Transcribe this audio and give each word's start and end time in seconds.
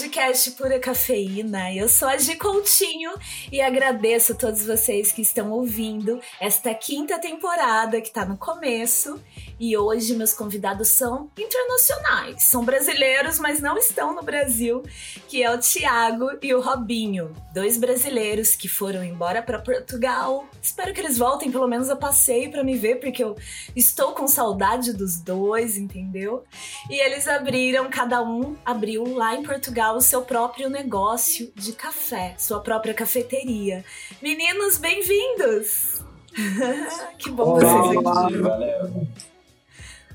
de 0.00 0.07
podcast 0.18 0.50
Pura 0.52 0.80
Cafeína. 0.80 1.72
Eu 1.72 1.88
sou 1.88 2.08
a 2.08 2.18
Gi 2.18 2.34
Coutinho 2.34 3.12
e 3.52 3.60
agradeço 3.60 4.32
a 4.32 4.34
todos 4.34 4.66
vocês 4.66 5.12
que 5.12 5.22
estão 5.22 5.52
ouvindo 5.52 6.20
esta 6.40 6.74
quinta 6.74 7.20
temporada 7.20 8.00
que 8.00 8.08
está 8.08 8.24
no 8.24 8.36
começo. 8.36 9.22
E 9.60 9.76
hoje 9.76 10.16
meus 10.16 10.32
convidados 10.32 10.88
são 10.88 11.30
internacionais, 11.36 12.44
são 12.44 12.64
brasileiros, 12.64 13.38
mas 13.38 13.60
não 13.60 13.76
estão 13.76 14.14
no 14.14 14.22
Brasil, 14.22 14.82
que 15.28 15.42
é 15.42 15.52
o 15.52 15.58
Tiago 15.58 16.30
e 16.40 16.54
o 16.54 16.60
Robinho, 16.60 17.34
dois 17.52 17.76
brasileiros 17.76 18.54
que 18.54 18.68
foram 18.68 19.04
embora 19.04 19.42
para 19.42 19.58
Portugal. 19.58 20.48
Espero 20.62 20.92
que 20.94 21.00
eles 21.00 21.18
voltem 21.18 21.50
pelo 21.50 21.66
menos 21.66 21.90
a 21.90 21.96
passeio 21.96 22.50
para 22.52 22.62
me 22.62 22.76
ver, 22.76 22.96
porque 22.96 23.22
eu 23.22 23.36
estou 23.74 24.12
com 24.12 24.28
saudade 24.28 24.92
dos 24.92 25.20
dois, 25.20 25.76
entendeu? 25.76 26.44
E 26.88 27.00
eles 27.00 27.26
abriram, 27.26 27.90
cada 27.90 28.22
um 28.22 28.56
abriu 28.64 29.14
lá 29.14 29.34
em 29.34 29.42
Portugal 29.42 30.00
seu 30.08 30.22
próprio 30.22 30.70
negócio 30.70 31.52
de 31.54 31.74
café, 31.74 32.34
sua 32.38 32.60
própria 32.60 32.94
cafeteria. 32.94 33.84
Meninos, 34.22 34.78
bem-vindos! 34.78 36.02
que 37.18 37.30
bom 37.30 37.42
Olá, 37.42 37.60
vocês 37.60 38.06
aqui. 38.06 38.36
Valeu. 38.38 39.06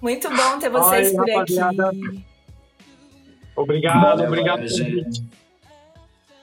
Muito 0.02 0.30
bom 0.30 0.60
ter 0.60 0.70
vocês 0.72 1.10
Oi, 1.10 1.16
por 1.16 1.30
rapaziada. 1.30 1.90
aqui. 1.90 2.26
Obrigado, 3.56 4.02
Valeu, 4.02 4.28
obrigado 4.28 4.56
valeu, 4.62 4.68
gente. 4.68 5.24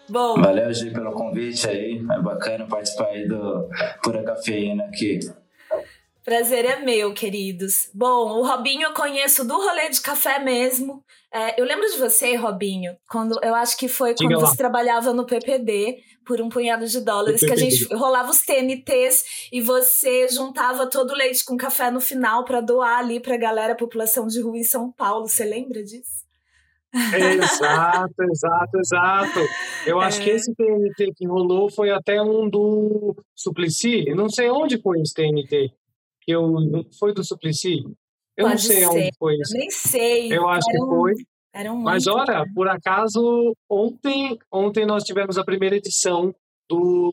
Bom, 0.08 0.40
Valeu, 0.40 0.72
Gi, 0.72 0.92
pelo 0.92 1.10
convite 1.10 1.68
aí. 1.68 2.06
É 2.08 2.22
bacana 2.22 2.66
participar 2.68 3.06
aí 3.06 3.26
do 3.26 3.68
Pura 4.00 4.22
Cafeína 4.22 4.84
aqui. 4.84 5.18
Prazer 6.24 6.64
é 6.64 6.80
meu, 6.80 7.12
queridos. 7.14 7.88
Bom, 7.94 8.38
o 8.38 8.46
Robinho 8.46 8.82
eu 8.88 8.92
conheço 8.92 9.44
do 9.46 9.54
rolê 9.54 9.88
de 9.90 10.00
café 10.00 10.38
mesmo. 10.38 11.02
É, 11.32 11.60
eu 11.60 11.64
lembro 11.64 11.86
de 11.88 11.96
você, 11.98 12.34
Robinho, 12.34 12.96
quando 13.08 13.38
eu 13.42 13.54
acho 13.54 13.76
que 13.78 13.86
foi 13.88 14.14
Diga 14.14 14.28
quando 14.30 14.40
lá. 14.42 14.46
você 14.48 14.56
trabalhava 14.56 15.12
no 15.12 15.24
PPD 15.24 15.98
por 16.26 16.40
um 16.40 16.48
punhado 16.48 16.86
de 16.86 17.00
dólares, 17.00 17.40
que 17.40 17.52
a 17.52 17.56
gente 17.56 17.84
rolava 17.94 18.30
os 18.30 18.40
TNTs 18.40 19.24
e 19.52 19.60
você 19.60 20.28
juntava 20.28 20.88
todo 20.88 21.10
o 21.12 21.16
leite 21.16 21.44
com 21.44 21.56
café 21.56 21.90
no 21.90 22.00
final 22.00 22.44
para 22.44 22.60
doar 22.60 22.98
ali 22.98 23.20
pra 23.20 23.36
galera, 23.36 23.74
população 23.76 24.26
de 24.26 24.40
rua 24.40 24.58
em 24.58 24.64
São 24.64 24.90
Paulo. 24.92 25.28
Você 25.28 25.44
lembra 25.44 25.82
disso? 25.82 26.20
Exato, 26.92 28.22
exato, 28.32 28.78
exato. 28.78 29.40
Eu 29.86 30.00
acho 30.02 30.20
É. 30.20 30.24
que 30.24 30.30
esse 30.30 30.54
TNT 30.54 31.12
que 31.16 31.26
rolou 31.26 31.70
foi 31.70 31.90
até 31.90 32.20
um 32.20 32.48
do 32.48 33.14
Suplicy. 33.36 34.04
Eu 34.08 34.16
Não 34.16 34.28
sei 34.28 34.50
onde 34.50 34.80
foi 34.80 35.00
esse 35.00 35.14
TNT. 35.14 35.70
Eu, 36.30 36.54
foi 36.98 37.12
do 37.12 37.22
Suplicy? 37.24 37.78
Eu 38.36 38.44
não 38.44 38.50
Pode 38.50 38.62
sei 38.62 38.76
ser. 38.78 38.86
onde 38.86 39.10
foi 39.18 39.34
Eu 39.36 39.40
isso. 39.40 39.52
nem 39.54 39.70
sei. 39.70 40.32
Eu 40.32 40.48
acho 40.48 40.66
que 40.70 40.78
foi. 40.78 41.12
Eram 41.54 41.76
Mas 41.76 42.06
muito- 42.06 42.18
olha, 42.20 42.44
por 42.54 42.68
acaso, 42.68 43.54
ontem, 43.68 44.38
ontem 44.52 44.86
nós 44.86 45.02
tivemos 45.02 45.36
a 45.36 45.44
primeira 45.44 45.76
edição 45.76 46.32
do 46.68 47.12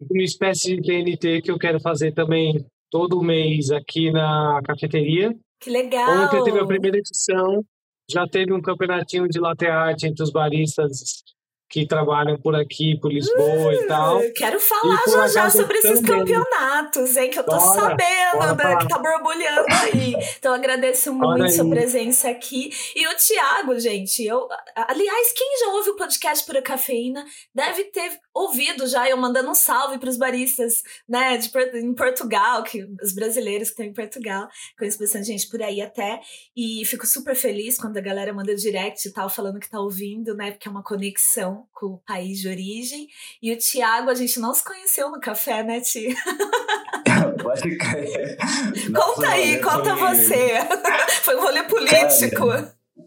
de 0.00 0.06
uma 0.16 0.22
espécie 0.22 0.76
de 0.76 0.82
TNT 0.82 1.42
que 1.42 1.50
eu 1.50 1.58
quero 1.58 1.80
fazer 1.80 2.12
também 2.12 2.64
todo 2.90 3.20
mês 3.22 3.70
aqui 3.70 4.12
na 4.12 4.60
cafeteria. 4.64 5.34
Que 5.60 5.70
legal! 5.70 6.24
Ontem 6.26 6.44
teve 6.44 6.58
a 6.60 6.66
primeira 6.66 6.98
edição, 6.98 7.64
já 8.10 8.24
teve 8.26 8.52
um 8.52 8.60
campeonatinho 8.62 9.28
de 9.28 9.40
latte 9.40 9.66
art 9.66 10.02
entre 10.04 10.22
os 10.22 10.30
baristas 10.30 11.22
que 11.68 11.86
trabalham 11.86 12.38
por 12.38 12.54
aqui, 12.54 12.98
por 12.98 13.12
Lisboa 13.12 13.74
e 13.74 13.86
tal. 13.86 14.22
Eu 14.22 14.32
Quero 14.32 14.58
falar 14.58 15.02
já 15.06 15.28
já 15.28 15.50
sobre 15.50 15.78
esses 15.78 16.00
também. 16.00 16.24
campeonatos, 16.24 17.16
hein? 17.16 17.30
Que 17.30 17.38
eu 17.38 17.44
tô 17.44 17.52
Bora, 17.56 17.80
sabendo, 17.80 18.56
bora 18.56 18.68
né, 18.70 18.76
que 18.76 18.88
tá 18.88 18.98
borbulhando 18.98 19.66
aí. 19.82 20.14
Então 20.38 20.52
eu 20.52 20.58
agradeço 20.58 21.12
muito 21.12 21.50
sua 21.52 21.64
aí. 21.64 21.70
presença 21.70 22.30
aqui. 22.30 22.70
E 22.96 23.06
o 23.06 23.14
Thiago, 23.16 23.78
gente, 23.78 24.24
eu. 24.24 24.48
Aliás, 24.74 25.32
quem 25.32 25.58
já 25.60 25.66
ouve 25.72 25.90
o 25.90 25.96
podcast 25.96 26.46
Pura 26.46 26.62
Cafeína 26.62 27.24
deve 27.54 27.84
ter 27.84 28.18
ouvido 28.42 28.86
já 28.86 29.08
eu 29.08 29.16
mandando 29.16 29.50
um 29.50 29.54
salve 29.54 29.98
pros 29.98 30.16
baristas, 30.16 30.82
né, 31.08 31.36
de, 31.36 31.50
em 31.78 31.94
Portugal, 31.94 32.62
que 32.62 32.84
os 33.02 33.12
brasileiros 33.12 33.68
que 33.68 33.72
estão 33.72 33.86
em 33.86 33.92
Portugal. 33.92 34.48
Conheço 34.78 34.98
bastante 34.98 35.26
gente 35.26 35.48
por 35.48 35.62
aí 35.62 35.80
até. 35.80 36.20
E 36.56 36.84
fico 36.86 37.06
super 37.06 37.34
feliz 37.34 37.76
quando 37.78 37.96
a 37.96 38.00
galera 38.00 38.32
manda 38.32 38.54
direct 38.54 39.06
e 39.06 39.12
tal, 39.12 39.28
falando 39.28 39.58
que 39.60 39.68
tá 39.70 39.80
ouvindo, 39.80 40.34
né? 40.34 40.50
Porque 40.52 40.68
é 40.68 40.70
uma 40.70 40.82
conexão 40.82 41.66
com 41.72 41.86
o 41.86 41.98
país 41.98 42.38
de 42.40 42.48
origem. 42.48 43.08
E 43.42 43.52
o 43.52 43.58
Tiago, 43.58 44.10
a 44.10 44.14
gente 44.14 44.38
não 44.40 44.52
se 44.54 44.64
conheceu 44.64 45.10
no 45.10 45.20
café, 45.20 45.62
né, 45.62 45.80
Ti? 45.80 46.14
Pode 47.42 47.76
crer. 47.78 48.36
Nossa, 48.90 49.14
Conta 49.14 49.28
aí, 49.28 49.58
conta 49.60 49.96
foi- 49.96 50.14
você. 50.16 50.48
Foi 51.22 51.36
um 51.36 51.40
rolê 51.40 51.62
político. 51.64 52.46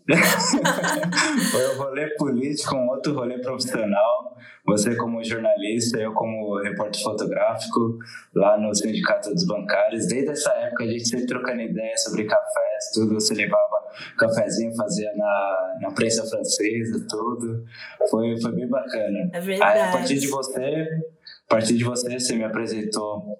Foi 1.51 1.75
um 1.75 1.77
rolê 1.77 2.07
político, 2.15 2.75
um 2.75 2.89
outro 2.89 3.13
rolê 3.13 3.39
profissional. 3.39 4.35
Você 4.65 4.95
como 4.95 5.23
jornalista, 5.23 5.99
eu 5.99 6.13
como 6.13 6.59
repórter 6.61 7.01
fotográfico 7.01 7.97
lá 8.35 8.57
no 8.57 8.73
Sindicato 8.73 9.33
dos 9.33 9.45
Bancários. 9.45 10.07
Desde 10.07 10.31
essa 10.31 10.51
época 10.53 10.83
a 10.83 10.87
gente 10.87 11.07
sempre 11.07 11.25
trocando 11.25 11.61
ideias 11.61 12.03
sobre 12.03 12.25
cafés, 12.25 12.91
tudo. 12.93 13.13
Você 13.15 13.33
levava 13.33 13.81
cafezinho, 14.17 14.75
fazia 14.75 15.11
na, 15.15 15.77
na 15.81 15.91
prensa 15.91 16.25
francesa, 16.27 17.05
tudo. 17.09 17.63
Foi, 18.09 18.39
foi 18.39 18.51
bem 18.53 18.67
bacana. 18.67 19.29
É 19.33 19.39
Aí, 19.39 19.79
a 19.81 19.91
partir 19.91 20.15
de 20.15 20.27
verdade. 20.27 20.31
você, 20.31 20.87
a 21.47 21.49
partir 21.49 21.77
de 21.77 21.83
você, 21.83 22.19
você 22.19 22.35
me 22.35 22.43
apresentou 22.43 23.39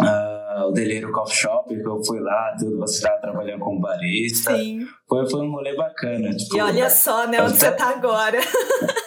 ah, 0.00 0.64
o 0.68 0.72
Deleiro 0.72 1.12
Coffee 1.12 1.36
Shop, 1.36 1.68
que 1.68 1.86
eu 1.86 2.04
fui 2.04 2.20
lá, 2.20 2.54
tudo, 2.58 2.78
você 2.78 2.96
estava 2.96 3.20
trabalhando 3.20 3.60
como 3.60 3.80
barista. 3.80 4.56
Sim. 4.56 4.86
Foi, 5.08 5.28
foi 5.28 5.40
um 5.40 5.50
rolê 5.50 5.74
bacana. 5.76 6.30
Tipo, 6.34 6.56
E 6.56 6.60
olha 6.60 6.90
só, 6.90 7.26
né, 7.26 7.42
onde 7.42 7.56
você 7.58 7.70
tá 7.70 7.90
agora. 7.90 8.38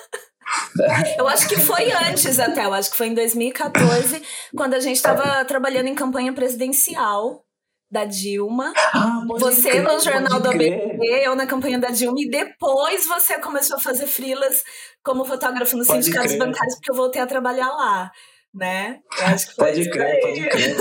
Eu 1.17 1.27
acho 1.27 1.47
que 1.49 1.55
foi 1.57 1.91
antes 1.91 2.39
até, 2.39 2.63
eu 2.65 2.73
acho 2.73 2.91
que 2.91 2.97
foi 2.97 3.07
em 3.07 3.13
2014, 3.13 4.21
quando 4.55 4.75
a 4.75 4.79
gente 4.79 5.01
tava 5.01 5.43
trabalhando 5.45 5.87
em 5.87 5.95
campanha 5.95 6.31
presidencial 6.33 7.43
da 7.89 8.05
Dilma. 8.05 8.73
Ah, 8.93 9.21
Você 9.39 9.69
crer, 9.71 9.83
no 9.83 9.99
Jornal 9.99 10.39
do. 10.39 10.49
ABT, 10.49 10.99
eu 11.01 11.35
na 11.35 11.47
campanha 11.47 11.79
da 11.79 11.89
Dilma, 11.89 12.17
e 12.19 12.29
depois 12.29 13.07
você 13.07 13.39
começou 13.39 13.77
a 13.77 13.81
fazer 13.81 14.05
frilas 14.07 14.63
como 15.03 15.25
fotógrafo 15.25 15.75
no 15.77 15.85
Pode 15.85 16.03
Sindicato 16.03 16.27
dos 16.27 16.35
crer. 16.35 16.47
Bancários, 16.47 16.75
porque 16.75 16.91
eu 16.91 16.95
voltei 16.95 17.21
a 17.21 17.27
trabalhar 17.27 17.69
lá, 17.69 18.11
né? 18.57 18.99
Eu 19.19 19.25
acho 19.27 19.49
que 19.49 19.55
foi 19.55 19.65
Pode 19.67 19.89
crer, 19.89 20.19
pode 20.19 20.49
crer. 20.49 20.75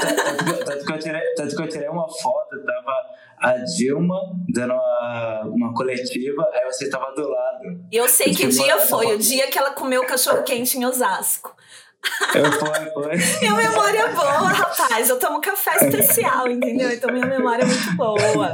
Tanto, 0.65 0.85
que 0.85 0.93
eu 0.93 0.99
tirei, 0.99 1.35
tanto 1.35 1.57
que 1.57 1.63
eu 1.63 1.69
tirei 1.69 1.89
uma 1.89 2.09
foto, 2.09 2.65
tava 2.65 2.93
a 3.39 3.53
Dilma 3.59 4.19
dando 4.49 4.73
uma, 4.73 5.43
uma 5.45 5.75
coletiva, 5.75 6.49
aí 6.55 6.65
você 6.65 6.89
tava 6.89 7.15
do 7.15 7.29
lado. 7.29 7.81
E 7.93 7.97
eu 7.97 8.09
sei 8.09 8.35
que 8.35 8.47
dia 8.49 8.79
foi, 8.79 9.15
o 9.15 9.19
dia 9.19 9.47
que 9.49 9.59
ela 9.59 9.73
comeu 9.73 10.03
o 10.03 10.07
cachorro 10.07 10.43
quente 10.43 10.79
em 10.79 10.85
Osasco. 10.85 11.55
Eu 12.35 12.53
foi, 12.53 12.91
foi. 12.91 13.17
Minha 13.41 13.55
memória 13.55 13.99
é 13.99 14.13
boa, 14.13 14.49
rapaz. 14.49 15.09
Eu 15.09 15.19
tomo 15.19 15.41
café 15.41 15.77
especial, 15.87 16.49
entendeu? 16.49 16.91
Então 16.91 17.13
minha 17.13 17.27
memória 17.27 17.63
é 17.63 17.67
muito 17.67 17.97
boa. 17.97 18.53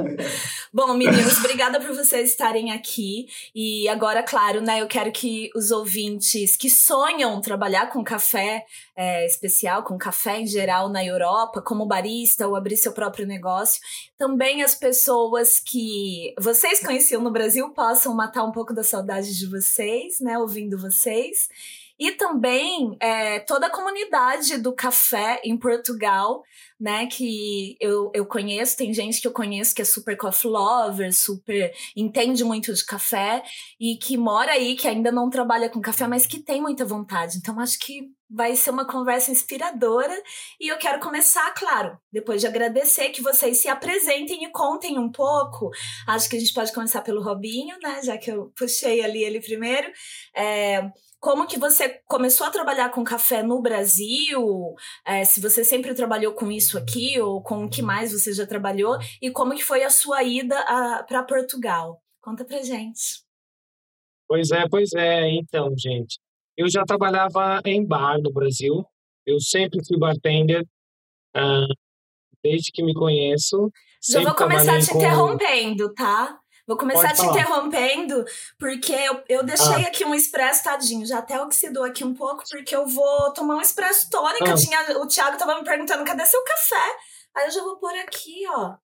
Bom, 0.73 0.95
meninos, 0.95 1.37
obrigada 1.39 1.79
por 1.81 1.95
vocês 1.95 2.31
estarem 2.31 2.73
aqui. 2.73 3.27
E 3.55 3.89
agora, 3.89 4.23
claro, 4.23 4.61
né? 4.61 4.81
Eu 4.81 4.87
quero 4.87 5.13
que 5.13 5.51
os 5.55 5.71
ouvintes 5.71 6.57
que 6.57 6.71
sonham 6.71 7.41
trabalhar 7.41 7.91
com 7.91 8.03
café 8.03 8.65
é, 8.97 9.27
especial, 9.27 9.83
com 9.83 9.99
café 9.99 10.41
em 10.41 10.47
geral 10.47 10.89
na 10.89 11.05
Europa, 11.05 11.61
como 11.61 11.87
barista 11.87 12.47
ou 12.47 12.57
abrir 12.57 12.77
seu 12.77 12.93
próprio 12.93 13.27
negócio, 13.27 13.81
também 14.17 14.63
as 14.63 14.75
pessoas 14.75 15.61
que 15.61 16.35
vocês 16.41 16.81
conheciam 16.81 17.21
no 17.21 17.31
Brasil 17.31 17.69
possam 17.71 18.15
matar 18.15 18.45
um 18.45 18.53
pouco 18.53 18.73
da 18.73 18.83
saudade 18.83 19.37
de 19.37 19.47
vocês, 19.47 20.21
né? 20.21 20.39
Ouvindo 20.39 20.79
vocês. 20.79 21.49
E 22.03 22.11
também 22.17 22.97
é, 23.01 23.39
toda 23.39 23.69
a 23.69 23.71
comunidade 23.71 24.59
do 24.59 24.75
café 24.75 25.41
em 25.45 25.57
Portugal, 25.57 26.43
né? 26.81 27.07
Que 27.07 27.77
eu, 27.81 28.11
eu 28.13 28.27
conheço, 28.27 28.77
tem 28.77 28.93
gente 28.93 29.21
que 29.21 29.29
eu 29.29 29.33
conheço 29.33 29.73
que 29.73 29.83
é 29.83 29.85
super 29.85 30.17
coffee 30.17 30.51
lover, 30.51 31.15
super 31.15 31.73
entende 31.97 32.43
muito 32.43 32.75
de 32.75 32.85
café 32.85 33.45
e 33.81 33.97
que 33.99 34.17
mora 34.17 34.51
aí, 34.51 34.75
que 34.75 34.89
ainda 34.89 35.13
não 35.13 35.31
trabalha 35.31 35.71
com 35.71 35.81
café, 35.81 36.09
mas 36.09 36.27
que 36.27 36.41
tem 36.41 36.61
muita 36.61 36.85
vontade. 36.85 37.39
Então, 37.39 37.61
acho 37.61 37.79
que 37.79 38.11
vai 38.29 38.57
ser 38.57 38.71
uma 38.71 38.85
conversa 38.85 39.31
inspiradora. 39.31 40.21
E 40.61 40.73
eu 40.73 40.79
quero 40.79 40.99
começar, 40.99 41.49
claro, 41.55 41.97
depois 42.11 42.41
de 42.41 42.49
agradecer 42.49 43.11
que 43.11 43.23
vocês 43.23 43.63
se 43.63 43.69
apresentem 43.69 44.43
e 44.43 44.51
contem 44.51 44.99
um 44.99 45.13
pouco. 45.13 45.71
Acho 46.09 46.29
que 46.29 46.37
a 46.37 46.41
gente 46.41 46.53
pode 46.53 46.73
começar 46.73 47.03
pelo 47.03 47.23
Robinho, 47.23 47.77
né? 47.81 48.03
Já 48.03 48.19
que 48.19 48.33
eu 48.33 48.53
puxei 48.57 49.05
ali 49.05 49.23
ele 49.23 49.41
primeiro. 49.41 49.89
É, 50.35 50.91
como 51.23 51.47
que 51.47 51.57
você 51.57 52.01
começou 52.09 52.45
a 52.45 52.51
trabalhar 52.51 52.91
com 52.91 53.05
café 53.05 53.45
no 53.45 53.63
Brasil? 53.63 54.75
É, 55.07 55.25
se 55.25 55.41
você 55.41 55.63
sempre 55.63 55.95
trabalhou 55.95 56.33
com 56.33 56.51
isso 56.51 56.77
aqui 56.77 57.21
ou 57.21 57.41
com 57.41 57.65
o 57.65 57.71
que 57.71 57.81
mais 57.81 58.11
você 58.13 58.33
já 58.33 58.45
trabalhou? 58.45 58.99
E 59.21 59.31
como 59.31 59.55
que 59.55 59.63
foi 59.63 59.85
a 59.85 59.89
sua 59.91 60.25
ida 60.25 60.57
para 61.07 61.23
Portugal? 61.23 62.03
Conta 62.21 62.45
pra 62.45 62.61
gente. 62.63 63.23
Pois 64.27 64.51
é, 64.51 64.69
pois 64.69 64.93
é. 64.95 65.31
Então, 65.31 65.73
gente, 65.79 66.19
eu 66.57 66.69
já 66.69 66.83
trabalhava 66.85 67.63
em 67.65 67.87
bar 67.87 68.19
no 68.21 68.33
Brasil. 68.33 68.85
Eu 69.25 69.39
sempre 69.39 69.79
fui 69.87 69.97
bartender, 69.97 70.67
ah, 71.37 71.69
desde 72.43 72.73
que 72.73 72.83
me 72.83 72.95
conheço. 72.95 73.71
Já 74.11 74.23
vou 74.23 74.35
começar 74.35 74.81
te 74.81 74.91
com- 74.91 74.99
interrompendo, 74.99 75.95
tá? 75.95 76.42
Vou 76.67 76.77
começar 76.77 77.09
Pode 77.09 77.15
te 77.15 77.27
falar. 77.27 77.33
interrompendo, 77.33 78.25
porque 78.59 78.93
eu, 78.93 79.23
eu 79.29 79.43
deixei 79.43 79.85
ah. 79.85 79.89
aqui 79.89 80.05
um 80.05 80.15
expresso, 80.15 80.63
tadinho. 80.63 81.05
Já 81.05 81.19
até 81.19 81.41
oxidou 81.41 81.85
aqui 81.85 82.05
um 82.05 82.15
pouco, 82.15 82.45
porque 82.49 82.75
eu 82.75 82.87
vou 82.87 83.33
tomar 83.33 83.57
um 83.57 83.61
expresso 83.61 84.09
tônica. 84.09 84.53
Ah. 84.53 84.55
Tinha, 84.55 84.99
o 84.99 85.07
Thiago 85.07 85.37
tava 85.37 85.57
me 85.57 85.65
perguntando, 85.65 86.05
cadê 86.05 86.25
seu 86.25 86.43
café? 86.45 86.97
Aí 87.35 87.47
eu 87.47 87.51
já 87.51 87.63
vou 87.63 87.77
pôr 87.77 87.95
aqui, 87.95 88.45
ó. 88.49 88.75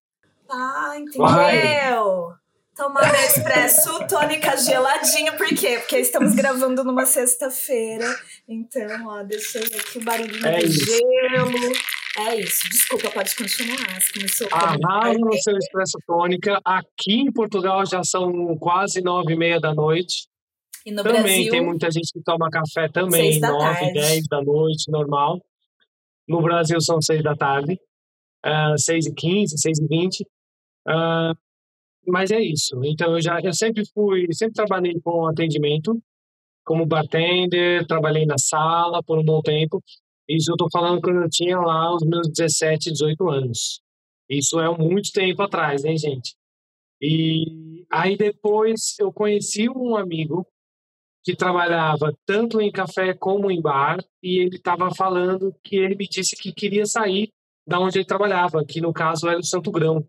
Tá, 0.48 0.94
entendeu? 0.96 1.26
Vai. 1.26 2.38
Tomar 2.74 3.12
meu 3.12 3.20
expresso 3.22 4.06
tônica 4.06 4.56
geladinha, 4.56 5.32
por 5.36 5.48
quê? 5.48 5.78
Porque 5.78 5.98
estamos 5.98 6.32
gravando 6.34 6.84
numa 6.84 7.06
sexta-feira. 7.06 8.06
Então, 8.48 9.08
ó, 9.08 9.22
deixei 9.24 9.62
aqui 9.62 9.98
o 9.98 10.04
barulhinho 10.04 10.46
é 10.46 10.58
do 10.60 10.66
gelo. 10.68 11.72
É 12.18 12.40
isso. 12.40 12.68
Desculpa, 12.68 13.10
pode 13.10 13.36
continuar. 13.36 13.98
Começou 14.12 14.48
Arrasa 14.50 15.18
no 15.18 15.32
seu 15.34 15.56
expresso 15.56 15.98
tônica. 16.04 16.60
Aqui 16.64 17.20
em 17.20 17.32
Portugal 17.32 17.86
já 17.86 18.02
são 18.02 18.56
quase 18.58 19.00
nove 19.00 19.34
e 19.34 19.36
meia 19.36 19.60
da 19.60 19.72
noite. 19.72 20.26
E 20.84 20.90
no 20.90 21.02
também 21.02 21.22
Brasil, 21.22 21.50
tem 21.50 21.64
muita 21.64 21.90
gente 21.90 22.12
que 22.12 22.20
toma 22.22 22.48
café 22.50 22.88
também, 22.88 23.38
nove, 23.38 23.92
dez 23.92 24.26
da 24.28 24.42
noite, 24.42 24.90
normal. 24.90 25.40
No 26.26 26.42
Brasil 26.42 26.80
são 26.80 27.00
seis 27.00 27.22
da 27.22 27.36
tarde. 27.36 27.78
Uh, 28.44 28.78
seis 28.78 29.06
e 29.06 29.14
quinze, 29.14 29.56
seis 29.58 29.78
e 29.78 29.86
vinte. 29.86 30.22
Uh, 30.88 31.36
mas 32.06 32.30
é 32.30 32.40
isso. 32.40 32.80
Então 32.84 33.12
eu 33.12 33.20
já 33.20 33.38
eu 33.40 33.52
sempre 33.52 33.84
fui, 33.94 34.26
sempre 34.32 34.54
trabalhei 34.54 34.98
com 35.04 35.26
atendimento, 35.26 36.00
como 36.64 36.86
bartender, 36.86 37.86
trabalhei 37.86 38.26
na 38.26 38.38
sala 38.38 39.02
por 39.02 39.18
um 39.18 39.24
bom 39.24 39.40
tempo. 39.40 39.82
Isso 40.28 40.50
eu 40.50 40.54
estou 40.54 40.68
falando 40.70 41.00
quando 41.00 41.22
eu 41.22 41.30
tinha 41.30 41.58
lá 41.58 41.94
os 41.94 42.02
meus 42.02 42.28
17, 42.28 42.92
18 42.92 43.30
anos. 43.30 43.80
Isso 44.28 44.60
é 44.60 44.76
muito 44.76 45.10
tempo 45.12 45.42
atrás, 45.42 45.84
hein, 45.84 45.96
gente? 45.96 46.36
E 47.00 47.86
aí 47.90 48.16
depois 48.16 48.96
eu 48.98 49.12
conheci 49.12 49.68
um 49.68 49.96
amigo 49.96 50.46
que 51.24 51.34
trabalhava 51.34 52.12
tanto 52.26 52.60
em 52.60 52.70
café 52.70 53.14
como 53.14 53.50
em 53.50 53.60
bar 53.60 53.98
e 54.22 54.38
ele 54.38 54.56
estava 54.56 54.94
falando 54.94 55.54
que 55.62 55.76
ele 55.76 55.94
me 55.94 56.06
disse 56.08 56.36
que 56.36 56.52
queria 56.52 56.86
sair 56.86 57.30
da 57.66 57.78
onde 57.78 57.98
ele 57.98 58.04
trabalhava, 58.04 58.64
que 58.64 58.80
no 58.80 58.92
caso 58.92 59.28
era 59.28 59.38
o 59.38 59.44
Santo 59.44 59.70
Grão 59.70 60.06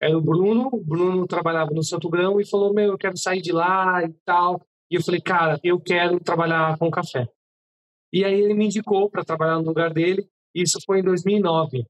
era 0.00 0.16
o 0.16 0.20
Bruno, 0.20 0.70
o 0.72 0.82
Bruno 0.82 1.26
trabalhava 1.26 1.72
no 1.72 1.84
Santo 1.84 2.08
Grão 2.08 2.40
e 2.40 2.46
falou, 2.46 2.72
meu, 2.72 2.92
eu 2.92 2.98
quero 2.98 3.18
sair 3.18 3.42
de 3.42 3.52
lá 3.52 4.02
e 4.02 4.12
tal. 4.24 4.66
E 4.90 4.94
eu 4.94 5.02
falei, 5.02 5.20
cara, 5.20 5.60
eu 5.62 5.78
quero 5.78 6.18
trabalhar 6.18 6.78
com 6.78 6.90
café. 6.90 7.28
E 8.12 8.24
aí 8.24 8.40
ele 8.40 8.54
me 8.54 8.66
indicou 8.66 9.10
para 9.10 9.24
trabalhar 9.24 9.58
no 9.58 9.66
lugar 9.66 9.92
dele, 9.92 10.28
isso 10.54 10.78
foi 10.84 11.00
em 11.00 11.02
2009. 11.04 11.84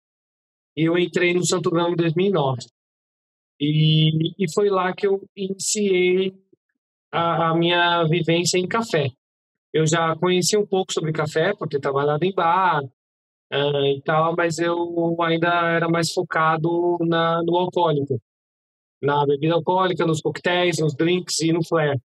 E 0.76 0.84
eu 0.84 0.98
entrei 0.98 1.34
no 1.34 1.44
Santo 1.44 1.70
Grão 1.70 1.92
em 1.92 1.96
2009. 1.96 2.60
E, 3.60 4.44
e 4.44 4.52
foi 4.52 4.70
lá 4.70 4.94
que 4.94 5.06
eu 5.06 5.22
iniciei 5.36 6.34
a, 7.12 7.50
a 7.50 7.54
minha 7.54 8.04
vivência 8.04 8.58
em 8.58 8.66
café. 8.66 9.10
Eu 9.72 9.86
já 9.86 10.16
conhecia 10.16 10.58
um 10.58 10.66
pouco 10.66 10.92
sobre 10.92 11.12
café, 11.12 11.54
porque 11.54 11.78
trabalhava 11.78 12.24
em 12.24 12.34
bar, 12.34 12.82
uh, 13.52 13.86
e 13.86 14.00
tal, 14.02 14.34
mas 14.36 14.58
eu 14.58 15.16
ainda 15.22 15.48
era 15.70 15.88
mais 15.88 16.12
focado 16.12 16.98
na, 17.00 17.42
no 17.42 17.56
alcoólico, 17.56 18.20
na 19.02 19.26
bebida 19.26 19.54
alcoólica, 19.54 20.06
nos 20.06 20.20
coquetéis, 20.20 20.78
nos 20.78 20.94
drinks 20.94 21.40
e 21.40 21.52
no 21.52 21.64
flare. 21.64 22.00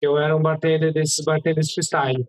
Eu 0.00 0.18
era 0.18 0.36
um 0.36 0.42
bartender 0.42 0.92
desses 0.92 1.24
bartenders 1.24 1.72
freestyle. 1.72 2.26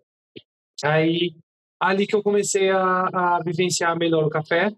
Aí, 0.82 1.34
ali 1.80 2.06
que 2.06 2.16
eu 2.16 2.22
comecei 2.22 2.70
a, 2.70 3.08
a 3.12 3.42
vivenciar 3.44 3.98
melhor 3.98 4.24
o 4.24 4.30
café. 4.30 4.68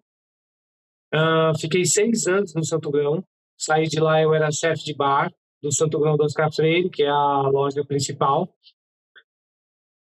Uh, 1.14 1.58
fiquei 1.58 1.84
seis 1.84 2.26
anos 2.26 2.54
no 2.54 2.64
Santo 2.64 2.90
Grão. 2.90 3.24
Saí 3.56 3.84
de 3.84 4.00
lá, 4.00 4.20
eu 4.20 4.34
era 4.34 4.50
chefe 4.50 4.84
de 4.84 4.94
bar 4.94 5.32
do 5.62 5.72
Santo 5.72 5.98
Grão 5.98 6.16
do 6.16 6.24
Oscar 6.24 6.50
que 6.92 7.02
é 7.02 7.08
a 7.08 7.42
loja 7.42 7.84
principal. 7.84 8.52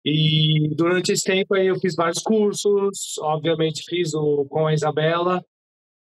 E 0.05 0.69
durante 0.75 1.11
esse 1.11 1.23
tempo 1.23 1.53
aí 1.55 1.67
eu 1.67 1.79
fiz 1.79 1.95
vários 1.95 2.21
cursos, 2.21 3.17
obviamente 3.19 3.83
fiz 3.85 4.13
o 4.13 4.45
com 4.45 4.67
a 4.67 4.73
Isabela 4.73 5.43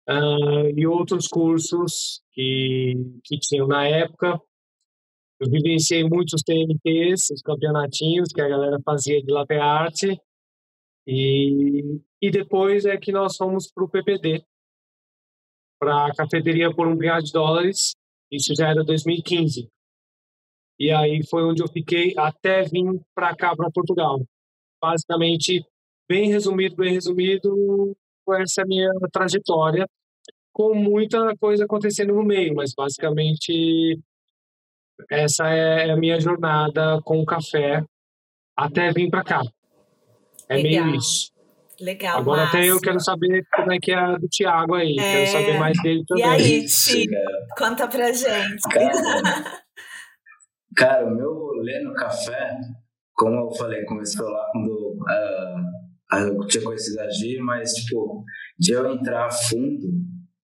uh, 0.08 0.70
e 0.76 0.86
outros 0.86 1.28
cursos 1.28 2.22
que, 2.32 2.94
que 3.24 3.40
tinham 3.40 3.68
na 3.68 3.88
época. 3.88 4.40
Eu 5.40 5.50
vivenciei 5.50 6.04
muitos 6.04 6.42
TNTs, 6.44 7.30
os 7.32 7.42
campeonatinhos 7.42 8.30
que 8.34 8.42
a 8.42 8.48
galera 8.48 8.80
fazia 8.84 9.22
de 9.22 9.32
latte 9.32 9.56
arte. 9.56 10.22
E, 11.06 12.00
e 12.22 12.32
depois 12.32 12.86
é 12.86 12.98
que 12.98 13.12
nós 13.12 13.36
fomos 13.36 13.70
para 13.72 13.84
o 13.84 13.90
PPD, 13.90 14.44
para 15.80 16.08
a 16.08 16.16
cafeteria 16.16 16.74
por 16.74 16.88
um 16.88 16.96
bilhão 16.96 17.20
de 17.20 17.32
dólares. 17.32 17.96
Isso 18.32 18.56
já 18.56 18.70
era 18.70 18.84
2015. 18.84 19.70
E 20.80 20.92
aí 20.92 21.26
foi 21.30 21.44
onde 21.44 21.62
eu 21.62 21.68
fiquei 21.68 22.14
até 22.18 22.64
vir 22.64 22.84
para 23.14 23.36
cá, 23.36 23.56
para 23.56 23.72
Portugal. 23.72 24.20
Basicamente, 24.82 25.66
bem 26.08 26.30
resumido, 26.30 26.76
bem 26.76 26.94
resumido, 26.94 27.96
essa 28.34 28.62
é 28.62 28.64
a 28.64 28.68
minha 28.68 28.92
trajetória, 29.12 29.88
com 30.52 30.74
muita 30.74 31.36
coisa 31.38 31.66
acontecendo 31.66 32.14
no 32.14 32.24
meio, 32.24 32.56
mas 32.56 32.74
basicamente 32.76 34.00
essa 35.10 35.48
é 35.48 35.92
a 35.92 35.98
minha 35.98 36.20
jornada 36.20 37.00
com 37.04 37.20
o 37.20 37.26
café 37.26 37.84
até 38.56 38.92
vir 38.92 39.10
para 39.10 39.24
cá. 39.24 39.42
É 40.50 40.56
Legal. 40.58 40.86
meio 40.86 40.96
isso. 40.98 41.34
Legal. 41.80 42.20
Agora 42.20 42.44
até 42.44 42.66
eu 42.66 42.80
quero 42.80 43.00
saber 43.00 43.46
como 43.54 43.74
é 43.74 43.80
que 43.80 43.92
é 43.92 43.96
a 43.96 44.18
do 44.18 44.28
Thiago 44.30 44.76
aí. 44.76 44.96
É... 44.98 45.26
Quero 45.26 45.32
saber 45.32 45.60
mais 45.60 45.82
dele 45.82 46.04
também. 46.08 46.24
E 46.24 46.28
aí, 46.28 46.66
Ti, 46.66 47.08
conta 47.58 47.88
pra 47.88 48.12
gente. 48.12 48.62
Cara, 50.76 51.06
o 51.06 51.16
meu 51.16 51.34
rolê 51.34 51.80
no 51.84 51.94
café, 51.94 52.58
como 53.14 53.36
eu 53.36 53.52
falei, 53.56 53.84
começou 53.86 54.28
lá 54.28 54.46
quando 54.52 54.98
uh, 55.02 56.18
eu 56.18 56.48
tinha 56.48 56.64
conhecido 56.64 57.00
a 57.00 57.10
Gi, 57.10 57.40
mas, 57.40 57.72
tipo, 57.72 58.24
de 58.60 58.74
eu 58.74 58.92
entrar 58.92 59.26
a 59.26 59.32
fundo 59.32 59.88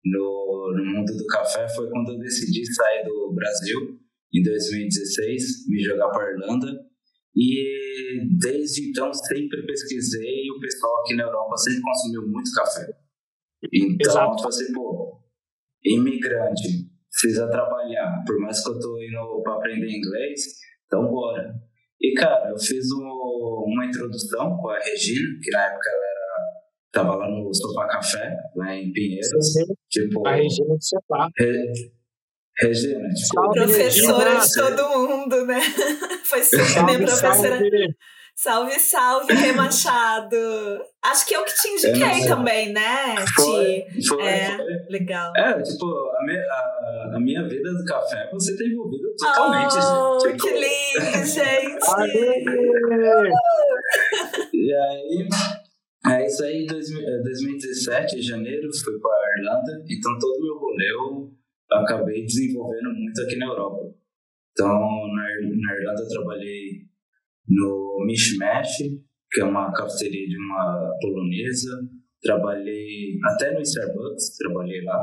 no, 0.05 0.73
no 0.75 0.85
mundo 0.85 1.17
do 1.17 1.25
café 1.27 1.67
foi 1.69 1.89
quando 1.89 2.13
eu 2.13 2.19
decidi 2.19 2.65
sair 2.73 3.03
do 3.03 3.33
Brasil, 3.33 3.99
em 4.33 4.43
2016, 4.43 5.67
me 5.67 5.83
jogar 5.83 6.09
para 6.09 6.31
Irlanda. 6.31 6.91
E 7.35 8.19
desde 8.39 8.89
então 8.89 9.13
sempre 9.13 9.65
pesquisei 9.65 10.45
e 10.45 10.51
o 10.51 10.59
pessoal 10.59 11.01
aqui 11.01 11.15
na 11.15 11.23
Europa 11.23 11.57
sempre 11.57 11.81
consumiu 11.81 12.27
muito 12.27 12.51
café. 12.53 12.93
Então, 13.73 14.11
Exato. 14.11 14.35
tipo 14.35 14.47
assim, 14.49 14.73
pô, 14.73 15.21
imigrante, 15.85 16.89
precisa 17.09 17.49
trabalhar, 17.49 18.23
por 18.25 18.39
mais 18.39 18.61
que 18.63 18.69
eu 18.69 18.79
tô 18.79 19.01
indo 19.01 19.41
para 19.43 19.55
aprender 19.55 19.89
inglês, 19.89 20.41
então 20.85 21.09
bora. 21.09 21.53
E 22.01 22.13
cara, 22.15 22.49
eu 22.49 22.57
fiz 22.57 22.91
um, 22.91 23.63
uma 23.67 23.85
introdução 23.85 24.57
com 24.57 24.69
a 24.69 24.79
Regina, 24.79 25.39
que 25.41 25.51
na 25.51 25.67
época 25.67 25.89
ela 25.89 26.05
era, 26.05 26.61
tava 26.91 27.15
lá 27.15 27.29
no 27.29 27.53
Sofá 27.53 27.87
Café, 27.87 28.35
lá 28.55 28.75
em 28.75 28.91
Pinheiros. 28.91 29.53
Sim, 29.53 29.65
tipo, 29.89 30.27
a 30.27 30.35
Regina 30.35 30.75
do 30.75 30.83
Sofá. 30.83 31.29
Re, 31.37 31.71
Regina, 32.59 33.07
professora 33.53 34.39
de 34.39 34.53
todo 34.53 34.89
mundo, 34.89 35.45
né? 35.45 35.59
Foi 36.25 36.43
super 36.43 36.83
minha 36.85 36.99
professora. 36.99 37.57
Salve. 37.57 37.95
Salve, 38.35 38.79
salve, 38.79 39.33
Rê 39.33 39.51
Machado. 39.51 40.35
Acho 41.03 41.27
que 41.27 41.35
eu 41.35 41.43
que 41.43 41.53
te 41.53 41.67
indiquei 41.67 42.25
também, 42.27 42.73
né? 42.73 43.15
Foi, 43.35 43.85
foi, 44.07 44.23
é, 44.23 44.57
foi. 44.57 44.65
Legal. 44.89 45.31
É, 45.35 45.61
tipo, 45.61 45.85
a 45.85 46.25
minha, 46.25 46.41
a, 46.41 47.15
a, 47.15 47.19
minha 47.19 47.47
vida 47.47 47.71
do 47.71 47.85
café, 47.85 48.29
você 48.31 48.57
tem 48.57 48.67
envolvido 48.67 49.13
totalmente. 49.17 49.75
Oh, 49.77 50.17
tipo... 50.17 50.37
que 50.37 50.49
lindo, 50.49 51.25
gente! 51.25 51.85
e 54.53 54.73
aí, 54.73 55.27
é 56.07 56.25
isso 56.25 56.43
aí, 56.43 56.63
em 56.63 56.65
2017, 56.65 58.17
em 58.17 58.21
janeiro, 58.21 58.69
fui 58.83 58.99
para 58.99 59.11
a 59.11 59.39
Irlanda, 59.39 59.83
então 59.87 60.17
todo 60.19 60.35
o 60.35 60.41
meu 60.41 60.57
rolê 60.57 60.89
eu 60.89 61.40
acabei 61.73 62.25
desenvolvendo 62.25 62.93
muito 62.93 63.21
aqui 63.21 63.37
na 63.37 63.45
Europa. 63.47 63.93
Então, 64.51 64.67
na, 64.67 65.31
Irlanda 65.77 66.01
eu 66.01 66.07
trabalhei 66.07 66.85
no 67.47 68.03
Mishmash, 68.05 68.77
que 69.31 69.41
é 69.41 69.45
uma 69.45 69.71
cafeteria 69.71 70.27
de 70.27 70.37
uma 70.37 70.91
polonesa. 71.01 71.89
Trabalhei 72.21 73.17
até 73.23 73.53
no 73.53 73.61
Starbucks, 73.61 74.37
trabalhei 74.37 74.83
lá 74.83 74.99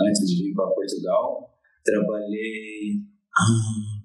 antes 0.00 0.26
de 0.26 0.44
vir 0.44 0.54
para 0.54 0.70
Portugal. 0.70 1.50
Trabalhei. 1.84 3.00
Ah, 3.36 4.00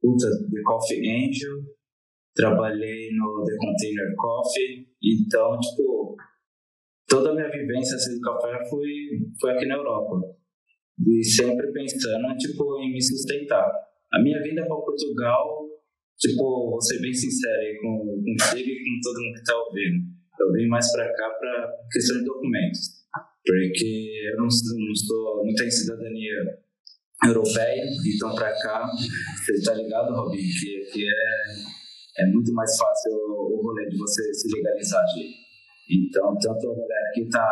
puta, 0.00 0.28
The 0.50 0.62
Coffee 0.64 1.00
Angel. 1.00 1.76
Trabalhei 2.34 3.10
no 3.12 3.44
The 3.44 3.56
Container 3.56 4.14
Coffee. 4.16 4.86
Então, 5.02 5.58
tipo, 5.58 6.16
toda 7.08 7.30
a 7.30 7.34
minha 7.34 7.50
vivência 7.50 7.96
assim, 7.96 8.14
do 8.14 8.20
café 8.20 8.64
foi, 8.70 8.88
foi 9.40 9.50
aqui 9.50 9.66
na 9.66 9.74
Europa. 9.74 10.38
E 11.06 11.24
sempre 11.24 11.72
pensando, 11.72 12.36
tipo, 12.36 12.80
em 12.82 12.92
me 12.92 13.02
sustentar. 13.02 13.70
A 14.12 14.22
minha 14.22 14.42
vinda 14.42 14.66
para 14.66 14.76
Portugal 14.76 15.68
Tipo, 16.18 16.70
vou 16.70 16.82
ser 16.82 17.00
bem 17.00 17.14
sincero 17.14 17.78
com, 17.80 18.24
contigo 18.24 18.68
e 18.68 18.82
com 18.82 19.00
todo 19.02 19.22
mundo 19.22 19.34
que 19.38 19.44
tá 19.44 19.56
ouvindo. 19.56 20.04
Eu 20.40 20.52
vim 20.52 20.66
mais 20.66 20.90
para 20.90 21.14
cá 21.14 21.30
para 21.30 21.72
questão 21.92 22.18
de 22.18 22.24
documentos. 22.24 23.06
Porque 23.46 24.28
eu 24.32 24.36
não, 24.36 24.44
não, 24.44 24.94
sou, 24.96 25.46
não 25.46 25.54
tenho 25.54 25.70
cidadania 25.70 26.58
europeia 27.24 27.84
e 27.84 28.08
estão 28.08 28.34
para 28.34 28.50
cá. 28.58 28.84
Você 28.90 29.52
está 29.52 29.74
ligado, 29.74 30.12
Robin, 30.12 30.38
que, 30.38 30.90
que 30.92 31.04
é, 31.06 32.22
é 32.24 32.26
muito 32.26 32.52
mais 32.52 32.76
fácil 32.76 33.12
o 33.12 33.60
rolê 33.62 33.88
de 33.88 33.96
você 33.96 34.34
se 34.34 34.48
legalizar 34.56 35.00
aqui. 35.00 35.34
Então, 35.88 36.36
tanto 36.42 36.68
a 36.68 36.74
galera 36.74 37.12
que 37.14 37.22
está 37.22 37.48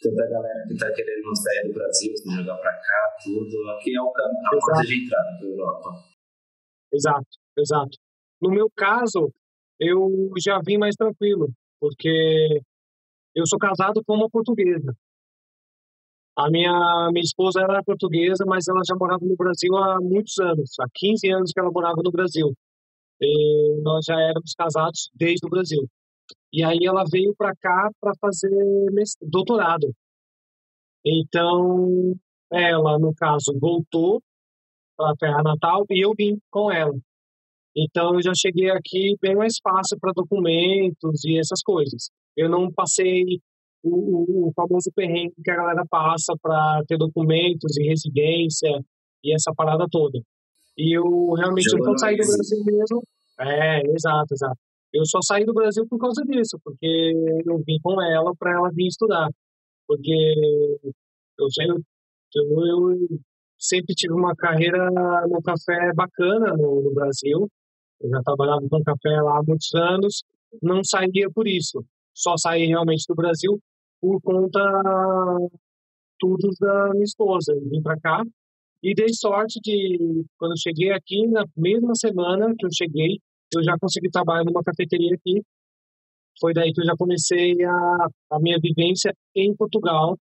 tanta 0.00 0.28
galera 0.28 0.64
que 0.66 0.74
está 0.74 0.92
querendo 0.92 1.36
sair 1.36 1.68
do 1.68 1.74
Brasil, 1.74 2.16
se 2.16 2.30
jogar 2.34 2.56
para 2.56 2.72
cá, 2.72 3.16
tudo. 3.22 3.70
Aqui 3.70 3.94
é 3.94 4.00
o 4.00 4.10
caminho, 4.10 4.46
a 4.46 4.50
porta 4.50 4.86
de 4.86 5.04
entrada 5.04 5.38
para 5.38 5.46
a 5.46 5.50
Europa. 5.50 5.90
Exato, 6.92 7.28
exato. 7.58 7.98
No 8.40 8.50
meu 8.50 8.68
caso, 8.74 9.32
eu 9.78 10.30
já 10.42 10.58
vim 10.64 10.78
mais 10.78 10.94
tranquilo, 10.96 11.48
porque 11.78 12.60
eu 13.34 13.46
sou 13.46 13.58
casado 13.58 14.02
com 14.04 14.14
uma 14.14 14.28
portuguesa. 14.28 14.92
A 16.36 16.50
minha, 16.50 17.10
minha 17.12 17.22
esposa 17.22 17.60
era 17.60 17.82
portuguesa, 17.84 18.44
mas 18.46 18.66
ela 18.66 18.80
já 18.86 18.96
morava 18.96 19.24
no 19.24 19.36
Brasil 19.36 19.76
há 19.76 20.00
muitos 20.00 20.38
anos, 20.38 20.70
há 20.80 20.86
15 20.94 21.30
anos 21.30 21.52
que 21.52 21.60
ela 21.60 21.70
morava 21.70 22.00
no 22.02 22.10
Brasil. 22.10 22.54
E 23.20 23.80
nós 23.82 24.06
já 24.06 24.18
éramos 24.18 24.54
casados 24.56 25.10
desde 25.14 25.46
o 25.46 25.50
Brasil. 25.50 25.86
E 26.52 26.64
aí 26.64 26.78
ela 26.84 27.04
veio 27.10 27.34
para 27.36 27.54
cá 27.56 27.90
para 28.00 28.12
fazer 28.20 28.50
doutorado. 29.22 29.92
Então, 31.04 32.14
ela, 32.52 32.98
no 32.98 33.14
caso, 33.14 33.56
voltou 33.58 34.20
para 34.96 35.12
a 35.12 35.16
terra 35.16 35.42
natal 35.42 35.84
e 35.90 36.04
eu 36.04 36.12
vim 36.16 36.38
com 36.50 36.70
ela. 36.70 36.94
Então, 37.76 38.14
eu 38.14 38.22
já 38.22 38.32
cheguei 38.34 38.70
aqui 38.70 39.16
bem 39.22 39.36
mais 39.36 39.54
fácil 39.62 39.98
para 40.00 40.12
documentos 40.14 41.24
e 41.24 41.38
essas 41.38 41.62
coisas. 41.62 42.10
Eu 42.36 42.48
não 42.48 42.70
passei 42.70 43.24
o, 43.82 44.48
o, 44.48 44.52
famoso 44.54 44.90
perrengue 44.94 45.32
que 45.42 45.50
a 45.50 45.56
galera 45.56 45.84
passa 45.88 46.34
para 46.42 46.82
ter 46.86 46.98
documentos 46.98 47.76
e 47.78 47.88
residência 47.88 48.80
e 49.24 49.34
essa 49.34 49.52
parada 49.54 49.86
toda. 49.90 50.20
E 50.76 50.96
eu 50.96 51.32
realmente 51.32 51.66
eu 51.72 51.98
saí 51.98 52.16
do 52.16 52.26
Brasil 52.26 52.64
mesmo. 52.64 53.02
É, 53.40 53.80
exato, 53.94 54.34
exato. 54.34 54.58
Eu 54.92 55.04
só 55.06 55.20
saí 55.22 55.44
do 55.44 55.54
Brasil 55.54 55.86
por 55.88 55.98
causa 55.98 56.22
disso, 56.24 56.58
porque 56.64 57.12
eu 57.46 57.58
vim 57.64 57.78
com 57.82 58.00
ela 58.02 58.34
para 58.36 58.52
ela 58.52 58.70
vir 58.72 58.88
estudar. 58.88 59.28
Porque 59.86 60.34
eu, 61.38 61.46
eu, 62.34 62.66
eu 62.66 63.08
sempre 63.58 63.94
tive 63.94 64.14
uma 64.14 64.34
carreira 64.34 64.90
no 65.28 65.40
café 65.42 65.92
bacana 65.94 66.56
no, 66.56 66.82
no 66.82 66.94
Brasil. 66.94 67.48
Eu 68.00 68.10
já 68.10 68.20
trabalhava 68.24 68.66
com 68.68 68.82
café 68.82 69.20
lá 69.22 69.38
há 69.38 69.42
muitos 69.42 69.72
anos, 69.74 70.22
não 70.62 70.82
saía 70.82 71.30
por 71.32 71.46
isso. 71.46 71.84
Só 72.14 72.36
saí 72.36 72.66
realmente 72.66 73.04
do 73.08 73.14
Brasil 73.14 73.60
por 74.00 74.20
conta 74.22 74.60
tudo 76.18 76.48
da 76.60 76.90
minha 76.90 77.04
esposa. 77.04 77.52
Eu 77.52 77.68
vim 77.68 77.82
para 77.82 77.98
cá 78.00 78.22
e 78.82 78.94
dei 78.94 79.12
sorte 79.12 79.60
de, 79.62 80.24
quando 80.38 80.52
eu 80.52 80.58
cheguei 80.58 80.90
aqui, 80.92 81.26
na 81.28 81.44
mesma 81.56 81.94
semana 81.94 82.54
que 82.58 82.64
eu 82.64 82.70
cheguei, 82.72 83.18
eu 83.56 83.64
já 83.64 83.76
consegui 83.80 84.10
trabalhar 84.10 84.44
numa 84.44 84.62
cafeteria 84.62 85.14
aqui. 85.14 85.42
Foi 86.40 86.52
daí 86.54 86.72
que 86.72 86.80
eu 86.80 86.86
já 86.86 86.94
comecei 86.96 87.54
a, 87.64 88.06
a 88.30 88.40
minha 88.40 88.58
vivência 88.60 89.12
em 89.34 89.54
Portugal 89.54 90.16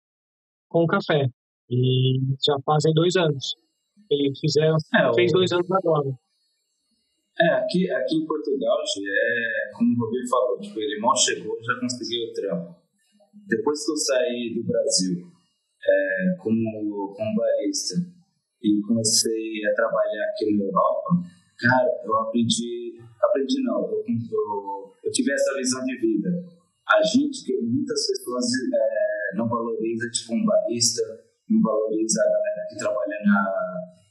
com 0.69 0.87
café. 0.87 1.27
E 1.69 2.19
já 2.43 2.55
fazem 2.65 2.93
dois 2.93 3.15
anos. 3.15 3.55
E 4.09 4.31
fizeram, 4.39 4.77
é, 4.95 5.13
fez 5.13 5.31
dois 5.31 5.51
anos 5.51 5.69
agora. 5.71 6.09
É, 7.39 7.53
aqui, 7.53 7.91
aqui 7.91 8.15
em 8.15 8.25
Portugal, 8.25 8.77
é, 8.79 9.71
como 9.77 9.93
o 9.93 10.05
Rodrigo 10.05 10.27
falou, 10.27 10.59
tipo, 10.59 10.79
ele 10.79 10.99
mal 10.99 11.15
chegou, 11.15 11.55
já 11.63 11.79
conseguiu 11.79 12.29
o 12.29 12.33
trampo. 12.33 12.75
Depois 13.47 13.85
que 13.85 13.91
eu 13.91 13.97
saí 13.97 14.53
do 14.55 14.63
Brasil 14.63 15.27
é, 15.87 16.35
como, 16.39 17.13
como 17.15 17.35
barista 17.35 17.95
e 18.63 18.81
comecei 18.81 19.65
a 19.69 19.75
trabalhar 19.75 20.25
aqui 20.31 20.55
na 20.55 20.63
Europa, 20.63 21.09
cara, 21.59 21.89
eu 22.03 22.15
aprendi, 22.21 22.99
aprendi 23.21 23.63
não, 23.63 23.81
eu, 23.91 24.03
eu, 24.05 24.93
eu 25.03 25.11
tive 25.11 25.33
essa 25.33 25.55
visão 25.55 25.83
de 25.85 25.97
vida. 25.97 26.29
A 26.87 27.01
gente, 27.03 27.43
que 27.43 27.61
muitas 27.61 28.07
pessoas 28.07 28.45
é, 28.73 29.35
não 29.35 29.47
valoriza, 29.49 30.09
tipo, 30.09 30.33
um 30.33 30.45
barista, 30.45 31.01
não 31.49 31.61
valoriza 31.61 32.21
a 32.21 32.31
galera 32.31 32.67
que 32.69 32.77
trabalha 32.77 33.17
na, 33.25 33.43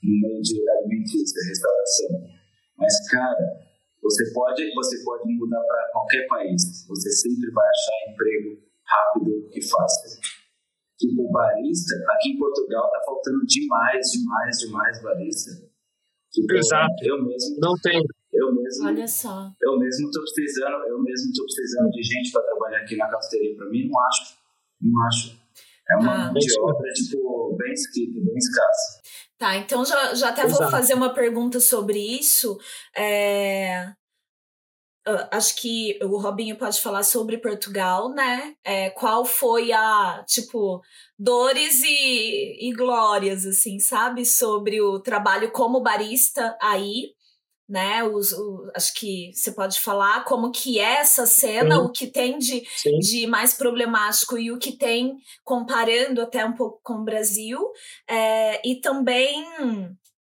no 0.03 0.21
meio 0.21 0.43
de 0.43 0.71
alimentícia, 0.71 1.49
restauração. 1.49 2.37
Mas, 2.77 3.09
cara, 3.09 3.67
você 4.03 4.33
pode, 4.33 4.63
você 4.75 5.03
pode 5.05 5.33
mudar 5.35 5.61
para 5.61 5.91
qualquer 5.93 6.27
país, 6.29 6.87
você 6.87 7.11
sempre 7.11 7.51
vai 7.51 7.67
achar 7.67 8.13
emprego 8.13 8.63
rápido 8.85 9.49
e 9.53 9.69
fácil. 9.69 10.21
Tipo, 10.99 11.31
barista, 11.31 11.95
aqui 12.11 12.31
em 12.31 12.39
Portugal 12.39 12.91
tá 12.91 13.01
faltando 13.05 13.45
demais, 13.47 14.07
demais, 14.13 14.59
demais 14.59 15.03
barista. 15.03 15.66
Exato. 16.51 16.95
Eu 17.03 17.25
mesmo. 17.25 17.57
Não 17.59 17.75
tem. 17.83 18.01
Eu 18.33 18.55
mesmo. 18.55 18.87
Olha 18.87 19.09
só. 19.09 19.51
Eu 19.63 19.79
mesmo 19.79 20.11
tô 20.11 20.21
precisando, 20.21 20.85
eu 20.89 21.03
mesmo 21.03 21.33
tô 21.35 21.45
precisando 21.45 21.91
de 21.91 22.03
gente 22.03 22.33
para 22.33 22.43
trabalhar 22.43 22.79
aqui 22.79 22.97
na 22.97 23.09
cafeteria. 23.09 23.57
Para 23.57 23.69
mim, 23.71 23.89
não 23.89 24.01
acho. 24.07 24.37
Não 24.81 25.07
acho. 25.07 25.47
É 25.89 25.97
uma 25.97 26.29
ah. 26.29 26.33
de 26.33 26.61
obra, 26.61 26.93
tipo, 26.93 27.57
bem 27.57 27.73
escrita, 27.73 28.21
bem 28.21 28.37
escassa. 28.37 29.01
Tá, 29.39 29.57
então 29.57 29.85
já, 29.85 30.15
já 30.15 30.31
até 30.31 30.45
Exato. 30.45 30.63
vou 30.63 30.71
fazer 30.71 30.95
uma 30.95 31.13
pergunta 31.13 31.61
sobre 31.61 31.99
isso. 31.99 32.59
É, 32.97 33.93
Uh, 35.09 35.29
acho 35.31 35.55
que 35.57 35.99
o 36.03 36.19
Robinho 36.19 36.57
pode 36.57 36.81
falar 36.81 37.05
sobre 37.05 37.39
Portugal, 37.39 38.11
né? 38.11 38.55
É, 38.65 38.91
qual 38.91 39.25
foi 39.25 39.71
a, 39.73 40.25
tipo, 40.27 40.83
dores 41.17 41.81
e, 41.85 42.69
e 42.69 42.73
glórias, 42.73 43.47
assim, 43.47 43.79
sabe? 43.79 44.27
Sobre 44.27 44.81
o 44.81 44.99
trabalho 44.99 45.53
como 45.53 45.81
barista 45.81 46.57
aí, 46.61 47.15
né? 47.69 48.03
Os, 48.03 48.33
o, 48.33 48.71
acho 48.75 48.95
que 48.95 49.31
você 49.33 49.53
pode 49.53 49.81
falar 49.81 50.25
como 50.25 50.51
que 50.51 50.79
é 50.81 51.01
essa 51.01 51.25
cena, 51.25 51.77
Sim. 51.77 51.83
o 51.83 51.91
que 51.91 52.07
tem 52.09 52.39
de, 52.39 52.65
de 53.01 53.27
mais 53.27 53.55
problemático 53.55 54.37
e 54.37 54.51
o 54.51 54.59
que 54.59 54.77
tem 54.77 55.17
comparando 55.45 56.21
até 56.21 56.45
um 56.45 56.55
pouco 56.55 56.81
com 56.83 56.95
o 56.95 57.05
Brasil. 57.05 57.61
É, 58.09 58.61
e 58.69 58.81
também 58.81 59.45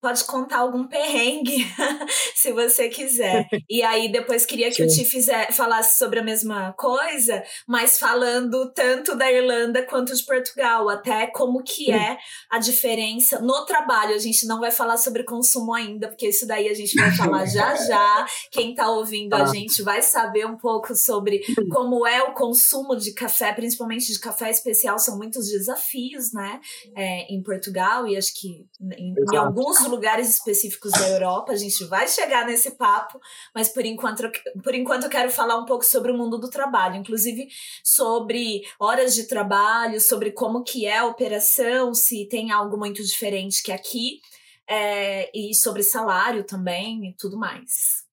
pode 0.00 0.24
contar 0.24 0.58
algum 0.58 0.86
perrengue, 0.86 1.66
se 2.34 2.52
você 2.52 2.88
quiser. 2.88 3.46
E 3.68 3.82
aí 3.82 4.10
depois 4.10 4.46
queria 4.46 4.70
que 4.70 4.76
Sim. 4.76 4.84
o 4.84 4.86
Ti 4.86 5.04
fizer, 5.04 5.52
falasse 5.52 5.98
sobre 5.98 6.20
a 6.20 6.22
mesma 6.22 6.72
coisa, 6.74 7.42
mas 7.66 7.98
falando 7.98 8.72
tanto 8.72 9.16
da 9.16 9.30
Irlanda 9.30 9.82
quanto 9.82 10.14
de 10.14 10.24
Portugal, 10.24 10.88
até 10.88 11.26
como 11.26 11.62
que 11.62 11.90
é 11.90 12.16
a 12.48 12.58
diferença 12.58 13.40
no 13.40 13.64
trabalho. 13.64 14.14
A 14.14 14.18
gente 14.18 14.46
não 14.46 14.60
vai 14.60 14.70
falar 14.70 14.98
sobre 14.98 15.24
consumo 15.24 15.74
ainda, 15.74 16.08
porque 16.08 16.28
isso 16.28 16.46
daí 16.46 16.68
a 16.68 16.74
gente 16.74 16.94
vai 16.94 17.10
falar 17.16 17.44
já 17.46 17.74
já. 17.74 18.26
Quem 18.52 18.70
está 18.70 18.88
ouvindo 18.88 19.34
a 19.34 19.44
tá. 19.44 19.46
gente 19.46 19.82
vai 19.82 20.00
saber 20.00 20.46
um 20.46 20.56
pouco 20.56 20.94
sobre 20.94 21.42
como 21.70 22.06
é 22.06 22.22
o 22.22 22.32
consumo 22.32 22.94
de 22.94 23.12
café, 23.12 23.52
principalmente 23.52 24.12
de 24.12 24.20
café 24.20 24.50
especial, 24.50 24.98
são 24.98 25.16
muitos 25.16 25.50
desafios, 25.50 26.32
né? 26.32 26.60
É, 26.94 27.34
em 27.34 27.42
Portugal 27.42 28.06
e 28.06 28.16
acho 28.16 28.32
que 28.40 28.64
em, 28.80 29.14
em 29.32 29.36
alguns 29.36 29.80
lugares 29.80 29.95
lugares 29.96 30.28
específicos 30.28 30.92
da 30.92 31.08
Europa, 31.08 31.52
a 31.52 31.56
gente 31.56 31.84
vai 31.86 32.06
chegar 32.06 32.46
nesse 32.46 32.76
papo, 32.76 33.18
mas 33.54 33.68
por 33.68 33.84
enquanto, 33.84 34.22
por 34.62 34.74
enquanto 34.74 35.04
eu 35.04 35.10
quero 35.10 35.30
falar 35.30 35.56
um 35.56 35.64
pouco 35.64 35.84
sobre 35.84 36.12
o 36.12 36.16
mundo 36.16 36.38
do 36.38 36.50
trabalho, 36.50 36.96
inclusive 36.96 37.48
sobre 37.82 38.62
horas 38.78 39.14
de 39.14 39.26
trabalho, 39.26 40.00
sobre 40.00 40.30
como 40.30 40.62
que 40.62 40.86
é 40.86 40.98
a 40.98 41.06
operação, 41.06 41.94
se 41.94 42.28
tem 42.28 42.52
algo 42.52 42.76
muito 42.76 43.02
diferente 43.02 43.62
que 43.62 43.72
aqui, 43.72 44.20
é, 44.68 45.30
e 45.36 45.54
sobre 45.54 45.82
salário 45.82 46.44
também 46.44 47.10
e 47.10 47.14
tudo 47.16 47.38
mais. 47.38 48.04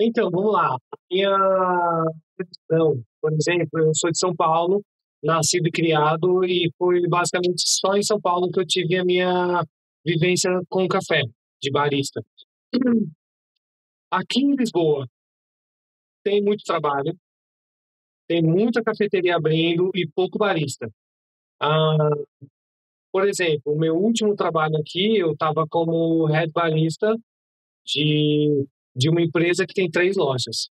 Então, 0.00 0.30
vamos 0.30 0.52
lá. 0.52 0.76
Minha 1.10 1.36
por 3.20 3.32
exemplo, 3.32 3.80
eu 3.80 3.94
sou 3.94 4.10
de 4.10 4.18
São 4.18 4.34
Paulo, 4.34 4.82
nascido 5.22 5.68
e 5.68 5.70
criado, 5.70 6.44
e 6.44 6.70
foi 6.78 7.06
basicamente 7.08 7.62
só 7.66 7.94
em 7.96 8.02
São 8.02 8.20
Paulo 8.20 8.50
que 8.50 8.60
eu 8.60 8.66
tive 8.66 8.96
a 8.96 9.04
minha 9.04 9.62
vivência 10.04 10.50
com 10.68 10.88
café, 10.88 11.22
de 11.60 11.70
barista. 11.70 12.20
Aqui 14.10 14.40
em 14.40 14.56
Lisboa 14.56 15.06
tem 16.22 16.42
muito 16.42 16.62
trabalho, 16.64 17.16
tem 18.28 18.42
muita 18.42 18.82
cafeteria 18.82 19.36
abrindo 19.36 19.90
e 19.94 20.06
pouco 20.06 20.38
barista. 20.38 20.88
Ah, 21.60 22.10
por 23.12 23.28
exemplo, 23.28 23.72
o 23.72 23.78
meu 23.78 23.96
último 23.96 24.36
trabalho 24.36 24.76
aqui, 24.76 25.18
eu 25.18 25.32
estava 25.32 25.66
como 25.68 26.26
head 26.26 26.52
barista 26.52 27.14
de, 27.84 28.66
de 28.94 29.10
uma 29.10 29.20
empresa 29.22 29.66
que 29.66 29.74
tem 29.74 29.90
três 29.90 30.16
lojas. 30.16 30.68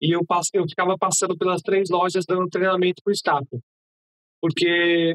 E 0.00 0.14
eu, 0.14 0.24
passo, 0.24 0.50
eu 0.54 0.64
ficava 0.68 0.96
passando 0.96 1.36
pelas 1.36 1.60
três 1.60 1.90
lojas 1.90 2.24
dando 2.26 2.48
treinamento 2.48 3.02
para 3.02 3.10
o 3.10 3.14
staff. 3.14 3.46
Porque 4.40 5.14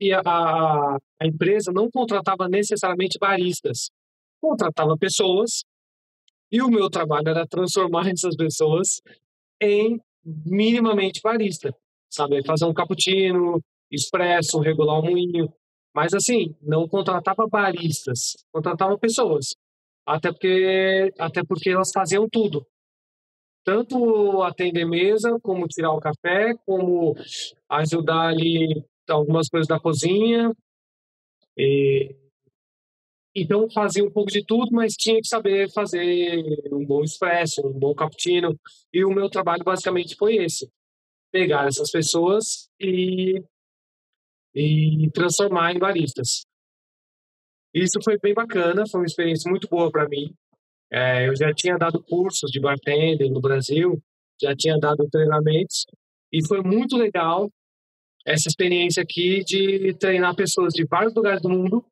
e 0.00 0.12
a, 0.12 0.20
a 0.24 1.26
empresa 1.26 1.70
não 1.72 1.90
contratava 1.90 2.48
necessariamente 2.48 3.18
baristas, 3.18 3.90
contratava 4.40 4.96
pessoas 4.96 5.62
e 6.50 6.62
o 6.62 6.68
meu 6.68 6.88
trabalho 6.88 7.28
era 7.28 7.46
transformar 7.46 8.08
essas 8.10 8.34
pessoas 8.34 9.00
em 9.60 10.00
minimamente 10.24 11.20
barista, 11.22 11.74
sabe? 12.08 12.44
Fazer 12.44 12.64
um 12.64 12.74
cappuccino, 12.74 13.62
expresso, 13.90 14.58
regular 14.58 14.98
o 15.00 15.02
moinho. 15.02 15.52
Mas 15.94 16.14
assim, 16.14 16.54
não 16.62 16.88
contratava 16.88 17.46
baristas, 17.46 18.36
contratava 18.52 18.96
pessoas. 18.98 19.54
Até 20.06 20.32
porque, 20.32 21.12
até 21.18 21.44
porque 21.44 21.70
elas 21.70 21.90
faziam 21.92 22.28
tudo. 22.28 22.66
Tanto 23.64 24.42
atender 24.42 24.86
mesa, 24.86 25.38
como 25.42 25.68
tirar 25.68 25.92
o 25.92 26.00
café, 26.00 26.54
como 26.64 27.14
ajudar 27.68 28.28
ali 28.28 28.82
algumas 29.14 29.48
coisas 29.48 29.66
da 29.66 29.80
cozinha. 29.80 30.52
E, 31.56 32.14
então 33.34 33.70
fazia 33.70 34.04
um 34.04 34.10
pouco 34.10 34.30
de 34.30 34.44
tudo, 34.44 34.70
mas 34.72 34.94
tinha 34.94 35.20
que 35.20 35.28
saber 35.28 35.70
fazer 35.70 36.42
um 36.72 36.84
bom 36.84 37.02
espresso, 37.02 37.66
um 37.66 37.78
bom 37.78 37.94
cappuccino. 37.94 38.58
E 38.92 39.04
o 39.04 39.10
meu 39.10 39.28
trabalho 39.30 39.64
basicamente 39.64 40.16
foi 40.16 40.36
esse: 40.36 40.68
pegar 41.30 41.68
essas 41.68 41.90
pessoas 41.90 42.68
e, 42.80 43.42
e 44.54 45.10
transformar 45.12 45.72
em 45.72 45.78
baristas. 45.78 46.44
Isso 47.72 48.00
foi 48.02 48.18
bem 48.18 48.34
bacana, 48.34 48.84
foi 48.90 49.00
uma 49.00 49.06
experiência 49.06 49.48
muito 49.48 49.68
boa 49.68 49.90
para 49.90 50.08
mim. 50.08 50.34
É, 50.92 51.28
eu 51.28 51.36
já 51.36 51.54
tinha 51.54 51.78
dado 51.78 52.02
cursos 52.02 52.50
de 52.50 52.60
bartender 52.60 53.30
no 53.30 53.40
Brasil, 53.40 54.02
já 54.42 54.56
tinha 54.56 54.76
dado 54.76 55.08
treinamentos, 55.08 55.86
e 56.32 56.44
foi 56.48 56.62
muito 56.62 56.96
legal 56.96 57.48
essa 58.24 58.48
experiência 58.48 59.02
aqui 59.02 59.42
de 59.44 59.94
treinar 59.94 60.34
pessoas 60.34 60.72
de 60.72 60.84
vários 60.84 61.14
lugares 61.14 61.42
do 61.42 61.48
mundo. 61.48 61.84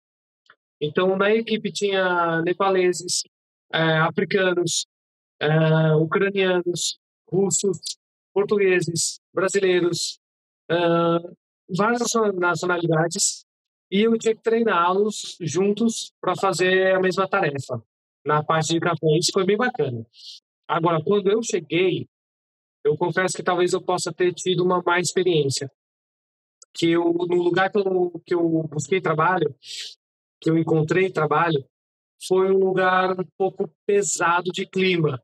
Então, 0.81 1.17
na 1.17 1.35
equipe 1.35 1.73
tinha 1.73 2.41
nepaleses, 2.43 3.23
é, 3.73 3.81
africanos, 3.99 4.87
é, 5.41 5.95
ucranianos, 5.97 6.99
russos, 7.31 7.79
portugueses, 8.33 9.21
brasileiros, 9.35 10.19
é, 10.71 10.77
várias 11.69 12.03
nacionalidades, 12.35 13.45
e 13.91 14.03
eu 14.03 14.19
tinha 14.19 14.35
que 14.35 14.43
treiná-los 14.43 15.37
juntos 15.41 16.13
para 16.21 16.37
fazer 16.37 16.95
a 16.95 17.01
mesma 17.01 17.27
tarefa. 17.29 17.83
Na 18.25 18.45
parte 18.45 18.75
de 18.75 18.81
café, 18.81 19.07
isso 19.19 19.31
foi 19.33 19.45
bem 19.45 19.57
bacana. 19.57 20.07
Agora, 20.69 21.03
quando 21.03 21.31
eu 21.31 21.43
cheguei, 21.43 22.07
eu 22.85 22.97
confesso 22.97 23.35
que 23.35 23.43
talvez 23.43 23.73
eu 23.73 23.81
possa 23.81 24.13
ter 24.13 24.35
tido 24.35 24.63
uma 24.63 24.83
má 24.83 25.01
experiência. 25.01 25.71
Que 26.79 26.91
eu, 26.91 27.13
no 27.13 27.43
lugar 27.43 27.71
que 27.71 27.79
eu, 27.79 28.23
que 28.25 28.35
eu 28.35 28.63
busquei 28.71 29.01
trabalho, 29.01 29.55
que 30.41 30.49
eu 30.49 30.57
encontrei 30.57 31.11
trabalho, 31.11 31.65
foi 32.27 32.51
um 32.51 32.59
lugar 32.59 33.19
um 33.19 33.25
pouco 33.37 33.71
pesado 33.87 34.51
de 34.53 34.67
clima. 34.67 35.21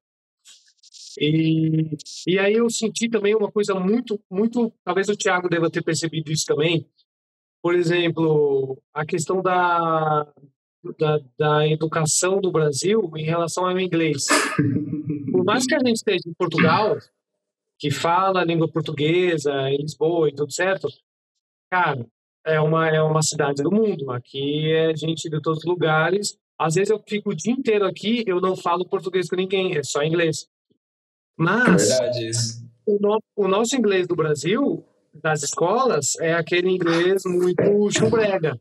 E, 1.19 1.97
e 2.27 2.39
aí 2.39 2.55
eu 2.55 2.69
senti 2.69 3.09
também 3.09 3.35
uma 3.35 3.51
coisa 3.51 3.75
muito, 3.75 4.21
muito. 4.31 4.73
Talvez 4.85 5.09
o 5.09 5.17
Thiago 5.17 5.49
deva 5.49 5.71
ter 5.71 5.83
percebido 5.83 6.33
isso 6.33 6.45
também, 6.47 6.89
por 7.63 7.75
exemplo, 7.75 8.83
a 8.93 9.07
questão 9.07 9.41
da, 9.41 10.27
da, 10.99 11.21
da, 11.39 11.69
educação 11.69 12.41
do 12.41 12.51
Brasil 12.51 13.11
em 13.17 13.25
relação 13.25 13.67
ao 13.67 13.79
inglês. 13.79 14.27
Por 15.31 15.45
mais 15.45 15.65
que 15.67 15.75
a 15.75 15.79
gente 15.79 15.97
esteja 15.97 16.23
em 16.27 16.35
Portugal, 16.35 16.99
que 17.79 17.91
fala 17.91 18.41
a 18.41 18.45
língua 18.45 18.69
portuguesa, 18.69 19.53
em 19.71 19.79
Lisboa 19.79 20.29
e 20.29 20.35
tudo 20.35 20.53
certo, 20.53 20.89
cara, 21.75 22.07
é 22.47 22.61
uma, 22.61 22.89
é 22.89 23.03
uma 23.03 23.23
cidade 23.23 23.63
do 23.63 23.73
mundo. 23.73 24.13
Aqui 24.13 24.73
é 24.73 24.95
gente 24.95 25.29
de 25.29 25.41
todos 25.41 25.59
os 25.59 25.65
lugares. 25.65 26.37
Às 26.57 26.77
vezes 26.77 26.91
eu 26.91 27.03
fico 27.09 27.31
o 27.31 27.35
dia 27.35 27.53
inteiro 27.53 27.85
aqui, 27.85 28.23
eu 28.29 28.41
não 28.41 28.55
falo 28.55 28.89
português 28.89 29.29
com 29.29 29.35
ninguém, 29.35 29.77
é 29.77 29.83
só 29.83 30.05
inglês. 30.05 30.47
Mas 31.37 31.91
é 31.91 31.99
verdade, 31.99 32.29
isso. 32.29 32.65
O, 32.87 32.99
no, 33.01 33.19
o 33.35 33.49
nosso 33.49 33.75
inglês 33.75 34.07
do 34.07 34.15
Brasil 34.15 34.85
das 35.13 35.43
escolas 35.43 36.15
é 36.21 36.33
aquele 36.33 36.71
inglês 36.71 37.23
muito 37.25 37.91
chumbrega. 37.91 38.57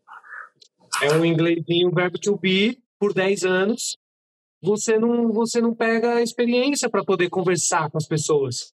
É 1.04 1.14
um 1.14 1.24
inglesinho 1.24 1.92
verbo 1.92 2.18
to 2.18 2.36
be 2.38 2.80
por 3.00 3.14
10 3.14 3.44
anos. 3.44 3.96
Você 4.64 4.98
não, 4.98 5.32
você 5.32 5.62
não 5.62 5.76
pega 5.76 6.16
a 6.16 6.22
experiência 6.24 6.90
para 6.90 7.04
poder 7.04 7.30
conversar 7.30 7.92
com 7.92 7.98
as 7.98 8.08
pessoas. 8.08 8.74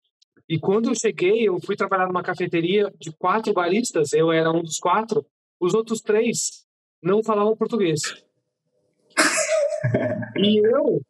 E 0.47 0.59
quando 0.59 0.89
eu 0.89 0.95
cheguei, 0.95 1.47
eu 1.47 1.59
fui 1.59 1.75
trabalhar 1.75 2.07
numa 2.07 2.21
cafeteria 2.21 2.93
de 2.99 3.11
quatro 3.11 3.51
baristas, 3.53 4.13
eu 4.13 4.31
era 4.31 4.51
um 4.51 4.61
dos 4.61 4.77
quatro, 4.77 5.25
os 5.59 5.73
outros 5.73 6.01
três 6.01 6.65
não 7.01 7.23
falavam 7.23 7.57
português. 7.57 8.01
e 10.37 10.57
eu 10.57 11.01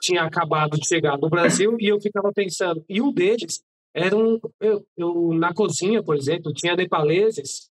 tinha 0.00 0.22
acabado 0.22 0.78
de 0.78 0.86
chegar 0.86 1.18
no 1.18 1.28
Brasil 1.28 1.76
e 1.78 1.86
eu 1.86 2.00
ficava 2.00 2.32
pensando, 2.32 2.84
e 2.88 3.00
um 3.00 3.12
deles 3.12 3.62
eram 3.94 4.40
eu, 4.60 4.86
eu, 4.96 5.32
na 5.34 5.52
cozinha, 5.52 6.02
por 6.02 6.16
exemplo, 6.16 6.52
tinha 6.52 6.76
nepaleses. 6.76 7.70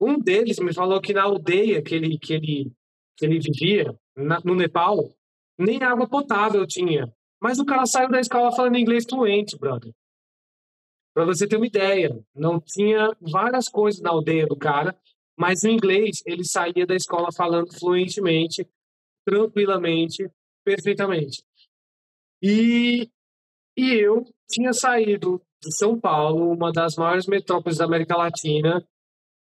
Um 0.00 0.18
deles 0.18 0.58
me 0.58 0.72
falou 0.72 1.00
que 1.00 1.12
na 1.12 1.22
aldeia 1.22 1.82
que 1.82 1.94
ele 1.94 2.18
que 2.18 2.34
ele 2.34 2.72
que 3.16 3.24
ele 3.24 3.40
vivia 3.40 3.96
na, 4.14 4.40
no 4.44 4.54
Nepal 4.54 5.16
nem 5.58 5.82
água 5.82 6.08
potável 6.08 6.66
tinha. 6.66 7.12
Mas 7.40 7.58
o 7.58 7.64
cara 7.64 7.86
saiu 7.86 8.10
da 8.10 8.20
escola 8.20 8.52
falando 8.52 8.76
inglês 8.76 9.04
fluente, 9.08 9.58
brother. 9.58 9.92
Para 11.16 11.24
você 11.24 11.48
ter 11.48 11.56
uma 11.56 11.66
ideia, 11.66 12.14
não 12.34 12.60
tinha 12.60 13.10
várias 13.22 13.70
coisas 13.70 14.02
na 14.02 14.10
aldeia 14.10 14.46
do 14.46 14.54
cara, 14.54 14.94
mas 15.34 15.62
o 15.62 15.68
inglês 15.68 16.22
ele 16.26 16.44
saía 16.44 16.84
da 16.84 16.94
escola 16.94 17.28
falando 17.34 17.72
fluentemente, 17.78 18.68
tranquilamente, 19.24 20.30
perfeitamente. 20.62 21.42
E 22.42 23.08
e 23.78 23.94
eu 23.94 24.24
tinha 24.46 24.74
saído 24.74 25.40
de 25.62 25.74
São 25.78 25.98
Paulo, 25.98 26.52
uma 26.52 26.70
das 26.70 26.96
maiores 26.96 27.26
metrópoles 27.26 27.78
da 27.78 27.86
América 27.86 28.14
Latina, 28.14 28.86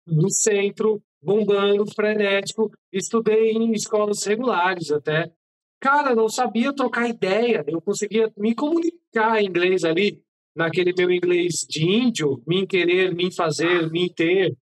no 0.05 0.29
centro, 0.29 1.01
bombando, 1.19 1.83
frenético. 1.95 2.71
Estudei 2.93 3.53
em 3.53 3.71
escolas 3.71 4.23
regulares 4.23 4.91
até. 4.91 5.33
Cara, 5.79 6.13
não 6.13 6.29
sabia 6.29 6.75
trocar 6.75 7.09
ideia. 7.09 7.63
Eu 7.67 7.81
conseguia 7.81 8.31
me 8.37 8.53
comunicar 8.53 9.41
em 9.41 9.47
inglês 9.47 9.83
ali, 9.83 10.23
naquele 10.55 10.93
meu 10.97 11.11
inglês 11.11 11.65
de 11.69 11.83
índio, 11.83 12.41
me 12.47 12.65
querer, 12.65 13.13
me 13.13 13.33
fazer, 13.33 13.89
me 13.91 14.11
ter. 14.13 14.55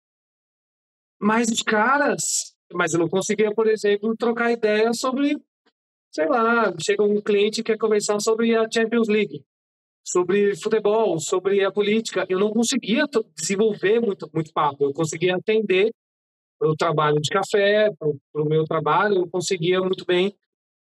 Mas 1.19 1.49
os 1.49 1.61
caras, 1.61 2.55
mas 2.73 2.93
eu 2.93 2.99
não 2.99 3.07
conseguia, 3.07 3.53
por 3.53 3.67
exemplo, 3.67 4.15
trocar 4.17 4.51
ideia 4.51 4.93
sobre, 4.93 5.37
sei 6.11 6.27
lá, 6.27 6.73
chega 6.81 7.03
um 7.03 7.21
cliente 7.21 7.63
que 7.63 7.71
quer 7.71 7.77
conversar 7.77 8.19
sobre 8.19 8.55
a 8.55 8.69
Champions 8.69 9.07
League 9.07 9.43
sobre 10.05 10.55
futebol, 10.55 11.17
sobre 11.19 11.63
a 11.63 11.71
política. 11.71 12.25
Eu 12.27 12.39
não 12.39 12.51
conseguia 12.51 13.05
desenvolver 13.35 13.99
muito, 14.01 14.29
muito 14.33 14.51
papo. 14.51 14.85
Eu 14.85 14.93
conseguia 14.93 15.35
atender 15.35 15.91
o 16.61 16.75
trabalho 16.75 17.19
de 17.19 17.29
café, 17.29 17.89
para 17.97 18.41
o 18.41 18.45
meu 18.45 18.63
trabalho, 18.63 19.15
eu 19.15 19.29
conseguia 19.29 19.79
muito 19.81 20.05
bem 20.05 20.33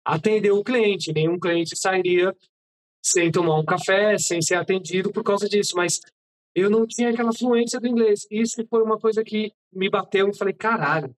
atender 0.05 0.51
o 0.51 0.65
cliente. 0.65 1.13
Nenhum 1.13 1.39
cliente 1.39 1.77
sairia 1.77 2.35
sem 3.03 3.31
tomar 3.31 3.59
um 3.59 3.65
café, 3.65 4.17
sem 4.19 4.41
ser 4.43 4.57
atendido 4.57 5.13
por 5.13 5.23
causa 5.23 5.49
disso. 5.49 5.73
Mas 5.77 6.01
eu 6.55 6.71
não 6.71 6.87
tinha 6.87 7.11
aquela 7.11 7.33
fluência 7.33 7.81
do 7.81 7.87
inglês. 7.87 8.27
Isso 8.31 8.65
foi 8.69 8.83
uma 8.83 8.99
coisa 8.99 9.23
que 9.25 9.53
me 9.73 9.89
bateu 9.91 10.29
e 10.29 10.37
falei, 10.37 10.55
caralho, 10.55 11.15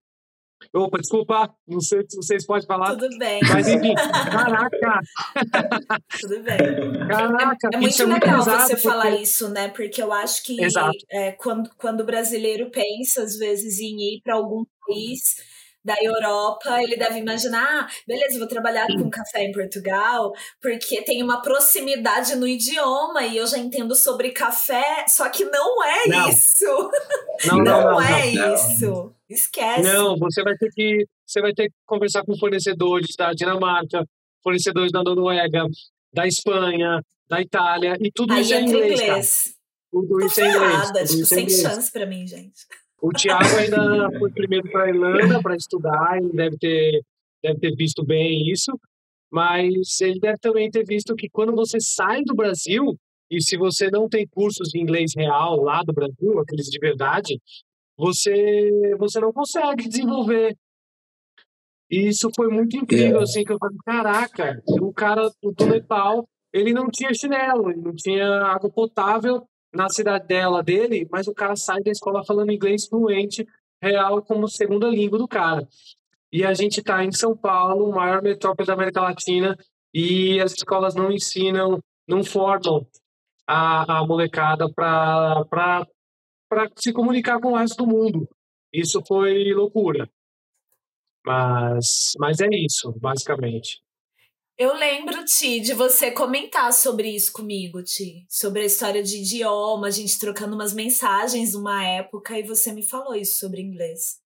Opa, 0.73 0.99
desculpa, 0.99 1.53
não 1.67 1.81
sei 1.81 2.03
se 2.07 2.15
vocês 2.17 2.45
podem 2.45 2.67
falar. 2.67 2.95
Tudo 2.95 3.17
bem. 3.17 3.39
Mas 3.49 3.67
enfim, 3.67 3.93
caraca! 4.31 4.99
Tudo 6.19 6.43
bem. 6.43 7.07
Caraca, 7.07 7.69
é, 7.73 7.75
é 7.75 7.79
muito 7.79 8.01
é 8.01 8.05
legal 8.05 8.37
muito 8.37 8.51
você 8.51 8.75
porque... 8.75 8.87
falar 8.87 9.09
isso, 9.11 9.49
né? 9.49 9.69
Porque 9.69 10.01
eu 10.01 10.13
acho 10.13 10.43
que 10.43 10.57
é, 11.09 11.31
quando, 11.31 11.69
quando 11.77 12.01
o 12.01 12.05
brasileiro 12.05 12.69
pensa, 12.69 13.23
às 13.23 13.37
vezes, 13.37 13.79
em 13.79 14.15
ir 14.15 14.21
para 14.23 14.35
algum 14.35 14.63
país 14.87 15.35
da 15.83 15.95
Europa, 16.01 16.81
ele 16.81 16.95
deve 16.95 17.19
imaginar, 17.19 17.85
ah, 17.85 17.87
beleza, 18.07 18.37
vou 18.37 18.47
trabalhar 18.47 18.87
com 18.87 19.09
café 19.09 19.43
em 19.43 19.51
Portugal, 19.51 20.31
porque 20.61 21.01
tem 21.03 21.23
uma 21.23 21.41
proximidade 21.41 22.35
no 22.35 22.47
idioma 22.47 23.23
e 23.25 23.37
eu 23.37 23.47
já 23.47 23.57
entendo 23.57 23.95
sobre 23.95 24.31
café, 24.31 25.05
só 25.07 25.27
que 25.29 25.43
não 25.45 25.83
é 25.83 26.07
não. 26.07 26.29
isso. 26.29 26.65
Não, 27.43 27.57
não, 27.57 27.81
não, 27.93 28.01
é 28.01 28.27
isso. 28.53 29.15
Esquece. 29.27 29.81
Não, 29.81 30.15
você 30.15 30.43
vai 30.43 30.55
ter 30.55 30.69
que 30.69 31.07
você 31.25 31.41
vai 31.41 31.51
ter 31.53 31.69
que 31.69 31.75
conversar 31.87 32.23
com 32.23 32.37
fornecedores 32.37 33.15
da 33.17 33.33
Dinamarca, 33.33 34.05
fornecedores 34.43 34.91
da 34.91 35.01
Noruega, 35.01 35.65
da 36.13 36.27
Espanha, 36.27 37.01
da 37.27 37.41
Itália 37.41 37.97
e 37.99 38.11
tudo 38.11 38.33
Aí 38.33 38.41
isso 38.41 38.53
é 38.53 38.61
inglês, 38.61 39.01
inglês. 39.01 39.43
Tudo 39.91 40.23
isso 40.23 40.39
é 40.39 40.49
inglês. 40.49 41.11
Tipo, 41.11 41.25
sem 41.25 41.49
chance 41.49 41.91
para 41.91 42.05
mim, 42.05 42.27
gente. 42.27 42.67
O 43.01 43.09
Thiago 43.09 43.57
ainda 43.57 44.19
foi 44.19 44.31
primeiro 44.31 44.69
para 44.71 44.83
a 44.83 44.89
Irlanda 44.89 45.41
para 45.41 45.55
estudar, 45.55 46.17
ele 46.17 46.31
deve 46.31 46.57
ter, 46.57 47.01
deve 47.43 47.59
ter 47.59 47.75
visto 47.75 48.05
bem 48.05 48.51
isso, 48.51 48.71
mas 49.31 49.99
ele 50.01 50.19
deve 50.19 50.37
também 50.37 50.69
ter 50.69 50.85
visto 50.85 51.15
que 51.15 51.27
quando 51.29 51.55
você 51.55 51.79
sai 51.79 52.21
do 52.23 52.35
Brasil, 52.35 52.95
e 53.31 53.41
se 53.41 53.57
você 53.57 53.89
não 53.89 54.09
tem 54.09 54.27
cursos 54.27 54.67
de 54.69 54.79
inglês 54.79 55.13
real 55.15 55.61
lá 55.61 55.81
do 55.83 55.93
Brasil, 55.93 56.37
aqueles 56.37 56.67
de 56.67 56.77
verdade, 56.77 57.39
você, 57.97 58.69
você 58.99 59.19
não 59.21 59.31
consegue 59.31 59.87
desenvolver. 59.87 60.55
E 61.89 62.07
isso 62.09 62.29
foi 62.35 62.49
muito 62.49 62.75
incrível, 62.75 63.19
é. 63.19 63.23
assim, 63.23 63.43
que 63.43 63.53
eu 63.53 63.57
falei, 63.57 63.77
caraca, 63.85 64.61
o 64.67 64.93
cara 64.93 65.29
do 65.41 65.65
Nepal, 65.65 66.27
ele 66.53 66.73
não 66.73 66.89
tinha 66.89 67.13
chinelo, 67.13 67.71
ele 67.71 67.81
não 67.81 67.95
tinha 67.95 68.27
água 68.45 68.69
potável, 68.69 69.45
na 69.73 69.89
cidadela 69.89 70.61
dele, 70.61 71.07
mas 71.11 71.27
o 71.27 71.33
cara 71.33 71.55
sai 71.55 71.81
da 71.81 71.91
escola 71.91 72.25
falando 72.25 72.51
inglês 72.51 72.87
fluente 72.87 73.47
real 73.81 74.21
como 74.21 74.47
segunda 74.47 74.87
língua 74.87 75.17
do 75.17 75.27
cara. 75.27 75.67
E 76.31 76.45
a 76.45 76.53
gente 76.53 76.79
está 76.79 77.03
em 77.03 77.11
São 77.11 77.35
Paulo, 77.35 77.91
maior 77.91 78.21
metrópole 78.21 78.67
da 78.67 78.73
América 78.73 79.01
Latina, 79.01 79.57
e 79.93 80.39
as 80.39 80.53
escolas 80.53 80.95
não 80.95 81.11
ensinam, 81.11 81.79
não 82.07 82.23
formam 82.23 82.85
a, 83.45 83.99
a 83.99 84.07
molecada 84.07 84.71
para 84.71 85.85
se 86.77 86.93
comunicar 86.93 87.39
com 87.39 87.51
o 87.51 87.57
resto 87.57 87.83
do 87.83 87.87
mundo. 87.87 88.29
Isso 88.71 89.01
foi 89.05 89.53
loucura. 89.53 90.09
Mas, 91.25 92.13
mas 92.17 92.39
é 92.39 92.47
isso, 92.49 92.93
basicamente. 92.99 93.81
Eu 94.61 94.75
lembro, 94.75 95.25
Ti, 95.25 95.59
de 95.59 95.73
você 95.73 96.11
comentar 96.11 96.71
sobre 96.71 97.09
isso 97.09 97.33
comigo, 97.33 97.81
Ti. 97.81 98.27
Sobre 98.29 98.61
a 98.61 98.65
história 98.65 99.01
de 99.01 99.17
idioma, 99.17 99.87
a 99.87 99.89
gente 99.89 100.19
trocando 100.19 100.53
umas 100.53 100.71
mensagens 100.71 101.55
numa 101.55 101.83
época 101.83 102.37
e 102.37 102.43
você 102.43 102.71
me 102.71 102.87
falou 102.87 103.15
isso 103.15 103.39
sobre 103.39 103.59
inglês. 103.59 104.19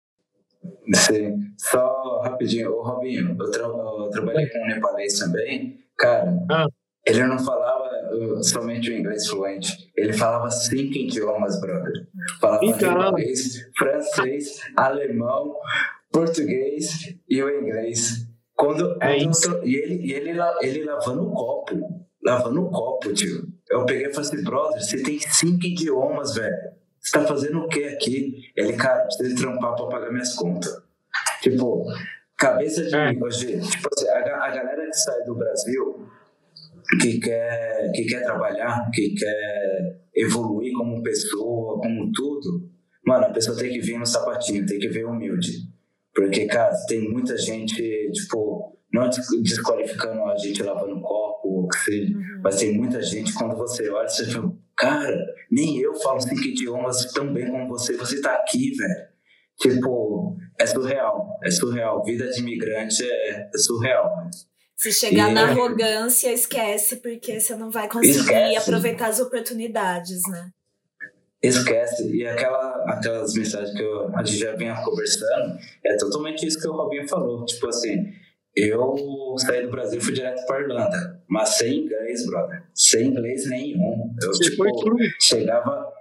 Sim. 0.94 1.38
Só 1.58 2.20
rapidinho, 2.22 2.70
ô 2.74 2.84
Robinho, 2.84 3.34
eu, 3.40 3.50
tra 3.50 3.64
eu 3.64 4.10
trabalhei 4.12 4.50
com 4.50 4.62
um 4.62 4.68
nepalês 4.68 5.18
também. 5.18 5.80
Cara, 5.98 6.38
ah. 6.52 6.68
ele 7.06 7.24
não 7.24 7.40
falava 7.40 7.90
uh, 8.12 8.44
somente 8.44 8.92
o 8.92 8.94
inglês 8.94 9.30
fluente, 9.30 9.90
ele 9.96 10.12
falava 10.12 10.52
cinco 10.52 10.98
idiomas, 10.98 11.62
brother. 11.62 12.10
Falava 12.42 12.66
então... 12.66 13.14
francês, 13.78 14.60
alemão, 14.76 15.56
português 16.12 17.16
e 17.30 17.42
o 17.42 17.50
inglês. 17.50 18.35
Quando, 18.56 18.98
é 19.02 19.18
isso. 19.18 19.60
e 19.64 19.76
ele, 19.76 19.96
e 20.06 20.14
ele, 20.14 20.40
ele 20.62 20.84
lavando 20.86 21.28
o 21.28 21.32
copo, 21.32 22.06
lavando 22.24 22.64
o 22.64 22.70
copo, 22.70 23.14
tio. 23.14 23.44
Eu 23.70 23.86
peguei 23.86 24.08
e 24.08 24.14
falei 24.14 24.30
assim, 24.30 24.44
brother, 24.44 24.82
você 24.82 25.04
tem 25.04 25.20
cinco 25.20 25.66
idiomas, 25.66 26.36
velho. 26.36 26.56
Você 27.00 27.20
tá 27.20 27.26
fazendo 27.26 27.60
o 27.60 27.68
que 27.68 27.84
aqui? 27.84 28.52
Ele, 28.56 28.74
cara, 28.74 29.04
precisa 29.04 29.36
trampar 29.36 29.76
pra 29.76 29.88
pagar 29.88 30.12
minhas 30.12 30.34
contas. 30.36 30.74
Tipo, 31.42 31.86
cabeça 32.38 32.84
de 32.84 32.96
é. 32.96 33.12
hoje, 33.22 33.60
tipo 33.62 33.90
assim, 33.94 34.08
a, 34.10 34.18
a 34.18 34.50
galera 34.50 34.86
que 34.86 34.94
sai 34.94 35.24
do 35.24 35.36
Brasil, 35.36 36.08
que 37.02 37.20
quer, 37.20 37.92
que 37.94 38.06
quer 38.06 38.24
trabalhar, 38.24 38.90
que 38.92 39.14
quer 39.16 40.02
evoluir 40.16 40.74
como 40.74 41.04
pessoa, 41.04 41.80
como 41.80 42.12
tudo, 42.12 42.70
mano, 43.06 43.26
a 43.26 43.30
pessoa 43.32 43.58
tem 43.58 43.72
que 43.72 43.82
vir 43.82 44.00
no 44.00 44.06
sapatinho, 44.06 44.66
tem 44.66 44.80
que 44.80 44.90
vir 44.90 45.06
humilde. 45.06 45.75
Porque, 46.16 46.46
cara, 46.48 46.74
tem 46.88 47.10
muita 47.10 47.38
gente, 47.38 47.76
tipo, 48.14 48.80
não 48.94 49.10
desqualificando 49.10 50.24
a 50.24 50.38
gente 50.38 50.64
lavando 50.64 51.02
copo, 51.02 51.48
ou 51.48 51.68
que 51.68 51.78
seja, 51.80 52.16
uhum. 52.16 52.42
mas 52.42 52.56
tem 52.56 52.74
muita 52.74 53.02
gente, 53.02 53.34
quando 53.34 53.56
você 53.58 53.90
olha, 53.90 54.08
você 54.08 54.26
fala, 54.26 54.54
cara, 54.78 55.26
nem 55.52 55.78
eu 55.80 55.94
falo 55.96 56.22
cinco 56.22 56.42
idiomas 56.42 57.12
tão 57.14 57.34
bem 57.34 57.52
como 57.52 57.68
você, 57.68 57.98
você 57.98 58.22
tá 58.22 58.34
aqui, 58.36 58.72
velho. 58.76 59.16
Tipo, 59.60 60.38
é 60.60 60.66
surreal, 60.66 61.40
é 61.44 61.52
surreal. 61.52 62.04
Vida 62.04 62.30
de 62.30 62.42
imigrante 62.42 63.04
é, 63.04 63.50
é 63.54 63.58
surreal. 63.58 64.10
Se 64.76 64.92
chegar 64.92 65.32
e 65.32 65.34
na 65.34 65.42
é... 65.42 65.44
arrogância, 65.46 66.32
esquece, 66.32 66.98
porque 66.98 67.40
você 67.40 67.56
não 67.56 67.72
vai 67.72 67.88
conseguir 67.90 68.20
esquece. 68.20 68.58
aproveitar 68.58 69.08
as 69.08 69.20
oportunidades, 69.20 70.22
né? 70.30 70.50
Esquece. 71.48 72.16
E 72.16 72.26
aquela, 72.26 72.84
aquelas 72.88 73.34
mensagens 73.34 73.76
que 73.76 73.82
eu, 73.84 74.16
a 74.16 74.24
gente 74.24 74.40
já 74.40 74.56
vinha 74.56 74.76
conversando, 74.84 75.58
é 75.84 75.98
totalmente 75.98 76.46
isso 76.46 76.60
que 76.60 76.68
o 76.68 76.74
Robinho 76.74 77.08
falou. 77.08 77.46
Tipo 77.46 77.68
assim, 77.68 78.12
eu 78.56 78.96
saí 79.38 79.64
do 79.64 79.72
Brasil 79.72 80.00
e 80.00 80.02
fui 80.02 80.14
direto 80.14 80.46
para 80.46 80.62
Irlanda, 80.62 81.22
mas 81.28 81.50
sem 81.58 81.80
inglês, 81.80 82.26
brother. 82.26 82.64
Sem 82.74 83.08
inglês 83.08 83.50
nenhum. 83.50 84.14
Eu, 84.22 84.30
Você 84.30 84.52
tipo, 84.52 84.64
chegava, 85.20 85.92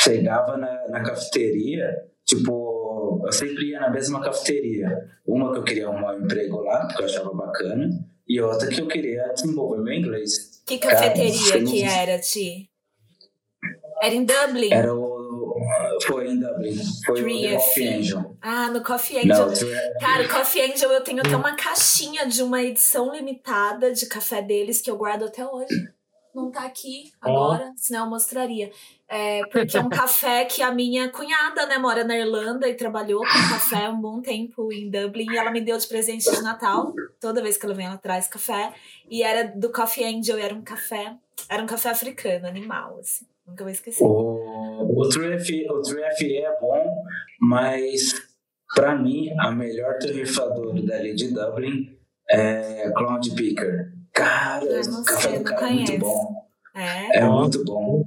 chegava 0.00 0.56
na, 0.56 0.88
na 0.88 1.02
cafeteria, 1.02 1.92
tipo, 2.24 3.22
eu 3.24 3.32
sempre 3.32 3.70
ia 3.70 3.80
na 3.80 3.90
mesma 3.90 4.22
cafeteria. 4.22 4.88
Uma 5.26 5.52
que 5.52 5.58
eu 5.58 5.64
queria 5.64 5.88
arrumar 5.88 6.14
um 6.14 6.24
emprego 6.24 6.60
lá, 6.60 6.86
porque 6.86 7.02
eu 7.02 7.06
achava 7.06 7.34
bacana, 7.34 7.90
e 8.28 8.40
outra 8.40 8.68
que 8.68 8.80
eu 8.80 8.86
queria 8.86 9.32
desenvolver 9.34 9.82
meu 9.82 9.94
inglês. 9.94 10.62
Que 10.64 10.78
cafeteria 10.78 11.52
Cara, 11.52 11.64
que 11.64 11.82
era, 11.82 12.18
Ti? 12.20 12.70
Era 14.02 14.14
em 14.14 14.24
Dublin? 14.24 14.72
Era 14.72 14.94
o. 14.94 15.16
Foi 16.06 16.28
em 16.28 16.38
Dublin. 16.38 16.76
Foi 17.04 17.22
Tree 17.22 17.54
o 17.54 17.58
Coffee 17.58 17.88
Angel. 17.88 18.36
Ah, 18.42 18.70
no 18.70 18.82
Coffee 18.82 19.18
Angel. 19.18 19.46
Não, 19.46 20.00
Cara, 20.00 20.24
o 20.24 20.28
Coffee 20.28 20.62
Angel 20.62 20.92
eu 20.92 21.00
tenho 21.02 21.20
até 21.20 21.36
uma 21.36 21.56
caixinha 21.56 22.26
de 22.26 22.42
uma 22.42 22.62
edição 22.62 23.12
limitada 23.12 23.92
de 23.92 24.06
café 24.06 24.42
deles 24.42 24.80
que 24.80 24.90
eu 24.90 24.96
guardo 24.96 25.24
até 25.24 25.46
hoje. 25.46 25.90
Não 26.34 26.50
tá 26.50 26.66
aqui 26.66 27.10
agora, 27.18 27.72
oh. 27.72 27.78
senão 27.78 28.04
eu 28.04 28.10
mostraria. 28.10 28.70
É, 29.08 29.40
porque 29.46 29.74
é 29.74 29.80
um 29.80 29.88
café 29.88 30.44
que 30.44 30.60
a 30.60 30.70
minha 30.70 31.08
cunhada, 31.08 31.64
né, 31.64 31.78
mora 31.78 32.04
na 32.04 32.14
Irlanda 32.14 32.68
e 32.68 32.74
trabalhou 32.74 33.20
com 33.20 33.48
café 33.48 33.88
um 33.88 33.98
bom 33.98 34.20
tempo 34.20 34.70
em 34.70 34.90
Dublin. 34.90 35.32
E 35.32 35.38
ela 35.38 35.50
me 35.50 35.62
deu 35.62 35.78
de 35.78 35.86
presente 35.86 36.30
de 36.30 36.42
Natal. 36.42 36.92
Toda 37.18 37.42
vez 37.42 37.56
que 37.56 37.64
ela 37.64 37.74
vem, 37.74 37.86
ela 37.86 37.96
traz 37.96 38.28
café. 38.28 38.74
E 39.08 39.22
era 39.22 39.44
do 39.44 39.72
Coffee 39.72 40.04
Angel, 40.04 40.36
era 40.36 40.54
um 40.54 40.60
café. 40.60 41.16
Era 41.48 41.62
um 41.62 41.66
café 41.66 41.88
africano, 41.88 42.46
animal, 42.46 42.98
assim. 43.00 43.26
Nunca 43.46 43.64
vou 43.64 43.72
esquecer. 43.72 44.02
O, 44.02 45.00
o, 45.00 45.08
3F, 45.08 45.70
o 45.70 45.80
3FE 45.80 46.42
é 46.42 46.60
bom, 46.60 47.04
mas 47.40 48.14
para 48.74 48.96
mim 48.96 49.30
a 49.38 49.52
melhor 49.52 49.98
torrefadora 49.98 50.82
dali 50.82 51.14
de 51.14 51.32
Dublin 51.32 51.96
é 52.28 52.90
Cloud 52.90 53.34
Picker. 53.34 53.92
Cara, 54.12 54.64
o 54.64 55.04
café 55.04 55.38
do 55.38 55.44
cara 55.44 55.68
é 55.68 55.74
muito 55.74 55.98
bom. 55.98 56.46
É, 56.74 57.18
é 57.18 57.24
muito 57.24 57.64
bom. 57.64 58.04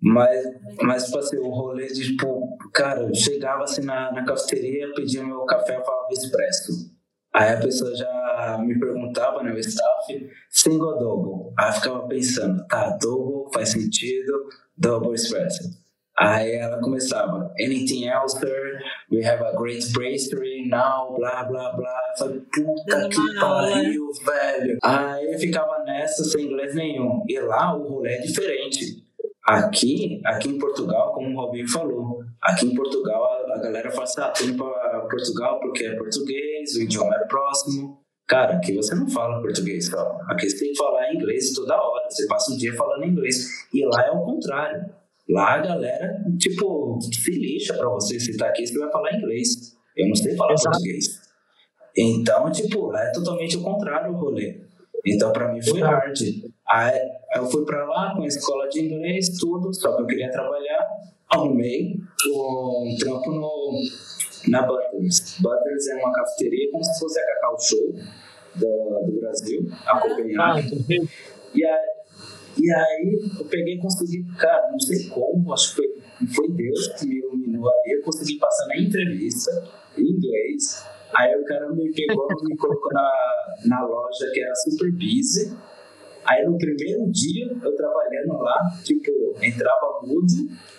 Mas, 0.00 0.44
mas 0.82 1.04
tipo 1.06 1.18
assim, 1.18 1.38
o 1.38 1.48
rolê 1.48 1.86
de, 1.86 2.16
tipo, 2.16 2.58
cara, 2.72 3.02
eu 3.02 3.14
chegava 3.14 3.64
assim 3.64 3.82
na, 3.82 4.12
na 4.12 4.24
cafeteria, 4.24 4.92
pedia 4.94 5.24
meu 5.24 5.44
café, 5.46 5.76
eu 5.76 5.84
falava 5.84 6.08
expresso. 6.10 6.93
Aí 7.34 7.52
a 7.52 7.60
pessoa 7.60 7.94
já 7.96 8.58
me 8.64 8.78
perguntava, 8.78 9.42
né, 9.42 9.52
o 9.52 9.58
staff, 9.58 10.30
single 10.50 10.94
ou 10.94 10.98
double? 10.98 11.52
Aí 11.58 11.68
eu 11.68 11.72
ficava 11.72 12.06
pensando, 12.06 12.64
tá, 12.68 12.96
double 13.00 13.52
faz 13.52 13.70
sentido, 13.70 14.32
double 14.76 15.14
espresso. 15.14 15.84
Aí 16.16 16.52
ela 16.52 16.80
começava, 16.80 17.52
anything 17.60 18.06
else, 18.06 18.38
sir? 18.38 18.78
We 19.10 19.24
have 19.24 19.42
a 19.42 19.52
great 19.56 19.84
pastry 19.92 20.68
now, 20.68 21.12
blá, 21.16 21.42
blá, 21.42 21.72
blá. 21.72 22.00
Eu 22.12 22.18
falei, 22.18 22.40
puta 22.52 23.08
que 23.08 23.40
pariu, 23.40 24.08
velho. 24.24 24.78
Aí 24.84 25.32
eu 25.32 25.38
ficava 25.40 25.82
nessa 25.82 26.22
sem 26.22 26.46
inglês 26.46 26.72
nenhum. 26.76 27.24
E 27.28 27.40
lá 27.40 27.76
o 27.76 27.88
rolê 27.88 28.12
é 28.14 28.20
diferente. 28.20 29.02
Aqui, 29.44 30.22
aqui 30.24 30.50
em 30.50 30.58
Portugal, 30.58 31.12
como 31.12 31.30
o 31.30 31.40
Robinho 31.40 31.68
falou, 31.68 32.23
aqui 32.44 32.66
em 32.66 32.74
Portugal 32.74 33.24
a, 33.24 33.54
a 33.54 33.58
galera 33.58 33.90
fala 33.90 34.04
assim, 34.04 34.20
ah, 34.20 34.28
tô 34.28 34.44
indo 34.44 34.56
para 34.56 35.00
Portugal 35.00 35.58
porque 35.60 35.84
é 35.84 35.96
português, 35.96 36.74
o 36.76 36.82
idioma 36.82 37.14
é 37.16 37.24
próximo. 37.26 37.98
Cara, 38.26 38.56
aqui 38.56 38.74
você 38.74 38.94
não 38.94 39.08
fala 39.08 39.42
português 39.42 39.86
só. 39.86 40.18
Aqui 40.28 40.48
você 40.48 40.58
tem 40.58 40.72
que 40.72 40.78
falar 40.78 41.12
inglês 41.12 41.52
toda 41.52 41.76
hora. 41.76 42.08
Você 42.08 42.26
passa 42.26 42.52
um 42.52 42.56
dia 42.56 42.74
falando 42.74 43.04
inglês. 43.04 43.46
E 43.72 43.84
lá 43.84 44.06
é 44.06 44.10
o 44.12 44.24
contrário. 44.24 44.82
Lá 45.28 45.54
a 45.54 45.58
galera, 45.58 46.24
tipo, 46.38 46.98
se 47.02 47.30
lixa 47.32 47.74
pra 47.74 47.88
você. 47.90 48.18
Se 48.18 48.36
tá 48.36 48.48
aqui, 48.48 48.66
você 48.66 48.78
vai 48.78 48.90
falar 48.90 49.14
inglês. 49.14 49.76
Eu 49.94 50.08
não 50.08 50.14
sei 50.14 50.34
falar 50.36 50.54
Exato. 50.54 50.70
português. 50.70 51.20
Então, 51.96 52.50
tipo, 52.50 52.86
lá 52.86 53.02
é 53.02 53.12
totalmente 53.12 53.58
o 53.58 53.62
contrário 53.62 54.12
o 54.12 54.16
rolê. 54.16 54.58
Então, 55.06 55.30
para 55.32 55.52
mim 55.52 55.62
foi 55.62 55.80
hard. 55.80 56.18
Aí 56.68 56.98
eu 57.36 57.46
fui 57.46 57.64
para 57.64 57.84
lá 57.84 58.14
com 58.16 58.22
a 58.22 58.26
escola 58.26 58.66
de 58.68 58.80
inglês, 58.80 59.38
tudo, 59.38 59.72
só 59.74 59.94
que 59.94 60.02
eu 60.02 60.06
queria 60.06 60.30
trabalhar. 60.30 60.86
Arrumei 61.34 62.00
um 62.26 62.96
trampo 62.98 63.30
no, 63.30 63.80
na 64.48 64.62
Butters. 64.62 65.38
Butters 65.40 65.88
é 65.88 65.94
uma 65.96 66.12
cafeteria 66.12 66.70
como 66.70 66.84
se 66.84 66.98
fosse 66.98 67.20
a 67.20 67.26
Cacau 67.26 67.60
Show 67.60 67.92
do, 68.56 69.06
do 69.06 69.20
Brasil, 69.20 69.66
a 69.86 70.00
Copenhague. 70.00 70.36
Ah, 70.38 71.06
e 71.54 71.64
aí, 71.64 71.88
e 72.56 72.72
aí 72.72 73.30
eu 73.38 73.44
peguei 73.46 73.74
e 73.74 73.78
consegui, 73.78 74.24
cara, 74.38 74.70
não 74.70 74.80
sei 74.80 75.08
como, 75.08 75.52
acho 75.52 75.70
que 75.70 75.76
foi, 75.76 76.34
foi 76.34 76.48
Deus 76.50 76.88
que 76.98 77.06
me 77.06 77.18
iluminou 77.18 77.68
ali. 77.68 77.98
Eu 77.98 78.02
consegui 78.02 78.38
passar 78.38 78.66
na 78.68 78.78
entrevista 78.78 79.50
em 79.96 80.02
inglês 80.02 80.84
Aí 81.16 81.34
o 81.36 81.44
cara 81.44 81.68
me 81.70 81.92
pegou 81.92 82.26
e 82.28 82.48
me 82.48 82.56
colocou 82.56 82.92
na, 82.92 83.10
na 83.66 83.86
loja 83.86 84.30
que 84.32 84.40
era 84.40 84.54
super 84.56 84.90
busy. 84.92 85.56
Aí 86.24 86.44
no 86.44 86.56
primeiro 86.58 87.10
dia, 87.10 87.46
eu 87.62 87.76
trabalhando 87.76 88.32
lá, 88.38 88.56
tipo, 88.82 89.10
entrava 89.42 90.00
mudo 90.02 90.26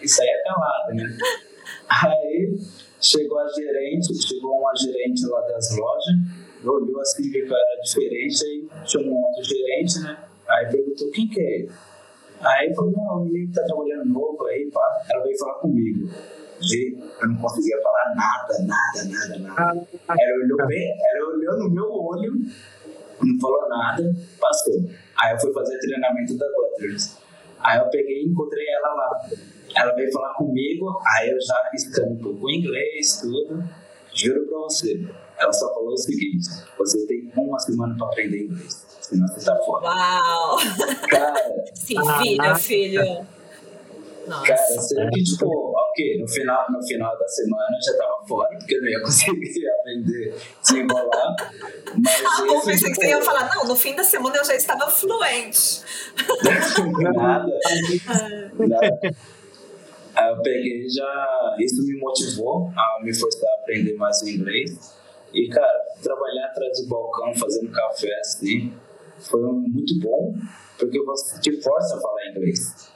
e 0.01 0.08
saía 0.08 0.41
calado, 0.43 0.95
né? 0.95 1.05
Aí 1.89 2.58
chegou 2.99 3.39
a 3.39 3.47
gerente, 3.47 4.15
chegou 4.15 4.60
uma 4.60 4.73
gerente 4.75 5.25
lá 5.27 5.41
das 5.41 5.77
lojas, 5.77 6.15
olhou 6.63 6.99
assim, 6.99 7.29
viu 7.29 7.45
que 7.45 7.51
eu 7.51 7.58
era 7.58 7.81
diferente, 7.84 8.43
aí 8.43 8.67
chamou 8.86 9.13
um 9.13 9.23
outro 9.23 9.43
gerente, 9.43 9.99
né? 9.99 10.17
Aí 10.47 10.65
perguntou 10.71 11.12
quem 11.12 11.27
que 11.27 11.39
é 11.39 11.60
ele? 11.60 11.71
Aí 12.41 12.73
falou, 12.73 12.91
não, 12.91 13.21
o 13.21 13.25
menino 13.25 13.47
que 13.47 13.53
tá 13.53 13.63
trabalhando 13.65 14.05
novo 14.05 14.45
aí, 14.47 14.69
pá. 14.71 15.05
Ela 15.12 15.23
veio 15.23 15.38
falar 15.38 15.53
comigo 15.55 16.10
eu 17.21 17.27
não 17.27 17.36
conseguia 17.36 17.81
falar 17.81 18.15
nada, 18.15 18.53
nada, 18.63 19.03
nada, 19.10 19.39
nada. 19.39 19.88
Ela 20.10 20.43
olhou, 20.43 20.67
bem, 20.67 20.95
ela 21.12 21.29
olhou 21.29 21.60
no 21.60 21.69
meu 21.69 21.91
olho, 21.91 22.34
não 23.21 23.39
falou 23.39 23.69
nada, 23.69 24.15
passou. 24.39 24.89
Aí 25.17 25.34
eu 25.34 25.39
fui 25.39 25.54
fazer 25.54 25.78
treinamento 25.80 26.38
da 26.38 26.45
Butters. 26.47 27.17
Aí 27.60 27.80
eu 27.80 27.86
peguei 27.89 28.23
e 28.23 28.28
encontrei 28.28 28.65
ela 28.67 28.93
lá. 28.93 29.30
ela 29.75 29.93
veio 29.95 30.12
falar 30.12 30.34
comigo, 30.36 30.99
aí 31.06 31.30
eu 31.30 31.41
já 31.41 31.56
arriscando 31.67 32.13
um 32.13 32.17
pouco 32.17 32.49
inglês, 32.49 33.19
tudo. 33.21 33.63
Juro 34.13 34.45
pra 34.47 34.58
você, 34.60 35.06
ela 35.38 35.51
só 35.51 35.73
falou 35.73 35.93
o 35.93 35.97
seguinte: 35.97 36.47
você 36.78 37.06
tem 37.08 37.32
uma 37.36 37.60
semana 37.60 37.95
pra 37.97 38.08
aprender 38.08 38.43
inglês, 38.43 38.86
senão 39.01 39.28
você 39.28 39.45
tá 39.45 39.56
fora. 39.65 39.86
Uau! 39.88 40.58
Cara, 41.10 41.56
Sim, 41.75 41.97
filho, 42.21 42.56
filho. 42.56 43.28
Nossa. 44.27 44.45
Cara, 44.45 44.81
sendo 44.81 45.11
que, 45.11 45.23
tipo, 45.23 45.45
ok, 45.45 46.19
no 46.19 46.27
final, 46.27 46.65
no 46.71 46.81
final 46.85 47.17
da 47.17 47.27
semana 47.27 47.75
eu 47.75 47.93
já 47.93 47.97
tava 47.97 48.27
fora, 48.27 48.57
porque 48.57 48.75
eu 48.75 48.81
não 48.81 48.89
ia 48.89 49.01
conseguir 49.05 49.69
aprender 49.69 50.35
se 50.61 50.79
enrolar. 50.79 51.35
Mas 52.03 52.23
ah, 52.25 52.45
eu 52.45 52.61
pensei 52.61 52.75
tipo, 52.75 52.89
que 52.89 52.95
você 52.95 53.07
ia 53.07 53.21
falar, 53.21 53.49
não, 53.55 53.65
no 53.65 53.75
fim 53.75 53.95
da 53.95 54.03
semana 54.03 54.38
eu 54.38 54.45
já 54.45 54.55
estava 54.55 54.89
fluente. 54.89 55.81
nada. 57.15 57.59
nada. 58.59 59.15
Aí 60.15 60.29
eu 60.29 60.41
peguei 60.41 60.89
já. 60.89 61.55
Isso 61.59 61.85
me 61.85 61.99
motivou 61.99 62.71
a 62.75 63.03
me 63.03 63.13
forçar 63.13 63.49
a 63.49 63.61
aprender 63.61 63.95
mais 63.95 64.21
o 64.21 64.29
inglês. 64.29 64.95
E, 65.33 65.49
cara, 65.49 65.85
trabalhar 66.01 66.45
atrás 66.45 66.81
do 66.81 66.88
balcão 66.88 67.35
fazendo 67.35 67.71
café 67.71 68.19
assim 68.19 68.73
foi 69.19 69.41
muito 69.41 69.99
bom, 69.99 70.33
porque 70.77 71.01
você 71.03 71.39
te 71.39 71.61
força 71.61 71.97
a 71.97 72.01
falar 72.01 72.29
inglês 72.31 72.94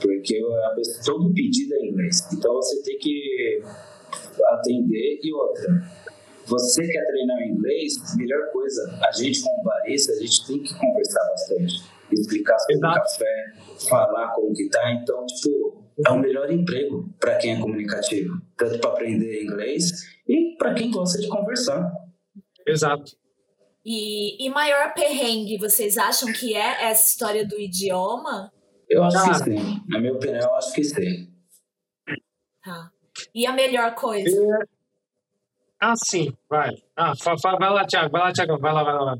porque 0.00 0.40
a 0.66 0.74
pessoa, 0.74 1.04
todo 1.04 1.32
pedido 1.34 1.74
é 1.74 1.78
em 1.78 1.90
inglês. 1.90 2.28
Então 2.32 2.54
você 2.54 2.82
tem 2.82 2.98
que 2.98 3.62
atender 4.46 5.20
e 5.22 5.32
outra. 5.32 5.82
Você 6.46 6.86
quer 6.86 7.04
treinar 7.06 7.36
o 7.38 7.42
inglês, 7.42 7.94
melhor 8.16 8.50
coisa, 8.52 8.98
a 9.06 9.12
gente 9.12 9.42
como 9.42 9.62
barista, 9.62 10.12
a 10.12 10.16
gente 10.16 10.46
tem 10.46 10.62
que 10.62 10.74
conversar 10.78 11.28
bastante, 11.28 11.82
explicar 12.10 12.58
sobre 12.58 12.76
Exato. 12.76 12.98
o 12.98 13.02
café, 13.02 13.52
falar 13.88 14.32
como 14.34 14.54
que 14.54 14.68
tá. 14.70 14.92
Então, 14.92 15.26
tipo, 15.26 15.84
é 16.06 16.10
o 16.10 16.18
melhor 16.18 16.50
emprego 16.50 17.06
para 17.20 17.36
quem 17.36 17.54
é 17.54 17.60
comunicativo, 17.60 18.40
tanto 18.56 18.78
para 18.78 18.90
aprender 18.90 19.42
inglês 19.42 19.90
e 20.26 20.56
para 20.56 20.72
quem 20.72 20.90
gosta 20.90 21.18
de 21.18 21.28
conversar. 21.28 21.92
Exato. 22.66 23.12
E, 23.84 24.44
e 24.44 24.50
maior 24.50 24.92
perrengue, 24.94 25.58
vocês 25.58 25.96
acham 25.96 26.32
que 26.32 26.54
é 26.54 26.84
essa 26.90 27.10
história 27.10 27.46
do 27.46 27.58
idioma? 27.58 28.52
Eu 28.88 29.04
acho 29.04 29.28
que 29.28 29.34
sim. 29.44 29.82
Na 29.88 30.00
minha 30.00 30.14
opinião, 30.14 30.40
eu 30.40 30.54
acho 30.56 30.72
que 30.72 30.84
sim. 30.84 31.28
Tá. 32.64 32.90
E 33.34 33.46
a 33.46 33.52
melhor 33.52 33.94
coisa? 33.94 34.66
Ah, 35.80 35.94
sim, 35.96 36.32
vai. 36.48 36.70
Ah, 36.96 37.12
vai 37.58 37.70
lá, 37.70 37.86
Thiago, 37.86 38.10
vai 38.10 38.20
lá, 38.22 38.32
Thiago, 38.32 38.58
vai 38.58 38.72
lá, 38.72 38.82
vai 38.82 38.94
lá. 38.94 39.18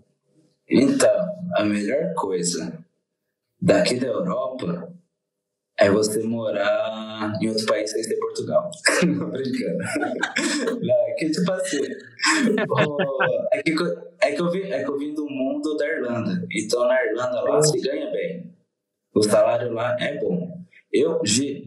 Então, 0.69 1.27
a 1.57 1.63
melhor 1.65 2.15
coisa 2.15 2.85
daqui 3.61 3.99
da 3.99 4.09
Europa 4.09 4.93
é 5.79 5.89
você 5.91 6.23
morar 6.25 7.33
em 7.41 7.49
outro 7.49 7.65
país 7.67 7.91
sem 7.91 8.03
ser 8.03 8.17
Portugal. 8.17 8.71
Não, 9.07 9.31
brincando. 9.31 9.79
Não, 10.81 10.95
é 11.09 11.13
que 11.13 11.31
tipo 11.31 11.53
assim. 11.53 11.83
é, 13.53 13.63
que, 13.63 13.73
é, 14.21 14.33
que 14.33 14.41
eu 14.43 14.51
vim, 14.51 14.63
é 14.63 14.83
que 14.83 14.91
eu 14.91 14.99
vim 14.99 15.15
do 15.15 15.27
mundo 15.27 15.77
da 15.77 15.87
Irlanda. 15.87 16.47
Então 16.51 16.87
na 16.89 17.05
Irlanda 17.05 17.41
lá 17.43 17.63
se 17.63 17.81
ganha 17.81 18.11
bem. 18.11 18.58
O 19.19 19.23
salário 19.25 19.73
lá 19.73 19.97
é 19.99 20.17
bom. 20.17 20.63
Eu, 20.93 21.21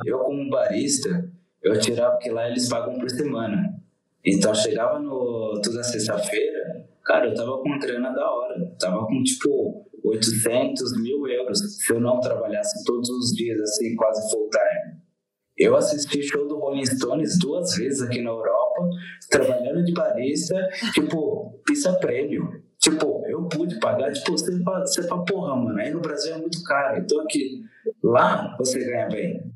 eu 0.05 0.19
como 0.19 0.49
barista, 0.49 1.29
eu 1.61 1.77
tirava 1.77 2.13
porque 2.13 2.31
lá 2.31 2.47
eles 2.47 2.69
pagam 2.69 2.97
por 2.97 3.09
semana. 3.09 3.77
Então 4.25 4.55
chegava 4.55 4.99
no 4.99 5.59
toda 5.61 5.83
sexta-feira, 5.83 6.87
cara, 7.03 7.27
eu 7.27 7.33
tava 7.33 7.61
com 7.61 7.77
grana 7.77 8.11
da 8.11 8.31
hora. 8.31 8.73
Tava 8.79 9.05
com 9.05 9.21
tipo 9.21 9.85
800 10.01 11.01
mil 11.01 11.27
euros 11.27 11.59
se 11.59 11.93
eu 11.93 11.99
não 11.99 12.21
trabalhasse 12.21 12.85
todos 12.85 13.09
os 13.09 13.35
dias, 13.35 13.59
assim, 13.59 13.97
quase 13.97 14.31
full 14.31 14.49
time. 14.49 15.01
Eu 15.57 15.75
assisti 15.75 16.23
show 16.23 16.47
do 16.47 16.57
Rolling 16.57 16.85
Stones 16.85 17.37
duas 17.37 17.75
vezes 17.75 18.01
aqui 18.01 18.21
na 18.21 18.29
Europa, 18.29 18.89
trabalhando 19.29 19.83
de 19.83 19.91
barista, 19.91 20.55
tipo, 20.93 21.61
pista 21.65 21.91
prêmio. 21.95 22.63
Tipo, 22.81 23.23
eu 23.27 23.47
pude 23.47 23.79
pagar, 23.79 24.11
tipo, 24.11 24.31
você 24.31 24.59
fala, 24.63 24.85
você 24.85 25.07
fala, 25.07 25.23
porra, 25.23 25.55
mano, 25.55 25.79
aí 25.79 25.91
no 25.91 26.01
Brasil 26.01 26.33
é 26.33 26.37
muito 26.39 26.63
caro. 26.63 26.99
Então 26.99 27.21
aqui, 27.21 27.61
lá 28.03 28.55
você 28.57 28.83
ganha 28.83 29.07
bem. 29.07 29.51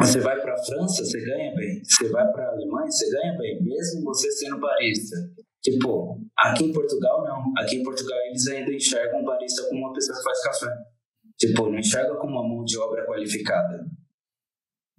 Você 0.00 0.20
vai 0.20 0.40
para 0.40 0.56
França, 0.56 1.04
você 1.04 1.24
ganha 1.24 1.54
bem. 1.56 1.82
Você 1.82 2.08
vai 2.08 2.30
para 2.30 2.50
Alemanha, 2.50 2.90
você 2.90 3.10
ganha 3.10 3.36
bem, 3.38 3.62
mesmo 3.64 4.04
você 4.04 4.30
sendo 4.30 4.60
barista. 4.60 5.16
Tipo, 5.60 6.20
aqui 6.38 6.66
em 6.66 6.72
Portugal 6.72 7.24
não. 7.24 7.52
Aqui 7.58 7.76
em 7.76 7.82
Portugal 7.82 8.16
eles 8.28 8.46
ainda 8.46 8.72
enxergam 8.72 9.24
barista 9.24 9.68
como 9.68 9.86
uma 9.86 9.92
pessoa 9.92 10.16
que 10.16 10.22
faz 10.22 10.42
café. 10.42 10.72
Tipo, 11.36 11.68
não 11.68 11.78
enxerga 11.78 12.14
como 12.14 12.32
uma 12.32 12.48
mão 12.48 12.64
de 12.64 12.78
obra 12.78 13.04
qualificada. 13.06 13.84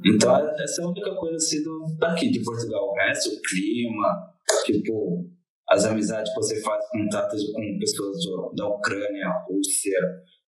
Então, 0.06 0.36
essa 0.60 0.82
é 0.82 0.84
a 0.86 0.88
única 0.90 1.16
coisa 1.16 1.38
assim 1.38 1.64
daqui 1.98 2.30
de 2.30 2.44
Portugal. 2.44 2.90
O 2.90 2.94
resto, 2.94 3.30
o 3.30 3.42
clima, 3.42 4.34
tipo, 4.66 5.30
as 5.70 5.86
amizades 5.86 6.32
que 6.34 6.40
você 6.40 6.62
faz, 6.62 6.84
contatos 6.90 7.52
com 7.52 7.80
pessoas 7.80 8.18
do, 8.24 8.54
da 8.56 8.68
Ucrânia, 8.68 9.46
Rússia, 9.50 10.00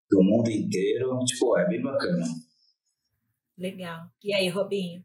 do 0.09 0.23
mundo 0.23 0.49
inteiro, 0.49 1.17
tipo, 1.25 1.57
é 1.57 1.67
bem 1.67 1.81
bacana. 1.81 2.25
Legal. 3.57 4.07
E 4.23 4.33
aí, 4.33 4.47
Robinho? 4.47 5.03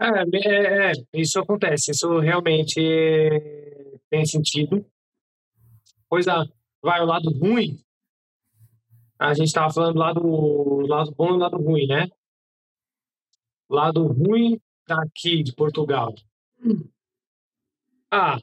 É, 0.00 0.06
é, 0.06 0.90
é, 0.90 0.92
isso 1.12 1.40
acontece, 1.40 1.90
isso 1.90 2.18
realmente 2.20 2.80
tem 4.08 4.24
sentido. 4.24 4.86
Pois 6.08 6.26
é, 6.26 6.32
vai 6.80 7.00
o 7.02 7.06
lado 7.06 7.30
ruim. 7.30 7.78
A 9.18 9.34
gente 9.34 9.48
estava 9.48 9.72
falando 9.72 9.94
do 9.94 9.98
lado, 9.98 10.86
lado 10.86 11.14
bom 11.14 11.30
e 11.30 11.32
do 11.32 11.38
lado 11.38 11.56
ruim, 11.56 11.86
né? 11.86 12.08
Lado 13.68 14.06
ruim 14.06 14.58
daqui 14.86 15.42
de 15.42 15.52
Portugal. 15.52 16.14
Ah, 18.10 18.38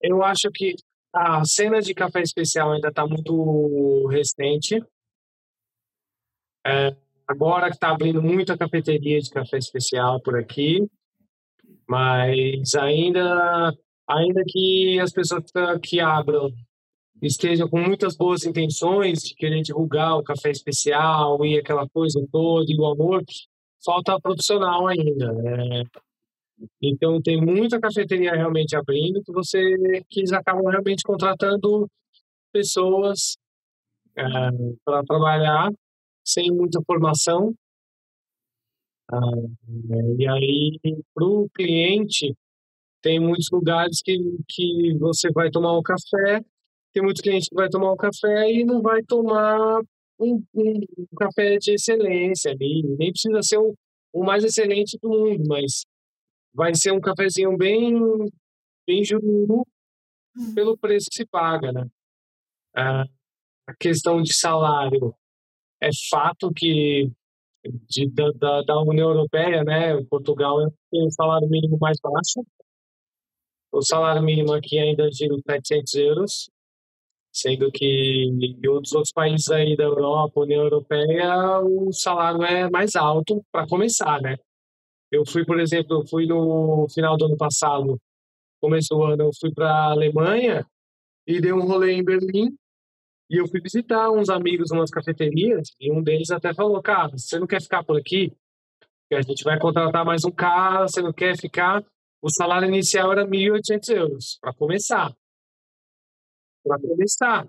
eu 0.00 0.22
acho 0.22 0.50
que 0.52 0.74
a 1.14 1.44
cena 1.44 1.80
de 1.80 1.94
café 1.94 2.20
especial 2.22 2.72
ainda 2.72 2.88
está 2.88 3.06
muito 3.06 4.06
recente. 4.08 4.82
É, 6.64 6.96
agora 7.26 7.68
que 7.68 7.74
está 7.74 7.90
abrindo 7.90 8.22
muita 8.22 8.56
cafeteria 8.56 9.20
de 9.20 9.30
café 9.30 9.58
especial 9.58 10.20
por 10.20 10.38
aqui, 10.38 10.78
mas 11.88 12.74
ainda, 12.74 13.76
ainda 14.08 14.42
que 14.46 14.98
as 15.00 15.12
pessoas 15.12 15.44
que 15.82 16.00
abram 16.00 16.50
estejam 17.20 17.68
com 17.68 17.80
muitas 17.80 18.16
boas 18.16 18.44
intenções 18.44 19.22
de 19.22 19.34
querer 19.34 19.62
divulgar 19.62 20.18
o 20.18 20.24
café 20.24 20.50
especial 20.50 21.44
e 21.44 21.58
aquela 21.58 21.88
coisa 21.88 22.20
toda 22.32 22.64
e 22.68 22.76
o 22.76 22.86
amor, 22.86 23.22
falta 23.84 24.18
profissional 24.20 24.86
ainda. 24.88 25.32
Né? 25.32 25.84
Então 26.80 27.20
tem 27.20 27.40
muita 27.40 27.80
cafeteria 27.80 28.32
realmente 28.32 28.76
abrindo 28.76 29.22
que 29.22 29.32
você 29.32 29.60
que 30.08 30.20
eles 30.20 30.32
acabam 30.32 30.64
realmente 30.70 31.02
contratando 31.02 31.88
pessoas 32.52 33.36
é, 34.16 34.22
para 34.84 35.02
trabalhar 35.04 35.70
sem 36.24 36.50
muita 36.50 36.80
formação. 36.86 37.54
Ah, 39.10 39.20
e 40.18 40.26
aí 40.28 40.80
para 41.14 41.24
o 41.24 41.48
cliente 41.54 42.34
tem 43.02 43.18
muitos 43.20 43.48
lugares 43.52 44.00
que, 44.02 44.16
que 44.48 44.96
você 44.98 45.30
vai 45.32 45.50
tomar 45.50 45.76
um 45.76 45.82
café, 45.82 46.40
tem 46.92 47.02
muitos 47.02 47.20
clientes 47.20 47.48
que 47.48 47.54
vai 47.54 47.68
tomar 47.68 47.92
um 47.92 47.96
café 47.96 48.50
e 48.50 48.64
não 48.64 48.80
vai 48.80 49.02
tomar 49.02 49.80
um, 50.18 50.42
um, 50.54 50.80
um 50.98 51.16
café 51.18 51.58
de 51.58 51.72
excelência 51.74 52.52
ali, 52.52 52.82
nem 52.98 53.10
precisa 53.10 53.42
ser 53.42 53.58
o, 53.58 53.74
o 54.12 54.24
mais 54.24 54.44
excelente 54.44 54.96
do 55.02 55.08
mundo, 55.08 55.42
mas 55.48 55.84
vai 56.54 56.74
ser 56.74 56.92
um 56.92 57.00
cafezinho 57.00 57.56
bem, 57.56 57.94
bem 58.86 59.04
jururu 59.04 59.66
hum. 60.36 60.54
pelo 60.54 60.76
preço 60.76 61.08
que 61.10 61.16
se 61.16 61.26
paga, 61.26 61.72
né? 61.72 61.86
Ah, 62.74 63.04
a 63.66 63.74
questão 63.74 64.22
de 64.22 64.34
salário 64.34 65.14
é 65.80 65.90
fato 66.10 66.52
que 66.52 67.10
de, 67.88 68.10
da, 68.10 68.62
da 68.62 68.80
União 68.80 69.08
Europeia, 69.08 69.62
né, 69.62 70.02
Portugal 70.04 70.58
tem 70.90 71.06
o 71.06 71.10
salário 71.10 71.48
mínimo 71.48 71.78
mais 71.80 71.98
baixo. 72.02 72.44
O 73.70 73.82
salário 73.82 74.22
mínimo 74.22 74.52
aqui 74.52 74.78
ainda 74.78 75.10
gira 75.10 75.34
700 75.46 75.94
euros, 75.94 76.50
sendo 77.32 77.70
que 77.70 77.84
em 77.84 78.68
outros, 78.68 78.92
outros 78.92 79.12
países 79.12 79.50
aí 79.50 79.76
da 79.76 79.84
Europa, 79.84 80.40
União 80.40 80.62
Europeia, 80.62 81.60
o 81.60 81.92
salário 81.92 82.42
é 82.42 82.68
mais 82.68 82.94
alto 82.96 83.42
para 83.50 83.66
começar, 83.66 84.20
né? 84.20 84.36
Eu 85.12 85.26
fui, 85.26 85.44
por 85.44 85.60
exemplo, 85.60 85.98
eu 85.98 86.06
fui 86.08 86.24
no 86.24 86.86
final 86.88 87.18
do 87.18 87.26
ano 87.26 87.36
passado, 87.36 88.00
começo 88.62 88.88
do 88.94 89.04
ano, 89.04 89.24
eu 89.24 89.30
fui 89.38 89.52
para 89.52 89.70
a 89.70 89.90
Alemanha 89.90 90.66
e 91.26 91.38
dei 91.38 91.52
um 91.52 91.66
rolê 91.66 91.92
em 91.92 92.02
Berlim 92.02 92.56
e 93.28 93.36
eu 93.36 93.46
fui 93.46 93.60
visitar 93.60 94.10
uns 94.10 94.30
amigos, 94.30 94.70
umas 94.70 94.90
cafeterias 94.90 95.68
e 95.78 95.92
um 95.92 96.02
deles 96.02 96.30
até 96.30 96.54
falou, 96.54 96.80
cara, 96.80 97.10
você 97.10 97.38
não 97.38 97.46
quer 97.46 97.60
ficar 97.60 97.84
por 97.84 97.98
aqui? 97.98 98.32
Que 99.10 99.16
a 99.16 99.20
gente 99.20 99.44
vai 99.44 99.58
contratar 99.58 100.02
mais 100.02 100.24
um 100.24 100.30
cara, 100.30 100.88
você 100.88 101.02
não 101.02 101.12
quer 101.12 101.36
ficar? 101.36 101.84
O 102.22 102.30
salário 102.30 102.68
inicial 102.68 103.12
era 103.12 103.26
1.800 103.26 103.94
euros 103.94 104.38
para 104.40 104.54
começar. 104.54 105.14
Para 106.64 106.80
começar. 106.80 107.46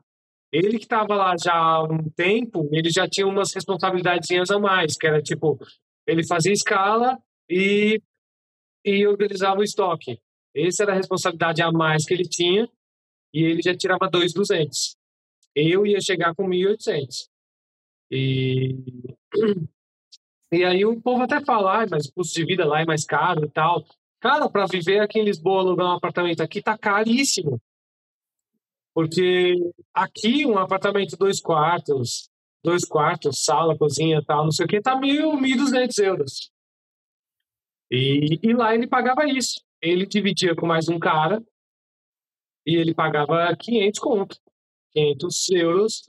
Ele 0.52 0.78
que 0.78 0.84
estava 0.84 1.16
lá 1.16 1.34
já 1.42 1.54
há 1.54 1.84
um 1.84 2.10
tempo, 2.10 2.68
ele 2.74 2.90
já 2.90 3.08
tinha 3.08 3.26
umas 3.26 3.54
responsabilidades 3.54 4.52
a 4.52 4.60
mais, 4.60 4.98
que 4.98 5.08
era 5.08 5.22
tipo, 5.22 5.58
ele 6.06 6.28
fazia 6.28 6.52
escala 6.52 7.18
e, 7.54 8.02
e 8.84 9.06
organizava 9.06 9.60
o 9.60 9.64
estoque. 9.64 10.20
Essa 10.56 10.84
era 10.84 10.94
a 10.94 10.96
responsabilidade 10.96 11.62
a 11.62 11.72
mais 11.72 12.06
que 12.06 12.14
ele 12.14 12.28
tinha 12.28 12.68
e 13.34 13.44
ele 13.44 13.62
já 13.62 13.76
tirava 13.76 14.10
2,200. 14.10 14.96
Eu 15.56 15.86
ia 15.86 16.02
chegar 16.02 16.34
com 16.34 16.48
1.800. 16.48 17.28
E, 18.12 18.76
e 20.52 20.64
aí 20.64 20.86
o 20.86 21.00
povo 21.00 21.24
até 21.24 21.44
fala, 21.44 21.84
ah, 21.84 21.88
mas 21.90 22.08
o 22.08 22.14
custo 22.14 22.34
de 22.34 22.46
vida 22.46 22.66
lá 22.66 22.82
é 22.82 22.86
mais 22.86 23.06
caro 23.06 23.46
e 23.46 23.50
tal. 23.50 23.86
Cara, 24.20 24.50
para 24.50 24.66
viver 24.66 25.00
aqui 25.00 25.20
em 25.20 25.26
Lisboa, 25.26 25.62
alugar 25.62 25.88
um 25.88 25.98
apartamento 25.98 26.42
aqui 26.42 26.62
tá 26.62 26.78
caríssimo. 26.78 27.62
Porque 28.96 29.56
aqui 29.94 30.46
um 30.46 30.58
apartamento 30.58 31.18
dois 31.18 31.40
quartos, 31.42 32.30
dois 32.64 32.86
quartos, 32.86 33.44
sala, 33.44 33.78
cozinha 33.78 34.24
tal, 34.24 34.46
não 34.46 34.52
sei 34.52 34.66
o 34.66 34.70
que, 34.70 34.82
tá 34.82 35.00
mil, 35.00 35.36
mil 35.36 35.58
duzentos 35.58 35.98
euros. 35.98 36.53
E, 37.94 38.40
e 38.42 38.54
lá 38.54 38.74
ele 38.74 38.88
pagava 38.88 39.26
isso. 39.26 39.62
Ele 39.82 40.06
dividia 40.06 40.56
com 40.56 40.66
mais 40.66 40.90
um 40.90 40.98
cara 40.98 41.44
e 42.66 42.76
ele 42.76 42.94
pagava 42.94 43.56
500 43.56 44.00
conto, 44.00 44.38
500 44.94 45.50
euros 45.52 46.02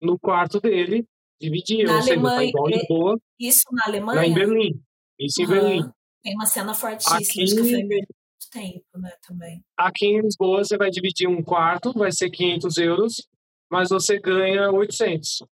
no 0.00 0.18
quarto 0.18 0.60
dele, 0.60 1.06
dividia. 1.40 1.84
Na 1.84 1.98
tá 1.98 2.04
Alemanha, 2.04 2.48
igual 2.48 2.68
Lisboa, 2.68 3.20
isso 3.38 3.64
na 3.72 3.84
Alemanha? 3.86 4.20
Lá 4.20 4.26
em 4.26 4.34
Berlim. 4.34 4.82
Isso 5.18 5.42
em 5.42 5.46
Berlim. 5.46 5.90
Tem 6.22 6.34
uma 6.34 6.46
cena 6.46 6.74
fortíssima 6.74 7.16
aqui, 7.16 7.44
de 7.44 7.56
café 7.56 7.68
em 7.80 7.88
Berlim 7.88 8.06
muito 8.36 8.50
tempo, 8.50 8.98
né, 8.98 9.12
também. 9.26 9.64
Aqui 9.76 10.06
em 10.06 10.20
Lisboa 10.20 10.64
você 10.64 10.76
vai 10.76 10.90
dividir 10.90 11.28
um 11.28 11.42
quarto, 11.42 11.92
vai 11.92 12.12
ser 12.12 12.30
500 12.30 12.76
euros, 12.78 13.28
mas 13.70 13.90
você 13.90 14.18
ganha 14.18 14.70
800 14.70 15.42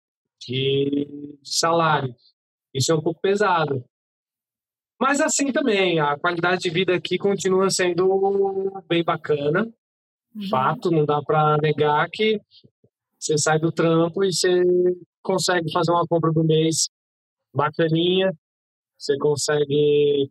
de 0.40 1.38
salário. 1.42 2.14
Isso 2.72 2.92
é 2.92 2.94
um 2.94 3.02
pouco 3.02 3.20
pesado. 3.20 3.84
Mas 5.00 5.20
assim 5.20 5.52
também, 5.52 5.98
a 5.98 6.16
qualidade 6.18 6.62
de 6.62 6.70
vida 6.70 6.94
aqui 6.94 7.18
continua 7.18 7.68
sendo 7.70 8.82
bem 8.88 9.02
bacana. 9.02 9.68
Uhum. 10.34 10.48
Fato, 10.48 10.90
não 10.90 11.04
dá 11.04 11.20
para 11.22 11.56
negar 11.58 12.08
que 12.10 12.40
você 13.18 13.38
sai 13.38 13.58
do 13.58 13.72
trampo 13.72 14.24
e 14.24 14.32
você 14.32 14.62
consegue 15.22 15.72
fazer 15.72 15.90
uma 15.90 16.06
compra 16.06 16.30
do 16.32 16.44
mês 16.44 16.88
bacaninha, 17.54 18.32
você 18.98 19.16
consegue 19.18 20.30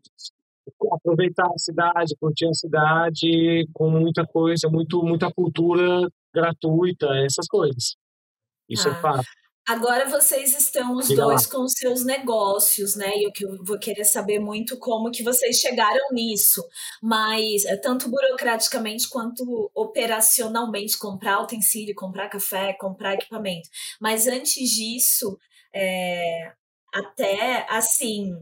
aproveitar 0.91 1.47
a 1.47 1.58
cidade, 1.58 2.15
curtir 2.19 2.47
a 2.47 2.54
cidade 2.54 3.67
com 3.73 3.89
muita 3.89 4.26
coisa, 4.26 4.69
muito, 4.69 5.02
muita 5.04 5.32
cultura 5.32 6.08
gratuita, 6.34 7.08
essas 7.26 7.47
coisas. 7.47 7.95
Isso 8.69 8.88
é 8.88 8.91
ah. 8.91 8.95
é 8.97 9.02
fato. 9.02 9.42
Agora 9.65 10.10
vocês 10.10 10.54
estão 10.58 10.95
os 10.95 11.08
Diga 11.08 11.23
dois 11.23 11.45
lá. 11.45 11.52
com 11.52 11.67
seus 11.69 12.04
negócios, 12.04 12.95
né? 12.97 13.12
E 13.15 13.28
o 13.28 13.32
que 13.32 13.45
eu 13.45 13.63
vou 13.63 13.80
querer 13.80 14.04
saber 14.04 14.39
muito 14.39 14.78
como 14.78 15.10
que 15.10 15.23
vocês 15.23 15.58
chegaram 15.58 16.12
nisso. 16.12 16.62
Mas 17.02 17.63
é 17.65 17.78
tanto 17.78 18.10
burocraticamente 18.10 19.08
quanto 19.08 19.71
operacionalmente, 19.73 20.97
comprar 20.97 21.41
utensílio, 21.41 21.95
comprar 21.95 22.28
café, 22.30 22.73
comprar 22.73 23.13
equipamento. 23.13 23.69
Mas 24.02 24.28
antes 24.28 24.69
disso, 24.69 25.38
é, 25.73 26.52
até 26.93 27.65
assim, 27.69 28.34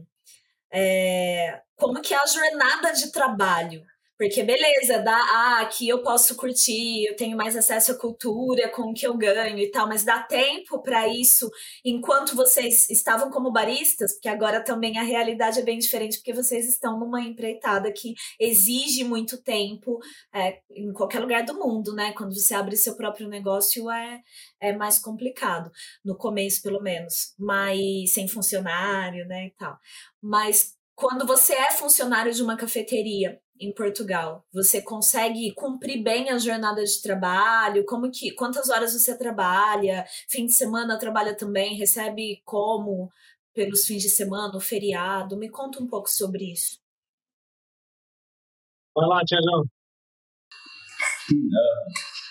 é, 0.72 1.60
como 1.76 2.00
que 2.00 2.14
é 2.14 2.18
a 2.18 2.26
jornada 2.26 2.92
de 2.92 3.12
trabalho. 3.12 3.84
Porque 4.22 4.44
beleza, 4.44 5.00
dá, 5.00 5.16
ah, 5.16 5.62
aqui 5.62 5.88
eu 5.88 6.00
posso 6.00 6.36
curtir, 6.36 7.06
eu 7.08 7.16
tenho 7.16 7.36
mais 7.36 7.56
acesso 7.56 7.90
à 7.90 7.98
cultura 7.98 8.68
com 8.68 8.82
o 8.82 8.94
que 8.94 9.04
eu 9.04 9.16
ganho 9.16 9.58
e 9.58 9.68
tal, 9.68 9.88
mas 9.88 10.04
dá 10.04 10.22
tempo 10.22 10.80
para 10.80 11.08
isso 11.08 11.50
enquanto 11.84 12.36
vocês 12.36 12.88
estavam 12.88 13.32
como 13.32 13.50
baristas, 13.50 14.12
porque 14.12 14.28
agora 14.28 14.62
também 14.62 14.96
a 14.96 15.02
realidade 15.02 15.58
é 15.58 15.64
bem 15.64 15.76
diferente, 15.76 16.18
porque 16.18 16.32
vocês 16.32 16.68
estão 16.68 17.00
numa 17.00 17.20
empreitada 17.20 17.92
que 17.92 18.14
exige 18.38 19.02
muito 19.02 19.42
tempo 19.42 19.98
é, 20.32 20.60
em 20.70 20.92
qualquer 20.92 21.18
lugar 21.18 21.44
do 21.44 21.58
mundo, 21.58 21.92
né? 21.92 22.12
Quando 22.16 22.32
você 22.32 22.54
abre 22.54 22.76
seu 22.76 22.94
próprio 22.94 23.26
negócio 23.26 23.90
é, 23.90 24.20
é 24.60 24.72
mais 24.72 25.00
complicado, 25.00 25.68
no 26.04 26.16
começo 26.16 26.62
pelo 26.62 26.80
menos, 26.80 27.34
mas 27.36 28.12
sem 28.12 28.28
funcionário, 28.28 29.26
né, 29.26 29.46
e 29.46 29.50
tal. 29.58 29.76
Mas 30.22 30.76
quando 30.94 31.26
você 31.26 31.54
é 31.54 31.72
funcionário 31.72 32.32
de 32.32 32.40
uma 32.40 32.56
cafeteria 32.56 33.41
em 33.62 33.72
Portugal, 33.72 34.44
você 34.52 34.82
consegue 34.82 35.52
cumprir 35.54 36.02
bem 36.02 36.30
a 36.30 36.38
jornada 36.38 36.82
de 36.82 37.00
trabalho? 37.00 37.84
Como 37.86 38.10
que 38.10 38.34
quantas 38.34 38.68
horas 38.68 38.92
você 38.92 39.16
trabalha? 39.16 40.04
Fim 40.28 40.46
de 40.46 40.52
semana 40.52 40.98
trabalha 40.98 41.36
também? 41.36 41.76
Recebe 41.76 42.42
como 42.44 43.10
pelos 43.54 43.84
fins 43.84 44.02
de 44.02 44.08
semana, 44.08 44.56
o 44.56 44.60
feriado? 44.60 45.36
Me 45.36 45.48
conta 45.48 45.82
um 45.82 45.86
pouco 45.86 46.08
sobre 46.08 46.52
isso. 46.52 46.78
Vai 48.94 49.06
lá, 49.06 49.22
Tiagão. 49.24 49.64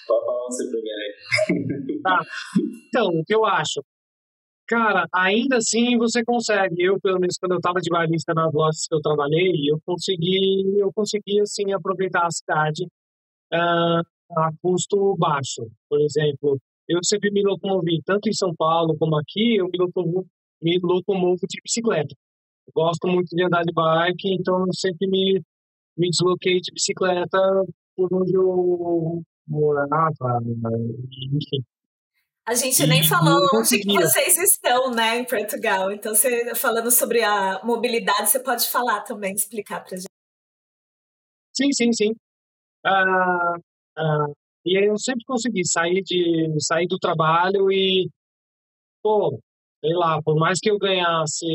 Pode 0.08 0.26
falar 0.26 0.46
você 0.46 0.70
primeiro 0.70 2.02
Tá. 2.04 2.20
Então, 2.88 3.08
o 3.08 3.24
que 3.24 3.34
eu 3.34 3.46
acho? 3.46 3.82
Cara, 4.71 5.05
ainda 5.13 5.57
assim 5.57 5.97
você 5.97 6.23
consegue. 6.23 6.81
Eu, 6.81 6.97
pelo 7.01 7.19
menos, 7.19 7.38
quando 7.38 7.51
eu 7.51 7.57
estava 7.57 7.81
de 7.81 7.89
barista 7.89 8.34
nas 8.34 8.53
lojas 8.53 8.88
que 8.88 8.95
eu 8.95 9.01
trabalhei, 9.01 9.51
eu 9.69 9.77
consegui, 9.86 10.79
eu 10.79 10.89
consegui 10.93 11.41
assim, 11.41 11.73
aproveitar 11.73 12.25
a 12.25 12.31
cidade 12.31 12.86
uh, 13.53 14.01
a 14.38 14.49
custo 14.62 15.17
baixo. 15.17 15.67
Por 15.89 15.99
exemplo, 15.99 16.57
eu 16.88 16.99
sempre 17.03 17.31
me 17.31 17.43
locomovi, 17.43 18.01
tanto 18.05 18.29
em 18.29 18.34
São 18.34 18.55
Paulo 18.55 18.95
como 18.97 19.17
aqui, 19.17 19.57
eu 19.57 19.65
me 19.65 19.77
locomovo, 19.77 20.25
me 20.62 20.79
locomovo 20.81 21.41
de 21.49 21.60
bicicleta. 21.62 22.15
gosto 22.73 23.10
muito 23.10 23.36
de 23.36 23.43
andar 23.43 23.63
de 23.63 23.73
bike, 23.73 24.36
então 24.36 24.62
eu 24.65 24.73
sempre 24.73 25.05
me, 25.07 25.41
me 25.97 26.10
desloquei 26.10 26.62
de 26.62 26.71
bicicleta 26.73 27.39
por 27.95 28.07
onde 28.13 28.34
eu 28.38 29.21
morava, 29.47 30.39
enfim. 31.34 31.62
A 32.45 32.56
gente 32.56 32.86
nem 32.88 33.04
falou 33.04 33.39
onde 33.54 33.80
que 33.80 33.93
vocês 33.93 34.38
estão, 34.38 34.89
né, 34.91 35.17
em 35.17 35.25
Portugal. 35.25 35.91
Então, 35.91 36.15
você 36.15 36.56
falando 36.56 36.89
sobre 36.89 37.23
a 37.23 37.63
mobilidade, 37.63 38.32
você 38.32 38.39
pode 38.39 38.67
falar 38.67 39.01
também, 39.01 39.34
explicar 39.34 39.84
para 39.84 39.97
gente. 39.97 40.08
Sim, 41.54 41.71
sim, 41.71 41.93
sim. 41.93 42.12
Uh, 42.86 43.58
uh, 43.99 44.36
e 44.65 44.77
aí 44.77 44.86
eu 44.86 44.97
sempre 44.97 45.23
consegui 45.25 45.63
sair 45.65 46.01
de 46.01 46.47
sair 46.60 46.88
do 46.88 46.97
trabalho 46.97 47.71
e, 47.71 48.10
pô, 49.04 49.39
sei 49.80 49.93
lá, 49.93 50.19
por 50.23 50.36
mais 50.36 50.60
que 50.60 50.71
eu 50.71 50.80
ganhasse 50.80 51.45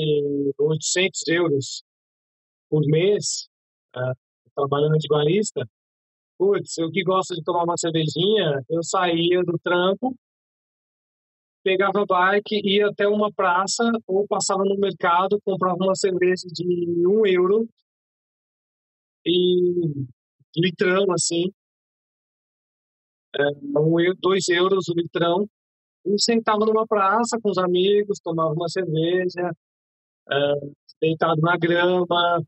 800 0.58 1.28
euros 1.28 1.82
por 2.70 2.82
mês, 2.86 3.48
uh, 3.96 4.14
trabalhando 4.54 4.98
de 4.98 5.08
barista, 5.08 5.66
putz, 6.38 6.78
eu 6.78 6.90
que 6.92 7.02
gosto 7.02 7.34
de 7.34 7.42
tomar 7.42 7.64
uma 7.64 7.76
cervejinha, 7.76 8.62
eu 8.70 8.82
saía 8.84 9.42
do 9.42 9.58
trampo 9.58 10.14
pegava 11.66 12.02
a 12.02 12.06
bike, 12.06 12.60
ia 12.64 12.86
até 12.86 13.08
uma 13.08 13.32
praça 13.32 13.82
ou 14.06 14.24
passava 14.28 14.62
no 14.64 14.78
mercado, 14.78 15.40
comprava 15.44 15.76
uma 15.80 15.96
cerveja 15.96 16.46
de 16.46 16.64
um 17.04 17.26
euro 17.26 17.68
e 19.26 20.06
litrão, 20.56 21.10
assim, 21.10 21.50
é, 23.36 23.42
um, 23.80 23.96
dois 24.20 24.48
euros 24.48 24.88
o 24.88 24.94
litrão, 24.94 25.48
e 26.04 26.22
sentava 26.22 26.64
numa 26.64 26.86
praça 26.86 27.36
com 27.42 27.50
os 27.50 27.58
amigos, 27.58 28.20
tomava 28.22 28.52
uma 28.54 28.68
cerveja, 28.68 29.50
é, 30.30 30.52
deitado 31.00 31.40
na 31.40 31.56
grama, 31.56 32.44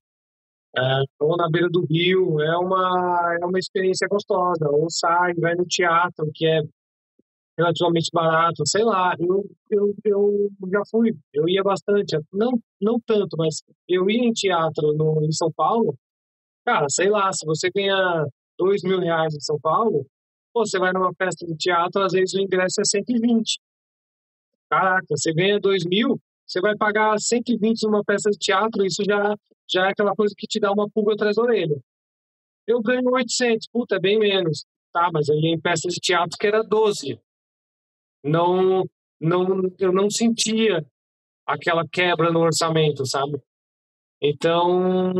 é, 0.77 0.81
ou 1.19 1.37
na 1.37 1.51
beira 1.51 1.69
do 1.69 1.85
rio, 1.87 2.41
é 2.41 2.57
uma, 2.57 3.37
é 3.41 3.45
uma 3.45 3.59
experiência 3.59 4.07
gostosa. 4.09 4.69
Ou 4.71 4.89
sai, 4.89 5.35
vai 5.35 5.57
no 5.57 5.65
teatro, 5.67 6.31
que 6.33 6.47
é 6.47 6.63
relativamente 7.59 8.09
barato, 8.13 8.63
sei 8.65 8.85
lá, 8.85 9.15
eu, 9.19 9.45
eu, 9.69 9.95
eu 10.05 10.49
já 10.71 10.83
fui, 10.89 11.13
eu 11.35 11.49
ia 11.49 11.63
bastante, 11.63 12.17
não, 12.33 12.53
não 12.81 13.01
tanto, 13.05 13.37
mas 13.37 13.63
eu 13.89 14.09
ia 14.09 14.25
em 14.25 14.33
teatro 14.33 14.93
no, 14.93 15.25
em 15.25 15.33
São 15.33 15.51
Paulo, 15.53 15.99
cara, 16.65 16.87
sei 16.89 17.11
lá, 17.11 17.33
se 17.33 17.45
você 17.45 17.69
ganha 17.75 18.25
dois 18.57 18.83
mil 18.85 19.01
reais 19.01 19.35
em 19.35 19.41
São 19.41 19.59
Paulo, 19.61 20.07
pô, 20.55 20.65
você 20.65 20.79
vai 20.79 20.93
numa 20.93 21.13
festa 21.15 21.45
de 21.45 21.57
teatro, 21.57 22.01
às 22.01 22.13
vezes 22.13 22.33
o 22.35 22.41
ingresso 22.41 22.81
é 22.81 22.85
120. 22.85 23.59
Caraca, 24.71 25.07
você 25.11 25.33
ganha 25.33 25.59
dois 25.59 25.85
mil, 25.85 26.17
você 26.47 26.61
vai 26.61 26.77
pagar 26.77 27.19
120 27.19 27.83
numa 27.85 28.05
peça 28.05 28.31
de 28.31 28.39
teatro, 28.39 28.87
isso 28.87 29.03
já, 29.05 29.35
já 29.69 29.87
é 29.87 29.91
aquela 29.91 30.15
coisa 30.15 30.33
que 30.37 30.47
te 30.47 30.61
dá 30.61 30.71
uma 30.71 30.89
pulga 30.89 31.15
atrás 31.15 31.35
da 31.35 31.43
orelha. 31.43 31.77
Eu 32.69 32.81
ganho 32.83 33.11
800, 33.11 33.67
puta, 33.73 33.97
é 33.97 33.99
bem 33.99 34.19
menos. 34.19 34.65
Tá, 34.93 35.11
mas 35.13 35.29
aí 35.29 35.39
em 35.39 35.61
peça 35.61 35.89
de 35.89 35.97
teatro 35.97 36.37
que 36.39 36.47
era 36.47 36.63
12 36.63 37.19
não, 38.23 38.85
não, 39.21 39.63
eu 39.79 39.93
não 39.93 40.11
sentia 40.11 40.85
aquela 41.47 41.87
quebra 41.89 42.31
no 42.31 42.41
orçamento, 42.41 43.07
sabe? 43.07 43.41
Então, 44.21 45.15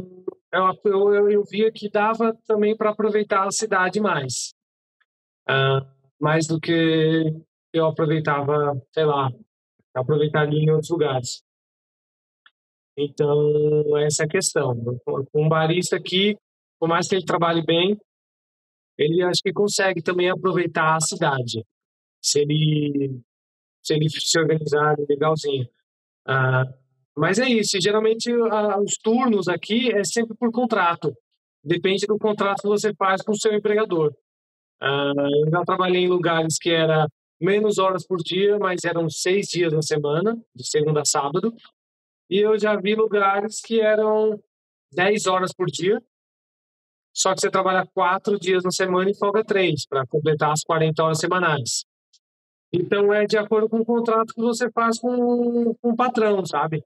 eu, 0.53 0.81
eu, 0.85 1.31
eu 1.31 1.45
via 1.45 1.71
que 1.73 1.89
dava 1.89 2.37
também 2.47 2.77
para 2.77 2.91
aproveitar 2.91 3.47
a 3.47 3.51
cidade 3.51 4.01
mais. 4.01 4.53
Uh, 5.49 5.87
mais 6.21 6.47
do 6.47 6.61
que 6.61 7.33
eu 7.73 7.87
aproveitava, 7.87 8.81
sei 8.93 9.05
lá, 9.05 9.31
aproveitaria 9.95 10.61
em 10.61 10.71
outros 10.71 10.91
lugares. 10.91 11.43
Então, 12.97 13.97
essa 13.99 14.25
é 14.25 14.27
a 14.27 14.29
questão. 14.29 14.75
Um 15.33 15.49
barista 15.49 15.97
aqui, 15.97 16.37
por 16.81 16.89
mais 16.89 17.09
que 17.09 17.15
ele 17.15 17.25
trabalhe 17.25 17.65
bem, 17.65 17.97
ele 18.99 19.23
acho 19.23 19.41
que 19.41 19.53
consegue 19.53 20.03
também 20.03 20.29
aproveitar 20.29 20.97
a 20.97 21.01
cidade. 21.01 21.65
Se 22.31 22.41
ele 22.41 23.21
se, 23.83 23.95
ele 23.95 24.09
se 24.11 24.39
organizar 24.39 24.97
legalzinho. 25.09 25.69
Ah, 26.27 26.65
mas 27.17 27.39
é 27.39 27.49
isso. 27.49 27.81
Geralmente, 27.81 28.33
os 28.33 28.97
turnos 28.99 29.49
aqui 29.49 29.91
é 29.93 30.05
sempre 30.05 30.37
por 30.37 30.53
contrato. 30.53 31.15
Depende 31.65 32.07
do 32.07 32.19
contrato 32.19 32.63
que 32.63 32.69
você 32.69 32.95
faz 32.95 33.23
com 33.23 33.33
o 33.33 33.39
seu 33.39 33.53
empregador. 33.55 34.15
Ah, 34.81 35.13
eu 35.45 35.51
já 35.51 35.65
trabalhei 35.65 36.05
em 36.05 36.09
lugares 36.09 36.59
que 36.59 36.71
era 36.71 37.09
menos 37.41 37.79
horas 37.79 38.07
por 38.07 38.19
dia, 38.19 38.59
mas 38.59 38.85
eram 38.85 39.09
seis 39.09 39.47
dias 39.49 39.73
na 39.73 39.83
semana, 39.83 40.37
de 40.55 40.69
segunda 40.69 41.01
a 41.03 41.05
sábado. 41.05 41.55
E 42.31 42.39
eu 42.39 42.59
já 42.59 42.77
vi 42.77 42.95
lugares 42.95 43.61
que 43.61 43.81
eram 43.81 44.39
dez 44.93 45.27
horas 45.27 45.53
por 45.53 45.67
dia, 45.67 46.03
só 47.15 47.35
que 47.35 47.41
você 47.41 47.51
trabalha 47.51 47.87
quatro 47.95 48.39
dias 48.39 48.63
na 48.63 48.71
semana 48.71 49.11
e 49.11 49.17
folga 49.17 49.45
três, 49.45 49.87
para 49.87 50.07
completar 50.07 50.53
as 50.53 50.63
40 50.63 51.03
horas 51.03 51.19
semanais. 51.19 51.85
Então 52.73 53.13
é 53.13 53.25
de 53.25 53.39
acordo 53.39 53.69
com 53.69 53.79
o 53.79 53.85
contrato 53.85 54.35
que 54.35 54.41
você 54.41 54.71
faz 54.71 54.99
com, 54.99 55.75
com 55.81 55.91
o 55.91 55.97
patrão, 55.97 56.45
sabe? 56.45 56.85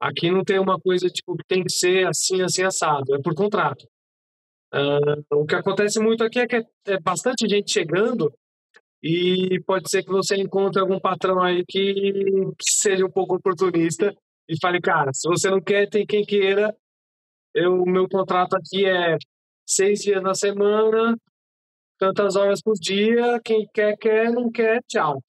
Aqui 0.00 0.30
não 0.30 0.42
tem 0.42 0.58
uma 0.58 0.80
coisa 0.80 1.08
tipo 1.08 1.36
que 1.36 1.44
tem 1.46 1.62
que 1.62 1.70
ser 1.70 2.06
assim, 2.06 2.40
assim, 2.40 2.62
assado, 2.62 3.14
é 3.14 3.20
por 3.20 3.34
contrato. 3.34 3.86
Uh, 4.72 5.36
o 5.36 5.44
que 5.44 5.54
acontece 5.54 6.00
muito 6.00 6.24
aqui 6.24 6.38
é 6.38 6.46
que 6.46 6.56
é, 6.56 6.64
é 6.86 7.00
bastante 7.00 7.46
gente 7.48 7.72
chegando 7.72 8.32
e 9.02 9.60
pode 9.66 9.90
ser 9.90 10.02
que 10.02 10.10
você 10.10 10.36
encontre 10.36 10.80
algum 10.80 11.00
patrão 11.00 11.42
aí 11.42 11.64
que, 11.66 12.12
seja 12.62 13.04
um 13.04 13.10
pouco 13.10 13.36
oportunista 13.36 14.14
e 14.48 14.58
fale, 14.60 14.80
cara, 14.80 15.10
se 15.12 15.28
você 15.28 15.50
não 15.50 15.60
quer, 15.60 15.88
tem 15.88 16.06
quem 16.06 16.24
queira. 16.24 16.74
O 17.56 17.84
meu 17.84 18.08
contrato 18.08 18.54
aqui 18.54 18.86
é 18.86 19.16
seis 19.66 20.00
dias 20.00 20.22
na 20.22 20.34
semana, 20.34 21.16
tantas 22.00 22.34
horas 22.34 22.62
por 22.62 22.72
dia, 22.74 23.38
quem 23.44 23.68
quer, 23.74 23.94
quer, 23.98 24.32
não 24.32 24.50
quer, 24.50 24.82
tchau. 24.88 25.22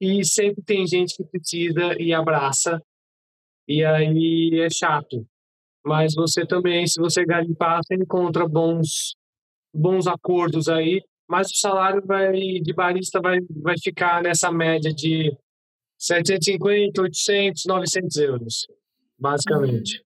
E 0.00 0.24
sempre 0.24 0.62
tem 0.64 0.86
gente 0.86 1.14
que 1.14 1.24
precisa 1.24 1.94
e 2.00 2.14
abraça, 2.14 2.80
e 3.68 3.84
aí 3.84 4.58
é 4.58 4.70
chato. 4.70 5.24
Mas 5.84 6.14
você 6.14 6.46
também, 6.46 6.86
se 6.86 6.98
você 6.98 7.24
garimpar, 7.24 7.80
você 7.84 7.94
encontra 7.94 8.48
bons, 8.48 9.14
bons 9.72 10.06
acordos 10.06 10.66
aí, 10.66 11.02
mas 11.28 11.48
o 11.48 11.56
salário 11.56 12.02
vai, 12.06 12.32
de 12.32 12.72
barista 12.72 13.20
vai, 13.20 13.38
vai 13.62 13.74
ficar 13.78 14.22
nessa 14.22 14.50
média 14.50 14.92
de 14.92 15.30
750, 15.98 17.02
800, 17.02 17.64
900 17.66 18.16
euros, 18.16 18.66
basicamente. 19.18 20.02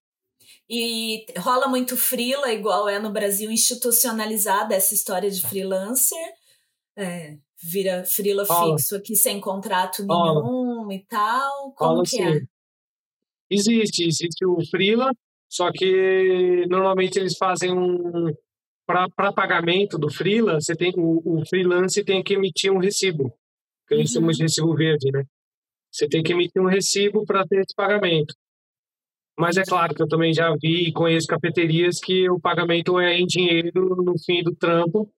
Uhum. 0.69 0.77
E 0.77 1.27
rola 1.39 1.69
muito 1.69 1.97
freela, 1.97 2.53
igual 2.53 2.89
é 2.89 2.99
no 2.99 3.11
Brasil, 3.11 3.51
institucionalizada 3.51 4.75
essa 4.75 4.95
história 4.95 5.31
de 5.31 5.41
freelancer. 5.43 6.19
É, 6.97 7.37
vira 7.62 8.05
rola. 8.49 8.77
fixo 8.77 8.97
aqui 8.97 9.14
sem 9.14 9.41
contrato 9.41 10.05
nenhum 10.05 10.83
rola. 10.83 10.95
e 10.95 11.05
tal. 11.07 11.73
Como 11.73 11.95
rola, 11.95 12.03
que 12.05 12.23
é? 12.23 12.41
Existe, 13.51 14.05
existe 14.05 14.45
o 14.45 14.59
freela, 14.69 15.11
só 15.49 15.71
que 15.73 16.67
normalmente 16.69 17.19
eles 17.19 17.37
fazem 17.37 17.73
um 17.73 18.33
para 18.87 19.33
pagamento 19.33 19.99
do 19.99 20.09
freela, 20.09 20.61
você 20.61 20.75
tem 20.75 20.93
o, 20.97 21.21
o 21.25 21.45
freelance 21.47 22.05
tem 22.05 22.23
que 22.23 22.35
emitir 22.35 22.73
um 22.73 22.79
recibo, 22.79 23.37
que 23.87 23.95
a 23.95 23.97
gente 23.97 24.12
chama 24.12 24.33
de 24.33 24.39
uhum. 24.39 24.45
recibo 24.45 24.75
verde, 24.77 25.11
né? 25.11 25.25
Você 25.91 26.09
tem 26.09 26.23
que 26.23 26.33
emitir 26.33 26.62
um 26.62 26.69
recibo 26.69 27.25
para 27.25 27.45
ter 27.47 27.61
esse 27.61 27.75
pagamento. 27.75 28.33
Mas 29.39 29.57
é 29.59 29.62
claro 29.64 29.95
que 29.95 30.03
eu 30.03 30.09
também 30.09 30.32
já 30.32 30.51
vi 30.61 30.89
e 30.89 30.93
conheço 30.93 31.26
cafeterias 31.26 32.01
que 32.01 32.28
o 32.30 32.41
pagamento 32.41 32.99
é 32.99 33.18
em 33.18 33.26
dinheiro 33.26 33.95
no 34.03 34.18
fim 34.18 34.43
do 34.43 34.55
trampo, 34.55 35.12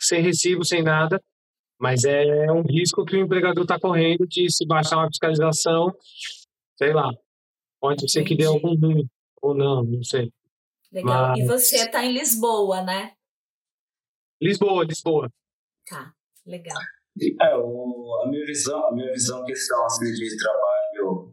sem 0.00 0.22
recibo, 0.22 0.64
sem 0.64 0.82
nada. 0.82 1.22
Mas 1.78 2.02
é 2.04 2.50
um 2.50 2.62
risco 2.62 3.04
que 3.04 3.16
o 3.16 3.20
empregador 3.20 3.62
está 3.62 3.78
correndo 3.78 4.26
de 4.26 4.50
se 4.50 4.66
baixar 4.66 4.96
uma 4.96 5.08
fiscalização, 5.08 5.94
sei 6.76 6.92
lá, 6.92 7.10
pode 7.78 8.10
ser 8.10 8.24
que 8.24 8.34
dê 8.34 8.46
algum 8.46 8.74
ruim 8.74 9.06
ou 9.42 9.54
não, 9.54 9.84
não 9.84 10.02
sei. 10.02 10.32
Legal. 10.90 11.28
Mas... 11.28 11.38
E 11.38 11.46
você 11.46 11.76
está 11.76 12.04
em 12.04 12.12
Lisboa, 12.12 12.82
né? 12.82 13.12
Lisboa, 14.40 14.84
Lisboa. 14.84 15.30
Tá, 15.86 16.12
legal. 16.46 16.78
É, 17.42 17.56
o, 17.56 18.22
a 18.24 18.28
minha 18.28 18.46
visão, 18.46 18.88
a 18.88 18.92
minha 18.92 19.12
visão 19.12 19.44
questão 19.44 19.84
assim, 19.84 20.12
de 20.12 20.36
trabalho 20.36 20.77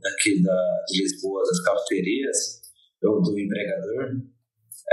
aqui 0.06 0.42
da, 0.42 0.84
de 0.88 1.02
Lisboa, 1.02 1.42
das 1.42 1.64
cafeterias, 1.64 2.62
ou 3.04 3.22
do 3.22 3.40
empregador, 3.40 4.22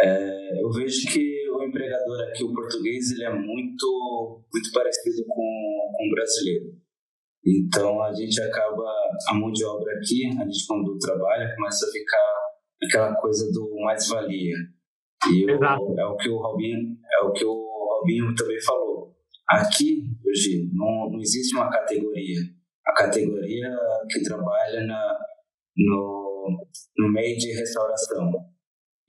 é, 0.02 0.62
eu 0.62 0.70
vejo 0.70 1.12
que 1.12 1.50
o 1.50 1.62
empregador 1.64 2.28
aqui, 2.28 2.44
o 2.44 2.52
português, 2.52 3.12
ele 3.12 3.24
é 3.24 3.32
muito, 3.32 4.42
muito 4.52 4.72
parecido 4.72 5.24
com, 5.28 5.92
com 5.96 6.06
o 6.06 6.10
brasileiro. 6.10 6.82
Então 7.44 8.02
a 8.02 8.12
gente 8.12 8.40
acaba, 8.40 8.84
a 9.28 9.34
mão 9.34 9.50
de 9.50 9.64
obra 9.64 9.92
aqui, 9.96 10.26
a 10.26 10.44
gente 10.44 10.66
quando 10.66 10.98
trabalha, 10.98 11.54
começa 11.54 11.86
a 11.86 11.90
ficar 11.90 12.42
aquela 12.84 13.14
coisa 13.16 13.50
do 13.52 13.74
mais-valia. 13.82 14.56
E 15.30 15.50
eu, 15.50 15.62
é 15.62 16.06
o 16.06 16.16
que 16.16 16.28
o 16.28 16.38
Robinho, 16.38 16.96
é 17.20 17.24
o 17.24 17.32
que 17.32 17.44
o 17.44 17.52
Robinho 17.52 18.34
também 18.34 18.60
falou. 18.60 19.14
Aqui, 19.48 20.04
hoje, 20.24 20.70
não, 20.72 21.10
não 21.10 21.20
existe 21.20 21.54
uma 21.54 21.70
categoria. 21.70 22.40
A 22.86 22.92
categoria 22.94 23.70
que 24.10 24.22
trabalha 24.22 24.84
na, 24.84 25.18
no, 25.76 26.66
no 26.98 27.12
meio 27.12 27.36
de 27.36 27.52
restauração. 27.52 28.32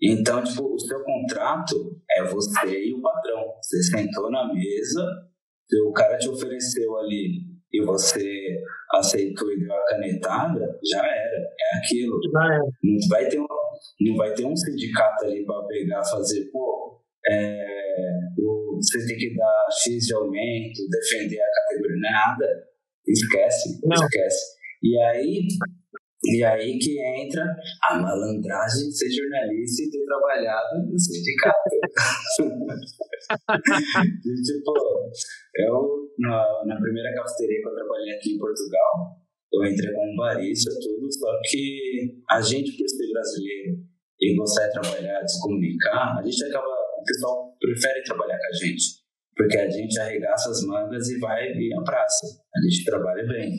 Então, 0.01 0.43
tipo, 0.43 0.73
o 0.73 0.79
seu 0.79 1.03
contrato 1.03 2.01
é 2.11 2.23
você 2.23 2.87
e 2.87 2.93
o 2.93 3.01
patrão. 3.01 3.53
Você 3.61 3.81
sentou 3.83 4.29
na 4.29 4.53
mesa, 4.53 5.05
o 5.87 5.93
cara 5.93 6.17
te 6.17 6.29
ofereceu 6.29 6.97
ali 6.97 7.53
e 7.71 7.83
você 7.83 8.61
aceitou 8.93 9.51
e 9.51 9.59
deu 9.59 9.73
a 9.73 9.85
canetada, 9.85 10.79
já 10.91 11.03
era. 11.05 11.37
É 11.37 11.77
aquilo. 11.77 12.19
Já 12.31 12.53
era. 12.53 12.63
Não 12.83 13.07
vai 13.09 13.27
ter, 13.27 13.39
um, 13.39 13.47
não 14.01 14.15
vai 14.15 14.33
ter 14.33 14.45
um 14.45 14.55
sindicato 14.55 15.25
ali 15.25 15.43
para 15.45 15.65
pegar, 15.65 16.03
fazer, 16.03 16.49
pô, 16.51 17.01
é, 17.27 17.65
você 18.75 19.07
tem 19.07 19.17
que 19.17 19.35
dar 19.35 19.65
X 19.71 20.05
de 20.05 20.13
aumento, 20.13 20.81
defender 20.89 21.39
a 21.39 21.61
categoria, 21.61 21.97
não 21.97 22.09
é 22.09 22.11
nada. 22.11 22.72
Esquece, 23.07 23.79
não. 23.83 23.95
esquece. 23.95 24.57
E 24.81 24.99
aí, 24.99 25.47
e 26.25 26.43
aí 26.43 26.77
que 26.77 26.99
entra 26.99 27.43
a 27.89 27.99
malandragem 27.99 28.87
de 28.87 28.97
ser 28.97 29.09
jornalista 29.09 29.83
e 29.83 29.91
ter 29.91 30.05
trabalhado 30.05 30.85
no 30.89 30.97
sindicato. 30.99 31.69
e, 34.25 34.41
tipo, 34.41 34.73
eu, 35.55 36.09
na, 36.19 36.63
na 36.65 36.79
primeira 36.79 37.13
cafeteria 37.13 37.61
que 37.61 37.67
eu 37.67 37.75
trabalhei 37.75 38.15
aqui 38.15 38.35
em 38.35 38.37
Portugal, 38.37 39.23
eu 39.53 39.65
entrei 39.65 39.93
como 39.93 40.15
barista, 40.15 40.71
tudo, 40.81 41.11
só 41.13 41.39
que 41.49 42.23
a 42.29 42.41
gente, 42.41 42.75
por 42.77 42.87
ser 42.87 43.11
brasileiro 43.11 43.77
e 44.19 44.35
gostar 44.35 44.67
de 44.67 44.81
trabalhar, 44.81 45.21
de 45.21 45.31
se 45.31 45.41
comunicar, 45.41 46.17
a 46.17 46.23
gente 46.23 46.43
acaba 46.45 46.65
o 46.67 47.03
pessoal 47.03 47.53
prefere 47.59 48.01
trabalhar 48.03 48.37
com 48.37 48.47
a 48.47 48.65
gente, 48.65 49.02
porque 49.35 49.57
a 49.57 49.69
gente 49.69 49.99
arregaça 49.99 50.49
as 50.49 50.63
mangas 50.65 51.09
e 51.09 51.19
vai 51.19 51.47
ir 51.51 51.73
à 51.73 51.81
praça. 51.83 52.27
A 52.55 52.61
gente 52.61 52.85
trabalha 52.85 53.25
bem. 53.25 53.51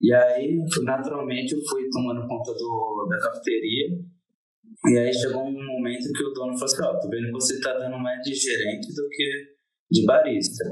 E 0.00 0.12
aí, 0.12 0.58
naturalmente, 0.82 1.54
eu 1.54 1.60
fui 1.68 1.88
tomando 1.90 2.26
conta 2.26 2.52
do, 2.52 3.06
da 3.08 3.18
cafeteria. 3.18 3.98
E 4.86 4.98
aí 4.98 5.12
chegou 5.12 5.44
um 5.44 5.66
momento 5.66 6.12
que 6.12 6.24
o 6.24 6.30
dono 6.30 6.52
falou 6.52 6.64
assim: 6.64 6.82
Ó, 6.82 6.90
oh, 6.90 7.00
tô 7.00 7.08
vendo 7.08 7.26
que 7.26 7.32
você 7.32 7.60
tá 7.60 7.78
dando 7.78 7.98
mais 7.98 8.20
de 8.22 8.34
gerente 8.34 8.88
do 8.94 9.08
que 9.08 9.54
de 9.90 10.04
barista. 10.04 10.64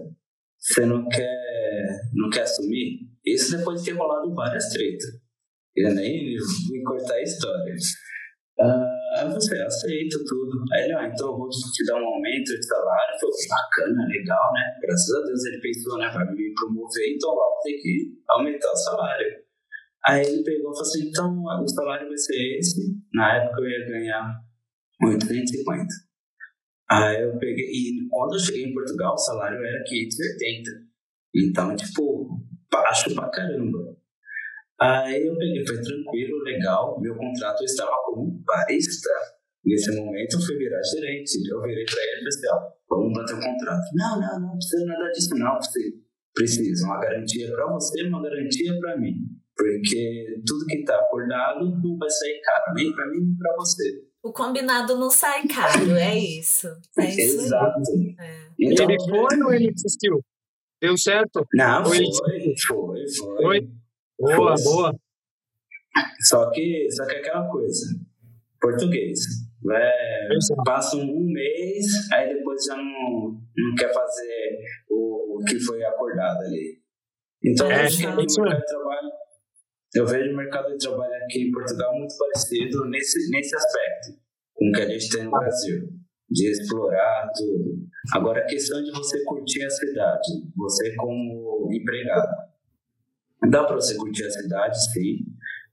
Você 0.59 0.87
não 0.87 1.09
quer, 1.09 2.01
não 2.15 2.31
quer 2.31 2.43
assumir? 2.43 3.01
Isso 3.25 3.57
depois 3.57 3.81
de 3.81 3.91
ter 3.91 3.97
rolado 3.97 4.35
várias 4.35 4.69
tretas. 4.71 5.23
Ele 5.75 5.95
nem 5.95 6.37
me 6.71 6.83
cortar 6.83 7.15
a 7.15 7.23
história. 7.23 7.75
Aí 8.61 9.29
você 9.31 9.59
aceita 9.61 10.19
tudo. 10.27 10.65
Aí 10.73 10.85
ele, 10.85 10.95
ah, 10.95 11.07
então 11.07 11.29
eu 11.29 11.37
vou 11.37 11.49
te 11.49 11.85
dar 11.87 12.01
um 12.01 12.07
aumento 12.07 12.45
de 12.45 12.67
salário. 12.67 13.21
Falei, 13.21 13.49
bacana, 13.49 14.09
legal, 14.09 14.53
né? 14.53 14.61
Graças 14.81 15.15
a 15.15 15.27
Deus 15.27 15.45
ele 15.47 15.61
pensou, 15.61 15.99
né? 15.99 16.11
Vai 16.13 16.25
me 16.33 16.55
promover, 16.55 17.15
então 17.15 17.31
logo 17.31 17.61
tem 17.63 17.77
que 17.77 18.13
aumentar 18.29 18.73
o 18.73 18.77
salário. 18.77 19.43
Aí 20.07 20.27
ele 20.27 20.43
pegou 20.43 20.73
e 20.73 20.75
falou 20.75 20.81
assim: 20.81 21.09
então 21.09 21.43
o 21.43 21.69
salário 21.69 22.09
vai 22.09 22.19
ser 22.19 22.59
esse. 22.59 22.81
Na 23.15 23.37
época 23.37 23.61
eu 23.61 23.69
ia 23.69 23.87
ganhar 23.87 24.41
850. 25.03 25.87
Aí 26.91 27.23
eu 27.23 27.39
peguei, 27.39 27.65
e 27.65 28.09
quando 28.11 28.35
eu 28.35 28.39
cheguei 28.39 28.65
em 28.65 28.75
Portugal, 28.75 29.15
o 29.15 29.19
salário 29.19 29.65
era 29.65 29.83
580. 29.85 30.71
Então, 31.35 31.75
tipo, 31.75 32.39
baixo 32.71 33.15
pra 33.15 33.31
caramba. 33.31 33.97
Aí 34.79 35.27
eu 35.27 35.37
peguei, 35.39 35.67
foi 35.67 35.81
tranquilo, 35.81 36.43
legal, 36.43 37.01
meu 37.01 37.17
contrato 37.17 37.63
estava 37.63 37.97
como 38.05 38.32
barista. 38.45 39.11
Nesse 39.65 39.95
momento 39.95 40.37
eu 40.37 40.41
fui 40.41 40.57
virar 40.57 40.83
gerente. 40.83 41.39
Eu 41.51 41.63
virei 41.63 41.85
para 41.85 42.03
ele 42.03 42.13
e 42.13 42.19
falei 42.19 42.29
assim, 42.29 42.49
ó, 42.51 42.97
vamos 42.97 43.13
bater 43.13 43.35
o 43.35 43.41
contrato. 43.41 43.89
Não, 43.95 44.21
não, 44.21 44.41
não 44.41 44.53
precisa 44.57 44.85
nada 44.87 45.11
disso 45.11 45.35
não. 45.37 45.57
Você 45.57 45.81
precisa 46.35 46.87
uma 46.87 47.01
garantia 47.01 47.51
para 47.53 47.73
você, 47.73 48.03
uma 48.05 48.23
garantia 48.23 48.79
para 48.81 48.99
mim. 48.99 49.15
Porque 49.57 50.43
tudo 50.47 50.67
que 50.67 50.77
está 50.79 50.99
acordado 50.99 51.65
não 51.65 51.99
vai 51.99 52.11
sair 52.11 52.41
caro, 52.41 52.75
nem 52.75 52.93
para 52.93 53.07
mim 53.09 53.21
nem 53.21 53.37
para 53.37 53.55
você. 53.57 54.13
O 54.23 54.33
combinado 54.33 54.97
não 54.97 55.11
sai 55.11 55.47
caro, 55.47 55.97
é 55.97 56.17
isso. 56.17 56.69
É 56.99 57.05
isso 57.09 57.41
Exato. 57.43 57.81
É. 58.21 58.49
Então, 58.59 58.89
ele 58.89 58.99
foi 59.01 59.43
ou 59.43 59.53
ele 59.53 59.73
desistiu? 59.73 60.21
Deu 60.81 60.97
certo? 60.97 61.47
Não, 61.55 61.85
foi, 61.85 61.99
foi, 61.99 62.55
foi, 62.67 63.09
foi. 63.37 63.71
Boa, 64.19 64.57
foi. 64.57 64.65
boa. 64.65 64.97
Só 66.21 66.51
que, 66.51 66.89
só 66.91 67.05
que 67.07 67.15
é 67.15 67.19
aquela 67.19 67.49
coisa, 67.51 67.87
português. 68.63 69.19
É, 69.71 70.29
passa 70.65 70.97
um 70.97 71.33
mês, 71.33 71.87
aí 72.13 72.35
depois 72.35 72.65
já 72.65 72.77
não, 72.77 73.41
não 73.57 73.75
quer 73.77 73.93
fazer 73.93 74.59
o, 74.91 75.39
o 75.39 75.45
que 75.45 75.59
foi 75.61 75.85
acordado 75.85 76.43
ali. 76.43 76.81
Então, 77.45 77.71
é, 77.71 77.75
eu, 77.75 77.79
é 77.81 77.87
isso 77.87 78.01
mercado 78.01 78.27
de 78.27 78.67
trabalho, 78.67 79.11
eu 79.95 80.07
vejo 80.07 80.33
o 80.33 80.37
mercado 80.37 80.73
de 80.73 80.79
trabalho 80.79 81.13
aqui 81.25 81.43
em 81.43 81.51
Portugal 81.51 81.95
muito 81.99 82.15
parecido 82.17 82.89
nesse, 82.89 83.31
nesse 83.31 83.55
aspecto 83.55 84.21
com 84.55 84.69
o 84.69 84.73
que 84.73 84.81
a 84.81 84.89
gente 84.89 85.11
tem 85.11 85.25
no 85.25 85.31
Brasil, 85.31 85.89
de 86.31 86.51
explorar 86.51 87.31
tudo. 87.37 87.83
Agora, 88.15 88.41
a 88.41 88.47
questão 88.47 88.83
de 88.83 88.91
você 88.91 89.23
curtir 89.25 89.65
a 89.65 89.71
cidade, 89.71 90.29
você 90.57 90.95
como 90.97 91.69
empregado. 91.73 92.53
Dá 93.51 93.65
para 93.65 93.75
você 93.75 93.97
curtir 93.97 94.25
a 94.25 94.31
cidade, 94.31 94.93
sim. 94.93 95.19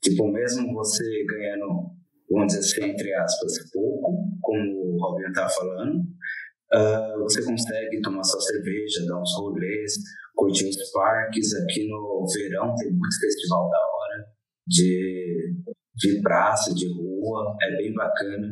Tipo, 0.01 0.31
mesmo 0.31 0.73
você 0.73 1.25
ganhando 1.25 1.98
vamos 2.29 2.53
dizer 2.53 2.59
assim, 2.59 2.91
entre 2.91 3.13
aspas, 3.13 3.71
pouco, 3.71 4.37
como 4.41 4.95
o 4.95 4.97
Robin 4.99 5.27
estava 5.27 5.49
falando, 5.49 5.99
uh, 5.99 7.19
você 7.23 7.43
consegue 7.43 8.01
tomar 8.01 8.23
sua 8.23 8.41
cerveja, 8.41 9.05
dar 9.07 9.21
uns 9.21 9.35
rolês, 9.37 9.93
curtir 10.35 10.69
os 10.69 10.91
parques. 10.91 11.53
Aqui 11.55 11.87
no 11.87 12.25
verão 12.33 12.75
tem 12.75 12.91
muito 12.91 13.19
festival 13.19 13.69
da 13.69 13.77
hora 13.77 14.25
de, 14.67 15.55
de 15.95 16.21
praça, 16.21 16.73
de 16.73 16.87
rua, 16.93 17.57
é 17.61 17.75
bem 17.77 17.93
bacana. 17.93 18.49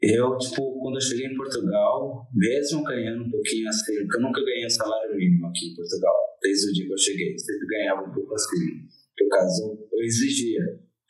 Eu, 0.00 0.36
tipo, 0.36 0.80
quando 0.80 0.96
eu 0.96 1.00
cheguei 1.00 1.26
em 1.26 1.36
Portugal, 1.36 2.26
mesmo 2.34 2.82
ganhando 2.82 3.22
um 3.22 3.30
pouquinho 3.30 3.68
assim, 3.68 3.98
porque 4.02 4.16
eu 4.16 4.22
nunca 4.22 4.44
ganhei 4.44 4.66
um 4.66 4.70
salário 4.70 5.16
mínimo 5.16 5.46
aqui 5.46 5.70
em 5.70 5.74
Portugal, 5.76 6.14
desde 6.42 6.68
o 6.68 6.72
dia 6.72 6.86
que 6.86 6.92
eu 6.92 6.98
cheguei, 6.98 7.38
sempre 7.38 7.66
ganhava 7.68 8.02
um 8.02 8.12
pouco 8.12 8.34
assim. 8.34 8.82
Por 9.16 9.28
causa, 9.28 9.62
eu 9.92 10.02
exigia 10.02 10.60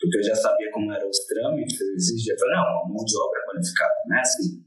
porque 0.03 0.18
eu 0.18 0.22
já 0.24 0.34
sabia 0.34 0.68
como 0.72 0.92
eram 0.92 1.09
os 1.09 1.18
trâmites, 1.26 1.80
exigia, 1.80 2.34
eu 2.34 2.38
falei, 2.40 2.57
não, 2.57 2.88
mão 2.92 3.05
de 3.05 3.16
obra 3.16 3.40
qualificada, 3.46 3.94
não 4.09 4.16
é 4.16 4.20
assim. 4.20 4.64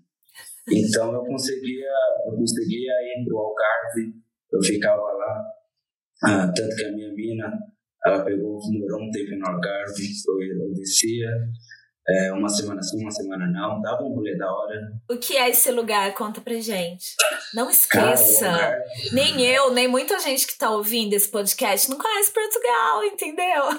Então 0.72 1.14
eu 1.14 1.26
conseguia, 1.26 1.92
eu 2.26 2.36
conseguia 2.38 2.94
ir 3.04 3.26
para 3.26 3.36
o 3.36 3.40
Algarve, 3.40 4.16
eu 4.54 4.64
ficava 4.64 5.02
lá, 5.02 5.44
ah, 6.24 6.54
tanto 6.56 6.76
que 6.78 6.86
a 6.86 6.92
minha 6.94 7.14
mina, 7.14 7.52
ela 8.06 8.24
pegou, 8.24 8.60
morou 8.72 9.02
um 9.02 9.12
tempo 9.12 9.36
no 9.36 9.46
Algarve, 9.46 10.08
eu, 10.26 10.42
eu 10.42 10.74
descia, 10.74 11.30
é, 12.08 12.32
uma 12.32 12.48
semana 12.48 12.84
sim, 12.84 13.02
uma 13.02 13.10
semana 13.10 13.48
não, 13.48 13.82
dava 13.82 14.04
um 14.04 14.14
rolê 14.14 14.38
da 14.38 14.52
hora. 14.52 14.92
O 15.10 15.18
que 15.18 15.36
é 15.36 15.50
esse 15.50 15.72
lugar? 15.72 16.14
Conta 16.14 16.40
pra 16.40 16.54
gente. 16.60 17.16
Não 17.52 17.68
esqueça, 17.70 18.46
Cara, 18.46 18.84
nem 19.12 19.42
eu, 19.44 19.74
nem 19.74 19.88
muita 19.88 20.20
gente 20.20 20.46
que 20.46 20.56
tá 20.56 20.70
ouvindo 20.70 21.14
esse 21.14 21.28
podcast 21.28 21.90
não 21.90 21.98
conhece 21.98 22.32
Portugal, 22.32 23.04
entendeu? 23.04 23.64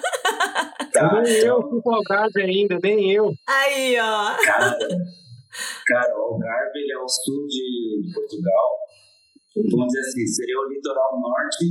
Tá, 0.92 1.20
nem 1.20 1.38
então... 1.38 1.60
eu 1.60 1.68
fui 1.68 1.82
pro 1.82 1.94
Algarve 1.94 2.40
ainda, 2.40 2.78
nem 2.82 3.12
eu. 3.12 3.30
Aí, 3.46 4.00
ó. 4.00 4.34
Cara, 4.42 4.78
cara 5.86 6.18
o 6.18 6.22
Algarve 6.22 6.78
ele 6.78 6.92
é 6.92 6.98
o 6.98 7.06
sul 7.06 7.46
de, 7.46 8.00
de 8.02 8.14
Portugal. 8.14 8.66
Vamos 9.56 9.86
dizer 9.88 10.00
assim, 10.00 10.26
seria 10.26 10.58
o 10.58 10.72
litoral 10.72 11.20
norte 11.20 11.66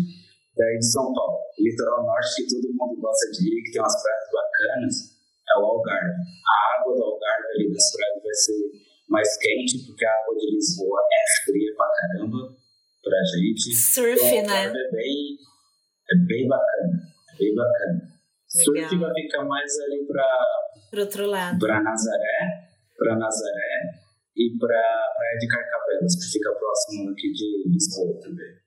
daí 0.56 0.78
de 0.78 0.92
São 0.92 1.12
Paulo. 1.12 1.40
O 1.58 1.64
litoral 1.64 2.06
norte 2.06 2.36
que 2.36 2.56
todo 2.56 2.74
mundo 2.74 3.02
gosta 3.02 3.32
de 3.32 3.48
ir, 3.48 3.64
que 3.64 3.72
tem 3.72 3.82
umas 3.82 4.02
praias 4.04 4.30
bacanas 4.32 5.15
é 5.50 5.60
o 5.60 5.66
Algarve. 5.66 6.16
A 6.18 6.80
água 6.80 6.96
do 6.96 7.04
Algarve 7.04 7.48
ali 7.56 7.72
das 7.72 7.92
praias 7.92 8.24
vai 8.24 8.34
ser 8.34 8.60
mais 9.10 9.38
quente, 9.38 9.86
porque 9.86 10.06
a 10.06 10.12
água 10.12 10.36
de 10.36 10.56
Lisboa 10.56 11.00
é 11.00 11.22
fria 11.46 11.74
pra 11.76 11.92
caramba 11.94 12.56
pra 13.04 13.20
gente. 13.38 13.74
Surf, 13.76 14.26
então, 14.26 14.50
né? 14.50 14.66
É 14.66 14.92
bem, 14.92 15.38
é 16.12 16.16
bem 16.26 16.48
bacana. 16.48 16.98
É 17.34 17.38
bem 17.38 17.54
bacana. 17.54 18.16
Legal. 18.68 18.90
Surf 18.90 18.98
vai 18.98 19.14
ficar 19.14 19.46
mais 19.46 19.80
ali 19.80 20.06
pra. 20.06 20.28
Pro 20.90 21.02
outro 21.02 21.26
lado. 21.28 21.60
Pra 21.60 21.82
Nazaré. 21.82 22.70
Pra 22.98 23.16
Nazaré. 23.16 24.06
E 24.36 24.58
pra 24.58 24.82
Praia 25.16 25.38
de 25.40 25.48
Carcavelos, 25.48 26.16
que 26.16 26.32
fica 26.34 26.52
próximo 26.52 27.10
aqui 27.12 27.32
de 27.32 27.70
Lisboa 27.70 28.20
também. 28.20 28.66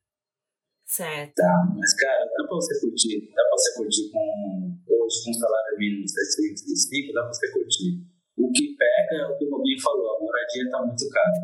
Certo. 0.87 1.35
Tá, 1.35 1.68
mas 1.76 1.95
cara, 1.95 2.24
dá 2.24 2.47
pra 2.49 2.57
você 2.57 2.81
curtir, 2.81 3.29
dá 3.29 3.43
pra 3.43 3.51
você 3.53 3.74
curtir 3.76 4.11
com 4.11 4.79
hoje 5.09 5.25
com 5.25 5.33
salário 5.33 5.79
mínimo 5.79 6.05
de 6.05 6.13
705, 6.13 7.15
dá 7.15 7.25
pra 7.25 7.33
você 7.33 7.49
curtir. 7.51 8.05
O 8.37 8.53
que 8.53 8.77
pega 8.77 9.25
é 9.25 9.27
o 9.27 9.37
que 9.37 9.45
o 9.47 9.51
Robinho 9.51 9.81
falou, 9.81 10.15
a 10.15 10.21
moradia 10.21 10.71
tá 10.71 10.85
muito 10.85 11.09
cara. 11.09 11.41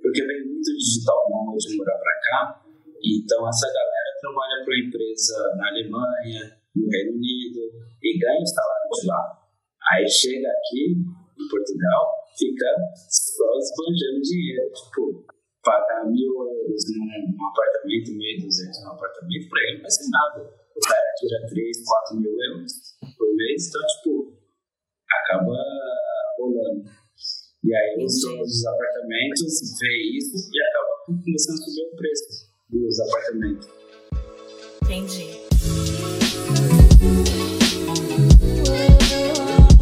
Porque 0.00 0.22
vem 0.22 0.44
muito 0.44 0.70
digital 0.76 1.24
de 1.56 1.76
morar 1.76 1.98
pra 1.98 2.20
cá, 2.28 2.62
então 3.02 3.48
essa 3.48 3.66
galera 3.66 4.10
trabalha 4.20 4.64
para 4.64 4.78
empresa 4.78 5.34
na 5.56 5.68
Alemanha, 5.68 6.60
no 6.76 6.86
Reino 6.86 7.16
Unido, 7.16 7.60
e 8.04 8.18
ganha 8.18 8.42
o 8.42 8.46
salário 8.46 8.88
de 8.92 9.06
lá. 9.08 9.22
Aí 9.92 10.08
chega 10.08 10.46
aqui, 10.46 10.94
em 10.94 11.48
Portugal, 11.48 12.04
fica 12.38 12.68
só 13.08 13.48
esbanjando 13.58 14.22
dinheiro. 14.22 14.70
Tipo, 14.70 15.26
pagar 15.64 16.06
mil 16.06 16.30
euros 16.30 16.82
num 16.94 17.48
apartamento, 17.50 18.12
mil 18.12 18.30
e 18.30 18.42
duzentos 18.42 18.84
num 18.84 18.92
apartamento, 18.92 19.48
para 19.48 19.60
ele 19.62 19.74
não 19.74 19.82
vai 19.82 19.90
ser 19.90 20.08
nada. 20.10 20.38
O 20.76 20.80
cara 20.80 21.14
tira 21.18 21.46
três, 21.48 21.84
quatro 21.84 22.20
mil 22.20 22.30
euros 22.30 22.97
por 23.18 23.34
mês, 23.34 23.68
então, 23.68 23.80
tipo, 23.96 24.38
acaba 25.10 25.56
rolando. 26.38 26.84
E 27.64 27.74
aí 27.74 28.04
os 28.04 28.20
donos 28.22 28.48
dos 28.48 28.66
apartamentos 28.66 29.78
vê 29.80 30.16
isso 30.16 30.36
e 30.54 30.62
acaba 30.62 31.22
começando 31.22 31.54
a 31.54 31.64
subir 31.64 31.82
o 31.82 31.96
preço 31.96 32.48
dos 32.70 33.00
apartamentos. 33.00 33.68
Entendi. 34.84 35.26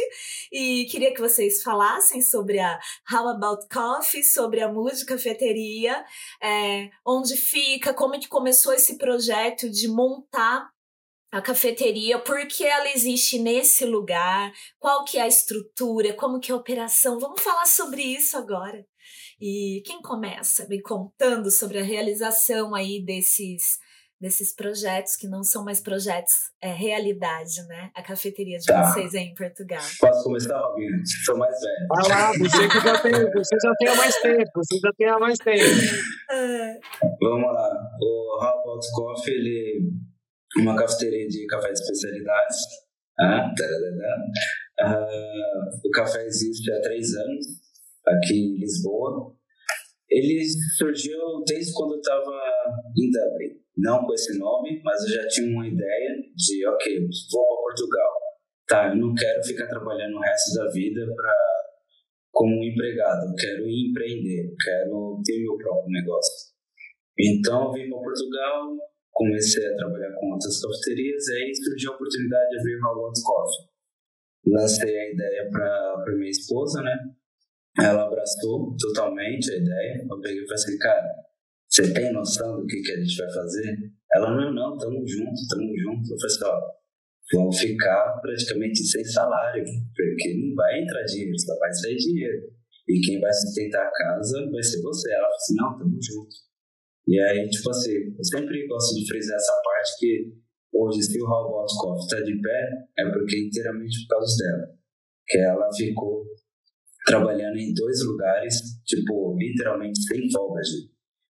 e 0.51 0.85
queria 0.85 1.13
que 1.13 1.21
vocês 1.21 1.61
falassem 1.61 2.21
sobre 2.21 2.59
a 2.59 2.79
How 3.11 3.29
About 3.29 3.67
Coffee, 3.67 4.23
sobre 4.23 4.61
a 4.61 4.71
música 4.71 5.09
cafeteria, 5.09 6.05
é, 6.41 6.89
onde 7.05 7.35
fica, 7.35 7.93
como 7.93 8.19
que 8.19 8.27
começou 8.27 8.73
esse 8.73 8.97
projeto 8.97 9.69
de 9.69 9.87
montar 9.87 10.69
a 11.31 11.41
cafeteria, 11.41 12.17
por 12.17 12.47
que 12.47 12.65
ela 12.65 12.89
existe 12.91 13.37
nesse 13.37 13.85
lugar, 13.85 14.51
qual 14.79 15.03
que 15.05 15.17
é 15.17 15.21
a 15.21 15.27
estrutura, 15.27 16.13
como 16.13 16.39
que 16.39 16.51
é 16.51 16.55
a 16.55 16.57
operação. 16.57 17.19
Vamos 17.19 17.41
falar 17.41 17.67
sobre 17.67 18.01
isso 18.01 18.35
agora. 18.35 18.83
E 19.41 19.81
quem 19.85 20.01
começa 20.01 20.67
me 20.67 20.81
contando 20.81 21.49
sobre 21.49 21.79
a 21.79 21.83
realização 21.83 22.75
aí 22.75 23.03
desses 23.03 23.79
desses 24.19 24.53
projetos 24.53 25.15
que 25.15 25.29
não 25.29 25.43
são 25.43 25.63
mais 25.63 25.79
projetos, 25.79 26.33
é 26.61 26.73
realidade, 26.73 27.65
né? 27.67 27.89
A 27.95 28.03
cafeteria 28.03 28.57
de 28.57 28.65
tá. 28.65 28.83
vocês 28.83 29.15
aí 29.15 29.23
em 29.23 29.33
Portugal. 29.33 29.81
Posso 29.99 30.23
começar, 30.25 30.59
Robinho? 30.59 31.01
Sou 31.23 31.37
mais 31.37 31.55
velho. 31.57 31.87
Vai 31.87 32.09
lá, 32.09 32.31
você 32.33 32.67
que 32.67 32.81
já 32.81 33.01
tem, 33.01 33.11
você 33.13 33.55
já 33.63 33.73
tem 33.79 33.87
há 33.87 33.95
mais 33.95 34.15
tempo, 34.21 34.51
você 34.55 34.77
já 34.77 34.91
tem 34.97 35.07
há 35.07 35.19
mais 35.19 35.37
tempo. 35.37 35.63
É. 36.31 36.79
Vamos 37.21 37.53
lá. 37.53 37.69
O 38.01 38.43
How 38.43 38.59
About 38.59 38.87
Coffee, 38.93 39.33
ele 39.33 39.89
é 40.57 40.61
uma 40.61 40.75
cafeteria 40.75 41.27
de 41.27 41.47
café 41.47 41.71
de 41.71 41.79
especialidades. 41.79 42.57
Ah, 43.21 43.51
ah, 44.81 45.07
o 45.83 45.89
café 45.91 46.25
existe 46.25 46.71
há 46.71 46.81
três 46.81 47.13
anos 47.15 47.68
aqui 48.07 48.33
em 48.33 48.57
Lisboa. 48.59 49.35
Ele 50.09 50.43
surgiu 50.77 51.19
desde 51.45 51.73
quando 51.73 51.93
eu 51.93 51.99
estava 51.99 52.31
em 52.97 53.11
Dublin. 53.11 53.59
Não 53.77 54.05
com 54.05 54.13
esse 54.13 54.37
nome, 54.37 54.81
mas 54.83 55.03
eu 55.03 55.21
já 55.21 55.27
tinha 55.27 55.55
uma 55.55 55.67
ideia 55.67 56.15
de, 56.35 56.67
ok, 56.67 56.99
vou 57.31 57.47
para 57.47 57.61
Portugal. 57.61 58.11
Tá, 58.67 58.89
eu 58.89 58.97
não 58.97 59.13
quero 59.13 59.43
ficar 59.43 59.67
trabalhando 59.67 60.15
o 60.15 60.19
resto 60.19 60.55
da 60.55 60.69
vida 60.71 61.05
para 61.15 61.33
como 62.31 62.59
um 62.59 62.63
empregado. 62.63 63.29
Eu 63.29 63.35
quero 63.35 63.69
empreender, 63.69 64.53
quero 64.63 65.21
ter 65.23 65.41
meu 65.41 65.57
próprio 65.57 65.91
negócio. 65.91 66.53
Então, 67.17 67.65
eu 67.65 67.71
vim 67.73 67.89
para 67.89 67.99
Portugal, 67.99 68.77
comecei 69.11 69.65
a 69.67 69.75
trabalhar 69.75 70.13
com 70.13 70.31
outras 70.31 70.61
cafeterias, 70.61 71.27
e 71.27 71.33
aí 71.33 71.55
surgiu 71.55 71.91
a 71.91 71.95
oportunidade 71.95 72.49
de 72.49 72.59
abrir 72.59 72.75
o 72.75 72.87
Howard's 72.87 73.23
Coffee. 73.23 73.69
Lancei 74.47 74.97
a 74.97 75.11
ideia 75.13 75.49
para 75.51 76.15
minha 76.15 76.29
esposa, 76.29 76.81
né? 76.81 76.97
Ela 77.77 78.05
abraçou 78.05 78.75
totalmente 78.79 79.51
a 79.51 79.57
ideia. 79.57 80.07
Eu 80.09 80.19
peguei 80.21 80.43
e 80.43 80.47
falei 80.47 80.55
assim, 80.55 80.77
cara, 80.79 81.07
você 81.69 81.93
tem 81.93 82.11
noção 82.11 82.59
do 82.59 82.65
que, 82.65 82.81
que 82.81 82.91
a 82.91 82.97
gente 82.97 83.15
vai 83.15 83.33
fazer? 83.33 83.77
Ela, 84.15 84.35
não, 84.35 84.53
não, 84.53 84.77
tamo 84.77 85.05
junto, 85.07 85.47
tamo 85.49 85.71
junto. 85.77 86.13
Eu 86.13 86.17
falei 86.17 86.35
assim, 86.35 86.45
ó, 86.45 86.59
vamos 87.33 87.59
ficar 87.59 88.19
praticamente 88.21 88.83
sem 88.83 89.03
salário, 89.05 89.63
porque 89.95 90.33
não 90.33 90.55
vai 90.55 90.81
entrar 90.81 91.03
dinheiro, 91.03 91.37
só 91.39 91.57
vai 91.59 91.71
sair 91.73 91.95
dinheiro. 91.95 92.41
E 92.87 92.99
quem 93.01 93.19
vai 93.19 93.31
sustentar 93.31 93.85
a 93.85 93.91
casa 93.91 94.49
vai 94.49 94.63
ser 94.63 94.81
você. 94.81 95.13
Ela 95.13 95.21
falou 95.21 95.35
assim, 95.35 95.55
não, 95.55 95.77
tamo 95.77 95.97
junto. 96.01 96.35
E 97.07 97.19
aí, 97.21 97.49
tipo 97.49 97.69
assim, 97.69 98.15
eu 98.17 98.23
sempre 98.23 98.67
gosto 98.67 98.95
de 98.95 99.07
frisar 99.07 99.35
essa 99.35 99.53
parte 99.63 99.99
que 99.99 100.33
hoje, 100.73 101.03
se 101.03 101.21
o 101.21 101.25
Robot 101.25 101.73
Coffee 101.79 102.05
está 102.05 102.21
de 102.21 102.41
pé, 102.41 102.69
é 102.97 103.11
porque 103.11 103.35
é 103.35 103.39
inteiramente 103.39 104.07
por 104.07 104.15
causa 104.15 104.37
dela. 104.37 104.79
Que 105.27 105.37
ela 105.37 105.69
ficou 105.75 106.25
trabalhando 107.09 107.57
em 107.57 107.73
dois 107.73 108.05
lugares, 108.05 108.55
tipo, 108.85 109.35
literalmente 109.37 109.99
sem 110.03 110.29
folga, 110.31 110.61
gente. 110.63 110.93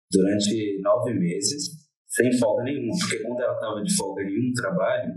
Durante 0.10 0.82
nove 0.82 1.14
meses, 1.16 1.70
sem 2.08 2.32
folga 2.40 2.64
nenhuma. 2.64 2.94
Porque 2.98 3.22
quando 3.24 3.42
ela 3.42 3.54
estava 3.54 3.84
de 3.84 3.96
folga 3.96 4.24
em 4.24 4.50
um 4.50 4.54
trabalho, 4.54 5.14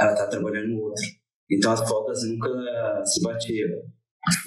ela 0.00 0.14
tá 0.14 0.26
trabalhando 0.28 0.68
no 0.68 0.80
outro. 0.80 1.04
Então 1.50 1.72
as 1.72 1.86
folgas 1.86 2.22
nunca 2.24 3.04
se 3.04 3.22
batiam. 3.22 3.82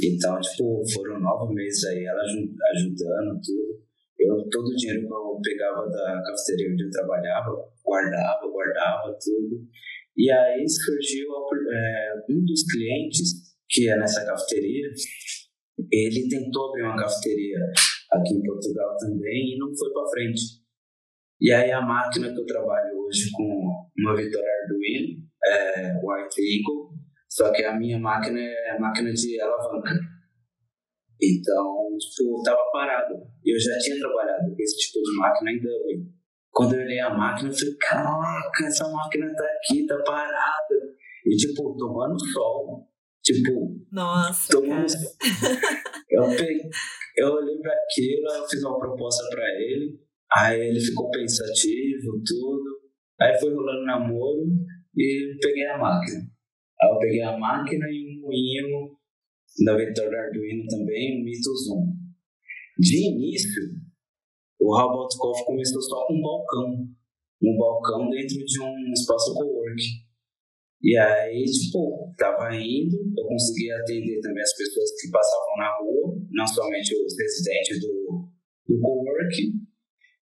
Então, 0.04 0.40
tipo, 0.40 0.82
foram 0.94 1.20
nove 1.20 1.54
meses 1.54 1.84
aí, 1.86 2.06
ela 2.06 2.22
ajudando 2.22 3.40
tudo. 3.42 3.82
Eu, 4.20 4.36
todo 4.50 4.68
o 4.68 4.76
dinheiro 4.76 5.02
que 5.02 5.14
eu 5.14 5.40
pegava 5.44 5.90
da 5.90 6.22
cafeteria 6.24 6.74
onde 6.74 6.84
eu 6.84 6.90
trabalhava, 6.92 7.50
guardava, 7.84 8.48
guardava 8.52 9.18
tudo. 9.20 9.66
E 10.16 10.32
aí 10.32 10.64
surgiu 10.70 11.28
é, 11.72 12.14
um 12.30 12.46
dos 12.46 12.64
clientes 12.72 13.52
que 13.72 13.90
é 13.90 13.98
nessa 13.98 14.26
cafeteria, 14.26 14.90
ele 15.92 16.28
tentou 16.30 16.70
abrir 16.70 16.84
uma 16.84 16.98
cafeteria 16.98 17.60
aqui 18.12 18.34
em 18.34 18.44
Portugal 18.44 18.96
também 18.98 19.54
e 19.54 19.58
não 19.58 19.76
foi 19.76 19.92
para 19.92 20.10
frente. 20.10 20.42
E 21.40 21.52
aí 21.52 21.72
a 21.72 21.82
máquina 21.82 22.32
que 22.32 22.40
eu 22.40 22.46
trabalho 22.46 23.00
hoje 23.00 23.32
com 23.34 23.44
uma 23.98 24.16
Vitória 24.16 24.48
Arduino, 24.64 25.24
é 25.44 25.94
White 25.96 26.40
Eagle, 26.40 26.92
só 27.30 27.52
que 27.52 27.64
a 27.64 27.78
minha 27.78 27.98
máquina 27.98 28.40
é 28.40 28.78
máquina 28.78 29.12
de 29.12 29.42
alavanca. 29.42 29.96
Então, 31.24 31.98
tipo, 31.98 32.42
tava 32.44 32.62
parado. 32.72 33.14
Eu 33.46 33.60
já 33.60 33.78
tinha 33.80 34.00
trabalhado 34.00 34.56
com 34.56 34.62
esse 34.62 34.78
tipo 34.78 35.02
de 35.02 35.18
máquina 35.18 35.52
em 35.52 35.58
Dublin. 35.58 36.12
Quando 36.52 36.76
eu 36.76 36.82
olhei 36.82 37.00
a 37.00 37.10
máquina, 37.10 37.50
eu 37.50 37.54
falei, 37.54 37.76
caraca, 37.80 38.66
essa 38.66 38.88
máquina 38.90 39.34
tá 39.36 39.46
aqui, 39.46 39.86
tá 39.86 39.98
parada. 40.04 40.76
E, 41.26 41.36
tipo, 41.36 41.76
tomando 41.78 42.20
sol. 42.34 42.88
Tipo, 43.24 43.80
nossa, 43.92 44.52
tomando... 44.52 44.92
eu, 46.10 46.24
peguei, 46.30 46.70
eu 47.18 47.34
olhei 47.34 47.58
para 47.60 47.74
aquilo, 47.74 48.28
eu 48.34 48.48
fiz 48.50 48.64
uma 48.64 48.80
proposta 48.80 49.24
para 49.30 49.44
ele. 49.62 50.00
Aí 50.38 50.70
ele 50.70 50.80
ficou 50.80 51.10
pensativo, 51.12 52.22
tudo. 52.26 52.82
Aí 53.20 53.40
foi 53.40 53.54
rolando 53.54 53.86
namoro 53.86 54.48
e 54.98 55.38
peguei 55.40 55.68
a 55.68 55.78
máquina. 55.78 56.22
Aí 56.82 56.90
eu 56.90 57.00
peguei 57.00 57.22
a 57.22 57.38
máquina 57.38 57.86
e 57.90 58.18
um 58.18 58.22
moinho 58.22 58.98
da 59.66 59.78
Vitória 59.78 60.20
Arduino 60.20 60.66
também, 60.68 61.22
um 61.22 61.24
Mitos 61.24 61.70
1. 61.70 62.02
De 62.80 63.08
início, 63.08 63.62
o 64.60 64.76
Robot 64.76 65.16
Coffee 65.18 65.46
começou 65.46 65.82
só 65.82 66.08
com 66.08 66.16
um 66.16 66.22
balcão. 66.22 66.88
Um 67.44 67.58
balcão 67.58 68.10
dentro 68.10 68.38
de 68.38 68.62
um 68.62 68.94
espaço 68.94 69.34
co-work. 69.36 69.82
E 70.84 70.98
aí, 70.98 71.46
tipo, 71.46 72.12
tava 72.18 72.56
indo, 72.56 72.98
eu 73.16 73.26
conseguia 73.28 73.78
atender 73.78 74.20
também 74.20 74.42
as 74.42 74.56
pessoas 74.58 74.90
que 75.00 75.12
passavam 75.12 75.58
na 75.58 75.78
rua, 75.78 76.18
não 76.32 76.48
somente 76.48 76.96
os 76.96 77.14
residentes 77.18 77.80
do, 77.82 78.28
do 78.68 78.80
co-work. 78.80 79.62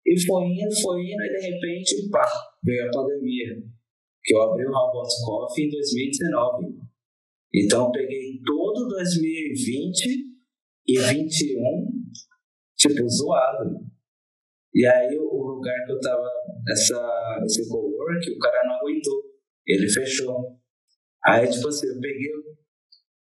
E 0.07 0.27
foi 0.27 0.45
indo, 0.45 0.81
foi 0.81 1.03
indo, 1.03 1.23
e 1.23 1.39
de 1.39 1.51
repente, 1.51 2.09
pá, 2.11 2.27
veio 2.65 2.87
a 2.87 2.91
pandemia. 2.91 3.63
Que 4.25 4.35
eu 4.35 4.43
abri 4.43 4.65
o 4.65 4.73
Robot 4.73 5.09
Coffee 5.27 5.67
em 5.67 5.71
2019. 5.71 6.79
Então 7.55 7.93
peguei 7.93 8.41
todo 8.45 8.89
2020 8.89 10.29
e 10.87 10.99
21, 10.99 11.93
tipo, 12.77 13.07
zoado. 13.07 13.87
E 14.75 14.87
aí 14.87 15.19
o 15.19 15.43
lugar 15.43 15.85
que 15.85 15.93
eu 15.93 16.01
tava, 16.01 16.27
essa, 16.71 17.43
esse 17.45 17.69
co-work, 17.69 18.31
o 18.31 18.39
cara 18.39 18.67
não 18.67 18.77
aguentou. 18.77 19.28
Ele 19.69 19.89
fechou. 19.89 20.59
Aí, 21.27 21.49
tipo 21.49 21.69
assim, 21.69 21.89
eu 21.89 22.01
peguei, 22.01 22.31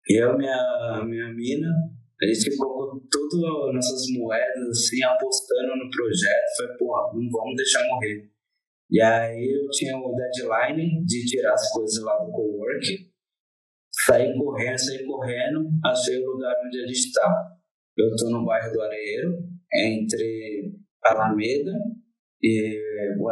eu 0.10 0.38
minha, 0.38 1.04
minha 1.06 1.34
mina, 1.34 1.70
a 2.22 2.26
gente 2.26 2.56
colocou 2.56 3.02
todas 3.12 3.74
nossas 3.74 4.06
moedas, 4.14 4.70
assim, 4.70 5.04
apostando 5.04 5.76
no 5.76 5.90
projeto. 5.90 6.56
Foi, 6.58 6.78
porra, 6.78 7.14
não 7.14 7.30
vamos 7.32 7.56
deixar 7.56 7.84
morrer. 7.88 8.30
E 8.90 9.02
aí 9.02 9.52
eu 9.52 9.70
tinha 9.72 9.98
o 9.98 10.16
deadline 10.16 11.06
de 11.06 11.26
tirar 11.26 11.54
as 11.54 11.72
coisas 11.72 12.04
lá 12.04 12.18
do 12.24 12.32
co-work 12.32 13.08
Saí 14.06 14.34
correndo, 14.38 14.78
saí 14.78 15.06
correndo, 15.06 15.70
achei 15.84 16.20
o 16.20 16.32
lugar 16.32 16.56
onde 16.66 16.78
a 16.78 16.88
gente 16.88 17.00
está. 17.00 17.58
Eu 17.98 18.08
estou 18.10 18.30
no 18.32 18.46
bairro 18.46 18.72
do 18.72 18.82
Areeiro, 18.82 19.44
entre 19.74 20.72
Alameda 21.04 21.74
e 22.42 23.16
o 23.20 23.30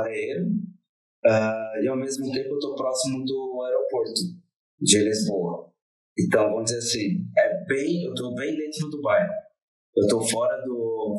uh, 1.27 1.83
e 1.83 1.87
ao 1.87 1.97
mesmo 1.97 2.31
tempo 2.31 2.49
eu 2.49 2.57
estou 2.57 2.75
próximo 2.75 3.23
do 3.25 3.61
aeroporto 3.63 4.21
de 4.79 5.03
Lisboa. 5.03 5.71
Então, 6.17 6.49
vamos 6.49 6.65
dizer 6.65 6.77
assim, 6.77 7.27
é 7.37 7.65
bem, 7.65 8.03
eu 8.05 8.13
estou 8.13 8.33
bem 8.35 8.55
dentro 8.55 8.89
do 8.89 9.01
bairro. 9.01 9.33
Eu 9.95 10.03
estou 10.03 10.21
fora 10.21 10.61
do, 10.63 11.15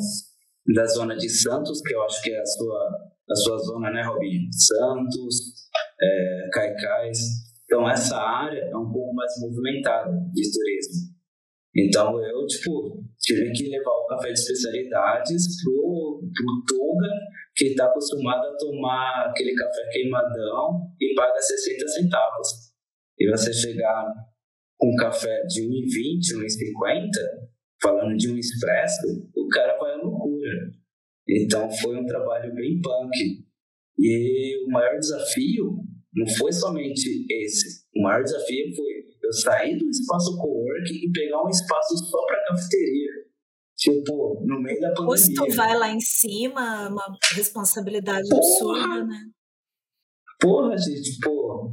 da 0.74 0.86
zona 0.86 1.16
de 1.16 1.28
Santos, 1.28 1.82
que 1.82 1.94
eu 1.94 2.02
acho 2.02 2.22
que 2.22 2.30
é 2.30 2.40
a 2.40 2.46
sua, 2.46 3.10
a 3.30 3.34
sua 3.34 3.58
zona, 3.58 3.90
né, 3.90 4.02
Robinho? 4.02 4.48
Santos, 4.52 5.68
é, 6.00 6.48
Caicais. 6.52 7.18
Então, 7.64 7.88
essa 7.88 8.16
área 8.16 8.60
é 8.60 8.76
um 8.76 8.90
pouco 8.90 9.14
mais 9.14 9.32
movimentada 9.40 10.12
de 10.32 10.50
turismo. 10.50 11.16
Então, 11.76 12.18
eu, 12.24 12.46
tipo, 12.46 13.04
tive 13.20 13.52
que 13.52 13.68
levar 13.68 13.90
o 13.90 14.06
café 14.06 14.32
de 14.32 14.38
especialidades 14.38 15.62
pro, 15.62 16.22
pro 16.34 16.64
Tuga, 16.66 17.08
que 17.56 17.68
está 17.68 17.86
acostumado 17.86 18.46
a 18.46 18.56
tomar 18.56 19.28
aquele 19.30 19.54
café 19.54 19.88
queimadão 19.92 20.92
e 21.00 21.14
paga 21.14 21.40
60 21.40 21.88
centavos. 21.88 22.48
E 23.18 23.30
você 23.30 23.52
chegar 23.52 24.12
com 24.78 24.92
um 24.92 24.96
café 24.96 25.42
de 25.46 25.62
1,20, 25.62 26.36
1,50, 26.36 27.10
falando 27.82 28.16
de 28.16 28.30
um 28.30 28.36
expresso, 28.36 29.06
o 29.34 29.48
cara 29.48 29.78
vai 29.78 29.92
à 29.92 29.96
loucura. 29.96 30.70
Então 31.28 31.70
foi 31.70 31.96
um 31.96 32.04
trabalho 32.04 32.54
bem 32.54 32.80
punk. 32.80 33.46
E 33.98 34.66
o 34.66 34.70
maior 34.70 34.98
desafio 34.98 35.78
não 36.14 36.26
foi 36.36 36.52
somente 36.52 37.26
esse. 37.30 37.86
O 37.96 38.02
maior 38.02 38.22
desafio 38.22 38.76
foi 38.76 39.06
eu 39.22 39.32
sair 39.32 39.76
do 39.78 39.88
espaço 39.88 40.36
co-work 40.38 40.92
e 40.92 41.10
pegar 41.10 41.42
um 41.42 41.48
espaço 41.48 41.96
só 42.10 42.26
para 42.26 42.44
cafeteria. 42.48 43.25
Tipo, 43.86 44.42
no 44.44 44.60
meio 44.60 44.80
da 44.80 44.88
pandemia. 44.88 45.04
O 45.04 45.10
custo 45.10 45.56
vai 45.56 45.78
lá 45.78 45.88
em 45.90 46.00
cima, 46.00 46.88
uma 46.88 47.16
responsabilidade 47.36 48.28
Porra. 48.28 48.40
absurda, 48.40 49.04
né? 49.04 49.20
Porra, 50.40 50.76
gente, 50.76 51.02
tipo, 51.02 51.72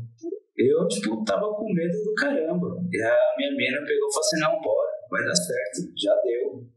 eu, 0.55 0.87
tipo, 0.87 1.23
tava 1.25 1.51
com 1.55 1.73
medo 1.73 2.03
do 2.03 2.13
caramba. 2.13 2.67
E 2.91 3.01
a 3.01 3.17
minha 3.35 3.51
mina 3.55 3.79
pegou 3.79 4.09
e 4.09 4.13
falou 4.13 4.19
assim, 4.19 4.39
não, 4.41 4.61
bora, 4.61 4.91
vai 5.09 5.25
dar 5.25 5.35
certo, 5.35 5.91
já 5.97 6.13
deu. 6.21 6.69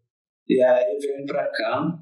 E 0.49 0.63
aí 0.63 0.99
veio 0.99 1.27
pra 1.27 1.51
cá, 1.51 1.99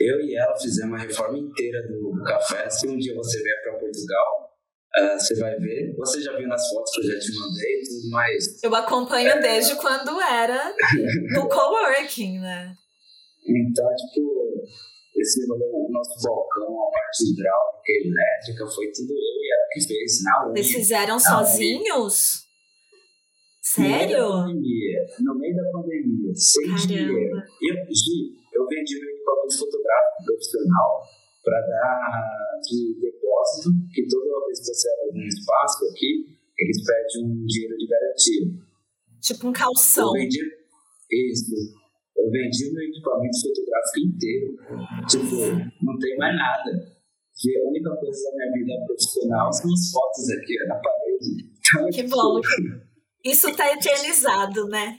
eu 0.00 0.18
e 0.22 0.34
ela 0.34 0.56
fizemos 0.56 0.98
a 0.98 1.02
reforma 1.02 1.36
inteira 1.36 1.86
do 1.86 2.22
café. 2.24 2.70
Se 2.70 2.88
um 2.88 2.96
dia 2.96 3.14
você 3.14 3.42
vier 3.42 3.62
para 3.62 3.78
Portugal, 3.78 4.51
uh, 4.98 5.18
você 5.18 5.34
vai 5.38 5.56
ver. 5.56 5.94
Você 5.96 6.20
já 6.22 6.36
viu 6.36 6.48
nas 6.48 6.68
fotos 6.68 6.92
que 6.92 7.00
eu 7.00 7.04
já 7.04 7.18
te 7.18 7.38
mandei 7.38 7.80
e 7.80 7.88
tudo 7.88 8.10
mais. 8.10 8.62
Eu 8.62 8.74
acompanho 8.74 9.30
é, 9.30 9.40
desde 9.40 9.76
quando 9.76 10.20
era 10.20 10.74
no 11.34 11.48
coworking, 11.50 12.40
né? 12.40 12.74
Então, 13.44 13.88
tipo, 13.96 14.64
esse 15.16 15.44
o 15.44 15.88
nosso 15.90 16.22
balcão, 16.22 16.88
a 16.88 16.90
parte 16.90 17.30
hidráulica, 17.30 17.92
elétrica, 18.04 18.66
foi 18.66 18.90
tudo 18.92 19.12
eu 19.12 19.16
e 19.16 19.52
ela 19.52 19.68
que 19.72 19.80
fez 19.86 20.22
na 20.22 20.50
Vocês 20.50 20.70
fizeram 20.72 21.18
sozinhos? 21.18 22.46
Sério? 23.60 24.28
No 24.28 24.44
meio 24.44 24.44
da 24.44 24.44
pandemia, 24.44 25.06
no 25.20 25.38
meio 25.38 25.56
da 25.56 25.70
pandemia, 25.70 26.34
sem 26.34 26.66
Caramba. 26.66 26.86
dinheiro. 26.86 27.36
Eu, 27.62 27.76
Gi, 27.94 28.34
eu 28.52 28.66
vendi 28.66 29.00
meu 29.00 29.10
equipamento 29.10 29.58
fotográfico 29.58 30.24
profissional 30.24 31.02
para 31.42 31.60
dar 31.60 32.60
de 32.62 33.00
depósito, 33.00 33.70
que 33.92 34.06
toda 34.06 34.46
vez 34.46 34.60
que 34.60 34.74
você 34.74 34.88
abre 34.88 35.24
um 35.24 35.26
espaço 35.26 35.84
aqui, 35.90 36.38
eles 36.58 36.78
pedem 36.84 37.26
um 37.26 37.46
dinheiro 37.46 37.76
de 37.76 37.86
garantia. 37.86 38.46
Tipo 39.20 39.48
um 39.48 39.52
calção. 39.52 40.08
Eu 40.08 40.22
vendi, 40.22 40.40
isso. 41.10 41.54
Eu 42.16 42.30
vendi 42.30 42.72
meu 42.72 42.82
equipamento 42.82 43.40
fotográfico 43.40 44.00
inteiro. 44.06 44.56
Tipo, 45.08 45.84
não 45.84 45.98
tem 45.98 46.16
mais 46.16 46.36
nada. 46.36 46.92
E 47.44 47.58
a 47.58 47.68
única 47.68 47.96
coisa 47.96 48.30
da 48.30 48.36
minha 48.36 48.52
vida 48.52 48.86
profissional 48.86 49.52
são 49.52 49.72
as 49.72 49.90
fotos 49.90 50.30
aqui 50.30 50.54
na 50.66 50.76
parede. 50.76 51.50
Então, 51.58 51.90
que 51.90 52.02
bom. 52.04 52.40
Isso 53.24 53.48
está 53.48 53.72
eternizado, 53.72 54.66
né? 54.68 54.98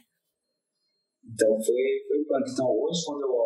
Então 1.24 1.50
foi, 1.62 1.84
foi 2.08 2.24
punk. 2.26 2.52
Então 2.52 2.68
hoje, 2.68 3.02
quando 3.06 3.22
eu 3.22 3.43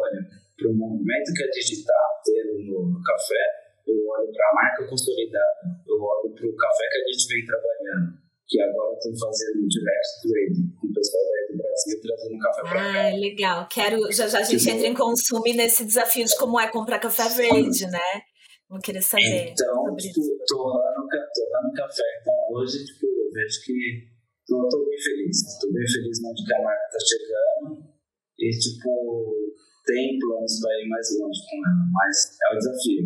para 0.57 0.69
o 0.69 0.73
movimento 0.73 1.33
que 1.33 1.43
a 1.43 1.49
digital 1.51 2.07
teve 2.25 2.65
no, 2.65 2.89
no 2.89 2.99
café, 3.03 3.43
eu 3.85 3.95
olho 3.95 4.31
para 4.33 4.45
a 4.49 4.55
marca 4.55 4.89
consolidada, 4.89 5.61
eu 5.87 5.95
olho 5.95 6.33
para 6.33 6.47
o 6.47 6.55
café 6.55 6.83
que 6.91 6.97
a 6.97 7.05
gente 7.07 7.27
vem 7.29 7.45
trabalhando, 7.45 8.17
que 8.47 8.61
agora 8.61 8.93
estou 8.97 9.13
fazendo 9.15 9.67
direct 9.67 10.09
trade 10.23 10.59
com 10.79 10.87
o 10.87 10.93
pessoal 10.93 11.23
daí 11.23 11.45
do 11.51 11.57
Brasil 11.61 12.01
trazendo 12.01 12.39
café 12.39 12.61
para 12.61 12.93
cá. 12.93 13.07
Ah, 13.07 13.15
legal. 13.15 13.67
Quero, 13.69 14.11
já 14.11 14.27
já 14.27 14.39
a 14.39 14.43
gente 14.43 14.69
entra 14.69 14.87
em 14.87 14.93
consumo 14.93 15.43
nesse 15.43 15.85
desafio 15.85 16.25
de 16.25 16.35
como 16.37 16.59
é 16.59 16.67
comprar 16.69 16.99
café 16.99 17.29
verde, 17.29 17.85
né? 17.87 18.23
Vou 18.69 18.79
querer 18.79 19.01
saber. 19.01 19.51
Então, 19.51 19.95
tipo, 19.95 20.19
tô 20.45 20.67
lá, 20.67 20.91
no, 20.91 21.07
tô 21.07 21.49
lá 21.51 21.63
no 21.63 21.73
café. 21.73 22.03
Então, 22.19 22.33
hoje, 22.51 22.83
tipo, 22.83 23.05
eu 23.05 23.31
vejo 23.31 23.63
que 23.63 24.07
tô 24.45 24.67
bem 24.85 24.99
feliz. 24.99 25.59
Tô 25.59 25.71
bem 25.71 25.87
feliz 25.87 26.19
onde 26.25 26.43
que 26.43 26.53
a 26.53 26.61
marca 26.63 26.89
tá 26.91 26.97
chegando. 26.99 27.97
E, 28.37 28.49
tipo, 28.49 29.46
tem 29.87 30.19
planos 30.19 30.59
para 30.59 30.75
ir 30.83 30.87
mais 30.91 31.07
longe 31.15 31.39
com 31.47 31.57
ela, 31.63 31.85
mas 31.95 32.15
é 32.35 32.53
o 32.53 32.57
desafio. 32.59 33.03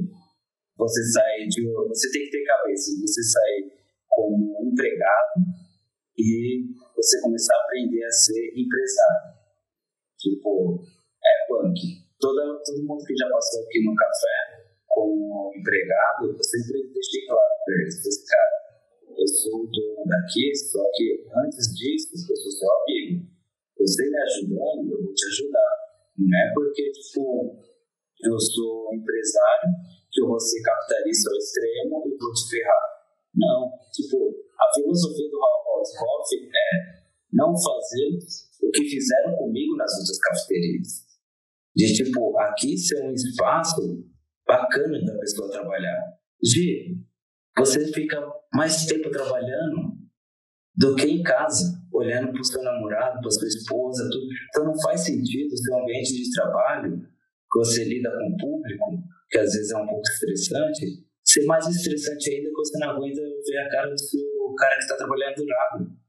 Você 0.78 1.02
sair 1.14 1.48
de. 1.48 1.62
Você 1.70 2.12
tem 2.12 2.26
que 2.26 2.32
ter 2.32 2.44
cabeça. 2.44 2.92
Você 3.00 3.22
sair 3.22 3.72
como 4.10 4.58
empregado 4.66 5.46
e 6.18 6.66
você 6.96 7.22
começar 7.22 7.54
a 7.54 7.64
aprender 7.64 8.04
a 8.04 8.12
ser 8.12 8.52
empresário. 8.58 9.38
Tipo, 10.20 10.82
é 11.22 11.34
punk. 11.48 11.80
Todo, 12.20 12.62
todo 12.66 12.86
mundo 12.86 13.06
que 13.06 13.16
já 13.16 13.30
passou 13.30 13.64
aqui 13.64 13.84
no 13.86 13.96
café 13.96 14.66
como 14.88 15.54
empregado, 15.56 16.28
eu 16.28 16.44
sempre 16.44 16.92
deixei 16.94 17.26
claro 17.26 17.54
para 17.64 17.74
eles, 17.76 18.06
esse 18.06 18.26
cara 18.28 18.62
eu 19.22 19.28
sou 19.28 19.68
dono 19.68 20.04
daqui, 20.08 20.56
só 20.56 20.84
que 20.96 21.26
antes 21.46 21.68
disso, 21.76 22.10
eu 22.14 22.36
sou 22.36 22.52
seu 22.52 22.70
amigo. 22.82 23.28
Você 23.78 24.10
me 24.10 24.18
ajudando, 24.18 24.92
eu 24.92 25.04
vou 25.04 25.14
te 25.14 25.26
ajudar. 25.28 25.91
Não 26.22 26.38
é 26.38 26.54
porque, 26.54 26.92
tipo, 26.92 27.58
eu 28.24 28.40
sou 28.40 28.94
empresário 28.94 29.70
que 30.12 30.22
eu 30.22 30.28
vou 30.28 30.40
ser 30.40 30.62
capitalista 30.62 31.30
ao 31.32 31.38
extremo 31.38 32.04
e 32.06 32.18
vou 32.18 32.34
te 32.34 32.50
ferrar. 32.50 32.86
Não. 33.36 33.72
Tipo, 33.92 34.18
a 34.60 34.74
filosofia 34.76 35.30
do 35.30 35.38
Hot 35.38 35.90
Coffee 35.98 36.50
é 36.50 37.02
não 37.34 37.54
fazer 37.56 38.20
o 38.62 38.70
que 38.72 38.84
fizeram 38.84 39.36
comigo 39.38 39.76
nas 39.76 39.92
outras 39.98 40.20
cafeterias. 40.20 41.12
De, 41.76 41.94
tipo, 41.94 42.38
aqui 42.40 42.78
ser 42.78 43.02
um 43.04 43.14
espaço 43.14 44.06
bacana 44.46 45.04
da 45.06 45.18
pessoa 45.18 45.50
trabalhar. 45.50 46.20
De 46.42 46.98
você 47.58 47.92
fica 47.92 48.22
mais 48.54 48.86
tempo 48.86 49.10
trabalhando 49.10 50.01
do 50.76 50.96
que 50.96 51.06
em 51.06 51.24
casa, 51.24 51.80
olhando 51.92 52.32
para 52.32 52.42
o 52.42 52.46
seu 52.46 52.64
namorado, 52.64 53.20
para 53.22 53.32
sua 53.32 53.48
esposa, 53.48 54.10
tudo. 54.10 54.28
Então 54.50 54.66
não 54.66 54.82
faz 54.82 55.02
sentido 55.02 55.52
o 55.52 55.58
seu 55.58 55.78
ambiente 55.78 56.14
de 56.14 56.32
trabalho, 56.32 56.98
que 56.98 57.60
você 57.60 57.84
lida 57.84 58.10
com 58.10 58.34
o 58.34 58.38
público, 58.38 59.04
que 59.30 59.38
às 59.38 59.54
vezes 59.54 59.72
é 59.72 59.78
um 59.78 59.88
pouco 59.88 60.02
estressante, 60.02 61.06
ser 61.24 61.46
mais 61.46 61.68
estressante 61.68 62.32
ainda 62.32 62.50
que 62.50 62.56
você 62.56 62.78
não 62.80 62.90
aguenta 62.92 63.22
ver 63.22 63.58
a 63.58 63.70
cara 63.70 63.90
do 63.90 64.00
seu 64.00 64.54
cara 64.58 64.76
que 64.76 64.82
está 64.82 64.96
trabalhando 64.98 65.36
do. 65.36 66.01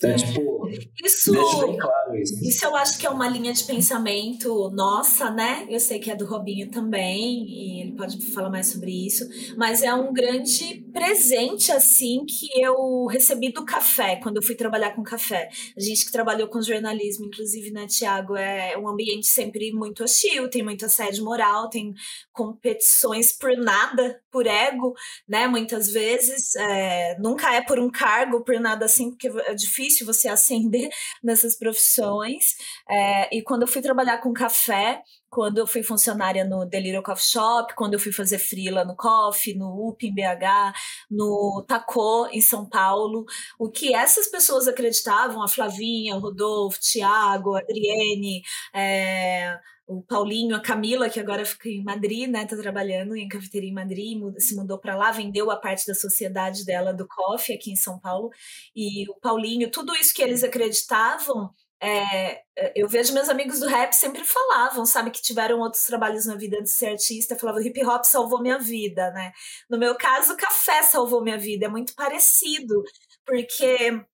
Então, 0.00 0.10
é. 0.10 0.14
tipo, 0.14 0.66
isso, 1.04 1.32
claro 1.76 2.16
isso. 2.16 2.34
Isso 2.42 2.64
eu 2.64 2.74
acho 2.74 2.98
que 2.98 3.06
é 3.06 3.10
uma 3.10 3.28
linha 3.28 3.52
de 3.52 3.62
pensamento 3.64 4.70
nossa, 4.70 5.30
né? 5.30 5.66
Eu 5.68 5.78
sei 5.78 5.98
que 5.98 6.10
é 6.10 6.16
do 6.16 6.24
Robinho 6.24 6.70
também, 6.70 7.44
e 7.46 7.82
ele 7.82 7.92
pode 7.92 8.18
falar 8.32 8.48
mais 8.48 8.68
sobre 8.68 8.90
isso, 9.06 9.28
mas 9.58 9.82
é 9.82 9.92
um 9.92 10.10
grande 10.10 10.86
presente, 10.90 11.70
assim, 11.70 12.24
que 12.24 12.48
eu 12.58 13.04
recebi 13.06 13.52
do 13.52 13.62
café, 13.62 14.16
quando 14.16 14.38
eu 14.38 14.42
fui 14.42 14.54
trabalhar 14.54 14.94
com 14.94 15.02
café. 15.02 15.50
A 15.76 15.80
gente 15.80 16.06
que 16.06 16.12
trabalhou 16.12 16.48
com 16.48 16.62
jornalismo, 16.62 17.26
inclusive, 17.26 17.70
né, 17.70 17.86
Tiago, 17.86 18.36
é 18.36 18.78
um 18.78 18.88
ambiente 18.88 19.26
sempre 19.26 19.70
muito 19.72 20.02
hostil, 20.02 20.48
tem 20.48 20.62
muito 20.62 20.86
assédio 20.86 21.24
moral, 21.24 21.68
tem 21.68 21.92
competições 22.32 23.36
por 23.36 23.54
nada, 23.54 24.18
por 24.30 24.46
ego, 24.46 24.94
né? 25.28 25.46
Muitas 25.46 25.92
vezes, 25.92 26.54
é, 26.56 27.16
nunca 27.18 27.54
é 27.54 27.62
por 27.62 27.78
um 27.78 27.90
cargo, 27.90 28.44
por 28.44 28.58
nada 28.60 28.84
assim, 28.84 29.10
porque 29.10 29.28
é 29.28 29.54
difícil 29.54 30.06
você 30.06 30.28
ascender 30.30 30.90
nessas 31.22 31.56
profissões. 31.56 32.56
É, 32.88 33.36
e 33.36 33.42
quando 33.42 33.62
eu 33.62 33.68
fui 33.68 33.82
trabalhar 33.82 34.18
com 34.18 34.32
café, 34.32 35.02
quando 35.30 35.58
eu 35.58 35.66
fui 35.66 35.82
funcionária 35.82 36.44
no 36.44 36.66
Delírio 36.66 37.02
Coffee 37.02 37.24
Shop, 37.24 37.72
quando 37.76 37.94
eu 37.94 38.00
fui 38.00 38.12
fazer 38.12 38.38
freela 38.38 38.84
no 38.84 38.96
Coffee, 38.96 39.54
no 39.56 39.88
UP 39.88 40.04
em 40.04 40.12
BH, 40.12 40.74
no 41.08 41.64
Tacô 41.68 42.26
em 42.32 42.40
São 42.40 42.68
Paulo, 42.68 43.24
o 43.58 43.70
que 43.70 43.94
essas 43.94 44.26
pessoas 44.28 44.66
acreditavam, 44.66 45.42
a 45.42 45.48
Flavinha, 45.48 46.16
o 46.16 46.20
Rodolfo, 46.20 46.78
o 46.78 46.80
Tiago, 46.80 47.54
a 47.54 47.60
Adriene, 47.60 48.42
é, 48.74 49.56
o 49.90 50.02
Paulinho, 50.02 50.54
a 50.54 50.60
Camila, 50.60 51.10
que 51.10 51.18
agora 51.18 51.44
fica 51.44 51.68
em 51.68 51.82
Madrid, 51.82 52.30
né, 52.30 52.46
tá 52.46 52.56
trabalhando 52.56 53.16
em 53.16 53.26
cafeteria 53.28 53.68
em 53.68 53.74
Madrid, 53.74 54.22
se 54.38 54.54
mudou 54.54 54.78
para 54.78 54.94
lá, 54.94 55.10
vendeu 55.10 55.50
a 55.50 55.56
parte 55.56 55.84
da 55.84 55.94
sociedade 55.96 56.64
dela 56.64 56.94
do 56.94 57.08
coffee 57.08 57.56
aqui 57.56 57.72
em 57.72 57.76
São 57.76 57.98
Paulo, 57.98 58.30
e 58.74 59.10
o 59.10 59.14
Paulinho, 59.20 59.68
tudo 59.68 59.92
isso 59.96 60.14
que 60.14 60.22
eles 60.22 60.44
acreditavam, 60.44 61.50
é, 61.82 62.42
é, 62.56 62.72
eu 62.76 62.86
vejo 62.86 63.12
meus 63.12 63.28
amigos 63.28 63.58
do 63.58 63.66
rap 63.66 63.92
sempre 63.92 64.22
falavam, 64.22 64.86
sabe, 64.86 65.10
que 65.10 65.20
tiveram 65.20 65.58
outros 65.58 65.84
trabalhos 65.84 66.24
na 66.24 66.36
vida 66.36 66.58
antes 66.60 66.72
de 66.72 66.78
ser 66.78 66.86
artista, 66.90 67.36
falavam 67.36 67.60
hip 67.62 67.84
hop 67.84 68.04
salvou 68.04 68.40
minha 68.40 68.58
vida, 68.58 69.10
né? 69.10 69.32
No 69.68 69.76
meu 69.78 69.96
caso, 69.96 70.34
o 70.34 70.36
café 70.36 70.84
salvou 70.84 71.22
minha 71.22 71.38
vida, 71.38 71.66
é 71.66 71.68
muito 71.68 71.94
parecido, 71.96 72.82
porque 73.26 74.04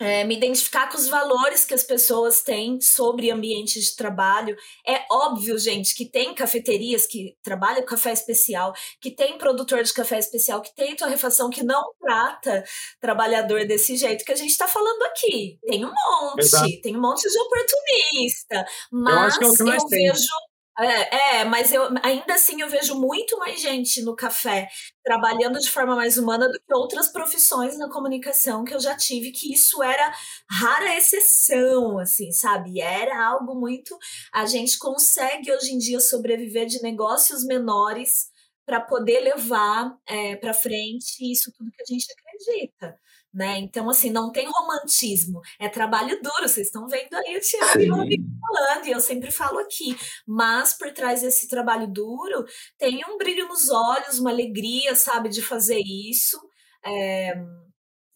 é, 0.00 0.24
me 0.24 0.34
identificar 0.34 0.88
com 0.88 0.96
os 0.96 1.08
valores 1.08 1.64
que 1.66 1.74
as 1.74 1.82
pessoas 1.82 2.42
têm 2.42 2.80
sobre 2.80 3.30
ambientes 3.30 3.84
de 3.84 3.94
trabalho. 3.96 4.56
É 4.86 5.04
óbvio, 5.12 5.58
gente, 5.58 5.94
que 5.94 6.06
tem 6.06 6.34
cafeterias 6.34 7.06
que 7.06 7.36
trabalham 7.42 7.82
com 7.82 7.88
café 7.88 8.10
especial, 8.10 8.72
que 8.98 9.10
tem 9.10 9.36
produtor 9.36 9.82
de 9.82 9.92
café 9.92 10.18
especial, 10.18 10.62
que 10.62 10.74
tem 10.74 10.96
torrefação 10.96 11.50
que 11.50 11.62
não 11.62 11.92
trata 12.00 12.64
trabalhador 12.98 13.66
desse 13.66 13.94
jeito 13.94 14.24
que 14.24 14.32
a 14.32 14.36
gente 14.36 14.50
está 14.50 14.66
falando 14.66 15.02
aqui. 15.02 15.58
Tem 15.66 15.84
um 15.84 15.92
monte, 15.92 16.40
Exato. 16.40 16.80
tem 16.82 16.96
um 16.96 17.00
monte 17.00 17.28
de 17.28 17.38
oportunista. 17.38 18.66
Mas 18.90 19.36
eu, 19.36 19.70
é 19.70 19.76
eu 19.76 19.88
vejo 19.88 20.49
É, 20.82 21.40
é, 21.40 21.44
mas 21.44 21.72
eu 21.72 21.82
ainda 22.02 22.34
assim 22.34 22.62
eu 22.62 22.68
vejo 22.68 22.98
muito 22.98 23.36
mais 23.38 23.60
gente 23.60 24.00
no 24.02 24.16
café 24.16 24.66
trabalhando 25.04 25.58
de 25.58 25.70
forma 25.70 25.94
mais 25.94 26.16
humana 26.16 26.48
do 26.48 26.58
que 26.58 26.72
outras 26.74 27.08
profissões 27.08 27.76
na 27.76 27.90
comunicação 27.90 28.64
que 28.64 28.74
eu 28.74 28.80
já 28.80 28.96
tive, 28.96 29.30
que 29.30 29.52
isso 29.52 29.82
era 29.82 30.10
rara 30.50 30.96
exceção, 30.96 31.98
assim, 31.98 32.32
sabe? 32.32 32.80
Era 32.80 33.26
algo 33.26 33.54
muito. 33.54 33.98
A 34.32 34.46
gente 34.46 34.78
consegue 34.78 35.52
hoje 35.52 35.72
em 35.74 35.78
dia 35.78 36.00
sobreviver 36.00 36.66
de 36.66 36.80
negócios 36.82 37.44
menores 37.44 38.30
para 38.64 38.80
poder 38.80 39.20
levar 39.20 39.94
é, 40.08 40.36
para 40.36 40.54
frente 40.54 41.30
isso 41.30 41.52
tudo 41.58 41.70
que 41.72 41.82
a 41.82 41.86
gente 41.92 42.06
acredita 42.12 42.98
né? 43.32 43.58
Então, 43.58 43.88
assim, 43.88 44.10
não 44.10 44.32
tem 44.32 44.46
romantismo, 44.46 45.40
é 45.58 45.68
trabalho 45.68 46.20
duro. 46.22 46.48
Vocês 46.48 46.66
estão 46.66 46.86
vendo 46.88 47.14
aí 47.14 47.36
o 47.36 47.40
Tiago 47.40 47.96
falando, 48.40 48.86
e 48.86 48.90
eu 48.90 49.00
sempre 49.00 49.30
falo 49.30 49.58
aqui. 49.58 49.96
Mas 50.26 50.76
por 50.76 50.92
trás 50.92 51.22
desse 51.22 51.48
trabalho 51.48 51.86
duro, 51.86 52.44
tem 52.78 53.04
um 53.08 53.16
brilho 53.16 53.46
nos 53.48 53.70
olhos, 53.70 54.18
uma 54.18 54.30
alegria, 54.30 54.94
sabe, 54.94 55.28
de 55.28 55.42
fazer 55.42 55.80
isso. 55.80 56.38
É, 56.84 57.34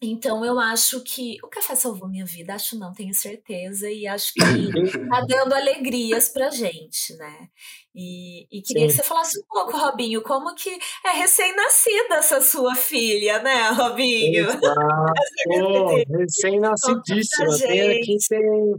então 0.01 0.43
eu 0.43 0.59
acho 0.59 1.01
que 1.01 1.37
o 1.43 1.47
café 1.47 1.75
salvou 1.75 2.07
minha 2.07 2.25
vida, 2.25 2.53
acho 2.53 2.77
não, 2.77 2.93
tenho 2.93 3.13
certeza, 3.13 3.89
e 3.89 4.05
acho 4.05 4.33
que 4.33 4.39
tá 5.09 5.21
dando 5.21 5.53
alegrias 5.53 6.29
pra 6.29 6.49
gente, 6.49 7.15
né? 7.15 7.49
E, 7.95 8.45
e 8.51 8.61
queria 8.61 8.83
Sim. 8.83 8.87
que 8.87 8.93
você 9.01 9.03
falasse 9.03 9.39
um 9.39 9.43
pouco, 9.47 9.77
Robinho, 9.77 10.21
como 10.21 10.53
que 10.53 10.69
é 11.05 11.11
recém-nascida 11.13 12.15
essa 12.15 12.41
sua 12.41 12.75
filha, 12.75 13.41
né, 13.41 13.69
Robinho? 13.69 14.47
recém-nascidíssima. 16.19 17.57
Tem 17.57 17.97
aqui, 17.97 18.17
tem, 18.29 18.75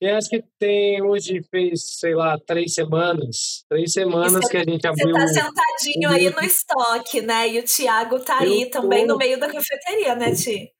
eu 0.00 0.16
acho 0.16 0.28
que 0.28 0.44
tem, 0.58 1.02
hoje 1.02 1.42
fez, 1.50 1.98
sei 1.98 2.14
lá, 2.14 2.38
três 2.38 2.74
semanas. 2.74 3.64
Três 3.68 3.92
semanas 3.92 4.32
você, 4.32 4.48
que 4.48 4.56
a 4.56 4.64
gente 4.64 4.86
abriu. 4.86 5.12
Você 5.12 5.40
tá 5.40 5.46
sentadinho 5.46 6.10
aí 6.10 6.30
no 6.30 6.40
estoque, 6.40 7.20
né? 7.20 7.48
E 7.48 7.58
o 7.58 7.64
Thiago 7.64 8.20
tá 8.20 8.38
aí 8.38 8.70
tô... 8.70 8.80
também 8.80 9.06
no 9.06 9.16
meio 9.16 9.40
da 9.40 9.50
cafeteria, 9.50 10.14
né, 10.14 10.34
Ti? 10.34 10.72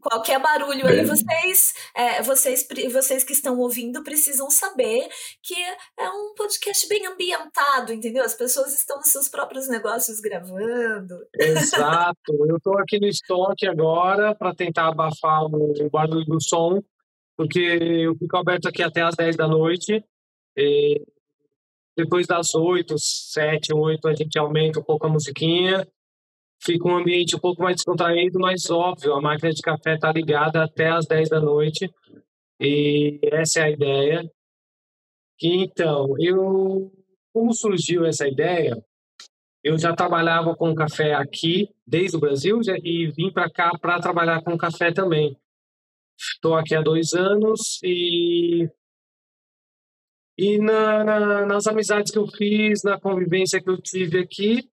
Qualquer 0.00 0.38
barulho 0.40 0.86
aí, 0.86 1.04
vocês, 1.04 1.74
é, 1.94 2.22
vocês, 2.22 2.66
vocês 2.92 3.24
que 3.24 3.32
estão 3.32 3.58
ouvindo 3.58 4.04
precisam 4.04 4.48
saber 4.50 5.08
que 5.42 5.54
é 5.98 6.08
um 6.08 6.34
podcast 6.36 6.86
bem 6.88 7.06
ambientado, 7.06 7.92
entendeu? 7.92 8.22
As 8.22 8.34
pessoas 8.34 8.74
estão 8.74 8.98
nos 8.98 9.10
seus 9.10 9.28
próprios 9.28 9.66
negócios 9.66 10.20
gravando. 10.20 11.18
Exato. 11.34 12.46
Eu 12.48 12.56
estou 12.56 12.78
aqui 12.78 13.00
no 13.00 13.08
estoque 13.08 13.66
agora 13.66 14.34
para 14.34 14.54
tentar 14.54 14.88
abafar 14.88 15.44
o 15.44 15.90
barulho 15.90 16.24
do 16.26 16.40
som 16.40 16.80
porque 17.36 17.58
eu 17.60 18.16
fico 18.16 18.36
aberto 18.36 18.66
aqui 18.66 18.82
até 18.82 19.02
as 19.02 19.14
10 19.14 19.36
da 19.36 19.46
noite. 19.46 20.04
depois 21.96 22.26
das 22.26 22.54
8, 22.54 22.94
7, 22.98 23.74
8, 23.74 24.08
a 24.08 24.14
gente 24.14 24.38
aumenta 24.38 24.80
um 24.80 24.84
pouco 24.84 25.06
a 25.06 25.10
musiquinha. 25.10 25.86
Fica 26.62 26.88
um 26.88 26.96
ambiente 26.96 27.36
um 27.36 27.40
pouco 27.40 27.62
mais 27.62 27.76
descontraído, 27.76 28.38
mas 28.38 28.70
óbvio, 28.70 29.14
a 29.14 29.20
máquina 29.20 29.52
de 29.52 29.60
café 29.60 29.94
está 29.94 30.10
ligada 30.10 30.64
até 30.64 30.88
as 30.88 31.06
10 31.06 31.28
da 31.28 31.40
noite. 31.40 31.90
E 32.58 33.20
essa 33.24 33.60
é 33.60 33.62
a 33.64 33.70
ideia. 33.70 34.30
Então, 35.42 36.14
eu 36.18 36.90
como 37.36 37.52
surgiu 37.52 38.06
essa 38.06 38.26
ideia? 38.26 38.82
Eu 39.62 39.76
já 39.76 39.94
trabalhava 39.94 40.56
com 40.56 40.74
café 40.74 41.12
aqui 41.12 41.68
desde 41.86 42.16
o 42.16 42.20
Brasil 42.20 42.60
e 42.82 43.08
vim 43.08 43.30
para 43.30 43.50
cá 43.50 43.72
para 43.78 44.00
trabalhar 44.00 44.42
com 44.42 44.56
café 44.56 44.90
também. 44.90 45.36
Estou 46.18 46.54
aqui 46.54 46.74
há 46.74 46.82
dois 46.82 47.12
anos 47.12 47.80
e 47.82 48.68
e 50.38 50.58
na, 50.58 51.02
na, 51.02 51.46
nas 51.46 51.66
amizades 51.66 52.12
que 52.12 52.18
eu 52.18 52.26
fiz, 52.26 52.82
na 52.82 53.00
convivência 53.00 53.62
que 53.62 53.70
eu 53.70 53.80
tive 53.80 54.18
aqui, 54.18 54.68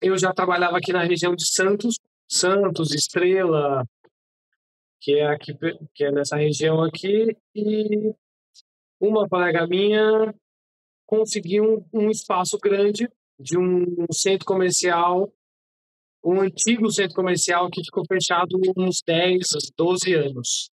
eu 0.00 0.16
já 0.16 0.32
trabalhava 0.32 0.78
aqui 0.78 0.92
na 0.94 1.04
região 1.04 1.34
de 1.34 1.46
Santos, 1.46 1.96
Santos, 2.26 2.94
Estrela, 2.94 3.84
que 5.00 5.18
é 5.18 5.26
aqui, 5.26 5.52
que 5.94 6.04
é 6.04 6.10
nessa 6.10 6.36
região 6.36 6.82
aqui, 6.82 7.36
e 7.54 8.14
uma 8.98 9.28
colega 9.28 9.66
minha 9.66 10.34
conseguiu 11.06 11.86
um, 11.92 12.04
um 12.04 12.10
espaço 12.10 12.58
grande 12.58 13.10
de 13.38 13.58
um 13.58 14.06
centro 14.10 14.46
comercial 14.46 15.30
um 16.24 16.40
antigo 16.40 16.90
centro 16.90 17.14
comercial 17.14 17.70
que 17.70 17.84
ficou 17.84 18.04
fechado 18.06 18.58
uns 18.76 19.02
10, 19.06 19.46
12 19.76 20.14
anos. 20.14 20.70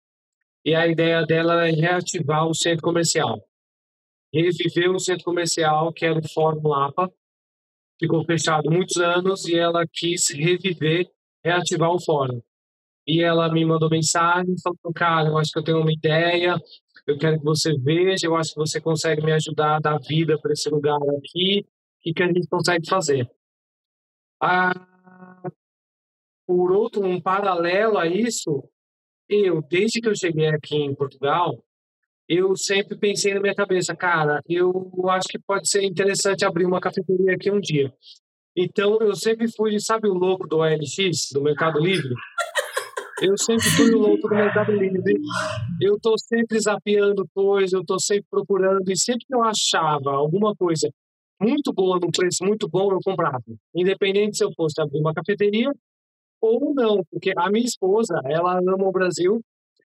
E 0.63 0.75
a 0.75 0.87
ideia 0.87 1.25
dela 1.25 1.67
é 1.67 1.71
reativar 1.71 2.47
o 2.47 2.53
centro 2.53 2.83
comercial. 2.83 3.41
Reviver 4.33 4.91
o 4.91 4.99
centro 4.99 5.25
comercial, 5.25 5.91
que 5.91 6.05
era 6.05 6.19
o 6.19 6.27
Fórum 6.29 6.67
Lapa, 6.67 7.11
ficou 8.01 8.25
fechado 8.25 8.69
muitos 8.71 8.97
anos 8.97 9.45
e 9.47 9.55
ela 9.55 9.85
quis 9.85 10.29
reviver, 10.29 11.07
reativar 11.43 11.91
o 11.91 11.99
fórum. 11.99 12.41
E 13.05 13.21
ela 13.21 13.51
me 13.51 13.63
mandou 13.63 13.89
mensagem, 13.89 14.55
falou, 14.63 14.93
cara, 14.93 15.29
eu 15.29 15.37
acho 15.37 15.51
que 15.51 15.59
eu 15.59 15.63
tenho 15.63 15.81
uma 15.81 15.91
ideia, 15.91 16.55
eu 17.05 17.17
quero 17.17 17.37
que 17.37 17.43
você 17.43 17.77
veja, 17.77 18.25
eu 18.25 18.35
acho 18.35 18.53
que 18.53 18.59
você 18.59 18.81
consegue 18.81 19.23
me 19.23 19.31
ajudar 19.33 19.75
a 19.75 19.79
dar 19.79 19.99
vida 19.99 20.39
para 20.39 20.53
esse 20.53 20.69
lugar 20.69 20.97
aqui, 21.17 21.59
o 21.59 22.01
que, 22.01 22.13
que 22.13 22.23
a 22.23 22.27
gente 22.27 22.47
consegue 22.47 22.87
fazer? 22.87 23.29
Ah, 24.41 24.90
por 26.51 26.69
outro, 26.73 27.05
um 27.05 27.21
paralelo 27.21 27.97
a 27.97 28.05
isso, 28.05 28.61
eu, 29.29 29.61
desde 29.61 30.01
que 30.01 30.09
eu 30.09 30.15
cheguei 30.15 30.47
aqui 30.47 30.75
em 30.75 30.93
Portugal, 30.93 31.63
eu 32.27 32.57
sempre 32.57 32.97
pensei 32.97 33.33
na 33.33 33.39
minha 33.39 33.55
cabeça, 33.55 33.95
cara, 33.95 34.41
eu 34.49 34.91
acho 35.07 35.29
que 35.29 35.39
pode 35.39 35.69
ser 35.69 35.81
interessante 35.83 36.43
abrir 36.43 36.65
uma 36.65 36.81
cafeteria 36.81 37.35
aqui 37.35 37.49
um 37.49 37.61
dia. 37.61 37.93
Então, 38.53 38.97
eu 38.99 39.15
sempre 39.15 39.49
fui, 39.49 39.79
sabe 39.79 40.09
o 40.09 40.13
louco 40.13 40.45
do 40.45 40.57
OLX, 40.57 41.29
do 41.31 41.41
Mercado 41.41 41.79
Livre? 41.79 42.13
Eu 43.21 43.37
sempre 43.37 43.69
fui 43.69 43.91
o 43.91 43.99
louco 43.99 44.27
do 44.27 44.35
Mercado 44.35 44.73
Livre. 44.73 45.13
Eu 45.81 45.95
estou 45.95 46.15
sempre 46.19 46.59
zapeando 46.59 47.25
coisas, 47.33 47.71
eu 47.71 47.79
estou 47.79 47.99
sempre 47.99 48.25
procurando, 48.29 48.91
e 48.91 48.97
sempre 48.97 49.25
que 49.25 49.33
eu 49.33 49.41
achava 49.41 50.11
alguma 50.11 50.53
coisa 50.53 50.89
muito 51.39 51.71
boa, 51.71 51.97
num 51.97 52.11
preço 52.11 52.43
muito 52.43 52.67
bom, 52.67 52.91
eu 52.91 52.99
comprava. 53.01 53.41
Independente 53.73 54.35
se 54.35 54.43
eu 54.43 54.51
fosse 54.53 54.81
abrir 54.81 54.99
uma 54.99 55.13
cafeteria 55.13 55.71
ou 56.41 56.73
não, 56.73 57.03
porque 57.09 57.33
a 57.37 57.49
minha 57.49 57.65
esposa, 57.65 58.19
ela 58.25 58.57
ama 58.57 58.87
o 58.87 58.91
Brasil, 58.91 59.41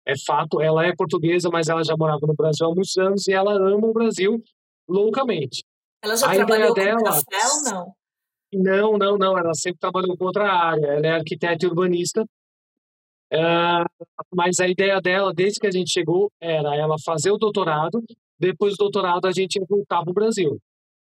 é 0.06 0.14
fato, 0.26 0.62
ela 0.62 0.86
é 0.86 0.96
portuguesa, 0.96 1.50
mas 1.50 1.70
ela 1.70 1.84
já 1.84 1.96
morava 1.96 2.26
no 2.28 2.34
Brasil 2.34 2.68
há 2.68 2.74
muitos 2.74 2.98
anos 2.98 3.28
e 3.28 3.34
ela 3.34 3.54
ama 3.54 3.88
o 3.88 3.94
Brasil 3.94 4.44
loucamente. 4.88 5.64
Ela 6.04 6.16
já 6.16 6.32
a 6.32 6.36
trabalhou 6.36 6.72
ideia 6.72 6.96
dela, 6.96 7.04
café 7.04 7.48
ou 7.48 7.64
não? 7.64 7.94
Não, 8.54 8.98
não, 8.98 9.18
não, 9.18 9.38
ela 9.38 9.54
sempre 9.54 9.80
trabalhou 9.80 10.18
com 10.18 10.26
outra 10.26 10.52
área, 10.52 10.86
ela 10.86 11.08
é 11.08 11.12
arquiteta 11.12 11.66
e 11.66 11.70
urbanista, 11.70 12.26
Uh, 13.34 13.88
mas 14.36 14.60
a 14.60 14.68
ideia 14.68 15.00
dela, 15.00 15.34
desde 15.34 15.58
que 15.58 15.66
a 15.66 15.72
gente 15.72 15.90
chegou, 15.90 16.30
era 16.38 16.76
ela 16.76 16.98
fazer 17.02 17.32
o 17.32 17.38
doutorado, 17.38 18.04
depois 18.38 18.74
do 18.74 18.80
doutorado 18.80 19.26
a 19.26 19.32
gente 19.32 19.56
ia 19.56 19.66
voltar 19.66 20.04
para 20.04 20.12
o 20.12 20.14
Brasil 20.14 20.60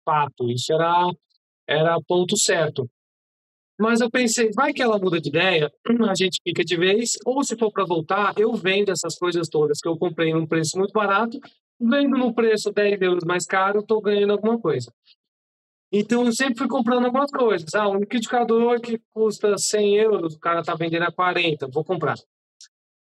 fato, 0.05 0.51
isso 0.51 0.73
era, 0.73 1.11
era 1.67 2.01
ponto 2.07 2.37
certo. 2.37 2.89
Mas 3.79 4.01
eu 4.01 4.11
pensei, 4.11 4.51
vai 4.55 4.73
que 4.73 4.83
ela 4.83 4.99
muda 4.99 5.21
de 5.21 5.29
ideia, 5.29 5.73
a 6.09 6.15
gente 6.15 6.41
fica 6.43 6.65
de 6.65 6.77
vez, 6.77 7.19
ou 7.25 7.43
se 7.43 7.57
for 7.57 7.73
para 7.73 7.85
voltar, 7.85 8.35
eu 8.39 8.53
vendo 8.55 8.91
essas 8.91 9.17
coisas 9.17 9.49
todas 9.49 9.81
que 9.81 9.89
eu 9.89 9.97
comprei 9.97 10.33
num 10.33 10.47
preço 10.47 10.79
muito 10.79 10.93
barato, 10.93 11.39
vendo 11.81 12.17
num 12.17 12.33
preço 12.33 12.71
10 12.71 13.01
euros 13.01 13.25
mais 13.25 13.47
caro, 13.47 13.81
estou 13.81 14.01
ganhando 14.01 14.33
alguma 14.33 14.59
coisa. 14.59 14.93
Então 15.93 16.25
eu 16.25 16.33
sempre 16.33 16.57
fui 16.57 16.69
comprando 16.69 17.05
algumas 17.05 17.31
coisas. 17.31 17.75
Ah, 17.75 17.89
um 17.89 17.99
liquidificador 17.99 18.81
que 18.81 18.99
custa 19.13 19.59
100 19.59 19.97
euros, 19.97 20.35
o 20.35 20.41
cara 20.41 20.61
está 20.61 20.75
vendendo 20.75 21.03
a 21.03 21.13
40, 21.13 21.69
vou 21.69 21.85
comprar. 21.85 22.17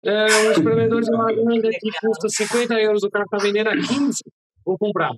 É, 0.03 0.26
um 0.26 0.51
espremedor 0.51 1.01
de 1.01 1.10
laranja 1.10 1.70
que 1.80 1.89
custa 2.01 2.30
50 2.30 2.74
euros, 2.76 3.03
o 3.03 3.10
cara 3.10 3.26
está 3.26 3.38
vendendo 3.38 3.70
a 3.70 3.76
15, 3.76 4.24
vou 4.66 4.78
comprar. 4.78 5.14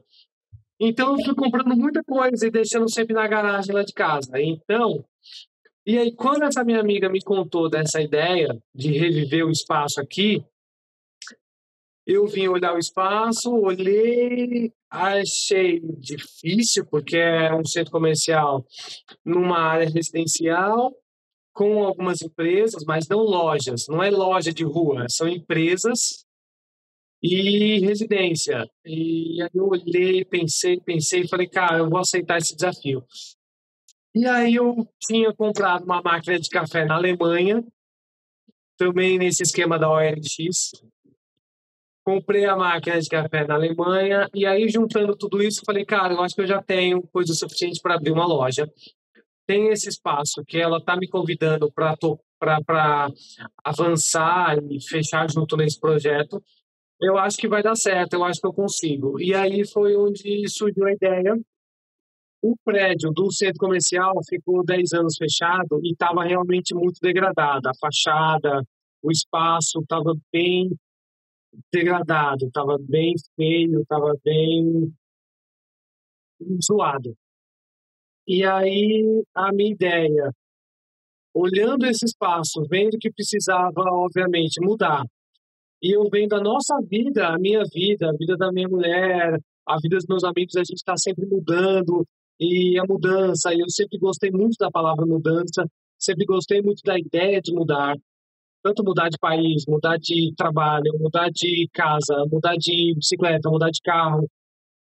Então 0.80 1.18
eu 1.18 1.26
fui 1.26 1.34
comprando 1.34 1.76
muita 1.76 2.04
coisa 2.04 2.46
e 2.46 2.52
deixando 2.52 2.90
sempre 2.90 3.16
na 3.16 3.28
garagem 3.28 3.74
lá 3.74 3.84
de 3.84 3.94
casa. 3.94 4.40
Então, 4.40 5.04
e 5.88 5.98
aí 5.98 6.14
quando 6.14 6.44
essa 6.44 6.64
minha 6.64 6.80
amiga 6.80 7.10
me 7.10 7.22
contou 7.22 7.70
dessa 7.70 8.02
ideia 8.02 8.48
de 8.76 8.92
reviver 8.92 9.46
o 9.46 9.50
espaço 9.50 10.00
aqui, 10.00 10.44
eu 12.06 12.28
vim 12.28 12.48
olhar 12.48 12.74
o 12.74 12.78
espaço, 12.78 13.52
olhei, 13.52 14.72
achei 14.90 15.82
difícil, 16.00 16.86
porque 16.86 17.18
é 17.18 17.54
um 17.54 17.66
centro 17.66 17.92
comercial 17.92 18.66
numa 19.26 19.60
área 19.60 19.90
residencial, 19.90 20.94
com 21.54 21.84
algumas 21.84 22.22
empresas, 22.22 22.84
mas 22.86 23.08
não 23.08 23.20
lojas, 23.20 23.88
não 23.90 24.04
é 24.04 24.12
loja 24.12 24.54
de 24.54 24.64
rua, 24.64 25.08
são 25.10 25.28
empresas 25.28 26.24
e 27.22 27.80
residência. 27.80 28.64
E 28.86 29.42
aí 29.42 29.50
eu 29.54 29.68
olhei, 29.68 30.24
pensei, 30.24 30.80
pensei 30.80 31.28
falei, 31.28 31.48
cara, 31.48 31.80
eu 31.80 31.90
vou 31.90 32.00
aceitar 32.00 32.38
esse 32.38 32.56
desafio. 32.56 33.04
E 34.18 34.26
aí 34.26 34.56
eu 34.56 34.76
tinha 35.00 35.32
comprado 35.32 35.84
uma 35.84 36.02
máquina 36.02 36.40
de 36.40 36.50
café 36.50 36.84
na 36.86 36.96
Alemanha, 36.96 37.64
também 38.76 39.20
nesse 39.20 39.44
esquema 39.44 39.78
da 39.78 39.92
OLX. 39.92 40.72
comprei 42.04 42.46
a 42.46 42.56
máquina 42.56 43.00
de 43.00 43.08
café 43.10 43.46
na 43.46 43.54
Alemanha 43.54 44.28
e 44.34 44.44
aí 44.44 44.68
juntando 44.70 45.16
tudo 45.16 45.40
isso, 45.44 45.62
falei, 45.64 45.86
cara, 45.86 46.16
eu 46.16 46.22
acho 46.22 46.34
que 46.34 46.42
eu 46.42 46.48
já 46.48 46.60
tenho 46.64 47.04
coisa 47.14 47.32
suficiente 47.36 47.80
para 47.80 47.94
abrir 47.94 48.12
uma 48.12 48.26
loja. 48.26 48.68
Tem 49.46 49.68
esse 49.68 49.88
espaço 49.88 50.44
que 50.48 50.58
ela 50.58 50.80
está 50.80 50.98
me 50.98 51.08
convidando 51.08 51.72
para 51.72 53.08
avançar 53.64 54.58
e 54.72 54.82
fechar 54.82 55.30
junto 55.30 55.56
nesse 55.56 55.80
projeto. 55.80 56.44
Eu 57.00 57.20
acho 57.20 57.38
que 57.38 57.48
vai 57.48 57.62
dar 57.62 57.76
certo, 57.76 58.14
eu 58.14 58.24
acho 58.24 58.42
que 58.42 58.48
eu 58.48 58.54
consigo. 58.54 59.22
E 59.22 59.36
aí 59.36 59.64
foi 59.68 59.96
onde 59.96 60.50
surgiu 60.50 60.88
a 60.88 60.92
ideia. 60.92 61.40
O 62.48 62.56
prédio 62.64 63.12
do 63.12 63.30
centro 63.30 63.60
comercial 63.60 64.14
ficou 64.26 64.64
10 64.64 64.94
anos 64.94 65.18
fechado 65.18 65.82
e 65.84 65.92
estava 65.92 66.24
realmente 66.24 66.74
muito 66.74 66.98
degradado. 67.02 67.68
A 67.68 67.74
fachada, 67.78 68.64
o 69.04 69.12
espaço 69.12 69.82
estava 69.82 70.14
bem 70.32 70.70
degradado, 71.70 72.46
estava 72.46 72.78
bem 72.80 73.16
feio, 73.36 73.82
estava 73.82 74.14
bem 74.24 74.94
zoado. 76.64 77.14
E 78.26 78.46
aí 78.46 79.26
a 79.36 79.52
minha 79.52 79.74
ideia, 79.74 80.32
olhando 81.34 81.86
esse 81.86 82.06
espaço, 82.06 82.64
vendo 82.70 82.98
que 82.98 83.12
precisava, 83.12 83.82
obviamente, 83.92 84.66
mudar, 84.66 85.04
e 85.84 85.94
eu 85.94 86.08
vendo 86.10 86.34
a 86.34 86.40
nossa 86.40 86.78
vida, 86.90 87.28
a 87.28 87.38
minha 87.38 87.64
vida, 87.74 88.10
a 88.10 88.14
vida 88.14 88.38
da 88.38 88.54
minha 88.54 88.70
mulher, 88.70 89.38
a 89.68 89.76
vida 89.82 89.98
dos 89.98 90.06
meus 90.08 90.24
amigos, 90.24 90.56
a 90.56 90.64
gente 90.64 90.78
está 90.78 90.96
sempre 90.96 91.26
mudando, 91.26 92.08
e 92.40 92.80
a 92.80 92.84
mudança, 92.88 93.54
eu 93.54 93.70
sempre 93.70 93.98
gostei 93.98 94.32
muito 94.32 94.56
da 94.60 94.70
palavra 94.70 95.06
mudança, 95.06 95.66
sempre 95.98 96.26
gostei 96.26 96.62
muito 96.62 96.82
da 96.84 96.98
ideia 96.98 97.42
de 97.42 97.54
mudar, 97.54 97.96
tanto 98.64 98.84
mudar 98.84 99.10
de 99.10 99.18
país, 99.18 99.66
mudar 99.68 99.98
de 99.98 100.34
trabalho, 100.36 100.92
mudar 101.00 101.30
de 101.32 101.68
casa, 101.74 102.26
mudar 102.32 102.56
de 102.58 102.94
bicicleta, 102.96 103.50
mudar 103.50 103.70
de 103.70 103.82
carro. 103.82 104.30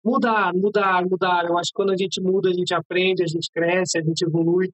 Mudar, 0.05 0.53
mudar, 0.55 1.05
mudar. 1.09 1.45
Eu 1.47 1.57
acho 1.59 1.71
que 1.71 1.77
quando 1.77 1.93
a 1.93 1.97
gente 1.97 2.21
muda, 2.21 2.49
a 2.51 2.53
gente 2.53 2.75
aprende, 2.75 3.23
a 3.23 3.27
gente 3.27 3.49
cresce, 3.53 3.99
a 3.99 4.03
gente 4.03 4.23
evolui. 4.25 4.69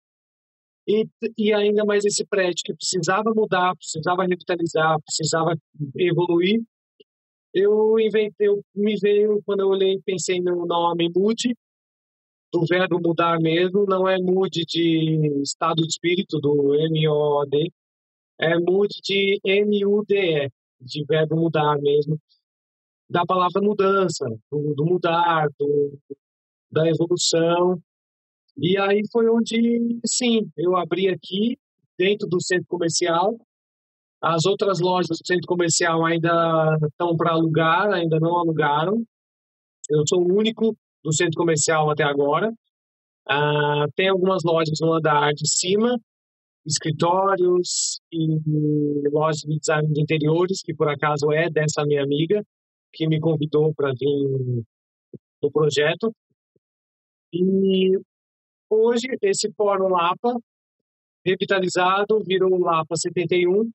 E, 0.87 1.07
e 1.37 1.53
ainda 1.53 1.85
mais 1.85 2.05
esse 2.05 2.25
prédio 2.25 2.63
que 2.65 2.75
precisava 2.75 3.33
mudar, 3.35 3.75
precisava 3.77 4.23
revitalizar, 4.23 4.97
precisava 5.05 5.55
evoluir. 5.97 6.63
Eu 7.53 7.99
inventei, 7.99 8.49
eu 8.49 8.63
me 8.75 8.97
veio, 8.97 9.43
quando 9.45 9.61
eu 9.61 9.69
olhei, 9.69 10.01
pensei 10.05 10.41
no 10.41 10.65
nome 10.65 11.11
Mude, 11.15 11.55
do 12.53 12.65
verbo 12.67 13.01
mudar 13.01 13.39
mesmo, 13.39 13.85
não 13.87 14.09
é 14.09 14.19
mude 14.19 14.65
de 14.65 15.43
estado 15.43 15.83
de 15.83 15.89
espírito, 15.89 16.39
do 16.39 16.75
M-O-D, 16.75 17.71
é 18.41 18.59
mude 18.59 19.01
de 19.03 19.41
M-U-D-E, 19.45 20.51
de 20.81 21.05
verbo 21.05 21.37
mudar 21.37 21.79
mesmo, 21.79 22.19
da 23.09 23.25
palavra 23.25 23.61
mudança, 23.61 24.27
do, 24.51 24.75
do 24.75 24.85
mudar, 24.85 25.49
do, 25.59 25.99
da 26.71 26.89
evolução. 26.89 27.81
E 28.57 28.79
aí 28.79 29.03
foi 29.13 29.29
onde, 29.29 30.01
sim, 30.07 30.51
eu 30.57 30.77
abri 30.77 31.09
aqui, 31.09 31.59
dentro 31.99 32.29
do 32.29 32.41
centro 32.41 32.67
comercial. 32.69 33.37
As 34.21 34.47
outras 34.47 34.81
lojas 34.81 35.19
do 35.19 35.27
centro 35.27 35.47
comercial 35.47 36.05
ainda 36.05 36.79
estão 36.83 37.17
para 37.17 37.33
alugar, 37.33 37.93
ainda 37.93 38.19
não 38.19 38.37
alugaram. 38.37 39.03
Eu 39.91 40.05
sou 40.07 40.21
o 40.21 40.37
único 40.37 40.77
do 41.03 41.13
centro 41.13 41.37
comercial 41.37 41.91
até 41.91 42.05
agora. 42.05 42.51
Uh, 43.31 43.91
tem 43.95 44.09
algumas 44.09 44.43
lojas 44.45 44.79
no 44.81 44.93
andar 44.95 45.33
de 45.35 45.47
cima 45.49 45.99
escritórios 46.69 48.01
e 48.13 49.09
lojas 49.11 49.41
de 49.41 49.59
design 49.59 49.93
de 49.93 50.03
interiores, 50.03 50.61
que 50.63 50.75
por 50.75 50.89
acaso 50.89 51.33
é 51.33 51.49
dessa 51.49 51.85
minha 51.85 52.03
amiga, 52.03 52.45
que 52.93 53.09
me 53.09 53.19
convidou 53.19 53.75
para 53.75 53.93
vir 53.93 54.65
no 55.43 55.51
projeto. 55.51 56.13
E 57.33 57.99
hoje 58.71 59.09
esse 59.23 59.51
Fórum 59.53 59.89
Lapa, 59.89 60.35
revitalizado, 61.25 62.23
virou 62.25 62.53
o 62.53 62.65
Lapa 62.65 62.97
71, 62.97 63.71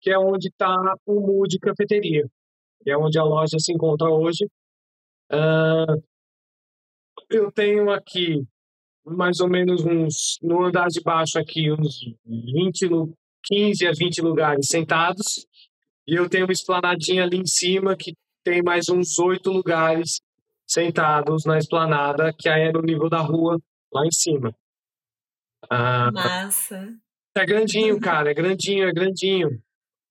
que 0.00 0.10
é 0.10 0.18
onde 0.18 0.48
está 0.48 0.74
o 1.06 1.20
Mood 1.20 1.58
Cafeteria, 1.58 2.26
que 2.82 2.90
é 2.90 2.96
onde 2.96 3.18
a 3.18 3.24
loja 3.24 3.58
se 3.58 3.72
encontra 3.72 4.08
hoje. 4.08 4.46
Uh, 5.30 6.02
eu 7.30 7.50
tenho 7.52 7.90
aqui 7.90 8.44
mais 9.04 9.40
ou 9.40 9.48
menos 9.48 9.84
uns, 9.84 10.38
no 10.42 10.64
andar 10.64 10.88
de 10.88 11.00
baixo 11.00 11.38
aqui, 11.38 11.70
uns 11.72 12.00
20, 12.26 12.88
15 13.44 13.86
a 13.86 13.92
20 13.92 14.20
lugares 14.20 14.66
sentados. 14.68 15.46
E 16.06 16.14
eu 16.14 16.28
tenho 16.28 16.44
uma 16.44 16.52
esplanadinha 16.52 17.24
ali 17.24 17.38
em 17.38 17.46
cima 17.46 17.96
que 17.96 18.14
tem 18.44 18.62
mais 18.62 18.88
uns 18.88 19.18
oito 19.18 19.50
lugares 19.50 20.20
sentados 20.66 21.44
na 21.44 21.58
esplanada, 21.58 22.32
que 22.36 22.48
aí 22.48 22.68
é 22.68 22.72
no 22.72 22.82
nível 22.82 23.08
da 23.08 23.20
rua, 23.20 23.58
lá 23.92 24.06
em 24.06 24.12
cima. 24.12 24.54
Ah, 25.68 26.10
Massa. 26.12 26.94
É 27.36 27.46
grandinho, 27.46 28.00
cara, 28.00 28.30
é 28.30 28.34
grandinho, 28.34 28.88
é 28.88 28.92
grandinho. 28.92 29.62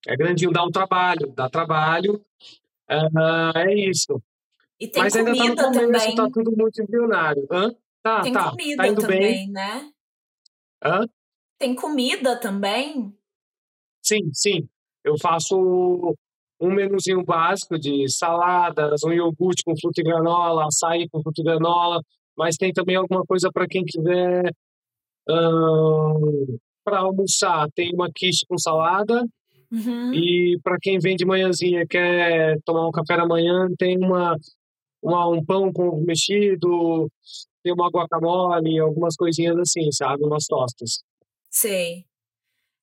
É 0.06 0.16
grandinho, 0.16 0.52
dá 0.52 0.64
um 0.64 0.70
trabalho, 0.70 1.32
dá 1.34 1.48
trabalho. 1.48 2.24
Ah, 2.88 3.52
é 3.56 3.74
isso. 3.74 4.22
E 4.80 4.88
tem 4.88 5.02
Mas 5.02 5.14
comida 5.14 5.42
ainda 5.42 5.56
tá 5.56 5.70
no 5.70 5.78
começo, 5.78 6.04
também. 6.04 6.16
tá 6.16 6.30
tudo 6.32 6.56
muito 6.56 6.82
embrionário. 6.82 7.46
Hã? 7.50 7.70
Tá, 8.02 8.22
Tem 8.22 8.32
tá, 8.32 8.50
comida 8.50 8.82
tá 8.82 8.88
indo 8.88 9.00
também, 9.02 9.20
bem. 9.20 9.50
né? 9.50 9.90
Hã? 10.82 11.06
Tem 11.58 11.74
comida 11.74 12.40
também? 12.40 13.14
Sim, 14.02 14.30
sim. 14.32 14.66
Eu 15.04 15.18
faço 15.20 16.16
um 16.58 16.70
menuzinho 16.70 17.22
básico 17.22 17.78
de 17.78 18.08
saladas, 18.08 19.02
um 19.04 19.12
iogurte 19.12 19.62
com 19.64 19.76
fruta 19.78 20.00
e 20.00 20.04
granola, 20.04 20.66
açaí 20.66 21.08
com 21.10 21.22
fruta 21.22 21.42
e 21.42 21.44
granola, 21.44 22.02
mas 22.36 22.56
tem 22.56 22.72
também 22.72 22.96
alguma 22.96 23.24
coisa 23.24 23.50
para 23.52 23.66
quem 23.66 23.84
quiser 23.84 24.50
para 26.84 26.98
almoçar. 27.00 27.68
Tem 27.74 27.92
uma 27.94 28.10
quiche 28.12 28.44
com 28.48 28.58
salada 28.58 29.24
uhum. 29.70 30.14
e 30.14 30.58
para 30.62 30.76
quem 30.80 30.98
vem 30.98 31.16
de 31.16 31.26
manhãzinha 31.26 31.86
quer 31.86 32.58
tomar 32.64 32.88
um 32.88 32.92
café 32.92 33.16
da 33.16 33.26
manhã, 33.26 33.68
tem 33.78 33.98
uma, 33.98 34.36
uma 35.02 35.28
um 35.28 35.44
pão 35.44 35.72
com 35.72 35.88
ovo 35.88 36.04
mexido, 36.04 37.10
tem 37.62 37.72
uma 37.72 37.88
guacamole, 37.88 38.78
algumas 38.78 39.16
coisinhas 39.16 39.56
assim, 39.58 39.90
sabe? 39.92 40.24
Umas 40.24 40.46
tostas. 40.46 41.02
Sei. 41.50 42.04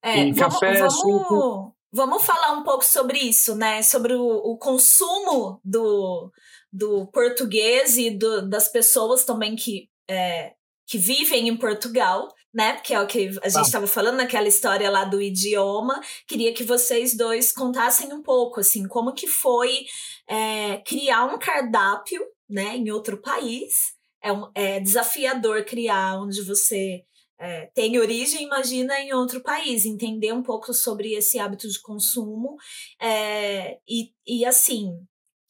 É, 0.04 0.20
e 0.20 0.32
vamos, 0.32 0.40
café, 0.40 0.80
vamos, 0.80 0.94
suco. 0.94 1.76
vamos 1.92 2.24
falar 2.24 2.54
um 2.54 2.64
pouco 2.64 2.86
sobre 2.86 3.18
isso, 3.18 3.56
né? 3.56 3.82
Sobre 3.82 4.14
o, 4.14 4.26
o 4.26 4.58
consumo 4.58 5.60
do, 5.64 6.32
do 6.72 7.08
português 7.08 7.98
e 7.98 8.12
do, 8.12 8.48
das 8.48 8.68
pessoas 8.68 9.26
também 9.26 9.56
que, 9.56 9.90
é, 10.10 10.54
que 10.86 10.98
vivem 10.98 11.48
em 11.48 11.58
Portugal, 11.58 12.28
né? 12.54 12.74
Porque 12.74 12.94
é 12.94 13.02
o 13.02 13.08
que 13.08 13.30
a 13.42 13.50
gente 13.50 13.66
estava 13.66 13.88
tá. 13.88 13.94
falando 13.94 14.18
naquela 14.18 14.48
história 14.48 14.90
lá 14.90 15.04
do 15.04 15.22
idioma. 15.22 16.00
Queria 16.28 16.54
que 16.54 16.64
vocês 16.64 17.18
dois 17.18 17.52
contassem 17.52 18.14
um 18.14 18.22
pouco, 18.22 18.60
assim, 18.60 18.88
como 18.88 19.14
que 19.14 19.28
foi 19.28 19.86
é, 20.28 20.78
criar 20.78 21.26
um 21.26 21.40
cardápio, 21.40 22.22
né, 22.50 22.76
em 22.76 22.92
outro 22.92 23.18
país. 23.18 23.96
É, 24.22 24.32
um, 24.32 24.50
é 24.56 24.80
desafiador 24.80 25.64
criar 25.64 26.20
onde 26.20 26.42
você 26.42 27.04
é, 27.40 27.68
tem 27.68 28.00
origem, 28.00 28.44
imagina, 28.44 29.00
em 29.00 29.14
outro 29.14 29.42
país, 29.42 29.86
entender 29.86 30.34
um 30.34 30.42
pouco 30.42 30.74
sobre 30.74 31.14
esse 31.14 31.38
hábito 31.38 31.70
de 31.70 31.80
consumo. 31.80 32.58
É, 33.00 33.80
e, 33.88 34.12
e 34.26 34.44
assim, 34.44 35.00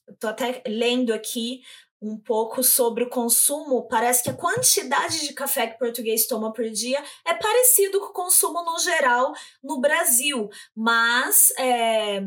estou 0.10 0.30
até 0.30 0.62
lendo 0.68 1.14
aqui 1.14 1.62
um 2.02 2.18
pouco 2.18 2.64
sobre 2.64 3.04
o 3.04 3.10
consumo, 3.10 3.88
parece 3.88 4.22
que 4.22 4.30
a 4.30 4.34
quantidade 4.34 5.28
de 5.28 5.34
café 5.34 5.66
que 5.66 5.76
o 5.76 5.80
português 5.80 6.28
toma 6.28 6.54
por 6.54 6.70
dia 6.70 7.04
é 7.26 7.34
parecido 7.34 8.00
com 8.00 8.08
o 8.08 8.14
consumo 8.14 8.64
no 8.64 8.78
geral 8.80 9.34
no 9.64 9.80
Brasil, 9.80 10.48
mas 10.76 11.52
é, 11.58 12.22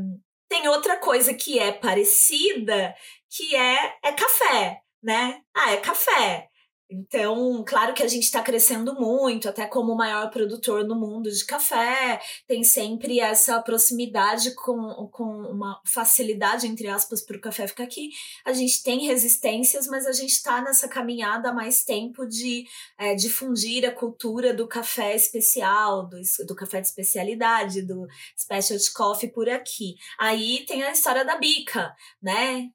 tem 0.51 0.68
outra 0.68 0.98
coisa 0.98 1.32
que 1.32 1.59
é 1.59 1.72
parecida, 1.72 2.94
que 3.30 3.57
é, 3.57 3.96
é 4.05 4.12
café 4.12 4.82
né? 5.03 5.40
Ah, 5.55 5.72
é 5.72 5.76
café. 5.78 6.49
Então, 6.91 7.62
claro 7.64 7.95
que 7.95 8.03
a 8.03 8.09
gente 8.09 8.24
está 8.24 8.43
crescendo 8.43 8.97
muito, 8.97 9.49
até 9.49 9.64
como 9.64 9.93
o 9.93 9.97
maior 9.97 10.28
produtor 10.28 10.84
no 10.84 10.97
mundo 10.97 11.30
de 11.30 11.45
café, 11.45 12.20
tem 12.49 12.64
sempre 12.64 13.20
essa 13.20 13.62
proximidade 13.62 14.57
com, 14.57 15.09
com 15.12 15.24
uma 15.24 15.80
facilidade, 15.86 16.66
entre 16.66 16.88
aspas, 16.88 17.22
para 17.22 17.36
o 17.36 17.41
café 17.41 17.68
ficar 17.68 17.84
aqui. 17.84 18.11
A 18.45 18.53
gente 18.53 18.82
tem 18.82 19.07
resistências, 19.07 19.86
mas 19.86 20.05
a 20.05 20.11
gente 20.11 20.32
está 20.32 20.61
nessa 20.62 20.88
caminhada 20.88 21.51
há 21.51 21.53
mais 21.53 21.84
tempo 21.84 22.26
de 22.26 22.64
é, 22.99 23.14
difundir 23.14 23.88
a 23.88 23.93
cultura 23.93 24.53
do 24.53 24.66
café 24.66 25.14
especial, 25.14 26.09
do, 26.09 26.18
do 26.45 26.57
café 26.57 26.80
de 26.80 26.88
especialidade, 26.88 27.82
do 27.82 28.09
specialty 28.36 28.93
coffee 28.93 29.30
por 29.30 29.49
aqui. 29.49 29.95
Aí 30.18 30.64
tem 30.66 30.82
a 30.82 30.91
história 30.91 31.24
da 31.24 31.36
bica, 31.36 31.95
né? 32.20 32.68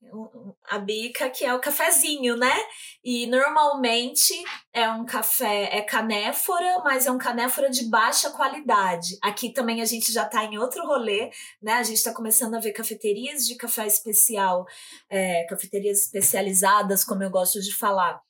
A 0.69 0.79
bica 0.79 1.29
que 1.29 1.43
é 1.43 1.53
o 1.53 1.59
cafezinho, 1.59 2.37
né? 2.37 2.55
E 3.03 3.27
normalmente 3.27 4.04
normalmente 4.05 4.43
é 4.73 4.89
um 4.89 5.05
café, 5.05 5.69
é 5.71 5.81
canéfora, 5.81 6.81
mas 6.83 7.05
é 7.05 7.11
um 7.11 7.17
canéfora 7.17 7.69
de 7.69 7.89
baixa 7.89 8.29
qualidade. 8.29 9.17
Aqui 9.21 9.51
também 9.51 9.81
a 9.81 9.85
gente 9.85 10.11
já 10.11 10.25
está 10.25 10.43
em 10.43 10.57
outro 10.57 10.85
rolê, 10.85 11.31
né? 11.61 11.73
A 11.73 11.83
gente 11.83 11.97
está 11.97 12.13
começando 12.13 12.55
a 12.55 12.59
ver 12.59 12.71
cafeterias 12.71 13.45
de 13.45 13.55
café 13.55 13.87
especial, 13.87 14.65
é, 15.09 15.45
cafeterias 15.49 16.05
especializadas, 16.05 17.03
como 17.03 17.23
eu 17.23 17.29
gosto 17.29 17.59
de 17.59 17.73
falar, 17.73 18.21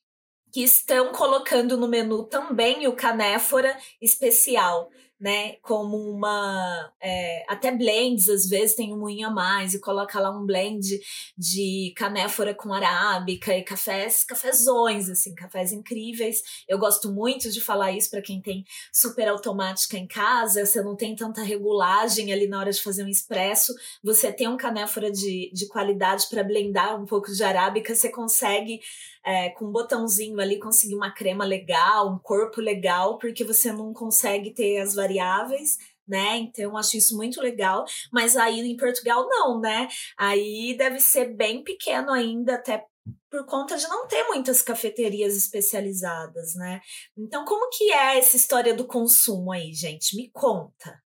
que 0.52 0.64
estão 0.64 1.12
colocando 1.12 1.78
no 1.78 1.88
menu 1.88 2.24
também 2.26 2.88
o 2.88 2.96
canéfora 2.96 3.78
especial 4.02 4.90
né, 5.20 5.54
como 5.62 5.98
uma 5.98 6.92
é, 7.02 7.46
até 7.48 7.72
blends 7.72 8.28
às 8.28 8.48
vezes 8.48 8.76
tem 8.76 8.94
um 8.94 9.00
moinho 9.00 9.30
a 9.30 9.32
mais 9.32 9.74
e 9.74 9.80
coloca 9.80 10.20
lá 10.20 10.30
um 10.30 10.46
blend 10.46 11.00
de 11.38 11.94
canéfora 11.96 12.54
com 12.54 12.74
arábica 12.74 13.56
e 13.56 13.64
cafés, 13.64 14.24
cafezões 14.24 15.10
assim, 15.10 15.34
cafés 15.34 15.72
incríveis. 15.72 16.42
Eu 16.68 16.78
gosto 16.78 17.12
muito 17.12 17.50
de 17.50 17.62
falar 17.62 17.92
isso 17.94 18.10
para 18.10 18.22
quem 18.22 18.42
tem 18.42 18.66
super 18.92 19.28
automática 19.30 19.98
em 19.98 20.08
casa, 20.08 20.66
você 20.66 20.82
não 20.82 20.96
tem 20.96 21.16
tanta 21.16 21.42
regulagem 21.42 22.34
ali 22.34 22.48
na 22.48 22.60
hora 22.60 22.72
de 22.72 22.82
fazer 22.82 23.04
um 23.04 23.10
expresso, 23.10 23.74
você 24.04 24.32
tem 24.32 24.48
um 24.48 24.58
canéfora 24.58 25.12
de, 25.12 25.50
de 25.54 25.68
qualidade 25.68 26.28
para 26.30 26.44
blendar 26.44 27.02
um 27.02 27.06
pouco 27.06 27.32
de 27.32 27.44
arábica, 27.44 27.96
você 27.96 28.10
consegue 28.10 28.82
é, 29.26 29.50
com 29.50 29.66
um 29.66 29.72
botãozinho 29.72 30.40
ali 30.40 30.60
conseguir 30.60 30.94
uma 30.94 31.12
crema 31.12 31.44
legal, 31.44 32.12
um 32.12 32.20
corpo 32.20 32.62
legal, 32.62 33.18
porque 33.18 33.44
você 33.44 33.72
não 33.72 33.92
consegue 33.92 34.52
ter 34.52 34.80
as 34.80 34.94
variáveis 35.06 35.78
né? 36.08 36.38
Então 36.38 36.78
acho 36.78 36.98
isso 36.98 37.16
muito 37.16 37.42
legal, 37.42 37.84
mas 38.12 38.38
aí 38.38 38.60
em 38.60 38.78
Portugal 38.78 39.28
não, 39.28 39.60
né? 39.60 39.88
Aí 40.18 40.76
deve 40.78 41.00
ser 41.00 41.36
bem 41.36 41.64
pequeno 41.64 42.12
ainda, 42.12 42.56
até 42.56 42.86
por 43.30 43.46
conta 43.46 43.76
de 43.76 43.88
não 43.88 44.08
ter 44.08 44.24
muitas 44.26 44.62
cafeterias 44.62 45.36
especializadas, 45.36 46.56
né? 46.56 46.80
Então 47.18 47.44
como 47.44 47.70
que 47.70 47.92
é 47.92 48.18
essa 48.18 48.36
história 48.36 48.74
do 48.74 48.86
consumo 48.86 49.52
aí, 49.52 49.74
gente? 49.74 50.16
Me 50.16 50.30
conta. 50.32 51.02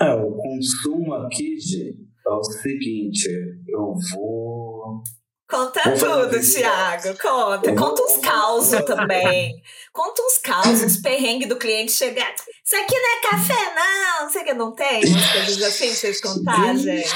É, 0.00 0.14
o 0.14 0.36
consumo 0.36 1.14
aqui, 1.14 1.58
gente, 1.58 2.08
é 2.24 2.30
o 2.30 2.44
seguinte, 2.44 3.28
eu 3.66 3.94
vou 4.12 5.02
Conta 5.48 5.80
tudo, 5.98 6.38
Thiago. 6.40 7.18
Conta. 7.18 7.74
Conta 7.74 8.02
uns 8.02 8.18
causos 8.18 8.84
também. 8.84 9.62
Conta 9.92 10.22
uns 10.22 10.38
causos, 10.38 10.82
uns 10.84 10.96
perrengues 10.98 11.48
do 11.48 11.56
cliente 11.56 11.92
chegar. 11.92 12.34
Isso 12.34 12.76
aqui 12.76 12.94
não 12.94 13.16
é 13.16 13.20
café, 13.22 13.74
não. 13.74 14.28
Sei 14.28 14.44
que 14.44 14.52
não 14.52 14.74
tem. 14.74 15.04
Umas 15.06 15.32
coisas 15.32 15.62
assim 15.62 15.86
pra 15.86 15.96
vocês 15.96 16.20
contar, 16.20 16.76
gente. 16.76 17.08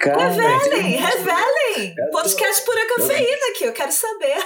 Cara, 0.00 0.28
revelem, 0.28 0.96
revelem. 0.96 1.94
Podcast 2.10 2.64
pura 2.64 2.86
cafeína 2.96 3.46
aqui, 3.50 3.64
eu 3.64 3.72
quero 3.72 3.92
saber. 3.92 4.36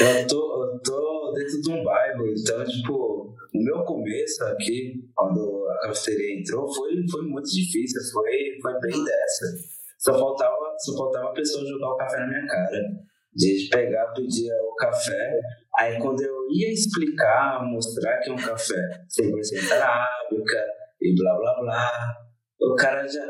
Eu 0.00 0.26
tô, 0.26 0.64
eu 0.64 0.82
tô 0.82 1.32
dentro 1.34 1.60
de 1.62 1.70
um 1.70 1.84
bairro, 1.84 2.26
então, 2.28 2.64
tipo, 2.64 3.34
o 3.54 3.64
meu 3.64 3.84
começo 3.84 4.44
aqui, 4.44 4.94
quando 5.14 5.66
a 5.70 5.88
cafeteria 5.88 6.40
entrou, 6.40 6.72
foi, 6.74 6.90
foi 7.10 7.22
muito 7.22 7.48
difícil, 7.48 8.00
foi, 8.12 8.58
foi 8.60 8.80
bem 8.80 9.04
dessa. 9.04 9.77
Só 9.98 10.18
faltava, 10.18 10.56
só 10.78 10.96
faltava 10.96 11.30
a 11.30 11.32
pessoa 11.32 11.66
jogar 11.66 11.88
o 11.88 11.96
café 11.96 12.20
na 12.20 12.28
minha 12.28 12.46
cara. 12.46 12.78
De 13.34 13.68
pegar, 13.70 14.12
pedir 14.12 14.50
o 14.52 14.74
café. 14.74 15.40
Aí 15.78 15.98
quando 16.00 16.20
eu 16.22 16.34
ia 16.50 16.72
explicar, 16.72 17.62
mostrar 17.64 18.18
que 18.20 18.30
é 18.30 18.32
um 18.32 18.36
café 18.36 19.04
100% 19.20 19.72
arábica 19.72 20.64
e 21.00 21.14
blá 21.14 21.36
blá 21.36 21.60
blá, 21.60 22.16
o 22.60 22.74
cara 22.74 23.06
já 23.06 23.24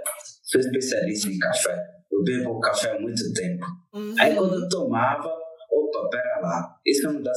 foi 0.51 0.61
especialista 0.61 1.29
em 1.29 1.39
café. 1.39 1.77
Eu 2.11 2.23
bebo 2.23 2.61
café 2.61 2.93
há 2.93 3.01
muito 3.01 3.23
tempo. 3.35 3.66
Uhum. 3.93 4.14
Aí 4.19 4.35
quando 4.35 4.55
eu 4.55 4.69
tomava, 4.69 5.29
opa, 5.29 6.09
pera 6.11 6.41
lá, 6.41 6.77
isso 6.87 7.12
não, 7.12 7.23
dá, 7.23 7.33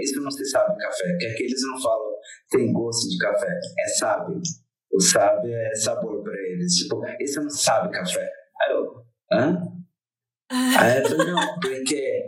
isso 0.00 0.22
não 0.22 0.30
se 0.30 0.44
sabe 0.46 0.78
café, 0.78 1.16
que 1.18 1.26
aqui 1.26 1.42
eles 1.42 1.62
não 1.68 1.80
falam 1.80 2.08
tem 2.50 2.72
gosto 2.72 3.08
de 3.08 3.18
café, 3.18 3.60
é 3.78 3.88
sabe. 3.98 4.40
O 4.90 5.00
sabe 5.00 5.52
é 5.52 5.74
sabor 5.74 6.22
para 6.22 6.32
eles. 6.32 6.74
Tipo, 6.74 7.02
isso 7.20 7.42
não 7.42 7.50
sabe 7.50 7.92
café. 7.92 8.26
Aí 8.60 8.72
eu, 8.72 9.04
hã? 9.32 9.62
Aí 10.50 10.98
eu 10.98 11.08
falei, 11.08 11.32
não, 11.32 11.60
porque 11.60 12.26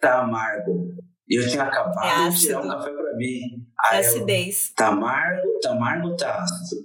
tá 0.00 0.20
amargo. 0.20 0.94
E 1.28 1.40
eu 1.40 1.48
tinha 1.48 1.62
acabado 1.62 2.26
é 2.26 2.28
de 2.28 2.40
tirar 2.40 2.60
um 2.60 2.68
café 2.68 2.90
pra 2.90 3.14
mim. 3.16 3.66
Aí 3.90 4.00
acidez. 4.00 4.68
Eu, 4.68 4.74
tá 4.76 4.88
amargo, 4.88 5.60
tá 5.62 5.70
amargo 5.70 6.16
tá 6.16 6.42
ácido? 6.42 6.82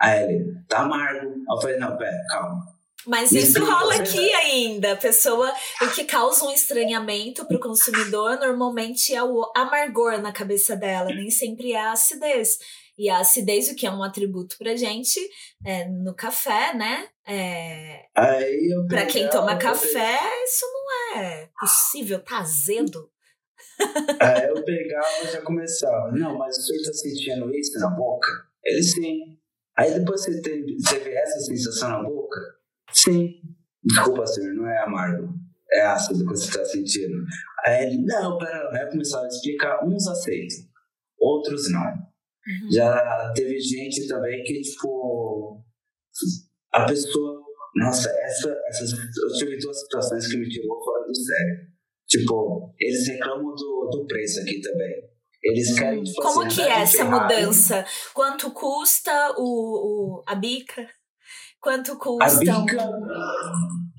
Aí 0.00 0.22
ele, 0.22 0.54
tá 0.68 0.80
amargo. 0.80 1.28
Aí 1.28 1.56
eu 1.56 1.60
falei, 1.60 1.76
não, 1.78 1.96
pera, 1.96 2.24
calma. 2.30 2.80
Mas 3.06 3.32
isso, 3.32 3.58
isso 3.58 3.64
rola 3.64 3.94
aqui 3.94 4.32
ainda. 4.34 4.92
A 4.92 4.96
pessoa, 4.96 5.52
o 5.82 5.88
que 5.88 6.04
causa 6.04 6.44
um 6.44 6.52
estranhamento 6.52 7.46
para 7.46 7.56
o 7.56 7.60
consumidor 7.60 8.38
normalmente 8.38 9.14
é 9.14 9.22
o 9.22 9.50
amargor 9.56 10.20
na 10.20 10.32
cabeça 10.32 10.76
dela, 10.76 11.08
nem 11.08 11.30
sempre 11.30 11.72
é 11.72 11.80
a 11.80 11.92
acidez. 11.92 12.58
E 13.00 13.08
a 13.08 13.20
acidez, 13.20 13.70
o 13.70 13.74
que 13.74 13.86
é 13.86 13.90
um 13.90 14.02
atributo 14.02 14.58
pra 14.58 14.76
gente 14.76 15.18
é, 15.64 15.88
no 15.88 16.14
café, 16.14 16.74
né? 16.74 17.08
É, 17.26 18.04
para 18.86 19.06
quem 19.06 19.26
toma 19.30 19.56
café, 19.56 20.18
isso 20.44 20.66
não 20.66 21.18
é 21.18 21.48
possível, 21.58 22.22
tá 22.22 22.40
azedo. 22.40 23.10
Aí 24.20 24.48
eu 24.50 24.62
pegava 24.62 25.06
e 25.24 25.32
já 25.32 25.40
começava. 25.40 26.12
Não, 26.12 26.36
mas 26.36 26.58
o 26.58 26.60
senhor 26.60 26.84
tá 26.84 26.92
sentindo 26.92 27.54
isso 27.54 27.78
na 27.78 27.88
boca? 27.88 28.28
Ele 28.62 28.82
sim. 28.82 29.38
Aí 29.78 29.98
depois 29.98 30.22
você, 30.22 30.42
tem, 30.42 30.62
você 30.76 30.98
vê 30.98 31.14
essa 31.14 31.40
sensação 31.40 31.88
na 31.88 32.02
boca? 32.02 32.38
Sim. 32.92 33.30
Desculpa, 33.82 34.26
senhor, 34.26 34.52
não 34.52 34.68
é 34.68 34.78
amargo. 34.82 35.32
É 35.72 35.80
ácido 35.86 36.18
que 36.18 36.36
você 36.36 36.52
tá 36.52 36.62
sentindo. 36.66 37.16
Aí 37.64 37.86
ele, 37.86 38.04
não, 38.04 38.36
pera. 38.36 38.68
Aí 38.74 38.82
eu 38.82 38.90
começava 38.90 39.24
a 39.24 39.28
explicar. 39.28 39.88
Uns 39.88 40.06
aceitam, 40.06 40.58
outros 41.18 41.72
não. 41.72 42.09
Uhum. 42.46 42.72
Já 42.72 43.32
teve 43.34 43.58
gente 43.60 44.06
também 44.08 44.42
que, 44.42 44.60
tipo, 44.60 45.62
a 46.72 46.84
pessoa. 46.84 47.40
Nossa, 47.76 48.10
essa, 48.10 48.56
essas, 48.68 48.92
eu 48.92 49.38
tive 49.38 49.56
duas 49.58 49.80
situações 49.80 50.26
que 50.26 50.36
me 50.36 50.48
tirou 50.48 50.82
fora 50.82 51.06
do 51.06 51.14
sério. 51.14 51.70
Tipo, 52.08 52.74
eles 52.80 53.06
reclamam 53.06 53.54
do, 53.54 53.88
do 53.92 54.06
preço 54.06 54.40
aqui 54.40 54.60
também. 54.60 55.10
Eles 55.42 55.78
querem. 55.78 56.02
Tipo, 56.02 56.22
Como 56.22 56.42
assim, 56.42 56.56
que 56.56 56.62
é 56.62 56.80
essa 56.80 57.04
mudança? 57.04 57.84
Quanto 58.12 58.50
custa 58.50 59.34
o, 59.38 60.18
o, 60.18 60.24
a 60.26 60.34
bica? 60.34 60.88
Quanto 61.60 61.96
custa? 61.98 62.24
A 62.24 62.38
bica, 62.38 62.90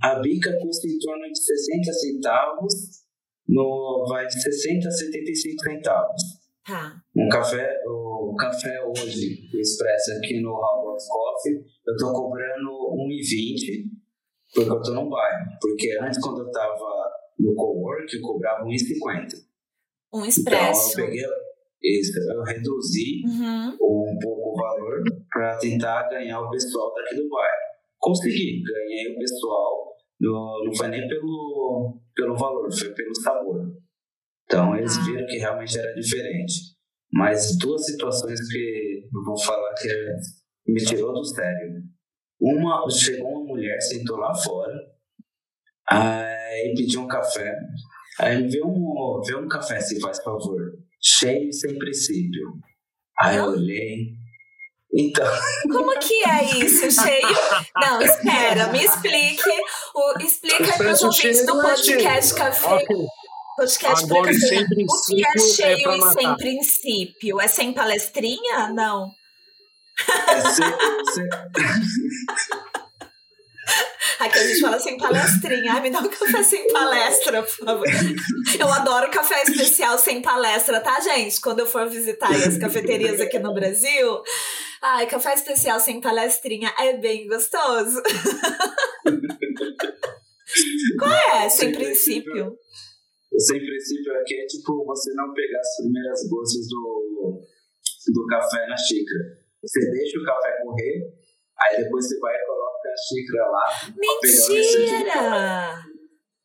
a 0.03 0.19
bica 0.19 0.57
custa 0.59 0.87
em 0.87 0.99
torno 0.99 1.27
de 1.31 1.39
60 1.39 1.93
centavos, 1.93 2.73
no, 3.47 4.05
vai 4.09 4.25
de 4.27 4.41
60 4.41 4.87
a 4.87 4.91
75 4.91 5.63
centavos. 5.63 6.21
Tá. 6.65 7.01
Um 7.15 7.29
café, 7.29 7.79
o 7.87 8.00
café 8.35 8.81
hoje, 8.85 9.49
o 9.53 9.59
expresso 9.59 10.11
aqui 10.17 10.41
no 10.41 10.53
Hallbox 10.53 11.07
Coffee, 11.07 11.63
eu 11.87 11.95
tô 11.97 12.13
cobrando 12.13 12.69
1,20 12.95 14.01
porque 14.53 14.69
eu 14.69 14.81
tô 14.81 14.93
num 14.93 15.09
bairro. 15.09 15.45
Porque 15.61 15.97
antes, 16.01 16.19
quando 16.19 16.41
eu 16.41 16.51
tava 16.51 17.11
no 17.39 17.55
cowork, 17.55 18.13
eu 18.15 18.21
cobrava 18.21 18.65
1,50. 18.65 19.27
Um 20.13 20.25
expresso. 20.25 20.91
Então, 20.91 21.05
eu 21.05 21.09
peguei 21.09 21.25
isso, 21.83 22.19
eu 22.31 22.43
reduzi 22.43 23.23
uhum. 23.25 23.69
um 23.73 24.19
pouco 24.19 24.51
o 24.51 24.55
valor 24.55 25.03
para 25.31 25.57
tentar 25.57 26.09
ganhar 26.09 26.39
o 26.41 26.49
pessoal 26.49 26.93
daqui 26.93 27.15
do 27.15 27.27
bairro. 27.29 27.71
Consegui, 27.97 28.61
ganhei 28.61 29.15
o 29.15 29.17
pessoal, 29.17 29.95
no, 30.19 30.63
não 30.65 30.75
foi 30.75 30.87
nem 30.89 31.07
pelo, 31.07 31.99
pelo 32.15 32.35
valor, 32.35 32.71
foi 32.71 32.89
pelo 32.93 33.15
sabor. 33.15 33.73
Então 34.43 34.75
eles 34.75 34.95
ah. 34.97 35.03
viram 35.05 35.25
que 35.25 35.37
realmente 35.37 35.77
era 35.77 35.93
diferente. 35.93 36.70
Mas 37.13 37.57
duas 37.57 37.85
situações 37.85 38.39
que 38.47 39.03
eu 39.13 39.23
vou 39.23 39.37
falar 39.37 39.73
que 39.75 39.87
me 40.67 40.83
tirou 40.83 41.13
do 41.13 41.23
sério. 41.25 41.83
Uma, 42.39 42.89
chegou 42.89 43.29
uma 43.29 43.45
mulher, 43.45 43.79
sentou 43.81 44.17
lá 44.17 44.33
fora, 44.33 44.73
aí 45.89 46.73
pediu 46.75 47.01
um 47.01 47.07
café. 47.07 47.53
Aí 48.19 48.47
vê 48.47 48.63
um, 48.63 49.21
vê 49.25 49.35
um 49.35 49.47
café, 49.47 49.79
se 49.79 49.99
faz 49.99 50.21
favor. 50.23 50.59
Cheio 51.01 51.51
sem 51.53 51.77
princípio. 51.77 52.53
Aí 53.19 53.37
eu 53.37 53.45
olhei. 53.45 54.13
Então. 54.93 55.25
Como 55.71 55.97
que 55.99 56.23
é 56.27 56.43
isso, 56.63 56.89
cheio? 56.91 57.27
Não, 57.75 58.01
espera, 58.01 58.71
me 58.71 58.83
explique. 58.83 59.49
O, 59.95 60.19
explica 60.19 60.77
para 60.77 60.91
os 60.91 61.01
ouvintes 61.01 61.45
do 61.45 61.61
podcast 61.61 62.35
Café. 62.35 62.75
Okay 62.75 63.05
podcast 63.55 64.05
Agora, 64.05 64.33
sem 64.33 64.65
princípio, 64.67 64.87
o 64.87 65.05
que 65.05 65.25
é, 65.25 65.37
cheio 65.39 65.91
é 65.91 65.97
e 65.97 66.01
sem 66.13 66.35
princípio? 66.37 67.41
É 67.41 67.47
sem 67.47 67.73
palestrinha? 67.73 68.69
Não. 68.69 69.11
É 70.27 70.41
sem, 70.41 70.65
sem... 71.13 71.29
Aqui 74.19 74.37
a 74.37 74.47
gente 74.47 74.61
fala 74.61 74.79
sem 74.79 74.97
palestrinha. 74.97 75.73
Ai, 75.73 75.81
me 75.81 75.89
dá 75.89 75.99
um 75.99 76.07
café 76.07 76.43
sem 76.43 76.71
palestra, 76.71 77.41
por 77.41 77.65
favor. 77.65 77.87
Eu 78.59 78.71
adoro 78.71 79.09
café 79.09 79.41
especial 79.43 79.97
sem 79.97 80.21
palestra, 80.21 80.79
tá, 80.79 80.99
gente? 80.99 81.41
Quando 81.41 81.61
eu 81.61 81.65
for 81.65 81.89
visitar 81.89 82.29
as 82.29 82.57
cafeterias 82.57 83.19
aqui 83.19 83.39
no 83.39 83.51
Brasil. 83.53 84.21
Ai, 84.81 85.07
café 85.07 85.33
especial 85.33 85.79
sem 85.79 85.99
palestrinha 85.99 86.71
é 86.77 86.93
bem 86.97 87.27
gostoso. 87.27 87.99
Qual 90.99 91.11
é? 91.11 91.49
Sem 91.49 91.71
princípio. 91.71 92.55
Sem 93.39 93.59
princípio 93.59 94.13
aqui 94.19 94.41
é 94.41 94.45
tipo 94.45 94.85
você 94.85 95.13
não 95.13 95.33
pegar 95.33 95.59
as 95.59 95.75
primeiras 95.77 96.29
gotas 96.29 96.67
do, 96.67 97.41
do 98.13 98.27
café 98.27 98.67
na 98.67 98.77
xícara. 98.77 99.41
Você 99.61 99.91
deixa 99.91 100.19
o 100.19 100.25
café 100.25 100.57
correr, 100.63 101.13
aí 101.59 101.83
depois 101.83 102.07
você 102.07 102.19
vai 102.19 102.35
e 102.35 102.45
coloca 102.45 102.89
a 102.89 102.97
xícara 102.97 103.45
lá. 103.49 103.65
Mentira! 103.95 105.91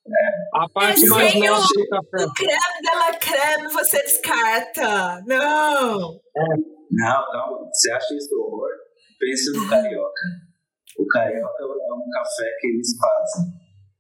É. 0.06 0.62
A 0.62 0.68
parte 0.68 1.04
é 1.04 1.08
mais 1.08 1.34
nossa 1.34 1.74
do 1.74 1.88
café. 1.88 2.24
O 2.24 2.32
creme 2.34 2.82
dela 2.82 3.18
creme 3.18 3.72
você 3.72 3.98
descarta. 4.02 5.22
Não! 5.26 6.14
É. 6.14 6.76
Não, 6.90 7.24
calma. 7.32 7.68
Você 7.72 7.90
acha 7.90 8.14
isso 8.14 8.34
horror? 8.38 8.70
Pense 9.18 9.52
no 9.58 9.68
carioca. 9.68 10.22
O 10.98 11.06
carioca 11.06 11.62
é 11.62 11.92
um 11.92 12.10
café 12.10 12.56
que 12.60 12.66
eles 12.68 12.88
fazem. 12.96 13.52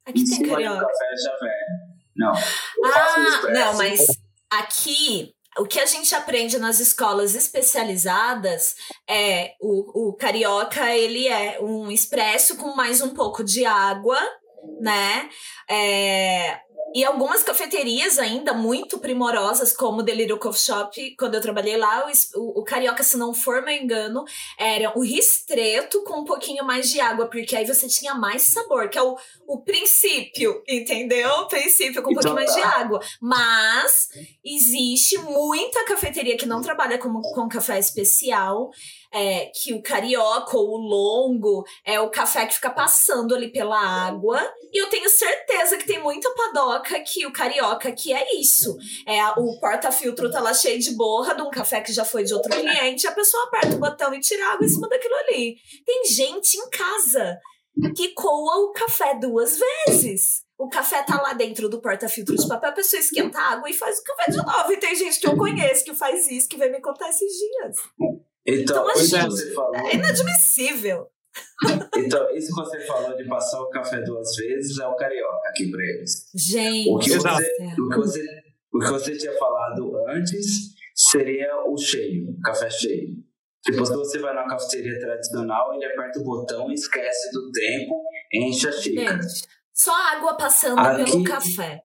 Aqui 0.06 0.20
em 0.20 0.24
tem 0.24 0.48
carioca. 0.48 0.86
café 0.86 1.16
já 1.24 1.36
velho. 1.38 1.85
Não. 2.16 2.32
ah, 2.32 3.42
não, 3.52 3.76
mas 3.76 4.06
aqui 4.50 5.34
o 5.58 5.64
que 5.64 5.80
a 5.80 5.86
gente 5.86 6.14
aprende 6.14 6.58
nas 6.58 6.80
escolas 6.80 7.34
especializadas 7.34 8.74
é 9.08 9.54
o, 9.60 10.08
o 10.08 10.12
carioca 10.12 10.94
ele 10.94 11.26
é 11.26 11.58
um 11.60 11.90
expresso 11.90 12.56
com 12.56 12.74
mais 12.74 13.00
um 13.00 13.14
pouco 13.14 13.42
de 13.42 13.64
água, 13.64 14.18
né? 14.80 15.28
É, 15.70 16.60
e 16.96 17.04
algumas 17.04 17.42
cafeterias 17.42 18.18
ainda 18.18 18.54
muito 18.54 18.98
primorosas, 18.98 19.70
como 19.70 19.98
o 19.98 20.02
Delírio 20.02 20.38
Coffee 20.38 20.62
Shop, 20.62 21.16
quando 21.18 21.34
eu 21.34 21.42
trabalhei 21.42 21.76
lá, 21.76 22.10
o, 22.34 22.60
o, 22.60 22.64
Carioca, 22.64 23.02
se 23.02 23.18
não 23.18 23.34
for 23.34 23.60
meu 23.60 23.74
engano, 23.74 24.24
era 24.58 24.98
o 24.98 25.02
ristreto 25.02 26.02
com 26.04 26.20
um 26.20 26.24
pouquinho 26.24 26.64
mais 26.64 26.88
de 26.88 26.98
água, 26.98 27.26
porque 27.26 27.54
aí 27.54 27.66
você 27.66 27.86
tinha 27.86 28.14
mais 28.14 28.44
sabor, 28.44 28.88
que 28.88 28.96
é 28.96 29.02
o, 29.02 29.14
o 29.46 29.60
princípio, 29.60 30.62
entendeu? 30.66 31.30
O 31.40 31.48
princípio 31.48 32.02
com 32.02 32.12
um 32.12 32.14
pouquinho 32.14 32.34
mais 32.34 32.50
de 32.54 32.60
então 32.60 32.70
tá. 32.70 32.78
água. 32.78 33.00
Mas 33.20 34.08
existe 34.42 35.18
muita 35.18 35.84
cafeteria 35.84 36.38
que 36.38 36.46
não 36.46 36.62
trabalha 36.62 36.96
com, 36.96 37.12
com 37.20 37.46
café 37.46 37.78
especial 37.78 38.70
é, 39.12 39.46
que 39.46 39.74
o 39.74 39.82
carioca 39.82 40.56
ou 40.56 40.74
o 40.74 40.76
longo 40.76 41.64
é 41.84 42.00
o 42.00 42.10
café 42.10 42.46
que 42.46 42.54
fica 42.54 42.70
passando 42.70 43.34
ali 43.34 43.50
pela 43.50 43.78
água. 43.78 44.40
E 44.72 44.80
eu 44.80 44.88
tenho 44.88 45.08
certeza 45.08 45.76
que 45.76 45.86
tem 45.86 46.02
muita 46.02 46.30
padoca 46.34 47.00
que 47.00 47.26
o 47.26 47.32
carioca 47.32 47.92
que 47.92 48.12
é 48.12 48.36
isso. 48.36 48.76
É 49.06 49.22
o 49.38 49.58
porta-filtro 49.60 50.30
tá 50.30 50.40
lá 50.40 50.52
cheio 50.52 50.78
de 50.78 50.92
borra 50.92 51.34
de 51.34 51.42
um 51.42 51.50
café 51.50 51.80
que 51.80 51.92
já 51.92 52.04
foi 52.04 52.24
de 52.24 52.34
outro 52.34 52.50
cliente, 52.50 53.06
a 53.06 53.12
pessoa 53.12 53.44
aperta 53.44 53.76
o 53.76 53.80
botão 53.80 54.14
e 54.14 54.20
tira 54.20 54.52
água 54.52 54.64
em 54.66 54.68
cima 54.68 54.88
daquilo 54.88 55.14
ali. 55.14 55.56
Tem 55.84 56.04
gente 56.06 56.56
em 56.56 56.70
casa 56.70 57.38
que 57.94 58.08
coa 58.14 58.56
o 58.64 58.72
café 58.72 59.14
duas 59.18 59.58
vezes. 59.86 60.44
O 60.58 60.68
café 60.68 61.02
tá 61.02 61.20
lá 61.20 61.34
dentro 61.34 61.68
do 61.68 61.82
porta-filtro 61.82 62.34
de 62.34 62.48
papel, 62.48 62.70
a 62.70 62.72
pessoa 62.72 62.98
esquenta 62.98 63.38
a 63.38 63.52
água 63.52 63.68
e 63.68 63.74
faz 63.74 63.98
o 63.98 64.02
café 64.02 64.30
de 64.30 64.38
novo. 64.38 64.72
E 64.72 64.78
tem 64.78 64.94
gente 64.94 65.20
que 65.20 65.26
eu 65.26 65.36
conheço 65.36 65.84
que 65.84 65.94
faz 65.94 66.30
isso, 66.30 66.48
que 66.48 66.56
vai 66.56 66.70
me 66.70 66.80
contar 66.80 67.10
esses 67.10 67.30
dias. 67.30 67.76
Então, 68.46 68.88
então 68.88 69.02
isso 69.02 69.18
que 69.18 69.24
você 69.24 69.54
falou. 69.54 69.76
É 69.76 69.94
inadmissível. 69.94 71.06
Então, 71.96 72.34
isso 72.34 72.48
que 72.48 72.54
você 72.54 72.80
falou 72.80 73.16
de 73.16 73.24
passar 73.26 73.60
o 73.60 73.70
café 73.70 74.00
duas 74.02 74.34
vezes 74.36 74.78
é 74.78 74.86
o 74.86 74.94
carioca 74.94 75.48
aqui 75.48 75.70
pra 75.70 75.82
eles. 75.82 76.30
Gente, 76.34 76.90
o 76.90 76.98
que, 76.98 77.10
você, 77.10 77.50
o 77.78 77.88
que, 77.88 77.96
você, 77.96 78.26
o 78.72 78.78
que 78.78 78.88
você 78.90 79.16
tinha 79.16 79.32
falado 79.38 79.96
antes 80.08 80.74
seria 80.94 81.48
o 81.66 81.76
cheio, 81.76 82.30
o 82.30 82.40
café 82.42 82.70
cheio. 82.70 83.16
Tipo, 83.64 83.84
se 83.84 83.94
você 83.94 84.18
vai 84.18 84.34
na 84.34 84.46
cafeteria 84.46 84.98
tradicional, 85.00 85.74
ele 85.74 85.86
aperta 85.86 86.20
o 86.20 86.24
botão, 86.24 86.70
esquece 86.70 87.32
do 87.32 87.50
tempo, 87.50 88.02
enche 88.32 88.68
a 88.68 88.72
xícara. 88.72 89.20
Só 89.74 89.92
água 90.12 90.36
passando 90.36 90.78
aqui, 90.78 91.10
pelo 91.10 91.24
café. 91.24 91.80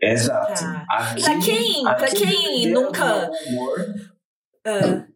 Exato. 0.00 0.60
Tá. 0.60 0.84
Aqui, 0.90 1.22
pra 1.22 1.38
quem, 1.38 1.84
pra 1.84 2.08
quem 2.08 2.70
nunca. 2.72 3.30
Humor, 3.46 3.80
uh, 4.66 5.13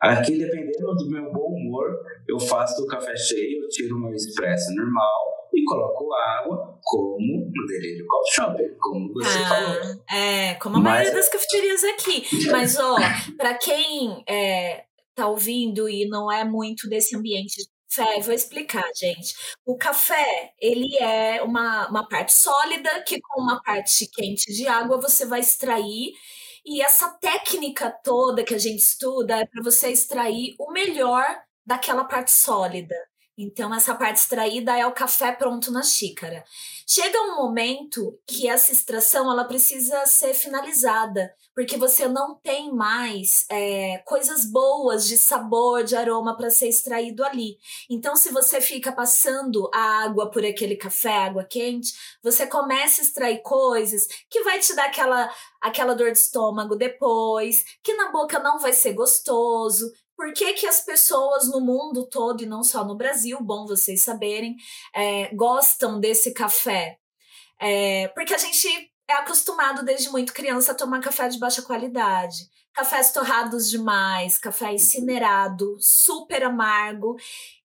Aqui, 0.00 0.38
dependendo 0.38 0.94
do 0.94 1.10
meu 1.10 1.32
bom 1.32 1.48
humor, 1.54 1.90
eu 2.28 2.38
faço 2.38 2.82
o 2.82 2.86
café 2.86 3.16
cheio, 3.16 3.66
tiro 3.68 3.96
o 3.96 4.00
meu 4.00 4.14
expresso 4.14 4.72
normal 4.74 5.38
e 5.52 5.64
coloco 5.64 6.12
água, 6.14 6.78
como 6.82 7.50
no 7.52 7.66
Delírio 7.66 8.06
Coffee 8.06 8.34
Shop, 8.34 8.76
como 8.78 9.12
você 9.12 9.38
ah, 9.38 9.48
falou. 9.48 10.04
É, 10.08 10.54
como 10.54 10.76
a 10.76 10.80
Mas, 10.80 10.92
maioria 10.92 11.14
das 11.14 11.28
cafeterias 11.28 11.84
aqui. 11.84 12.24
Mas, 12.50 12.78
ó, 12.78 12.96
para 13.36 13.54
quem 13.54 14.22
é, 14.28 14.84
tá 15.16 15.26
ouvindo 15.26 15.88
e 15.88 16.08
não 16.08 16.30
é 16.30 16.44
muito 16.44 16.88
desse 16.88 17.16
ambiente 17.16 17.56
de 17.56 17.66
café, 17.96 18.20
vou 18.20 18.32
explicar, 18.32 18.84
gente. 18.94 19.34
O 19.66 19.76
café, 19.76 20.52
ele 20.60 20.96
é 20.98 21.42
uma, 21.42 21.88
uma 21.88 22.08
parte 22.08 22.32
sólida 22.34 23.02
que 23.02 23.20
com 23.20 23.42
uma 23.42 23.60
parte 23.62 24.08
quente 24.12 24.52
de 24.52 24.68
água 24.68 25.00
você 25.00 25.26
vai 25.26 25.40
extrair 25.40 26.12
e 26.68 26.82
essa 26.82 27.08
técnica 27.12 27.90
toda 27.90 28.44
que 28.44 28.54
a 28.54 28.58
gente 28.58 28.82
estuda 28.82 29.36
é 29.36 29.46
para 29.46 29.62
você 29.62 29.90
extrair 29.90 30.54
o 30.58 30.70
melhor 30.70 31.24
daquela 31.64 32.04
parte 32.04 32.30
sólida. 32.30 32.94
Então, 33.38 33.74
essa 33.74 33.94
parte 33.94 34.16
extraída 34.16 34.76
é 34.76 34.86
o 34.86 34.92
café 34.92 35.32
pronto 35.32 35.70
na 35.72 35.82
xícara. 35.82 36.44
Chega 36.90 37.20
um 37.20 37.36
momento 37.36 38.18
que 38.26 38.48
essa 38.48 38.72
extração 38.72 39.30
ela 39.30 39.44
precisa 39.44 40.06
ser 40.06 40.32
finalizada, 40.32 41.34
porque 41.54 41.76
você 41.76 42.08
não 42.08 42.36
tem 42.36 42.72
mais 42.72 43.44
é, 43.50 43.98
coisas 44.06 44.46
boas 44.46 45.06
de 45.06 45.18
sabor, 45.18 45.84
de 45.84 45.94
aroma 45.94 46.34
para 46.34 46.48
ser 46.48 46.66
extraído 46.66 47.22
ali. 47.22 47.58
Então, 47.90 48.16
se 48.16 48.30
você 48.32 48.58
fica 48.58 48.90
passando 48.90 49.68
a 49.74 50.02
água 50.04 50.30
por 50.30 50.42
aquele 50.46 50.76
café, 50.76 51.14
água 51.14 51.44
quente, 51.44 51.92
você 52.22 52.46
começa 52.46 53.02
a 53.02 53.04
extrair 53.04 53.42
coisas 53.42 54.06
que 54.30 54.42
vai 54.42 54.58
te 54.58 54.74
dar 54.74 54.86
aquela, 54.86 55.30
aquela 55.60 55.94
dor 55.94 56.10
de 56.10 56.18
estômago 56.18 56.74
depois, 56.74 57.64
que 57.82 57.92
na 57.96 58.10
boca 58.10 58.38
não 58.38 58.58
vai 58.58 58.72
ser 58.72 58.94
gostoso, 58.94 59.92
por 60.18 60.32
que, 60.32 60.52
que 60.54 60.66
as 60.66 60.80
pessoas 60.80 61.48
no 61.48 61.60
mundo 61.60 62.04
todo, 62.08 62.42
e 62.42 62.46
não 62.46 62.64
só 62.64 62.84
no 62.84 62.96
Brasil, 62.96 63.38
bom 63.40 63.64
vocês 63.64 64.02
saberem, 64.02 64.56
é, 64.92 65.32
gostam 65.32 66.00
desse 66.00 66.34
café? 66.34 66.98
É, 67.60 68.08
porque 68.08 68.34
a 68.34 68.38
gente 68.38 68.66
é 69.08 69.14
acostumado 69.14 69.84
desde 69.84 70.10
muito 70.10 70.32
criança 70.32 70.72
a 70.72 70.74
tomar 70.74 71.00
café 71.00 71.28
de 71.28 71.38
baixa 71.38 71.62
qualidade 71.62 72.48
cafés 72.78 73.10
torrados 73.10 73.68
demais, 73.68 74.38
café 74.38 74.72
incinerado, 74.72 75.76
super 75.80 76.44
amargo. 76.44 77.16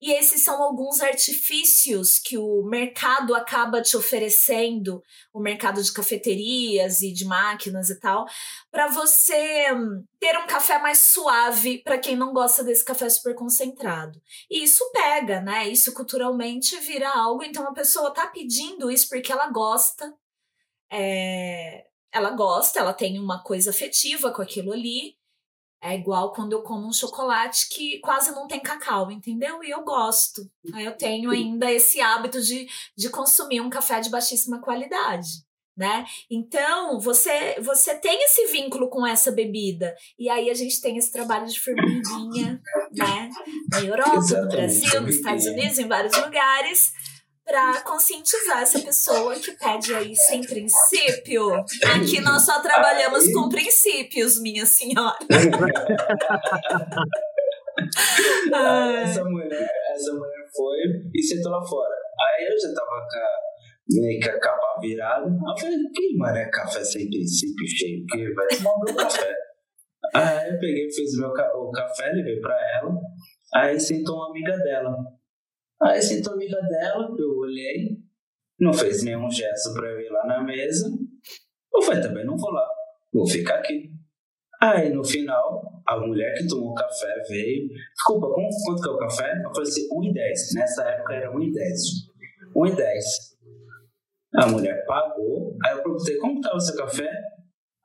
E 0.02 0.12
esses 0.12 0.44
são 0.44 0.64
alguns 0.64 1.02
artifícios 1.02 2.18
que 2.18 2.36
o 2.36 2.64
mercado 2.64 3.36
acaba 3.36 3.80
te 3.80 3.96
oferecendo, 3.96 5.04
o 5.32 5.40
mercado 5.40 5.84
de 5.84 5.94
cafeterias 5.94 7.04
e 7.04 7.14
de 7.14 7.26
máquinas 7.26 7.92
e 7.92 8.00
tal, 8.00 8.26
para 8.72 8.88
você 8.88 9.72
hum, 9.72 10.04
ter 10.20 10.36
um 10.40 10.48
café 10.48 10.80
mais 10.80 10.98
suave 10.98 11.78
para 11.84 12.00
quem 12.00 12.16
não 12.16 12.34
gosta 12.34 12.64
desse 12.64 12.84
café 12.84 13.08
super 13.08 13.36
concentrado. 13.36 14.20
E 14.50 14.64
isso 14.64 14.84
pega, 14.92 15.42
né? 15.42 15.70
Isso 15.70 15.94
culturalmente 15.94 16.76
vira 16.80 17.08
algo, 17.08 17.44
então 17.44 17.68
a 17.68 17.74
pessoa 17.74 18.12
tá 18.12 18.26
pedindo 18.26 18.90
isso 18.90 19.08
porque 19.10 19.32
ela 19.32 19.52
gosta. 19.52 20.12
É, 20.92 21.86
ela 22.14 22.30
gosta, 22.32 22.80
ela 22.80 22.94
tem 22.94 23.20
uma 23.20 23.42
coisa 23.42 23.72
afetiva 23.72 24.32
com 24.32 24.42
aquilo 24.42 24.72
ali. 24.72 25.16
É 25.82 25.96
igual 25.96 26.32
quando 26.32 26.54
eu 26.54 26.62
como 26.62 26.88
um 26.88 26.94
chocolate 26.94 27.68
que 27.68 28.00
quase 28.00 28.32
não 28.32 28.48
tem 28.48 28.62
cacau, 28.62 29.12
entendeu? 29.12 29.62
E 29.64 29.70
eu 29.70 29.84
gosto. 29.84 30.50
Eu 30.80 30.96
tenho 30.96 31.32
ainda 31.32 31.70
esse 31.70 32.00
hábito 32.00 32.42
de, 32.42 32.68
de 32.96 33.10
consumir 33.10 33.60
um 33.60 33.70
café 33.70 34.00
de 34.00 34.10
baixíssima 34.10 34.62
qualidade. 34.62 35.28
Né? 35.76 36.06
Então, 36.30 37.00
você 37.00 37.60
você 37.60 37.96
tem 37.96 38.24
esse 38.26 38.46
vínculo 38.52 38.92
com 38.92 39.06
essa 39.06 39.32
bebida. 39.32 39.96
E 40.20 40.30
aí 40.30 40.50
a 40.52 40.54
gente 40.54 40.80
tem 40.80 40.98
esse 40.98 41.12
trabalho 41.12 41.48
de 41.48 41.60
formiguinha, 41.60 42.62
né? 42.92 43.30
Na 43.72 43.82
Europa, 43.82 44.40
no 44.40 44.50
Brasil, 44.50 45.02
nos 45.02 45.16
Estados 45.16 45.46
Unidos, 45.48 45.80
em 45.80 45.88
vários 45.88 46.16
lugares 46.16 46.94
para 47.46 47.82
conscientizar 47.82 48.62
essa 48.62 48.80
pessoa 48.80 49.36
que 49.36 49.52
pede 49.52 49.94
aí 49.94 50.16
sem 50.16 50.42
princípio. 50.42 51.54
Aqui 51.96 52.22
nós 52.22 52.46
só 52.46 52.62
trabalhamos 52.62 53.32
com 53.34 53.50
princípios, 53.50 54.42
minha 54.42 54.66
senhora. 54.66 55.18
essa, 59.04 59.24
mulher, 59.26 59.70
essa 59.94 60.14
mulher 60.14 60.46
foi 60.56 60.78
e 61.14 61.22
sentou 61.22 61.52
lá 61.52 61.66
fora. 61.66 61.94
Aí 62.20 62.46
eu 62.46 62.60
já 62.60 62.74
tava 62.74 63.08
com 63.12 64.02
meio 64.02 64.20
que 64.20 64.30
a 64.30 64.40
capa 64.40 64.80
virada. 64.80 65.26
Eu 65.26 65.58
falei, 65.60 65.78
que 65.94 66.18
maré 66.18 66.50
café 66.50 66.84
sem 66.84 67.10
princípio 67.10 67.68
cheio? 67.68 68.06
Que 68.08 68.34
vai 68.34 68.48
tomar 68.48 68.74
meu 68.86 68.96
café. 68.96 69.36
Aí 70.16 70.50
eu 70.50 70.60
peguei, 70.60 70.90
fiz 70.92 71.18
meu 71.18 71.30
o 71.30 71.72
café, 71.72 72.12
levei 72.14 72.40
pra 72.40 72.56
ela. 72.78 72.92
Aí 73.56 73.80
sentou 73.80 74.16
uma 74.16 74.30
amiga 74.30 74.56
dela. 74.58 74.96
Aí 75.84 76.02
sentou 76.02 76.34
amiga 76.34 76.60
dela, 76.62 77.14
eu 77.18 77.38
olhei, 77.38 77.98
não 78.60 78.74
fez 78.74 79.04
nenhum 79.04 79.30
gesto 79.30 79.74
pra 79.74 79.88
eu 79.90 80.00
ir 80.00 80.10
lá 80.10 80.26
na 80.26 80.44
mesa. 80.44 80.88
Eu 81.74 81.82
falei, 81.82 82.02
também 82.02 82.26
não 82.26 82.38
vou 82.38 82.52
lá, 82.52 82.68
vou 83.14 83.28
ficar 83.28 83.56
aqui. 83.56 83.92
Aí 84.62 84.90
no 84.94 85.04
final, 85.04 85.84
a 85.86 85.98
mulher 86.00 86.34
que 86.38 86.48
tomou 86.48 86.74
café 86.74 87.22
veio. 87.28 87.68
Desculpa, 87.94 88.28
quanto 88.34 88.82
que 88.82 88.88
é 88.88 88.92
o 88.92 88.98
café? 88.98 89.42
Eu 89.44 89.50
falei 89.54 89.70
assim, 89.70 89.90
1,10. 89.90 90.56
Nessa 90.56 90.84
época 90.90 91.14
era 91.14 91.34
1,10. 91.34 91.52
1,10. 92.56 92.74
A 94.36 94.48
mulher 94.48 94.86
pagou, 94.86 95.58
aí 95.66 95.74
eu 95.74 95.84
perguntei 95.84 96.18
como 96.18 96.36
estava 96.36 96.56
o 96.56 96.60
seu 96.60 96.78
café. 96.78 97.10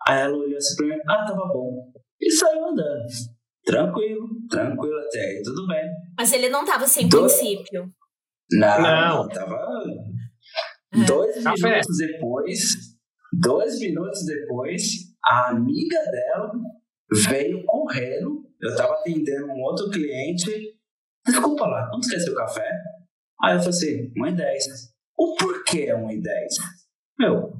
Aí 0.06 0.20
ela 0.20 0.36
olhou 0.36 0.56
assim 0.56 0.76
pra 0.76 0.86
mim, 0.86 1.02
ah, 1.08 1.26
tava 1.26 1.48
bom. 1.52 1.92
E 2.20 2.30
saiu 2.30 2.64
andando. 2.64 3.06
Tranquilo, 3.68 4.26
tranquilo 4.48 4.98
até 4.98 5.20
aí, 5.20 5.42
tudo 5.42 5.66
bem. 5.66 5.84
Mas 6.16 6.32
ele 6.32 6.48
não 6.48 6.64
tava 6.64 6.86
sem 6.86 7.06
Do... 7.06 7.18
princípio. 7.18 7.92
Não, 8.52 8.80
não, 8.80 9.28
tava. 9.28 9.56
É. 10.94 11.04
Dois 11.04 11.44
café. 11.44 11.68
minutos 11.68 11.98
depois, 11.98 12.60
dois 13.30 13.78
minutos 13.78 14.24
depois, 14.24 14.82
a 15.22 15.50
amiga 15.50 15.98
dela 16.10 16.50
veio 17.28 17.62
correndo. 17.66 18.42
Eu 18.58 18.74
tava 18.74 18.94
atendendo 18.94 19.48
um 19.48 19.60
outro 19.60 19.90
cliente. 19.90 20.74
Desculpa 21.26 21.66
lá, 21.66 21.90
quanto 21.90 22.08
quer 22.08 22.20
seu 22.20 22.34
café? 22.34 22.66
Aí 23.42 23.54
eu 23.54 23.58
falei 23.58 23.68
assim, 23.68 24.12
1,10. 24.14 24.44
O 25.18 25.36
porquê 25.36 25.90
é 25.90 25.94
1,10? 25.94 26.22
Meu, 27.18 27.52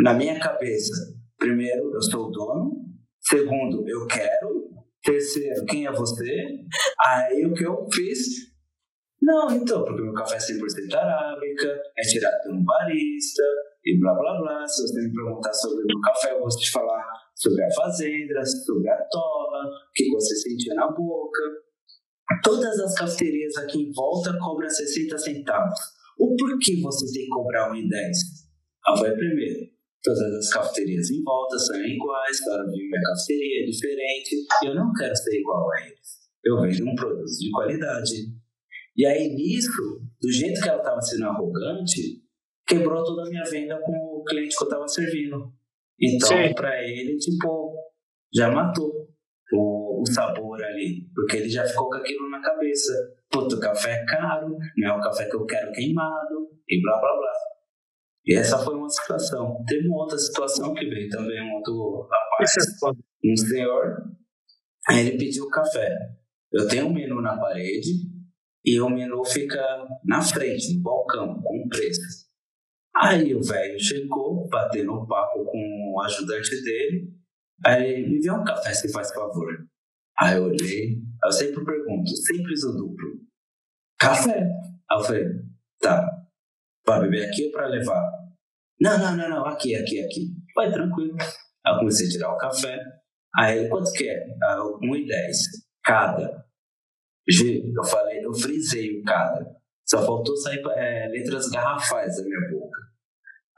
na 0.00 0.12
minha 0.14 0.40
cabeça, 0.40 0.92
primeiro, 1.38 1.94
eu 1.94 2.02
sou 2.02 2.26
o 2.26 2.30
dono. 2.32 2.72
Segundo, 3.20 3.88
eu 3.88 4.04
quero. 4.08 4.75
Terceiro, 5.06 5.64
quem 5.66 5.86
é 5.86 5.92
você? 5.92 6.48
Aí 7.06 7.46
o 7.46 7.54
que 7.54 7.64
eu 7.64 7.86
fiz? 7.92 8.18
Não, 9.22 9.50
então, 9.52 9.84
porque 9.84 10.02
meu 10.02 10.12
café 10.12 10.34
é 10.34 10.38
100% 10.38 10.94
arábica, 10.94 11.80
é 11.96 12.02
tirado 12.02 12.42
por 12.42 12.54
um 12.54 12.64
barista, 12.64 13.42
e 13.84 14.00
blá 14.00 14.12
blá 14.14 14.40
blá. 14.40 14.66
Se 14.66 14.82
você 14.82 15.00
me 15.00 15.12
perguntar 15.14 15.52
sobre 15.52 15.84
o 15.84 15.86
meu 15.86 16.00
café, 16.00 16.32
eu 16.32 16.40
vou 16.40 16.48
te 16.48 16.70
falar 16.72 17.04
sobre 17.36 17.64
a 17.64 17.74
fazenda, 17.74 18.44
sobre 18.44 18.90
a 18.90 18.96
tola, 19.08 19.64
o 19.66 19.92
que 19.94 20.10
você 20.10 20.34
sentia 20.34 20.74
na 20.74 20.88
boca. 20.90 21.42
Todas 22.42 22.78
as 22.80 22.94
cafeterias 22.96 23.56
aqui 23.58 23.82
em 23.82 23.92
volta 23.92 24.36
cobram 24.38 24.68
60 24.68 25.16
centavos. 25.18 25.78
O 26.18 26.34
porquê 26.34 26.80
você 26.82 27.06
tem 27.12 27.24
que 27.24 27.30
cobrar 27.30 27.70
1,10? 27.72 27.86
Ah, 28.86 28.96
foi 28.96 29.12
primeiro. 29.12 29.75
Todas 30.06 30.36
as 30.38 30.50
cafeterias 30.50 31.10
em 31.10 31.20
volta 31.24 31.58
são 31.58 31.84
iguais, 31.84 32.38
vir 32.70 32.88
minha 32.88 33.02
cafeteria 33.02 33.64
é 33.64 33.66
diferente. 33.66 34.36
E 34.62 34.66
eu 34.66 34.74
não 34.76 34.92
quero 34.92 35.16
ser 35.16 35.40
igual 35.40 35.68
a 35.72 35.80
eles. 35.84 36.08
Eu 36.44 36.60
vendo 36.60 36.92
um 36.92 36.94
produto 36.94 37.26
de 37.26 37.50
qualidade. 37.50 38.14
E 38.96 39.04
aí, 39.04 39.34
nisso, 39.34 40.00
do 40.22 40.30
jeito 40.30 40.60
que 40.62 40.68
ela 40.68 40.78
estava 40.78 41.00
sendo 41.00 41.24
arrogante, 41.24 42.22
quebrou 42.68 43.02
toda 43.02 43.26
a 43.26 43.30
minha 43.30 43.42
venda 43.50 43.80
com 43.84 43.92
o 43.92 44.22
cliente 44.22 44.56
que 44.56 44.62
eu 44.62 44.68
estava 44.68 44.86
servindo. 44.86 45.52
Então, 46.00 46.54
para 46.54 46.84
ele, 46.84 47.16
tipo, 47.16 47.74
já 48.32 48.48
matou 48.48 49.08
o, 49.52 50.02
o, 50.02 50.06
sabor 50.06 50.62
ali, 50.62 51.04
porque 51.16 51.38
ele 51.38 51.48
já 51.48 51.66
ficou 51.66 51.90
com 51.90 51.96
aquilo 51.96 52.30
na 52.30 52.40
cabeça. 52.40 52.92
Puta, 53.28 53.56
o 53.56 53.60
café 53.60 54.02
é 54.02 54.04
caro, 54.04 54.56
não 54.76 54.88
é 54.88 54.96
o 54.96 55.00
café 55.00 55.28
que 55.28 55.34
eu 55.34 55.44
quero 55.46 55.72
queimado, 55.72 56.48
e 56.68 56.80
blá 56.80 57.00
blá 57.00 57.16
blá. 57.16 57.55
E 58.26 58.34
essa 58.34 58.58
foi 58.58 58.74
uma 58.74 58.88
situação. 58.88 59.62
Teve 59.66 59.88
uma 59.88 60.02
outra 60.02 60.18
situação 60.18 60.74
que 60.74 60.84
veio 60.86 61.08
também 61.08 61.40
um 61.42 61.54
outro 61.54 62.08
rapaz, 62.10 62.50
é 62.84 63.30
um 63.30 63.36
senhor, 63.36 63.96
ele 64.90 65.16
pediu 65.16 65.48
café. 65.48 65.96
Eu 66.52 66.66
tenho 66.68 66.86
um 66.86 66.92
menu 66.92 67.20
na 67.20 67.38
parede 67.38 67.90
e 68.64 68.80
o 68.80 68.88
menu 68.88 69.24
fica 69.24 69.60
na 70.04 70.20
frente, 70.20 70.74
no 70.76 70.82
balcão, 70.82 71.40
com 71.42 71.68
preço. 71.68 72.26
Aí 72.96 73.34
o 73.34 73.42
velho 73.42 73.78
chegou, 73.78 74.48
batendo 74.48 74.92
um 74.92 75.06
papo 75.06 75.44
com 75.44 75.92
o 75.94 76.00
ajudante 76.02 76.62
dele, 76.62 77.16
Aí 77.64 78.06
me 78.06 78.20
vê 78.20 78.30
um 78.30 78.44
café, 78.44 78.74
se 78.74 78.92
faz 78.92 79.12
favor. 79.12 79.66
Aí 80.18 80.36
eu 80.36 80.44
olhei, 80.44 80.98
eu 81.24 81.32
sempre 81.32 81.64
pergunto, 81.64 82.10
simples 82.10 82.64
ou 82.64 82.76
duplo? 82.76 83.20
Café. 83.98 84.40
Aí 84.90 84.98
eu 84.98 85.04
falei, 85.04 85.24
tá, 85.80 86.25
pra 86.86 87.00
beber 87.00 87.28
aqui 87.28 87.46
ou 87.46 87.52
pra 87.52 87.66
levar? 87.66 88.02
Não, 88.80 88.98
não, 88.98 89.16
não, 89.16 89.28
não, 89.28 89.46
aqui, 89.46 89.74
aqui, 89.74 90.00
aqui. 90.00 90.28
Vai 90.54 90.70
tranquilo. 90.70 91.16
Aí 91.66 91.74
eu 91.74 91.78
comecei 91.78 92.06
a 92.06 92.10
tirar 92.10 92.32
o 92.32 92.38
café. 92.38 92.78
Aí 93.36 93.58
ele, 93.58 93.68
quanto 93.68 93.90
que 93.92 94.08
é? 94.08 94.22
Aí 94.44 94.56
eu, 94.56 94.78
1,10 94.80 95.36
cada. 95.84 96.46
Eu 97.28 97.84
falei, 97.84 98.24
eu 98.24 98.32
frisei 98.32 99.00
o 99.00 99.02
cada. 99.02 99.44
Só 99.84 100.04
faltou 100.04 100.36
sair 100.36 100.62
é, 100.76 101.08
letras 101.08 101.48
garrafais 101.48 102.16
da 102.16 102.22
minha 102.22 102.50
boca. 102.50 102.80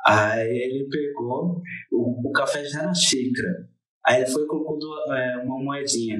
Aí 0.06 0.48
ele 0.48 0.88
pegou, 0.88 1.60
o, 1.92 2.28
o 2.28 2.32
café 2.32 2.64
já 2.64 2.82
na 2.82 2.94
xícara. 2.94 3.68
Aí 4.06 4.22
ele 4.22 4.30
foi 4.30 4.44
e 4.44 4.46
colocou 4.46 4.78
é, 5.14 5.36
uma 5.38 5.62
moedinha 5.62 6.18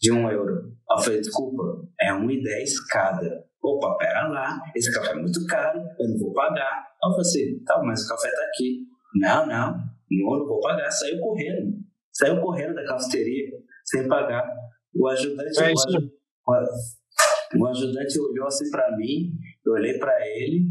de 0.00 0.12
um 0.12 0.30
euro. 0.30 0.74
Eu 0.90 0.98
falei, 0.98 1.20
desculpa, 1.20 1.86
é 2.00 2.12
1,10 2.12 2.70
cada. 2.90 3.49
Opa, 3.62 3.96
pera 3.98 4.26
lá, 4.28 4.58
esse 4.74 4.90
café 4.90 5.10
é 5.10 5.16
muito 5.16 5.44
caro, 5.46 5.78
eu 5.78 6.08
não 6.08 6.18
vou 6.18 6.32
pagar. 6.32 6.78
Aí 7.02 7.10
eu 7.10 7.10
falei 7.10 7.20
assim, 7.20 7.64
tá, 7.64 7.82
mas 7.84 8.04
o 8.04 8.08
café 8.08 8.30
tá 8.30 8.42
aqui. 8.44 8.86
Não, 9.16 9.46
não, 9.46 9.72
não, 10.10 10.38
não 10.38 10.46
vou 10.46 10.60
pagar. 10.60 10.90
Saiu 10.90 11.20
correndo. 11.20 11.76
Saiu 12.12 12.40
correndo 12.40 12.74
da 12.74 12.84
cafeteria, 12.86 13.50
sem 13.84 14.08
pagar. 14.08 14.48
O 14.94 15.08
ajudante, 15.08 15.62
é 15.62 15.72
o, 15.72 17.60
o, 17.60 17.66
ajudante 17.68 18.20
olhou 18.20 18.46
assim 18.46 18.68
pra 18.70 18.96
mim, 18.96 19.30
eu 19.64 19.72
olhei 19.74 19.98
pra 19.98 20.12
ele, 20.26 20.66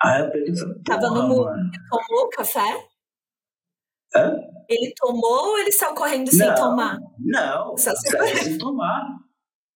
aí 0.00 0.20
eu 0.22 0.30
peguei 0.30 0.52
e 0.52 0.58
falei, 0.58 0.82
Tava 0.84 1.10
no 1.10 1.28
mundo, 1.28 1.50
tomou 1.90 2.24
o 2.26 2.28
café? 2.28 2.86
Hã? 4.14 4.36
Ele 4.68 4.92
tomou 4.96 5.48
ou 5.48 5.58
ele 5.58 5.72
saiu 5.72 5.94
correndo 5.94 6.30
sem 6.30 6.54
tomar? 6.54 6.98
Não, 7.18 7.76
saiu 7.76 7.96
sem 7.96 8.58
tomar. 8.58 9.27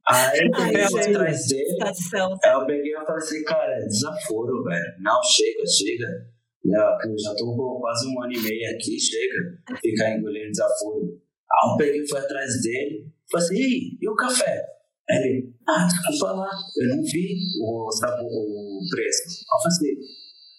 Aí 0.08 0.40
eu 0.40 0.50
peguei 0.50 0.82
atrás 0.82 1.46
dele. 1.46 1.76
Aí 2.44 2.52
eu 2.52 2.66
peguei 2.66 2.92
e 2.92 2.94
falei 2.94 3.16
assim, 3.16 3.44
cara, 3.44 3.78
desaforo, 3.86 4.64
velho. 4.64 4.94
Não, 5.00 5.20
chega, 5.22 5.62
chega. 5.66 6.06
Eu 6.64 7.18
já 7.18 7.34
tô 7.34 7.56
com 7.56 7.80
quase 7.80 8.08
um 8.08 8.22
ano 8.22 8.32
e 8.32 8.42
meio 8.42 8.74
aqui, 8.74 8.98
chega. 8.98 9.78
Ficar 9.80 10.16
engolindo 10.16 10.50
desaforo. 10.50 11.06
Aí 11.06 11.70
eu 11.70 11.76
peguei 11.76 12.02
e 12.02 12.08
fui 12.08 12.18
atrás 12.18 12.62
dele. 12.62 13.06
Falei 13.30 13.46
assim, 13.46 13.56
e, 13.56 13.98
e 14.00 14.08
o 14.08 14.14
café? 14.14 14.64
Aí 15.10 15.16
ele, 15.16 15.54
ah, 15.68 15.86
desculpa 15.86 16.32
lá, 16.32 16.50
eu 16.80 16.96
não 16.96 17.02
vi 17.02 17.36
o, 17.60 17.90
sabor, 17.90 18.30
o 18.30 18.80
preço. 18.90 19.42
Eu 19.42 19.58
falei 19.62 19.68
assim, 19.68 19.94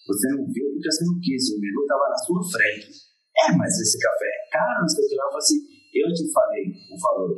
você 0.05 0.27
não 0.35 0.45
viu 0.51 0.65
porque 0.73 0.91
você 0.91 1.05
não 1.05 1.19
quis, 1.21 1.49
o 1.49 1.59
menu 1.59 1.85
tava 1.87 2.09
na 2.09 2.17
sua 2.17 2.51
frente 2.51 3.13
é, 3.33 3.51
mas 3.57 3.79
esse 3.79 3.97
café 3.97 4.25
é 4.25 4.51
caro, 4.51 4.81
não 4.81 4.89
sei 4.89 5.05
o 5.05 5.09
que 5.09 5.15
lá. 5.15 5.23
Eu 5.25 5.31
falei 5.31 5.43
assim, 5.43 5.59
eu 5.93 6.13
te 6.13 6.31
falei 6.31 6.63
o 6.91 6.97
valor. 6.99 7.35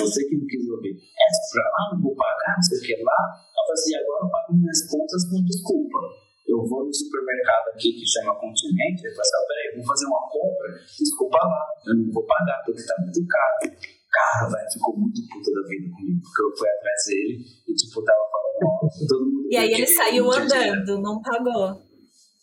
Você 0.00 0.24
que 0.26 0.36
não 0.36 0.46
quis 0.46 0.68
ouvir. 0.68 0.94
É, 0.96 1.26
pra 1.52 1.62
lá 1.62 1.82
não 1.94 2.02
vou 2.02 2.14
pagar, 2.14 2.54
não 2.56 2.62
sei 2.62 2.78
o 2.78 2.82
que 2.82 3.02
lá. 3.02 3.20
Eu 3.54 3.62
falei 3.62 3.78
assim, 3.78 3.94
agora 3.96 4.24
eu 4.24 4.30
pago 4.30 4.50
minhas 4.54 4.80
contas 4.90 5.22
com 5.30 5.44
desculpa. 5.44 5.98
Eu 6.44 6.60
vou 6.68 6.84
no 6.84 6.92
supermercado 6.92 7.68
aqui 7.72 7.92
que 7.92 8.06
chama 8.06 8.36
Continente, 8.36 9.00
eu 9.00 9.12
falei 9.16 9.24
assim, 9.24 9.46
peraí, 9.48 9.66
eu 9.72 9.76
vou 9.80 9.86
fazer 9.86 10.06
uma 10.06 10.22
compra, 10.28 10.68
desculpa 10.92 11.38
lá, 11.40 11.62
eu 11.88 11.94
não 11.96 12.12
vou 12.12 12.26
pagar 12.26 12.62
porque 12.66 12.84
tá 12.84 12.94
muito 13.00 13.24
caro. 13.26 13.72
Cara, 14.14 14.46
velho, 14.46 14.70
ficou 14.70 14.96
muito 14.96 15.20
puta 15.26 15.50
da 15.50 15.62
vida 15.66 15.90
comigo, 15.90 16.20
porque 16.22 16.42
eu 16.44 16.56
fui 16.56 16.68
atrás 16.68 17.00
dele 17.08 17.34
e, 17.66 17.74
tipo, 17.74 18.04
tava 18.04 18.24
falando, 18.30 19.08
todo 19.08 19.26
mundo. 19.26 19.48
E 19.50 19.56
aí 19.56 19.72
ele 19.72 19.86
saiu 19.86 20.30
andando, 20.30 21.02
não 21.02 21.20
pagou. 21.20 21.82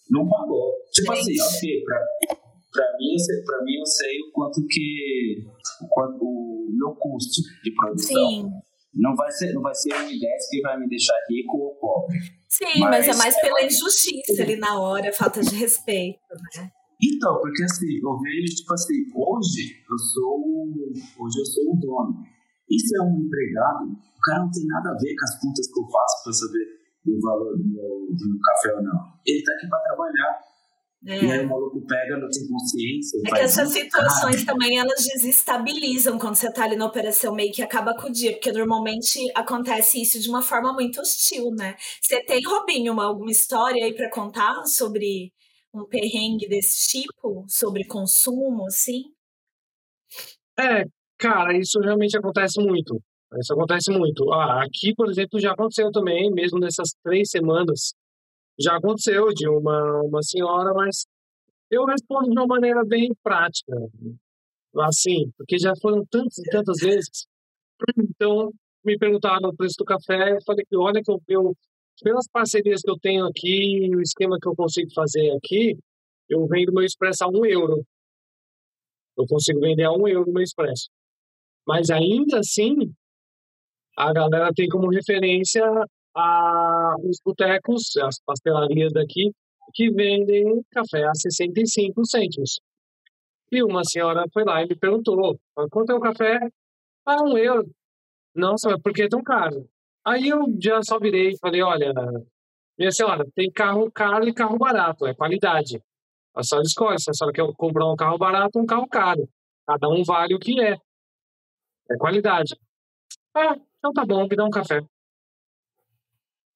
Não 0.09 0.27
pagou. 0.27 0.73
Tipo 0.91 1.15
Gente. 1.15 1.39
assim, 1.39 1.69
ok, 1.69 1.83
pra, 1.85 1.97
para 2.73 2.97
mim, 2.97 3.15
para 3.45 3.63
mim 3.63 3.75
eu 3.79 3.85
sei 3.85 4.19
o 4.19 4.31
quanto 4.33 4.59
que 4.67 5.45
o, 5.81 5.87
quanto, 5.87 6.23
o 6.23 6.50
meu 6.77 6.95
custo 6.95 7.41
de 7.63 7.73
produção. 7.73 8.29
Sim. 8.29 8.51
Não 8.93 9.15
vai 9.15 9.31
ser, 9.31 9.53
não 9.53 9.61
vai 9.61 9.73
ser 9.73 9.93
uma 9.93 10.11
ideia 10.11 10.37
que 10.49 10.61
vai 10.61 10.77
me 10.77 10.87
deixar 10.87 11.15
rico 11.29 11.57
ou 11.57 11.75
pobre. 11.75 12.19
Sim, 12.49 12.79
mas, 12.79 13.07
mas 13.07 13.07
é 13.07 13.17
mais 13.17 13.41
pela 13.41 13.63
injustiça 13.63 14.43
ali 14.43 14.57
na 14.57 14.79
hora, 14.79 15.13
falta 15.13 15.41
de 15.41 15.55
respeito, 15.55 16.19
né? 16.57 16.69
Então, 17.01 17.39
porque 17.39 17.63
assim, 17.63 17.97
eu 17.97 18.19
vejo, 18.19 18.55
tipo 18.55 18.73
assim, 18.73 18.99
hoje 19.15 19.81
eu 19.89 19.97
sou 19.97 20.37
hoje 21.17 21.39
eu 21.39 21.45
sou 21.45 21.73
o 21.73 21.79
dono. 21.79 22.23
Se 22.69 22.97
é 22.97 23.01
um 23.01 23.19
empregado, 23.19 23.85
o 23.91 24.21
cara 24.23 24.43
não 24.43 24.51
tem 24.51 24.65
nada 24.65 24.91
a 24.91 24.93
ver 24.93 25.15
com 25.15 25.25
as 25.25 25.41
contas 25.41 25.67
que 25.67 25.79
eu 25.79 25.87
faço 25.89 26.23
para 26.23 26.33
saber 26.33 26.81
o 27.07 27.19
valor 27.19 27.57
do 27.57 27.65
meu, 27.67 28.07
do 28.15 28.29
meu 28.29 28.39
café 28.39 28.75
ou 28.75 28.83
não. 28.83 28.99
Ele 29.25 29.43
tá 29.43 29.51
aqui 29.57 29.67
para 29.67 29.79
trabalhar. 29.79 30.50
É. 31.05 31.23
E 31.23 31.31
aí 31.31 31.45
o 31.45 31.49
maluco 31.49 31.81
pega, 31.87 32.17
não 32.17 32.29
tem 32.29 32.47
consciência. 32.47 33.19
É 33.25 33.31
que 33.31 33.39
essas 33.39 33.69
situações 33.71 34.45
também 34.45 34.77
elas 34.77 35.03
desestabilizam 35.03 36.19
quando 36.19 36.35
você 36.35 36.51
tá 36.53 36.65
ali 36.65 36.75
na 36.75 36.85
operação 36.85 37.33
meio 37.33 37.51
que 37.51 37.63
acaba 37.63 37.95
com 37.95 38.07
o 38.07 38.11
dia, 38.11 38.33
porque 38.33 38.51
normalmente 38.51 39.19
acontece 39.33 40.01
isso 40.01 40.19
de 40.19 40.29
uma 40.29 40.43
forma 40.43 40.71
muito 40.73 41.01
hostil, 41.01 41.49
né? 41.51 41.75
Você 41.99 42.23
tem, 42.23 42.39
Robinho, 42.45 42.93
uma, 42.93 43.05
alguma 43.05 43.31
história 43.31 43.83
aí 43.83 43.93
para 43.95 44.11
contar 44.11 44.63
sobre 44.65 45.33
um 45.73 45.85
perrengue 45.85 46.47
desse 46.47 46.87
tipo, 46.89 47.45
sobre 47.47 47.85
consumo, 47.85 48.65
assim? 48.67 49.05
É, 50.59 50.83
cara, 51.17 51.57
isso 51.57 51.79
realmente 51.79 52.15
acontece 52.15 52.61
muito. 52.61 53.01
Isso 53.39 53.53
acontece 53.53 53.89
muito. 53.91 54.31
Ah, 54.33 54.63
aqui, 54.63 54.93
por 54.93 55.09
exemplo, 55.09 55.39
já 55.39 55.53
aconteceu 55.53 55.89
também, 55.89 56.29
mesmo 56.29 56.59
nessas 56.59 56.89
três 57.03 57.29
semanas 57.29 57.93
já 58.61 58.77
aconteceu 58.77 59.27
de 59.33 59.47
uma, 59.47 60.01
uma 60.03 60.21
senhora, 60.21 60.73
mas 60.73 61.05
eu 61.69 61.85
respondo 61.85 62.25
de 62.25 62.31
uma 62.31 62.47
maneira 62.47 62.83
bem 62.85 63.11
prática. 63.23 63.73
Assim, 64.79 65.31
porque 65.37 65.57
já 65.57 65.73
foram 65.81 66.05
tantas 66.05 66.37
e 66.37 66.49
tantas 66.49 66.77
vezes. 66.79 67.27
Então, 67.97 68.51
me 68.85 68.97
perguntaram 68.97 69.49
o 69.49 69.55
preço 69.55 69.75
do 69.77 69.85
café, 69.85 70.33
eu 70.33 70.41
falei 70.45 70.65
que 70.65 70.77
olha 70.77 71.01
que 71.03 71.11
eu, 71.11 71.21
eu 71.27 71.55
pelas 72.01 72.27
parcerias 72.27 72.81
que 72.81 72.89
eu 72.89 72.97
tenho 72.99 73.25
aqui, 73.25 73.89
o 73.95 74.01
esquema 74.01 74.37
que 74.41 74.47
eu 74.47 74.55
consigo 74.55 74.91
fazer 74.93 75.31
aqui, 75.31 75.77
eu 76.29 76.45
vendo 76.47 76.73
meu 76.73 76.83
expresso 76.83 77.23
a 77.23 77.27
um 77.27 77.45
euro. 77.45 77.85
Eu 79.17 79.25
consigo 79.27 79.59
vender 79.59 79.83
a 79.83 79.91
um 79.91 80.07
euro 80.07 80.31
meu 80.31 80.41
expresso. 80.41 80.89
Mas 81.67 81.89
ainda 81.89 82.39
assim, 82.39 82.75
a 83.97 84.11
galera 84.13 84.51
tem 84.53 84.67
como 84.67 84.89
referência 84.89 85.63
a, 86.15 86.95
os 87.03 87.19
botecos, 87.23 87.95
as 87.97 88.19
pastelarias 88.25 88.93
daqui, 88.93 89.31
que 89.73 89.89
vendem 89.91 90.63
café 90.71 91.03
a 91.05 91.13
65 91.13 92.05
cêntimos. 92.05 92.59
E 93.51 93.63
uma 93.63 93.83
senhora 93.83 94.25
foi 94.33 94.43
lá 94.43 94.63
e 94.63 94.67
me 94.67 94.75
perguntou: 94.75 95.39
quanto 95.69 95.91
é 95.91 95.95
o 95.95 95.99
café? 95.99 96.39
Ah, 97.05 97.23
um 97.23 97.37
euro. 97.37 97.69
Nossa, 98.35 98.77
por 98.79 98.93
que 98.93 99.03
é 99.03 99.09
tão 99.09 99.21
caro? 99.23 99.67
Aí 100.05 100.29
eu 100.29 100.45
já 100.59 100.81
só 100.83 100.99
virei 100.99 101.31
e 101.31 101.37
falei: 101.37 101.61
olha, 101.61 101.93
minha 102.77 102.91
senhora, 102.91 103.25
tem 103.35 103.51
carro 103.51 103.91
caro 103.91 104.27
e 104.27 104.33
carro 104.33 104.57
barato, 104.57 105.05
é 105.05 105.13
qualidade. 105.13 105.81
A 106.33 106.43
senhora 106.43 106.65
escolhe 106.65 106.99
se 106.99 107.09
a 107.09 107.13
senhora 107.13 107.33
quer 107.33 107.53
comprar 107.55 107.91
um 107.91 107.95
carro 107.95 108.17
barato 108.17 108.57
ou 108.57 108.63
um 108.63 108.65
carro 108.65 108.87
caro. 108.87 109.27
Cada 109.67 109.89
um 109.89 110.03
vale 110.03 110.33
o 110.33 110.39
que 110.39 110.59
é. 110.61 110.77
É 111.89 111.97
qualidade. 111.97 112.55
Ah, 113.35 113.55
então 113.77 113.91
tá 113.93 114.05
bom, 114.05 114.27
me 114.27 114.35
dá 114.35 114.45
um 114.45 114.49
café. 114.49 114.79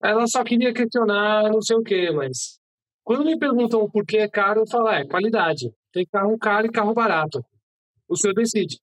Ela 0.03 0.27
só 0.27 0.43
queria 0.43 0.73
questionar 0.73 1.49
não 1.51 1.61
sei 1.61 1.77
o 1.77 1.83
quê, 1.83 2.11
mas 2.11 2.59
quando 3.03 3.25
me 3.25 3.37
perguntam 3.37 3.89
por 3.89 4.05
que 4.05 4.17
é 4.17 4.27
caro, 4.27 4.61
eu 4.61 4.67
falo, 4.67 4.89
é 4.89 5.05
qualidade. 5.05 5.71
Tem 5.93 6.05
carro 6.05 6.37
caro 6.37 6.67
e 6.67 6.71
carro 6.71 6.93
barato. 6.93 7.43
O 8.09 8.17
senhor 8.17 8.33
decide. 8.33 8.79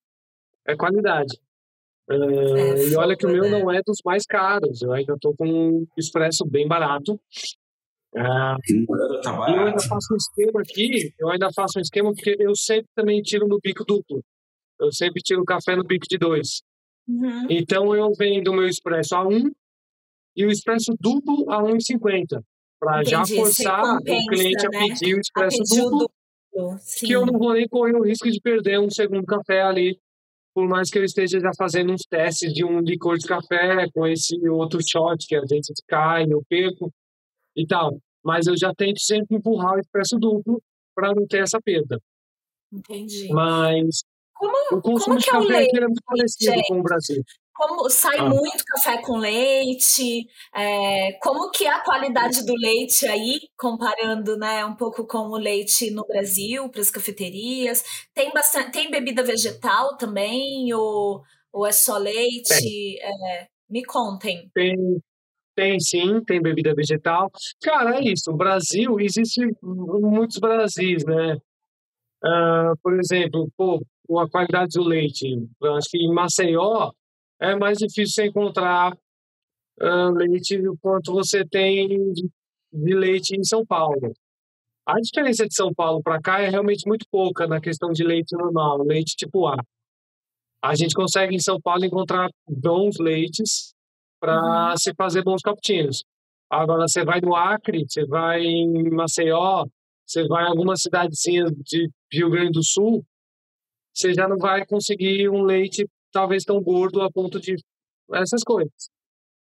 É 0.67 0.77
qualidade. 0.77 1.37
Uh, 2.09 2.57
é, 2.57 2.89
e 2.89 2.97
olha 2.97 3.17
que 3.17 3.27
o 3.27 3.31
meu 3.31 3.51
não 3.51 3.71
é 3.71 3.81
dos 3.85 3.99
mais 4.05 4.25
caros. 4.25 4.81
Eu 4.83 4.93
ainda 4.93 5.15
estou 5.15 5.35
com 5.37 5.47
um 5.47 5.87
expresso 5.99 6.45
bem 6.47 6.67
barato. 6.69 7.15
Uh, 8.15 9.21
tá 9.23 9.47
eu 9.49 9.67
ainda 9.67 9.81
faço 9.81 10.15
um 10.15 10.17
esquema 10.17 10.61
aqui. 10.61 11.13
Eu 11.19 11.29
ainda 11.31 11.49
faço 11.53 11.79
um 11.79 11.83
esquema 11.83 12.13
porque 12.15 12.37
eu 12.39 12.55
sempre 12.55 12.89
também 12.95 13.21
tiro 13.23 13.49
no 13.49 13.59
bico 13.63 13.85
duplo. 13.85 14.23
Eu 14.81 14.93
sempre 14.93 15.21
tiro 15.23 15.43
o 15.43 15.45
café 15.45 15.75
no 15.75 15.85
bico 15.85 16.07
de 16.09 16.19
dois. 16.19 16.63
Uhum. 17.09 17.47
Então 17.51 17.95
eu 17.95 18.11
vendo 18.17 18.53
o 18.53 18.55
meu 18.55 18.67
expresso 18.67 19.17
a 19.17 19.27
um 19.27 19.51
e 20.37 20.45
o 20.45 20.51
expresso 20.51 20.95
duplo 20.99 21.51
a 21.51 21.63
1,50 21.63 22.43
para 22.81 23.05
já 23.05 23.25
forçar 23.25 23.97
o 23.97 24.03
cliente 24.03 24.69
né? 24.69 24.79
a 24.79 24.81
pedir 24.81 25.15
o 25.15 25.21
expresso 25.21 25.63
duplo, 25.65 26.11
duplo 26.53 26.79
que 26.99 27.13
eu 27.13 27.25
não 27.25 27.39
vou 27.39 27.55
nem 27.55 27.69
correr 27.69 27.95
o 27.95 28.03
risco 28.03 28.31
de 28.31 28.41
perder 28.41 28.81
um 28.81 28.91
segundo 28.91 29.25
café 29.25 29.63
ali 29.63 29.99
por 30.55 30.69
mais 30.69 30.91
que 30.91 30.99
eu 30.99 31.05
esteja 31.05 31.41
já 31.41 31.51
fazendo 31.57 31.93
uns 31.93 32.03
testes 32.03 32.53
de 32.53 32.65
um 32.65 32.81
licor 32.81 33.17
de 33.17 33.27
café 33.27 33.89
com 33.93 34.07
esse 34.07 34.37
outro 34.49 34.81
shot 34.87 35.27
que 35.27 35.35
às 35.35 35.49
vezes 35.49 35.83
cai, 35.87 36.27
eu 36.29 36.43
perco 36.49 36.93
e 37.57 37.67
tal. 37.67 37.99
Mas 38.23 38.47
eu 38.47 38.57
já 38.57 38.73
tento 38.75 39.01
sempre 39.01 39.37
empurrar 39.37 39.75
o 39.75 39.81
expresso 39.81 40.17
duplo 40.19 40.63
para 40.95 41.15
não 41.15 41.27
ter 41.27 41.43
essa 41.43 41.61
perda. 41.61 41.99
Entendi. 42.71 43.29
Mas 43.33 44.03
como, 44.35 44.79
o 44.79 44.83
consumo 44.83 45.19
de 45.19 45.29
é 45.29 45.33
café 45.33 45.65
aqui 45.65 45.79
é 45.79 45.87
muito 45.87 46.03
parecido 46.05 46.55
gente? 46.55 46.69
com 46.69 46.81
o 46.81 46.83
Brasil. 46.83 47.23
Como 47.55 47.89
sai 47.91 48.19
ah. 48.19 48.29
muito 48.29 48.65
café 48.65 49.03
com 49.03 49.19
leite? 49.19 50.27
É, 50.55 51.13
como 51.23 51.51
que 51.51 51.65
é 51.65 51.71
a 51.71 51.85
qualidade 51.85 52.45
do 52.45 52.55
leite 52.55 53.07
aí, 53.07 53.41
comparando, 53.59 54.37
né, 54.37 54.65
um 54.65 54.75
pouco 54.75 55.07
com 55.07 55.29
o 55.29 55.37
leite 55.37 55.91
no 55.91 56.07
Brasil 56.07 56.69
para 56.71 56.81
as 56.81 56.91
cafeterias? 56.91 57.85
Tem 58.15 58.33
bastante, 58.33 58.73
tem 58.73 58.91
bebida 58.91 59.23
vegetal 59.23 59.97
também 59.97 60.73
ou, 60.73 61.23
ou 61.53 61.67
é 61.67 61.73
só 61.73 61.99
leite? 61.99 62.99
É, 63.01 63.47
me 63.69 63.85
contem. 63.85 64.51
Tem, 64.55 64.75
tem 65.55 65.79
sim, 65.79 66.23
tem 66.25 66.41
bebida 66.41 66.75
vegetal. 66.75 67.31
Cara, 67.63 67.99
é 67.99 68.13
isso. 68.13 68.31
O 68.31 68.37
Brasil 68.37 68.99
existe 68.99 69.41
muitos 69.63 70.39
Brasis, 70.39 71.05
né? 71.05 71.37
Uh, 72.25 72.77
por 72.83 72.99
exemplo, 72.99 73.51
pô, 73.57 73.83
a 74.19 74.29
qualidade 74.29 74.79
do 74.79 74.85
leite. 74.85 75.27
Eu 75.61 75.75
acho 75.75 75.89
que 75.91 75.99
em 75.99 76.13
Maceió 76.13 76.93
é 77.43 77.57
mais 77.57 77.79
difícil 77.79 78.15
você 78.15 78.27
encontrar 78.27 78.97
uh, 79.81 80.11
leite 80.15 80.61
quanto 80.81 81.13
você 81.13 81.45
tem 81.45 82.13
de, 82.13 82.31
de, 82.73 82.95
leite 82.95 83.37
em 83.37 83.43
São 83.43 83.67
Paulo. 83.67 84.13
A 84.87 84.95
diferença 85.01 85.47
de 85.47 85.55
São 85.55 85.75
Paulo 85.75 86.01
para 86.03 86.21
cá 86.21 86.41
é 86.41 86.49
realmente 86.49 86.87
muito 86.87 87.05
pouca 87.11 87.47
na 87.47 87.61
questão 87.61 87.91
de 87.91 88.05
leite 88.05 88.37
normal, 88.37 88.85
leite 88.85 89.17
tipo 89.17 89.47
A. 89.49 89.57
A 90.63 90.77
gente 90.77 90.95
consegue 90.95 91.35
em 91.35 91.41
São 91.41 91.61
Paulo 91.61 91.85
encontrar 91.85 92.31
bons 92.49 92.99
leites 93.01 93.75
para 94.21 94.71
uhum. 94.71 94.77
se 94.77 94.95
fazer 94.95 95.25
bons 95.25 95.43
cappuccinos. 95.43 96.05
Agora, 96.49 96.87
você 96.87 97.05
vai 97.05 97.21
no 97.21 97.35
Acre, 97.35 97.85
você 97.89 98.07
vai 98.07 98.43
em 98.43 98.91
Maceió, 98.91 99.65
você 100.07 100.27
vai 100.29 100.45
em 100.45 100.49
alguma 100.49 100.77
cidadezinha 100.77 101.47
de 101.65 101.91
Rio 102.13 102.31
Grande 102.31 102.53
do 102.53 102.63
Sul, 102.63 103.05
você 103.93 104.15
já 104.15 104.29
não 104.29 104.37
vai 104.37 104.65
conseguir 104.65 105.29
um 105.29 105.43
leite 105.43 105.89
talvez 106.13 106.45
tão 106.45 106.63
gordo 106.63 107.01
a 107.01 107.11
ponto 107.11 107.41
de 107.41 107.57
essas 108.13 108.43
coisas. 108.43 108.91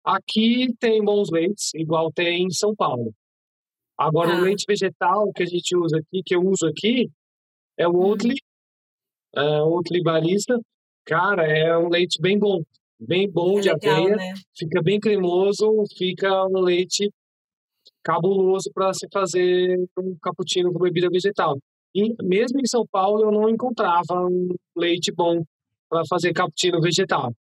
Aqui 0.03 0.73
tem 0.79 1.03
bons 1.03 1.29
leites, 1.31 1.73
igual 1.73 2.11
tem 2.11 2.43
em 2.43 2.51
São 2.51 2.75
Paulo. 2.75 3.13
Agora, 3.97 4.33
ah. 4.33 4.39
o 4.39 4.41
leite 4.41 4.65
vegetal 4.67 5.31
que 5.33 5.43
a 5.43 5.45
gente 5.45 5.75
usa 5.75 5.97
aqui, 5.97 6.21
que 6.23 6.35
eu 6.35 6.41
uso 6.41 6.67
aqui, 6.67 7.09
é 7.77 7.87
o 7.87 7.91
hum. 7.91 8.09
Oatly, 8.09 8.35
é, 9.35 9.61
Oatly 9.61 10.03
Barista. 10.03 10.59
Cara, 11.05 11.43
é 11.47 11.77
um 11.77 11.89
leite 11.89 12.19
bem 12.19 12.37
bom, 12.37 12.63
bem 12.99 13.29
bom 13.29 13.59
é 13.59 13.61
de 13.61 13.69
legal, 13.69 13.95
aveia, 13.95 14.15
né? 14.15 14.33
fica 14.57 14.81
bem 14.81 14.99
cremoso, 14.99 15.83
fica 15.95 16.45
um 16.47 16.59
leite 16.59 17.11
cabuloso 18.03 18.71
para 18.73 18.93
se 18.93 19.07
fazer 19.11 19.77
um 19.97 20.15
cappuccino 20.21 20.73
com 20.73 20.79
bebida 20.79 21.09
vegetal. 21.09 21.57
E 21.93 22.13
mesmo 22.23 22.59
em 22.59 22.65
São 22.65 22.85
Paulo 22.91 23.23
eu 23.23 23.31
não 23.31 23.49
encontrava 23.49 24.25
um 24.25 24.49
leite 24.75 25.11
bom 25.11 25.43
para 25.89 26.03
fazer 26.09 26.33
cappuccino 26.33 26.81
vegetal. 26.81 27.33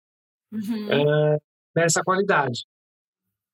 Uhum. 0.53 0.93
É, 0.93 1.39
nessa 1.75 2.03
qualidade. 2.03 2.65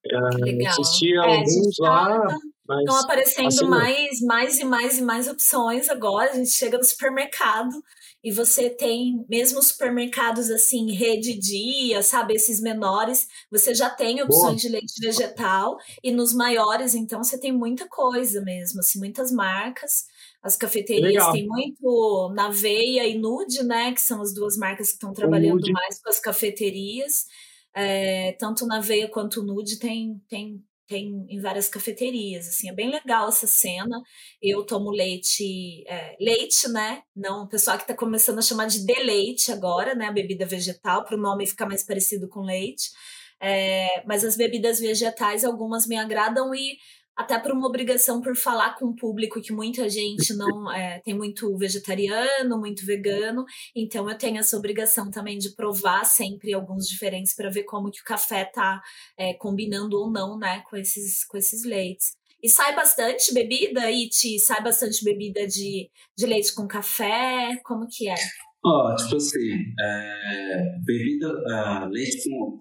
É, 0.04 0.68
existia 0.68 1.16
é, 1.16 1.36
alguns 1.36 1.76
tá, 1.76 1.90
lá. 1.90 2.38
Mas, 2.66 2.80
estão 2.80 3.00
aparecendo 3.00 3.46
assim, 3.46 3.66
mais, 3.66 4.20
mais 4.20 4.58
e 4.58 4.64
mais 4.64 4.98
e 4.98 5.02
mais 5.02 5.28
opções 5.28 5.88
agora. 5.88 6.30
A 6.30 6.34
gente 6.34 6.50
chega 6.50 6.76
no 6.76 6.84
supermercado 6.84 7.82
e 8.22 8.32
você 8.32 8.68
tem, 8.68 9.24
mesmo 9.28 9.62
supermercados 9.62 10.50
assim, 10.50 10.92
rede 10.92 11.38
dia, 11.38 12.02
sabe, 12.02 12.34
esses 12.34 12.60
menores, 12.60 13.28
você 13.50 13.74
já 13.74 13.88
tem 13.88 14.20
opções 14.22 14.42
Boa. 14.42 14.56
de 14.56 14.68
leite 14.68 15.00
vegetal. 15.00 15.78
E 16.02 16.10
nos 16.10 16.34
maiores, 16.34 16.94
então, 16.94 17.22
você 17.22 17.38
tem 17.38 17.52
muita 17.52 17.88
coisa 17.88 18.40
mesmo, 18.42 18.80
assim, 18.80 18.98
muitas 18.98 19.32
marcas. 19.32 20.04
As 20.42 20.56
cafeterias 20.56 21.12
Legal. 21.12 21.32
têm 21.32 21.46
muito 21.46 22.32
na 22.34 22.48
Veia 22.48 23.06
e 23.06 23.18
Nude, 23.18 23.62
né? 23.64 23.92
Que 23.92 24.00
são 24.00 24.20
as 24.22 24.32
duas 24.32 24.56
marcas 24.56 24.88
que 24.88 24.94
estão 24.94 25.12
trabalhando 25.12 25.70
mais 25.72 26.00
com 26.00 26.08
as 26.08 26.20
cafeterias. 26.20 27.26
É, 27.74 28.32
tanto 28.32 28.66
na 28.66 28.80
Veia 28.80 29.08
quanto 29.08 29.42
Nude 29.42 29.78
tem, 29.78 30.20
tem, 30.28 30.62
tem 30.86 31.26
em 31.28 31.40
várias 31.40 31.68
cafeterias. 31.68 32.48
Assim, 32.48 32.68
é 32.68 32.72
bem 32.72 32.88
legal 32.88 33.28
essa 33.28 33.48
cena. 33.48 34.00
Eu 34.40 34.64
tomo 34.64 34.90
leite, 34.90 35.84
é, 35.88 36.16
leite, 36.20 36.68
né? 36.68 37.02
Não, 37.16 37.44
o 37.44 37.48
pessoal 37.48 37.76
que 37.76 37.82
está 37.82 37.94
começando 37.94 38.38
a 38.38 38.42
chamar 38.42 38.66
de 38.66 38.86
deleite 38.86 39.50
agora, 39.50 39.94
né? 39.94 40.06
A 40.06 40.12
bebida 40.12 40.46
vegetal, 40.46 41.04
para 41.04 41.16
o 41.16 41.20
nome 41.20 41.46
ficar 41.48 41.66
mais 41.66 41.84
parecido 41.84 42.28
com 42.28 42.42
leite. 42.42 42.90
É, 43.40 44.02
mas 44.06 44.24
as 44.24 44.36
bebidas 44.36 44.80
vegetais, 44.80 45.44
algumas 45.44 45.86
me 45.86 45.96
agradam 45.96 46.54
e 46.54 46.76
até 47.18 47.36
por 47.36 47.50
uma 47.50 47.66
obrigação 47.66 48.20
por 48.22 48.36
falar 48.36 48.76
com 48.76 48.86
o 48.86 48.94
público 48.94 49.40
que 49.40 49.52
muita 49.52 49.88
gente 49.88 50.32
não 50.34 50.70
é, 50.72 51.00
tem 51.00 51.14
muito 51.14 51.56
vegetariano, 51.58 52.56
muito 52.56 52.86
vegano, 52.86 53.44
então 53.74 54.08
eu 54.08 54.16
tenho 54.16 54.38
essa 54.38 54.56
obrigação 54.56 55.10
também 55.10 55.36
de 55.36 55.52
provar 55.56 56.04
sempre 56.04 56.54
alguns 56.54 56.86
diferentes 56.86 57.34
para 57.34 57.50
ver 57.50 57.64
como 57.64 57.90
que 57.90 58.00
o 58.00 58.04
café 58.04 58.44
tá 58.44 58.80
é, 59.18 59.34
combinando 59.34 59.98
ou 59.98 60.08
não, 60.08 60.38
né, 60.38 60.62
com 60.70 60.76
esses, 60.76 61.24
com 61.24 61.36
esses 61.36 61.64
leites. 61.64 62.12
E 62.40 62.48
sai 62.48 62.72
bastante 62.76 63.34
bebida, 63.34 63.90
Iti? 63.90 64.38
Sai 64.38 64.62
bastante 64.62 65.04
bebida 65.04 65.44
de, 65.44 65.90
de 66.16 66.24
leite 66.24 66.54
com 66.54 66.68
café? 66.68 67.60
Como 67.64 67.88
que 67.90 68.08
é? 68.08 68.14
Ó, 68.64 68.92
oh, 68.92 68.94
tipo 68.94 69.16
assim, 69.16 69.54
é, 69.80 70.78
bebida, 70.84 71.32
uh, 71.32 71.88
leite 71.90 72.22
com 72.30 72.60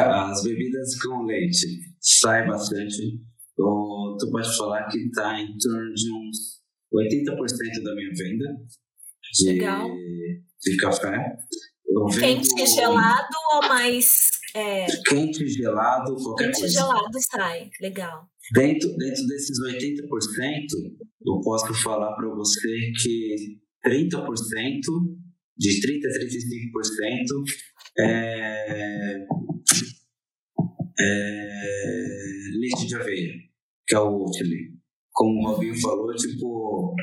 as 0.00 0.42
bebidas 0.42 1.00
com 1.02 1.24
leite 1.24 1.66
sai 2.00 2.46
bastante. 2.46 3.20
Ou 3.58 4.16
tu 4.16 4.30
pode 4.30 4.56
falar 4.56 4.86
que 4.88 4.98
está 4.98 5.40
em 5.40 5.56
torno 5.58 5.94
de 5.94 6.12
uns 6.12 6.60
80% 6.92 7.82
da 7.82 7.94
minha 7.94 8.10
venda 8.16 8.44
de, 9.32 9.52
Legal. 9.52 9.88
de 10.62 10.76
café. 10.76 11.36
Quente 12.18 12.62
e 12.62 12.66
gelado 12.66 13.36
ou 13.54 13.68
mais. 13.68 14.30
É... 14.54 14.86
Quente, 15.08 15.46
gelado, 15.48 16.14
qualquer 16.16 16.46
Quente 16.46 16.60
coisa. 16.60 16.74
gelado 16.74 17.18
sai, 17.30 17.70
legal. 17.80 18.28
Dentro, 18.52 18.88
dentro 18.96 19.26
desses 19.26 19.58
80%, 19.60 19.96
eu 21.26 21.40
posso 21.42 21.74
falar 21.82 22.14
para 22.14 22.28
você 22.28 22.92
que 23.02 23.58
30%, 23.84 24.20
de 25.56 25.80
30% 25.80 26.04
a 26.04 26.18
35%, 26.20 27.42
é, 27.98 29.26
é 30.98 32.58
leite 32.58 32.86
de 32.86 32.96
aveia, 32.96 33.32
que 33.86 33.94
é 33.94 33.98
o 33.98 34.22
Oatly. 34.22 34.74
Como 35.12 35.40
o 35.40 35.52
Robinho 35.52 35.80
falou, 35.80 36.14
tipo, 36.14 36.94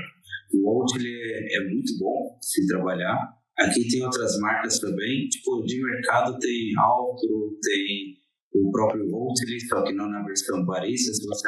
o 0.54 0.80
Oatly 0.80 1.10
é, 1.10 1.70
muito 1.70 1.98
bom 2.00 2.38
se 2.42 2.66
trabalhar. 2.68 3.18
Aqui 3.58 3.88
tem 3.88 4.04
outras 4.04 4.38
marcas 4.40 4.80
também, 4.80 5.28
tipo, 5.28 5.64
de 5.66 5.82
mercado 5.82 6.38
tem 6.40 6.74
Alpro, 6.78 7.58
tem 7.62 8.18
o 8.54 8.72
próprio 8.72 9.06
Oatly, 9.14 9.60
só 9.68 9.84
que 9.84 9.94
não 9.94 10.10
na 10.10 10.24
versão 10.24 10.66
barista. 10.66 11.14
Se 11.14 11.26
você 11.26 11.48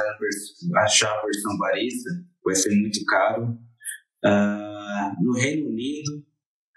achar 0.77 1.11
a 1.11 1.25
versão 1.25 1.57
barista, 1.57 2.09
vai 2.43 2.55
ser 2.55 2.75
muito 2.75 3.03
caro. 3.05 3.57
Uh, 4.25 5.23
no 5.23 5.33
Reino 5.33 5.67
Unido, 5.67 6.23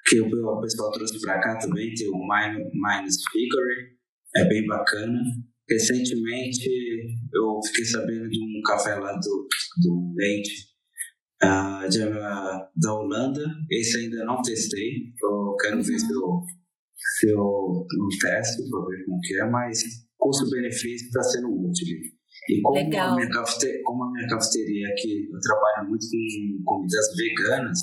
que 0.06 0.20
o 0.20 0.60
pessoal 0.60 0.90
trouxe 0.92 1.20
para 1.20 1.40
cá 1.40 1.58
também, 1.58 1.92
tem 1.94 2.08
o 2.08 2.18
Minus 2.18 3.16
Figure, 3.30 3.96
é 4.36 4.44
bem 4.48 4.66
bacana. 4.66 5.20
Recentemente 5.68 6.68
eu 7.34 7.60
fiquei 7.66 7.84
sabendo 7.84 8.28
de 8.28 8.38
um 8.40 8.62
café 8.64 8.94
lá 8.94 9.12
do, 9.12 9.48
do 9.82 10.14
leite 10.16 10.76
uh, 11.42 11.88
de, 11.88 12.02
uh, 12.02 12.68
da 12.76 12.94
Holanda. 12.94 13.44
Esse 13.70 13.98
ainda 13.98 14.24
não 14.24 14.40
testei. 14.42 15.12
Eu 15.22 15.56
quero 15.60 15.82
ver 15.82 15.98
se 15.98 16.12
eu, 16.12 16.40
se 16.94 17.30
eu 17.30 17.86
teste 18.20 18.70
para 18.70 18.86
ver 18.86 19.04
como 19.04 19.20
que 19.20 19.40
é, 19.40 19.50
mas 19.50 19.82
custo-benefício 20.18 21.06
está 21.06 21.22
sendo 21.22 21.48
útil. 21.48 21.86
E 22.48 22.60
como 22.62 22.76
Legal. 22.76 23.12
a, 23.12 23.16
minha 23.16 23.30
cafeteria, 23.30 23.80
como 23.84 24.04
a 24.04 24.12
minha 24.12 24.28
cafeteria 24.28 24.88
aqui, 24.88 25.28
eu 25.32 25.40
trabalho 25.40 25.88
muito 25.88 26.06
com 26.64 26.76
comidas 26.76 27.06
veganas, 27.16 27.78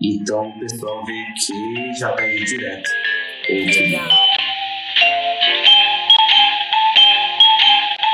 então 0.00 0.48
o 0.48 0.60
pessoal 0.60 1.04
vem 1.04 1.22
aqui 1.22 1.90
e 1.90 1.98
já 1.98 2.12
pede 2.12 2.44
direto. 2.44 2.90
Legal. 3.48 4.08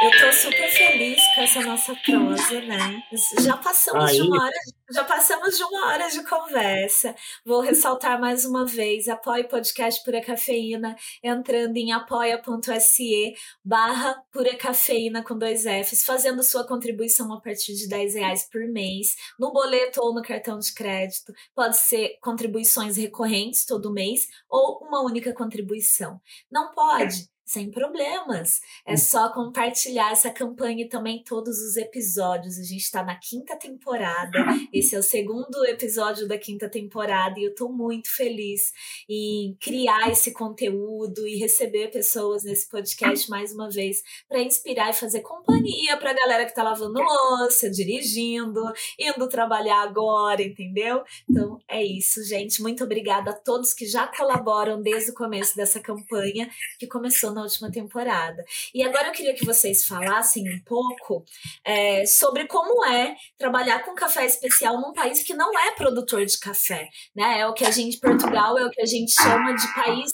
Eu 0.02 0.10
tô 0.10 0.32
super 0.32 0.68
feliz 0.68 1.20
com 1.32 1.42
essa 1.42 1.60
nossa 1.60 1.94
prosa, 1.94 2.60
né? 2.62 3.00
Já 3.40 3.56
passamos 3.56 4.10
Aí. 4.10 4.16
de 4.16 4.22
uma 4.22 4.42
hora, 4.42 4.56
já 4.90 5.04
passamos 5.04 5.56
de 5.56 5.62
uma 5.62 5.86
hora 5.86 6.08
de 6.08 6.24
conversa. 6.24 7.14
Vou 7.46 7.60
ressaltar 7.60 8.20
mais 8.20 8.44
uma 8.44 8.66
vez, 8.66 9.06
apoie 9.06 9.42
o 9.42 9.48
podcast 9.48 10.02
Pura 10.02 10.20
Cafeína, 10.20 10.96
entrando 11.22 11.76
em 11.76 11.92
apoia.se 11.92 13.34
barra 13.64 14.20
Pura 14.32 14.56
Cafeína 14.56 15.22
com 15.22 15.38
dois 15.38 15.62
Fs, 15.62 16.04
fazendo 16.04 16.42
sua 16.42 16.66
contribuição 16.66 17.32
a 17.32 17.40
partir 17.40 17.72
de 17.74 17.88
10 17.88 18.14
reais 18.16 18.48
por 18.50 18.62
mês, 18.62 19.14
no 19.38 19.52
boleto 19.52 20.00
ou 20.02 20.12
no 20.12 20.20
cartão 20.20 20.58
de 20.58 20.74
crédito. 20.74 21.32
Pode 21.54 21.76
ser 21.76 22.18
contribuições 22.20 22.96
recorrentes 22.96 23.64
todo 23.64 23.92
mês 23.92 24.26
ou 24.50 24.80
uma 24.84 25.00
única 25.00 25.32
contribuição. 25.32 26.20
Não 26.50 26.72
pode 26.72 27.30
sem 27.44 27.70
problemas. 27.70 28.60
É 28.86 28.94
hum. 28.94 28.96
só 28.96 29.32
compartilhar 29.32 30.12
essa 30.12 30.30
campanha 30.30 30.84
e 30.84 30.88
também 30.88 31.22
todos 31.22 31.58
os 31.60 31.76
episódios. 31.76 32.58
A 32.58 32.62
gente 32.62 32.82
está 32.82 33.02
na 33.02 33.16
quinta 33.16 33.56
temporada. 33.56 34.38
Esse 34.72 34.94
é 34.94 34.98
o 34.98 35.02
segundo 35.02 35.64
episódio 35.66 36.26
da 36.28 36.38
quinta 36.38 36.68
temporada 36.68 37.38
e 37.38 37.44
eu 37.44 37.50
estou 37.50 37.72
muito 37.72 38.14
feliz 38.14 38.72
em 39.08 39.56
criar 39.60 40.10
esse 40.10 40.32
conteúdo 40.32 41.26
e 41.26 41.36
receber 41.36 41.88
pessoas 41.90 42.44
nesse 42.44 42.68
podcast 42.68 43.28
mais 43.28 43.52
uma 43.52 43.68
vez 43.68 44.02
para 44.28 44.40
inspirar 44.40 44.90
e 44.90 44.94
fazer 44.94 45.20
companhia 45.20 45.96
para 45.96 46.10
a 46.10 46.14
galera 46.14 46.44
que 46.44 46.50
está 46.50 46.62
lavando 46.62 47.00
louça, 47.00 47.70
dirigindo, 47.70 48.62
indo 48.98 49.28
trabalhar 49.28 49.82
agora, 49.82 50.42
entendeu? 50.42 51.02
Então 51.28 51.58
é 51.68 51.84
isso, 51.84 52.22
gente. 52.24 52.62
Muito 52.62 52.84
obrigada 52.84 53.30
a 53.30 53.34
todos 53.34 53.72
que 53.72 53.86
já 53.86 54.06
colaboram 54.06 54.80
desde 54.80 55.10
o 55.10 55.14
começo 55.14 55.56
dessa 55.56 55.80
campanha 55.80 56.48
que 56.78 56.86
começou 56.86 57.31
na 57.32 57.42
última 57.42 57.70
temporada. 57.70 58.44
E 58.74 58.82
agora 58.82 59.08
eu 59.08 59.12
queria 59.12 59.34
que 59.34 59.44
vocês 59.44 59.84
falassem 59.84 60.48
um 60.48 60.60
pouco 60.64 61.24
é, 61.64 62.04
sobre 62.06 62.46
como 62.46 62.84
é 62.84 63.14
trabalhar 63.38 63.84
com 63.84 63.94
café 63.94 64.26
especial 64.26 64.80
num 64.80 64.92
país 64.92 65.22
que 65.22 65.34
não 65.34 65.58
é 65.58 65.72
produtor 65.72 66.24
de 66.24 66.38
café, 66.38 66.88
né? 67.14 67.40
É 67.40 67.46
o 67.46 67.54
que 67.54 67.64
a 67.64 67.70
gente, 67.70 67.98
Portugal, 67.98 68.58
é 68.58 68.64
o 68.64 68.70
que 68.70 68.80
a 68.80 68.86
gente 68.86 69.12
chama 69.12 69.54
de 69.54 69.74
país 69.74 70.12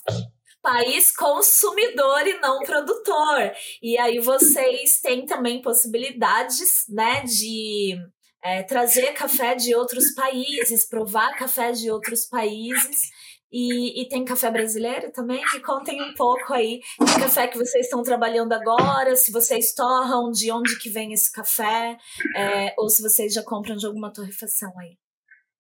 país 0.61 1.11
consumidor 1.15 2.27
e 2.27 2.41
não 2.41 2.61
produtor. 2.61 3.53
E 3.83 3.97
aí 3.97 4.19
vocês 4.19 5.01
têm 5.01 5.25
também 5.25 5.63
possibilidades, 5.63 6.85
né, 6.89 7.23
de 7.23 7.97
é, 8.43 8.63
trazer 8.63 9.13
café 9.13 9.55
de 9.55 9.75
outros 9.75 10.13
países, 10.15 10.87
provar 10.89 11.37
café 11.37 11.73
de 11.73 11.91
outros 11.91 12.27
países. 12.27 13.11
E, 13.51 14.03
e, 14.03 14.09
tem 14.09 14.27
café 14.27 14.51
brasileiro 14.51 15.11
também? 15.11 15.43
Me 15.55 15.61
contem 15.61 16.03
um 16.03 16.13
pouco 16.15 16.53
aí 16.53 16.81
que 16.81 17.21
café 17.21 17.49
que 17.49 17.57
vocês 17.57 17.87
estão 17.87 18.03
trabalhando 18.03 18.53
agora, 18.53 19.17
se 19.17 19.33
vocês 19.33 19.73
torram, 19.75 20.31
de 20.31 20.53
onde 20.53 20.79
que 20.79 20.91
vem 20.91 21.15
esse 21.15 21.33
café, 21.33 21.97
é, 22.37 22.75
ou 22.77 22.91
se 22.91 23.01
vocês 23.01 23.33
já 23.33 23.43
compram 23.43 23.77
de 23.77 23.87
alguma 23.87 24.13
torrefação 24.13 24.71
aí. 24.79 24.99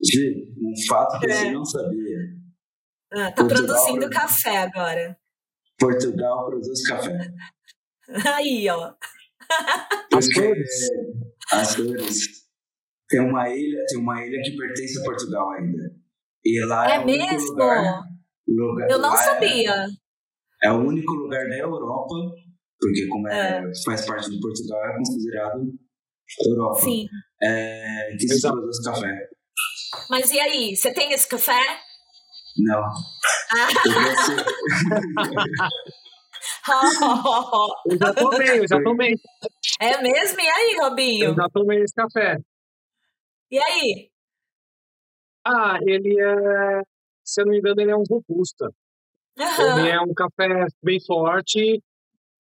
Gi, 0.04 0.54
um 0.60 0.86
fato 0.86 1.18
que 1.18 1.30
é. 1.30 1.34
você 1.34 1.50
não 1.50 1.64
sabia. 1.64 2.18
Ah, 3.10 3.32
tá 3.32 3.42
Portugal 3.42 3.66
produzindo 3.66 4.10
café 4.10 4.58
agora. 4.58 5.18
Portugal 5.78 6.46
produz 6.46 6.86
café. 6.86 7.32
Aí, 8.36 8.68
ó. 8.68 8.94
Açores. 10.14 10.90
Açores. 11.52 12.48
Tem 13.08 13.20
uma 13.20 13.48
ilha, 13.48 13.84
tem 13.88 13.98
uma 13.98 14.24
ilha 14.24 14.42
que 14.42 14.56
pertence 14.56 15.00
a 15.00 15.04
Portugal 15.04 15.50
ainda. 15.52 15.97
E 16.48 16.64
lá 16.64 16.90
é, 16.90 16.94
é 16.94 17.04
mesmo? 17.04 17.52
Lugar, 17.52 18.04
lugar, 18.48 18.90
Eu 18.90 18.98
não 18.98 19.14
sabia. 19.14 19.86
É, 20.62 20.68
é, 20.68 20.72
o 20.72 20.78
único 20.78 21.12
lugar 21.12 21.46
da 21.46 21.58
Europa, 21.58 22.14
porque 22.80 23.06
como 23.06 23.28
é, 23.28 23.58
é. 23.58 23.62
faz 23.84 24.06
parte 24.06 24.30
de 24.30 24.40
Portugal, 24.40 24.82
é 24.82 24.96
considerado 24.96 25.60
Europa. 26.46 26.80
Sim. 26.80 27.06
É, 27.42 28.16
que 28.18 28.28
se 28.28 28.40
produz 28.40 28.82
café. 28.82 29.28
Mas 30.08 30.30
e 30.32 30.40
aí, 30.40 30.74
você 30.74 30.90
tem 30.94 31.12
esse 31.12 31.28
café? 31.28 31.60
Não. 32.56 32.80
Ah. 32.80 33.68
eu 37.90 37.98
já 37.98 38.14
tomei, 38.14 38.58
eu 38.60 38.68
já 38.68 38.82
tomei. 38.82 39.14
É 39.80 40.00
mesmo? 40.00 40.40
E 40.40 40.48
aí, 40.48 40.78
Robinho? 40.80 41.26
Eu 41.26 41.34
já 41.34 41.46
tomei 41.52 41.82
esse 41.82 41.94
café. 41.94 42.38
E 43.50 43.58
aí? 43.58 44.10
Ah, 45.48 45.78
ele 45.80 46.20
é, 46.20 46.82
se 47.24 47.40
eu 47.40 47.46
não 47.46 47.52
me 47.52 47.58
engano, 47.58 47.80
ele 47.80 47.90
é 47.90 47.96
um 47.96 48.04
robusta. 48.08 48.70
Uhum. 49.38 49.78
Ele 49.78 49.88
é 49.88 50.00
um 50.00 50.12
café 50.12 50.66
bem 50.82 51.00
forte, 51.00 51.82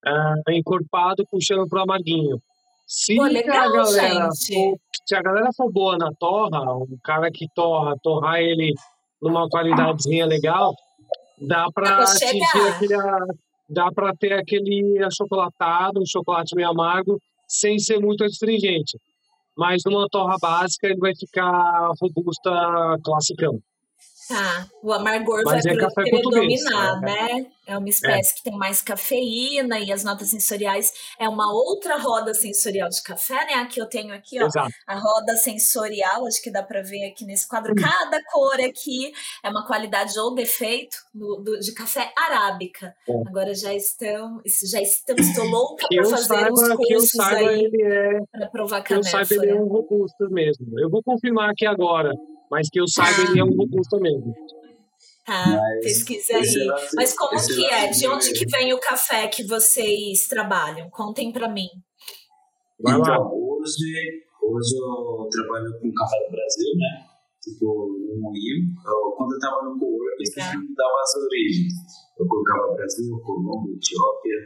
é, 0.04 0.56
encorpado, 0.56 1.24
puxando 1.30 1.66
pro 1.66 1.80
amarguinho. 1.80 2.38
Se, 2.86 3.16
Pô, 3.16 3.24
legal, 3.24 3.68
a 3.68 3.72
galera 3.72 4.24
for, 4.26 4.78
se 5.06 5.14
a 5.14 5.22
galera 5.22 5.50
for 5.56 5.70
boa 5.70 5.96
na 5.96 6.10
torra, 6.18 6.74
um 6.74 6.98
cara 7.02 7.30
que 7.30 7.46
torra, 7.54 7.94
torrar 8.02 8.40
ele 8.40 8.74
numa 9.20 9.48
qualidadezinha 9.48 10.26
legal, 10.26 10.74
dá 11.40 11.66
para 11.72 12.02
atingir 12.02 12.42
aquele. 12.42 12.96
Dá 13.70 13.92
para 13.92 14.14
ter 14.16 14.32
aquele 14.32 14.98
achocolatado, 15.04 16.00
um 16.00 16.06
chocolate 16.06 16.56
meio 16.56 16.70
amargo, 16.70 17.20
sem 17.46 17.78
ser 17.78 17.98
muito 18.00 18.24
astringente 18.24 18.98
mas 19.58 19.82
numa 19.84 20.06
torra 20.08 20.36
básica 20.40 20.86
ele 20.86 21.00
vai 21.00 21.12
ficar 21.16 21.90
robusta 22.00 22.96
classicão. 23.04 23.60
Tá, 24.28 24.66
o 24.82 24.92
amargor 24.92 25.42
Mas 25.42 25.64
vai 25.64 25.72
é 25.74 26.10
predominar, 26.10 27.00
né? 27.00 27.46
É 27.66 27.78
uma 27.78 27.88
espécie 27.88 28.32
é. 28.32 28.36
que 28.36 28.42
tem 28.42 28.58
mais 28.58 28.82
cafeína 28.82 29.80
e 29.80 29.90
as 29.90 30.04
notas 30.04 30.28
sensoriais 30.28 30.92
é 31.18 31.26
uma 31.26 31.50
outra 31.50 31.96
roda 31.96 32.34
sensorial 32.34 32.90
de 32.90 33.02
café, 33.02 33.46
né? 33.46 33.54
Aqui 33.54 33.80
eu 33.80 33.86
tenho 33.86 34.12
aqui, 34.12 34.42
ó, 34.42 34.46
Exato. 34.46 34.70
a 34.86 34.98
roda 34.98 35.34
sensorial, 35.36 36.26
acho 36.26 36.42
que 36.42 36.50
dá 36.50 36.62
para 36.62 36.82
ver 36.82 37.06
aqui 37.06 37.24
nesse 37.24 37.48
quadro. 37.48 37.72
Hum. 37.72 37.76
Cada 37.76 38.22
cor 38.24 38.60
aqui 38.60 39.12
é 39.42 39.48
uma 39.48 39.66
qualidade 39.66 40.18
ou 40.18 40.34
defeito 40.34 40.98
do, 41.14 41.36
do 41.36 41.58
de 41.60 41.72
café 41.72 42.12
arábica. 42.14 42.94
É. 43.08 43.12
Agora 43.28 43.54
já 43.54 43.72
estão, 43.72 44.42
já 44.70 44.82
estamos, 44.82 45.26
estou 45.26 45.46
louca 45.46 45.86
para 45.88 46.04
fazer 46.04 46.24
saiba, 46.24 46.52
uns 46.52 46.76
cursos 46.76 47.10
saiba, 47.10 47.50
aí 47.50 47.70
é, 47.82 48.18
para 48.30 48.46
provar 48.48 48.82
canéfora. 48.82 49.24
Que 49.24 49.24
eu 49.24 49.26
saiba, 49.26 49.42
ele 49.42 49.52
é 49.52 49.54
um 49.54 49.68
robusto 49.68 50.30
mesmo. 50.30 50.78
Eu 50.78 50.90
vou 50.90 51.02
confirmar 51.02 51.50
aqui 51.50 51.66
agora 51.66 52.12
mas 52.50 52.68
que 52.70 52.80
eu 52.80 52.88
saiba, 52.88 53.30
ele 53.30 53.40
é 53.40 53.44
um 53.44 53.54
robusto 53.54 53.98
mesmo. 54.00 54.34
Tá, 55.24 55.44
pesquisa 55.82 56.36
aí. 56.36 56.66
Mas 56.94 57.14
como 57.14 57.36
que 57.36 57.66
é? 57.66 57.90
De 57.90 58.08
onde 58.08 58.32
que 58.32 58.46
vem 58.46 58.72
o 58.72 58.80
café 58.80 59.28
que 59.28 59.44
vocês 59.44 60.26
trabalham? 60.26 60.88
Contem 60.88 61.30
para 61.30 61.48
mim. 61.48 61.68
Então, 62.80 63.28
hoje, 63.34 64.24
hoje 64.40 64.72
eu 64.78 65.28
trabalho 65.30 65.70
com 65.80 65.92
café 65.92 66.16
do 66.24 66.30
Brasil, 66.32 66.72
né? 66.76 67.04
Tipo, 67.42 67.66
no 67.66 68.20
moinho. 68.20 68.72
quando 69.16 69.34
eu 69.34 69.38
tava 69.38 69.68
no 69.68 69.78
Cowork, 69.78 70.16
eu 70.18 70.26
sempre 70.26 70.74
dava 70.74 70.96
as 71.02 71.14
origens. 71.16 71.74
Eu 72.18 72.26
colocava 72.26 72.74
Brasil, 72.74 73.20
Colômbia, 73.20 73.74
Etiópia, 73.76 74.38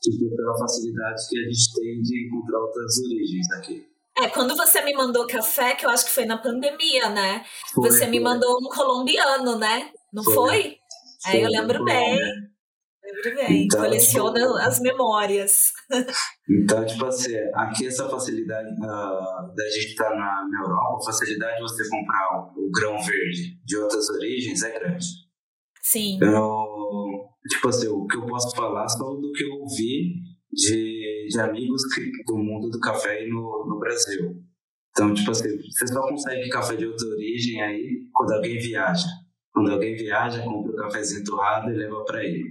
tipo, 0.00 0.36
pela 0.36 0.56
facilidade 0.56 1.20
que 1.28 1.38
a 1.38 1.42
gente 1.42 1.74
tem 1.74 2.00
de 2.00 2.26
encontrar 2.26 2.60
outras 2.60 2.98
origens 3.04 3.50
aqui. 3.58 3.89
É, 4.20 4.28
quando 4.28 4.56
você 4.56 4.82
me 4.82 4.92
mandou 4.92 5.26
café, 5.26 5.74
que 5.74 5.86
eu 5.86 5.90
acho 5.90 6.04
que 6.04 6.10
foi 6.10 6.26
na 6.26 6.38
pandemia, 6.38 7.08
né? 7.08 7.44
Foi, 7.74 7.90
você 7.90 8.00
foi. 8.00 8.08
me 8.08 8.20
mandou 8.20 8.58
um 8.58 8.68
colombiano, 8.68 9.58
né? 9.58 9.90
Não 10.12 10.22
foi? 10.22 10.34
foi? 10.34 10.76
É, 11.26 11.44
eu 11.44 11.48
lembro 11.48 11.84
bem. 11.84 12.18
Sempre 13.02 13.30
vem, 13.34 13.64
então, 13.64 13.80
coleciona 13.80 14.40
tipo, 14.40 14.54
as 14.56 14.80
memórias. 14.80 15.72
Então, 16.48 16.84
tipo 16.84 17.06
assim, 17.06 17.34
aqui 17.54 17.86
essa 17.86 18.08
facilidade 18.08 18.68
uh, 18.74 19.54
da 19.54 19.64
gente 19.70 19.90
estar 19.90 20.04
tá 20.04 20.10
na, 20.10 20.48
na 20.48 20.62
Europa, 20.62 20.98
a 21.00 21.12
facilidade 21.12 21.56
de 21.56 21.62
você 21.62 21.88
comprar 21.88 22.52
o, 22.56 22.66
o, 22.66 22.70
grão 22.70 22.96
verde 23.02 23.56
de 23.64 23.76
outras 23.76 24.08
origens 24.10 24.62
é 24.62 24.78
grande. 24.78 25.06
Sim. 25.82 26.16
Então, 26.16 26.66
tipo 27.48 27.68
assim, 27.68 27.88
o 27.88 28.06
que 28.06 28.16
eu 28.16 28.26
posso 28.26 28.54
falar 28.54 28.88
só 28.88 29.04
do 29.14 29.32
que 29.32 29.44
eu 29.44 29.66
vi 29.76 30.14
de, 30.52 31.26
de 31.28 31.40
amigos 31.40 31.82
do 32.26 32.36
mundo 32.36 32.70
do 32.70 32.80
café 32.80 33.26
no, 33.26 33.66
no 33.68 33.78
Brasil. 33.78 34.36
Então, 34.90 35.14
tipo 35.14 35.30
assim, 35.30 35.48
você 35.56 35.86
só 35.86 36.00
consegue 36.02 36.48
café 36.48 36.76
de 36.76 36.86
outra 36.86 37.08
origem 37.08 37.62
aí 37.62 38.08
quando 38.12 38.32
alguém 38.32 38.58
viaja. 38.58 39.06
Quando 39.52 39.72
alguém 39.72 39.94
viaja, 39.94 40.42
compra 40.42 40.72
o 40.72 40.74
um 40.74 40.78
cafezinho 40.78 41.24
torrado 41.24 41.70
e 41.70 41.76
leva 41.76 42.04
para 42.04 42.24
ele. 42.24 42.44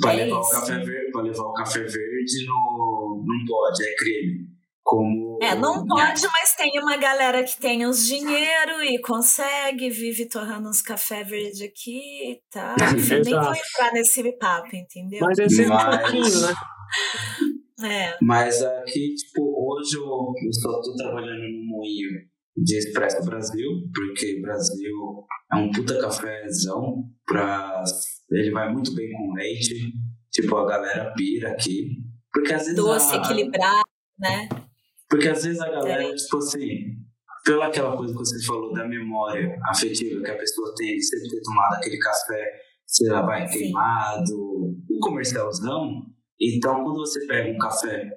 Para 0.00 0.14
é 0.14 0.24
levar, 0.24 0.38
o 0.38 0.48
café 0.48 0.78
verde, 0.78 1.12
levar 1.14 1.42
o 1.42 1.52
café 1.52 1.80
verde 1.80 2.46
no, 2.46 3.24
não 3.26 3.44
pode, 3.46 3.86
é 3.86 3.94
crime. 3.96 4.54
Como... 4.82 5.38
É, 5.42 5.54
não 5.54 5.86
pode, 5.86 6.22
mas 6.22 6.54
tem 6.56 6.78
uma 6.80 6.96
galera 6.96 7.42
que 7.42 7.58
tem 7.58 7.86
os 7.86 8.06
dinheiro 8.06 8.82
e 8.82 9.00
consegue, 9.00 9.88
vive 9.90 10.26
torrando 10.26 10.68
uns 10.68 10.82
café 10.82 11.24
verde 11.24 11.64
aqui 11.64 12.32
e 12.32 12.40
tal. 12.50 12.76
Nem 13.24 13.34
vou 13.34 13.54
entrar 13.54 13.92
nesse 13.92 14.22
papo, 14.38 14.74
entendeu? 14.74 15.20
Mas 15.22 15.38
é 15.38 15.48
sempre 15.48 15.74
mas... 15.74 15.84
um 15.84 15.98
pouquinho, 15.98 16.40
né? 16.40 16.54
É. 17.82 18.16
Mas 18.22 18.62
aqui, 18.62 19.14
tipo, 19.14 19.42
hoje 19.42 19.96
eu, 19.96 20.04
eu 20.04 20.52
só 20.52 20.80
tô 20.80 20.94
trabalhando 20.96 21.42
no 21.42 21.66
moinho 21.66 22.08
de 22.56 22.78
Expresso 22.78 23.24
Brasil, 23.24 23.68
porque 23.92 24.40
Brasil 24.40 25.26
é 25.52 25.56
um 25.56 25.70
puta 25.70 26.00
cafezão 26.00 27.04
pra... 27.26 27.82
Ele 28.30 28.52
vai 28.52 28.72
muito 28.72 28.94
bem 28.94 29.10
com 29.12 29.34
leite, 29.34 29.92
tipo, 30.32 30.56
a 30.56 30.66
galera 30.66 31.12
pira 31.14 31.50
aqui. 31.50 31.88
Porque 32.32 32.54
às 32.54 32.62
vezes... 32.62 32.76
Doce, 32.76 33.16
a... 33.16 33.18
equilibrado, 33.18 33.88
né? 34.18 34.48
Porque 35.08 35.28
às 35.28 35.44
vezes 35.44 35.60
a 35.60 35.70
galera, 35.70 36.04
é. 36.04 36.14
tipo 36.14 36.38
assim, 36.38 36.94
pela 37.44 37.66
aquela 37.66 37.96
coisa 37.96 38.12
que 38.12 38.18
você 38.18 38.44
falou 38.46 38.72
da 38.72 38.88
memória 38.88 39.56
afetiva 39.68 40.22
que 40.22 40.30
a 40.30 40.36
pessoa 40.36 40.74
tem 40.76 40.96
de 40.96 41.04
sempre 41.04 41.28
ter 41.28 41.42
tomado 41.42 41.74
aquele 41.74 41.98
café, 41.98 42.52
sei 42.86 43.08
lá, 43.10 43.22
vai 43.22 43.46
Sim. 43.46 43.58
queimado, 43.58 44.34
o 44.34 44.98
comercialzão. 45.00 46.13
Então, 46.40 46.82
quando 46.82 46.98
você 46.98 47.26
pega 47.26 47.50
um 47.50 47.58
café 47.58 48.10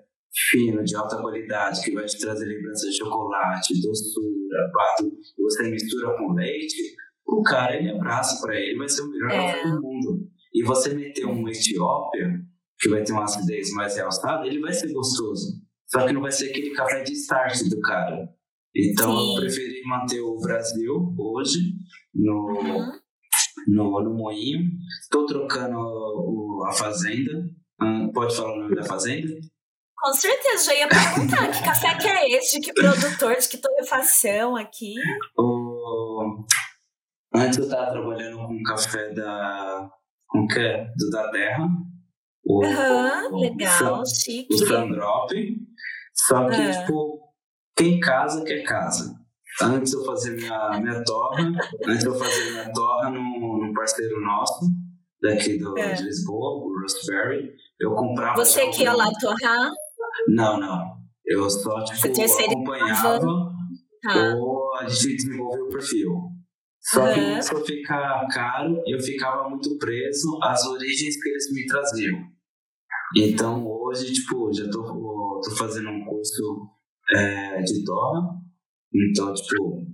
fino, 0.50 0.84
de 0.84 0.96
alta 0.96 1.18
qualidade, 1.18 1.82
que 1.82 1.92
vai 1.92 2.06
te 2.06 2.20
trazer 2.20 2.46
lembranças 2.46 2.92
de 2.92 2.98
chocolate, 2.98 3.82
doçura, 3.82 4.72
pato, 4.74 5.12
e 5.38 5.42
você 5.42 5.70
mistura 5.70 6.16
com 6.18 6.34
leite, 6.34 6.96
o 7.26 7.42
cara, 7.44 7.76
ele 7.76 7.92
abraça 7.92 8.40
para 8.42 8.56
ele, 8.56 8.78
vai 8.78 8.88
ser 8.88 9.02
o 9.02 9.10
melhor 9.10 9.32
é. 9.32 9.52
café 9.52 9.64
do 9.70 9.82
mundo. 9.82 10.30
E 10.54 10.64
você 10.64 10.94
meter 10.94 11.26
um 11.26 11.48
Etiópia, 11.48 12.42
que 12.80 12.90
vai 12.90 13.04
ter 13.04 13.12
uma 13.12 13.24
acidez 13.24 13.72
mais 13.74 13.96
realçada, 13.96 14.46
ele 14.46 14.60
vai 14.60 14.74
ser 14.74 14.92
gostoso. 14.94 15.62
Só 15.88 16.06
que 16.06 16.14
não 16.14 16.22
vai 16.22 16.32
ser 16.32 16.50
aquele 16.50 16.72
café 16.72 17.04
de 17.04 17.14
start 17.14 17.64
do 17.70 17.80
cara. 17.82 18.30
Então 18.76 19.16
Sim. 19.16 19.34
eu 19.36 19.42
preferi 19.42 19.82
manter 19.86 20.22
o 20.22 20.38
Brasil 20.38 21.16
hoje 21.18 21.74
no, 22.14 22.34
uhum. 22.34 22.92
no, 23.68 24.04
no 24.04 24.14
moinho. 24.14 24.70
Estou 25.02 25.26
trocando 25.26 25.78
o, 25.78 26.64
a 26.68 26.72
fazenda. 26.74 27.50
Hum, 27.82 28.12
pode 28.12 28.36
falar 28.36 28.54
o 28.54 28.60
nome 28.60 28.76
da 28.76 28.84
fazenda? 28.84 29.34
Com 30.00 30.14
certeza, 30.14 30.66
já 30.66 30.76
ia 30.76 30.88
perguntar 30.88 31.52
que 31.52 31.64
café 31.64 31.96
que 31.98 32.08
é 32.08 32.38
esse, 32.38 32.60
de 32.60 32.66
que 32.68 32.74
produtor, 32.74 33.36
de 33.36 33.50
que 33.50 33.58
torrefação 33.58 34.56
aqui. 34.56 34.94
O... 35.38 36.46
Antes 37.34 37.58
eu 37.58 37.66
estava 37.66 37.92
trabalhando 37.92 38.38
com 38.38 38.64
café 38.64 39.14
da. 39.14 39.90
com 40.28 40.48
que 40.48 40.60
é? 40.60 40.86
Do 40.96 41.10
da 41.10 41.32
terra. 41.32 41.68
O, 42.46 42.66
uhum, 42.66 43.36
o, 43.36 43.42
legal, 43.42 44.02
o, 44.02 44.06
chique. 44.06 44.54
O 44.54 44.58
Sandrop. 44.58 45.32
Só 46.14 46.48
que, 46.48 46.56
é. 46.56 46.82
tipo, 46.82 47.20
quem 47.76 48.00
casa 48.00 48.44
quer 48.44 48.64
casa. 48.64 49.16
Antes 49.62 49.94
eu 49.94 50.06
fazia 50.06 50.34
minha, 50.34 50.80
minha 50.80 51.04
torra, 51.04 51.52
antes 51.88 52.06
eu 52.06 52.14
fazia 52.14 52.52
minha 52.52 52.72
torra 52.72 53.10
num, 53.10 53.58
num 53.58 53.74
parceiro 53.74 54.22
nosso, 54.22 54.70
daqui 55.22 55.58
do, 55.58 55.78
é. 55.78 55.94
de 55.94 56.04
Lisboa, 56.04 56.64
o 56.64 56.80
Roseberry. 56.80 57.52
Eu 57.80 57.94
comprava. 57.94 58.36
Você 58.36 58.68
que 58.70 58.84
ia 58.84 58.94
lá 58.94 59.10
torrar? 59.20 59.72
Não, 60.28 60.60
não. 60.60 60.98
Eu 61.26 61.50
só, 61.50 61.84
tipo, 61.84 62.22
acompanhava 62.52 63.20
tá. 64.02 64.36
ou 64.36 64.76
a 64.76 64.88
gente 64.88 65.16
desenvolveu 65.18 65.66
o 65.66 65.70
perfil. 65.70 66.12
Só 66.80 67.04
uhum. 67.04 67.14
que 67.14 67.20
a 67.20 67.66
ficar 67.66 68.28
caro, 68.32 68.82
eu 68.88 69.00
ficava 69.00 69.50
muito 69.50 69.78
preso 69.78 70.40
às 70.42 70.66
origens 70.66 71.22
que 71.22 71.30
eles 71.30 71.54
me 71.54 71.66
traziam. 71.66 72.18
Então 73.16 73.66
hoje, 73.68 74.14
tipo, 74.14 74.52
já 74.54 74.70
tô, 74.70 74.84
tô 75.44 75.56
fazendo 75.58 75.90
um 75.90 76.06
curso 76.06 76.70
é, 77.12 77.62
de 77.62 77.84
Dora. 77.84 78.22
Então, 78.94 79.34
tipo, 79.34 79.86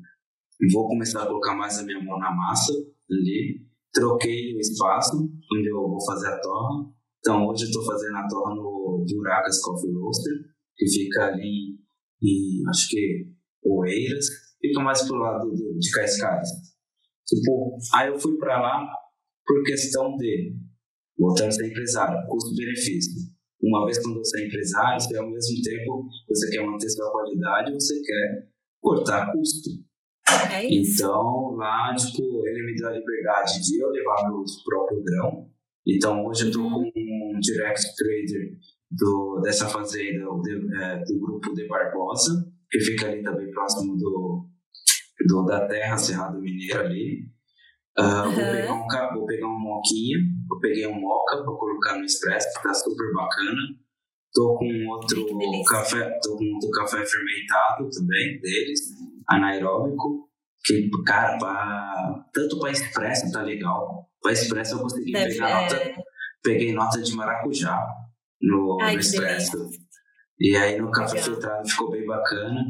vou 0.71 0.87
começar 0.87 1.23
a 1.23 1.25
colocar 1.25 1.55
mais 1.55 1.79
a 1.79 1.83
minha 1.83 2.01
mão 2.03 2.19
na 2.19 2.31
massa 2.31 2.73
ali. 3.09 3.65
Troquei 3.91 4.55
o 4.55 4.59
espaço 4.59 5.17
onde 5.17 5.69
eu 5.69 5.87
vou 5.87 6.05
fazer 6.05 6.27
a 6.27 6.39
torra. 6.39 6.91
Então 7.23 7.47
hoje 7.47 7.67
eu 7.67 7.71
tô 7.71 7.85
fazendo 7.85 8.17
a 8.17 8.27
torra 8.27 8.53
no 8.53 9.05
Duragas 9.07 9.61
Coffee 9.61 9.93
Roaster, 9.93 10.33
que 10.75 10.85
fica 10.89 11.27
ali 11.27 11.77
em, 12.21 12.69
acho 12.69 12.89
que, 12.89 13.31
Oeiras. 13.65 14.25
Fica 14.59 14.81
mais 14.81 15.07
pro 15.07 15.15
lado 15.15 15.49
de 15.53 15.91
Cascais. 15.91 16.49
Tipo, 17.25 17.77
aí 17.95 18.09
eu 18.09 18.19
fui 18.19 18.37
para 18.37 18.61
lá 18.61 18.85
por 19.45 19.63
questão 19.63 20.17
de 20.17 20.53
voltando 21.17 21.47
a 21.47 21.51
ser 21.51 21.67
empresário, 21.67 22.27
custo-benefício. 22.27 23.13
Uma 23.61 23.85
vez 23.85 23.99
quando 23.99 24.17
você 24.17 24.41
é 24.41 24.47
empresário, 24.47 24.99
você 24.99 25.17
ao 25.17 25.29
mesmo 25.29 25.61
tempo 25.63 26.05
você 26.27 26.49
quer 26.49 26.65
manter 26.65 26.89
sua 26.89 27.09
qualidade, 27.09 27.73
você 27.73 28.01
quer 28.01 28.49
cortar 28.81 29.31
custo. 29.31 29.69
É. 30.53 30.65
Então 30.65 31.55
lá, 31.55 31.95
tipo, 31.95 32.45
ele 32.47 32.65
me 32.65 32.75
deu 32.75 32.87
a 32.89 32.91
liberdade 32.91 33.61
de 33.61 33.81
eu 33.81 33.89
levar 33.89 34.29
meu 34.29 34.43
próprio 34.65 35.03
grão. 35.03 35.49
Então 35.85 36.25
hoje 36.25 36.43
eu 36.43 36.47
estou 36.49 36.69
com 36.69 36.91
direct 37.43 37.83
trader 37.95 38.57
do, 38.89 39.41
dessa 39.43 39.67
fazenda 39.67 40.25
do, 40.25 40.75
é, 40.75 41.03
do 41.03 41.19
grupo 41.19 41.53
de 41.53 41.67
Barbosa, 41.67 42.31
que 42.71 42.79
fica 42.79 43.07
ali 43.07 43.21
também 43.21 43.51
próximo 43.51 43.97
do, 43.97 44.49
do 45.27 45.45
da 45.45 45.67
terra 45.67 45.97
Cerrado 45.97 46.39
Mineiro 46.39 46.79
ali. 46.79 47.33
Uh, 47.99 48.01
uhum. 48.01 48.33
vou, 48.33 48.51
pegar 48.51 48.73
um, 48.73 49.13
vou 49.13 49.25
pegar 49.27 49.47
um 49.47 49.59
moquinha, 49.59 50.17
eu 50.17 50.59
peguei 50.59 50.87
um 50.87 50.99
moca 50.99 51.37
para 51.37 51.45
colocar 51.45 51.95
no 51.97 52.03
expresso, 52.03 52.47
que 52.57 52.63
tá 52.63 52.73
super 52.73 53.13
bacana. 53.13 53.61
Tô 54.33 54.57
com 54.57 54.87
outro 54.89 55.27
café, 55.69 56.09
tô 56.23 56.35
com 56.35 56.53
outro 56.55 56.71
café 56.71 57.05
fermentado 57.05 57.87
também 57.91 58.39
deles, 58.41 58.79
anaeróbico, 59.29 60.27
que, 60.65 60.89
cara, 61.05 61.37
pra, 61.37 62.25
tanto 62.33 62.59
para 62.59 62.71
expresso 62.71 63.31
tá 63.31 63.43
legal. 63.43 64.09
Para 64.23 64.31
expresso 64.31 64.75
eu 64.75 64.79
consegui 64.79 65.11
Deve 65.11 65.33
pegar 65.33 65.61
nota, 65.61 65.75
peguei 66.43 66.73
nota 66.73 67.01
de 67.01 67.15
maracujá 67.15 67.87
no, 68.41 68.77
Ai, 68.81 68.93
no 68.93 68.99
expresso. 68.99 69.69
E 70.39 70.55
aí 70.57 70.79
no 70.79 70.91
café 70.91 71.17
filtrado 71.21 71.67
ficou 71.67 71.89
bem 71.89 72.05
bacana. 72.05 72.63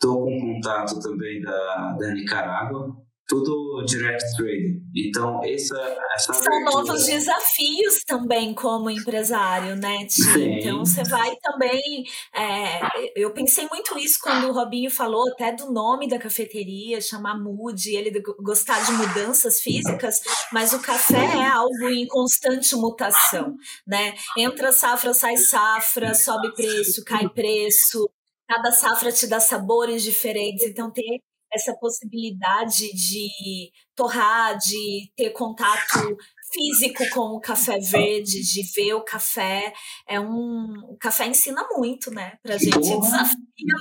Tô 0.00 0.24
com 0.24 0.40
contato 0.40 0.98
também 1.00 1.40
da, 1.40 1.92
da 1.92 2.12
Nicarágua, 2.12 2.94
tudo 3.26 3.84
direct 3.86 4.24
trading. 4.36 4.82
Então, 4.94 5.40
essa, 5.44 5.76
essa 6.14 6.32
São 6.34 6.52
abertura... 6.52 6.84
novos 6.84 7.06
desafios 7.06 8.02
também 8.06 8.54
como 8.54 8.90
empresário, 8.90 9.76
né, 9.76 10.06
Tia? 10.06 10.60
Então, 10.60 10.84
você 10.84 11.02
vai 11.04 11.34
também... 11.36 12.04
É, 12.34 12.80
eu 13.16 13.32
pensei 13.32 13.66
muito 13.68 13.98
isso 13.98 14.18
quando 14.22 14.48
o 14.48 14.52
Robinho 14.52 14.90
falou 14.90 15.28
até 15.32 15.52
do 15.52 15.72
nome 15.72 16.08
da 16.08 16.18
cafeteria, 16.18 17.00
chamar 17.00 17.38
Mood, 17.38 17.88
ele 17.90 18.22
gostar 18.40 18.84
de 18.84 18.92
mudanças 18.92 19.60
físicas, 19.60 20.20
mas 20.52 20.72
o 20.72 20.80
café 20.80 21.24
é 21.24 21.46
algo 21.46 21.88
em 21.88 22.06
constante 22.06 22.74
mutação, 22.76 23.54
né? 23.86 24.14
Entra 24.36 24.72
safra, 24.72 25.14
sai 25.14 25.36
safra, 25.36 26.14
sobe 26.14 26.54
preço, 26.54 27.04
cai 27.04 27.28
preço, 27.28 28.08
cada 28.48 28.70
safra 28.70 29.10
te 29.10 29.26
dá 29.26 29.40
sabores 29.40 30.02
diferentes, 30.02 30.66
então 30.66 30.90
ter 30.90 31.20
essa 31.54 31.74
possibilidade 31.78 32.92
de 32.92 33.70
torrar, 33.94 34.56
de 34.58 35.12
ter 35.16 35.30
contato 35.30 36.16
físico 36.52 37.04
com 37.12 37.36
o 37.36 37.40
café 37.40 37.78
verde, 37.78 38.42
de 38.42 38.62
ver 38.74 38.94
o 38.94 39.04
café, 39.04 39.72
é 40.08 40.20
um, 40.20 40.74
o 40.90 40.96
café 40.96 41.26
ensina 41.26 41.66
muito, 41.72 42.10
né, 42.10 42.38
pra 42.42 42.56
gente, 42.56 42.72
Porra. 42.72 43.00
desafia 43.00 43.36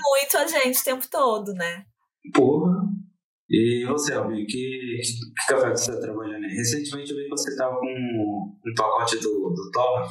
muito 0.09 0.37
a 0.37 0.47
gente 0.47 0.79
o 0.79 0.83
tempo 0.83 1.05
todo, 1.09 1.53
né? 1.53 1.85
Porra. 2.33 2.83
E 3.49 3.85
você, 3.85 4.13
Albi, 4.13 4.45
que, 4.45 5.01
que 5.01 5.47
café 5.47 5.69
você 5.69 5.91
está 5.91 6.01
trabalhando 6.01 6.45
aí? 6.45 6.55
Recentemente 6.55 7.11
eu 7.11 7.17
vi 7.17 7.23
que 7.23 7.29
você 7.29 7.51
estava 7.51 7.77
com 7.79 7.87
um 7.87 8.73
pacote 8.75 9.17
do, 9.17 9.53
do 9.53 9.71
Torra. 9.71 10.07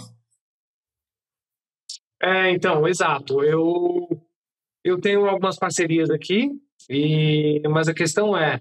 É, 2.23 2.53
então, 2.53 2.87
exato. 2.87 3.43
Eu, 3.43 4.07
eu 4.85 5.01
tenho 5.01 5.27
algumas 5.27 5.59
parcerias 5.59 6.09
aqui, 6.09 6.51
e, 6.89 7.61
mas 7.69 7.89
a 7.89 7.95
questão 7.95 8.37
é, 8.37 8.61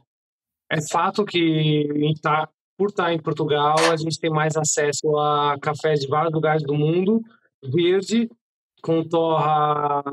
é 0.71 0.77
fato 0.89 1.25
que 1.25 1.87
está 2.15 2.47
por 2.77 2.89
estar 2.89 3.13
em 3.13 3.21
Portugal, 3.21 3.75
a 3.91 3.95
gente 3.95 4.19
tem 4.19 4.31
mais 4.31 4.57
acesso 4.57 5.15
a 5.17 5.55
cafés 5.61 5.99
de 5.99 6.07
vários 6.07 6.33
lugares 6.33 6.63
do 6.63 6.73
mundo, 6.73 7.21
verde, 7.63 8.27
com 8.81 9.07
torra 9.07 10.03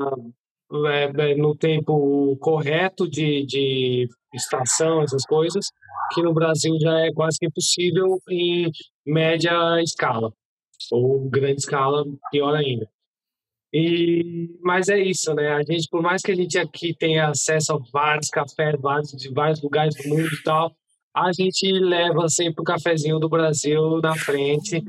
é, 0.85 1.31
é, 1.31 1.35
no 1.35 1.55
tempo 1.55 2.37
correto 2.37 3.09
de, 3.09 3.43
de 3.45 4.07
estação, 4.35 5.01
essas 5.01 5.25
coisas, 5.25 5.65
que 6.13 6.21
no 6.21 6.33
Brasil 6.33 6.77
já 6.79 6.99
é 6.99 7.11
quase 7.11 7.39
que 7.39 7.47
impossível 7.47 8.19
em 8.29 8.71
média 9.05 9.81
escala, 9.81 10.31
ou 10.91 11.27
grande 11.27 11.61
escala, 11.61 12.05
pior 12.31 12.53
ainda. 12.53 12.87
E, 13.73 14.49
mas 14.61 14.89
é 14.89 14.99
isso, 14.99 15.33
né? 15.33 15.49
A 15.49 15.61
gente, 15.61 15.87
por 15.89 16.01
mais 16.01 16.21
que 16.21 16.31
a 16.31 16.35
gente 16.35 16.57
aqui 16.57 16.95
tenha 16.97 17.29
acesso 17.29 17.73
a 17.73 17.79
vários 17.93 18.29
cafés, 18.29 18.79
vários, 18.81 19.11
de 19.11 19.31
vários 19.31 19.61
lugares 19.61 19.95
do 19.95 20.09
mundo 20.09 20.27
e 20.27 20.43
tal, 20.43 20.71
a 21.15 21.31
gente 21.31 21.71
leva 21.71 22.27
sempre 22.29 22.61
o 22.61 22.63
cafezinho 22.63 23.19
do 23.19 23.29
Brasil 23.29 23.99
na 24.01 24.15
frente. 24.15 24.83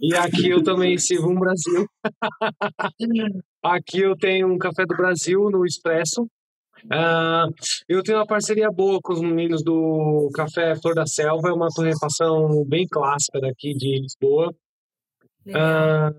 E 0.00 0.14
aqui 0.14 0.50
eu 0.50 0.62
também 0.62 0.98
sirvo 0.98 1.30
um 1.30 1.38
Brasil. 1.38 1.86
aqui 3.62 4.00
eu 4.00 4.16
tenho 4.16 4.52
um 4.52 4.58
café 4.58 4.84
do 4.84 4.96
Brasil 4.96 5.50
no 5.50 5.64
Expresso. 5.64 6.22
Uh, 6.84 7.52
eu 7.88 8.02
tenho 8.02 8.18
uma 8.18 8.26
parceria 8.26 8.70
boa 8.70 9.00
com 9.02 9.12
os 9.12 9.20
meninos 9.20 9.64
do 9.64 10.30
Café 10.32 10.76
Flor 10.76 10.94
da 10.94 11.06
Selva, 11.06 11.48
é 11.48 11.52
uma 11.52 11.68
torrefação 11.74 12.64
bem 12.64 12.86
clássica 12.88 13.40
daqui 13.40 13.74
de 13.74 14.00
Lisboa. 14.00 14.54
Uh, 15.46 16.14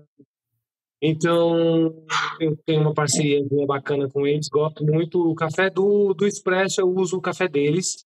então, 1.02 1.94
eu 2.38 2.56
tenho 2.66 2.82
uma 2.82 2.92
parceria 2.92 3.42
bacana 3.66 4.08
com 4.08 4.26
eles, 4.26 4.48
gosto 4.48 4.84
muito. 4.84 5.18
O 5.18 5.34
café 5.34 5.70
do, 5.70 6.12
do 6.12 6.26
Expresso, 6.26 6.82
eu 6.82 6.88
uso 6.88 7.16
o 7.16 7.22
café 7.22 7.48
deles. 7.48 8.04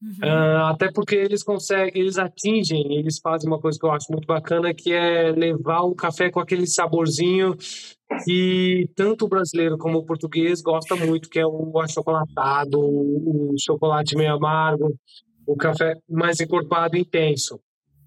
Uhum. 0.00 0.28
Uh, 0.28 0.64
até 0.66 0.92
porque 0.92 1.16
eles 1.16 1.42
conseguem, 1.42 2.00
eles 2.00 2.18
atingem, 2.18 2.98
eles 2.98 3.18
fazem 3.18 3.50
uma 3.50 3.58
coisa 3.58 3.78
que 3.78 3.84
eu 3.84 3.90
acho 3.90 4.12
muito 4.12 4.26
bacana, 4.26 4.72
que 4.72 4.92
é 4.92 5.32
levar 5.32 5.80
o 5.80 5.94
café 5.94 6.30
com 6.30 6.38
aquele 6.38 6.66
saborzinho 6.68 7.56
que 8.24 8.88
tanto 8.94 9.24
o 9.24 9.28
brasileiro 9.28 9.76
como 9.76 9.98
o 9.98 10.04
português 10.04 10.62
gosta 10.62 10.94
muito, 10.94 11.28
que 11.28 11.40
é 11.40 11.46
o 11.46 11.80
achocolatado, 11.80 12.78
o 12.78 13.54
chocolate 13.58 14.16
meio 14.16 14.34
amargo, 14.34 14.94
o 15.46 15.56
café 15.56 15.94
mais 16.08 16.38
encorpado 16.40 16.96
e 16.96 17.00
intenso. 17.00 17.58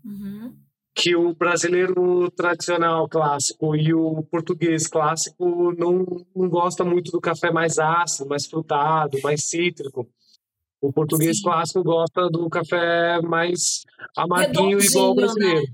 Uhum 0.06 0.61
que 1.02 1.16
o 1.16 1.34
brasileiro 1.34 2.30
tradicional 2.30 3.10
clássico 3.10 3.76
e 3.76 3.92
o 3.92 4.22
português 4.30 4.86
clássico 4.86 5.74
não, 5.76 6.06
não 6.36 6.48
gosta 6.48 6.86
muito 6.86 7.12
do 7.12 7.20
café 7.20 7.50
mais 7.52 7.80
ácido, 7.80 8.30
mais 8.30 8.46
frutado, 8.46 9.18
mais 9.24 9.44
cítrico. 9.44 10.08
O 10.80 10.94
português 10.94 11.38
Sim. 11.38 11.44
clássico 11.44 11.84
gosta 11.84 12.30
do 12.30 12.48
café 12.52 13.20
mais 13.20 13.84
amarguinho 14.16 14.80
igual 14.80 15.08
ao 15.08 15.16
brasileiro. 15.16 15.62
Né? 15.62 15.68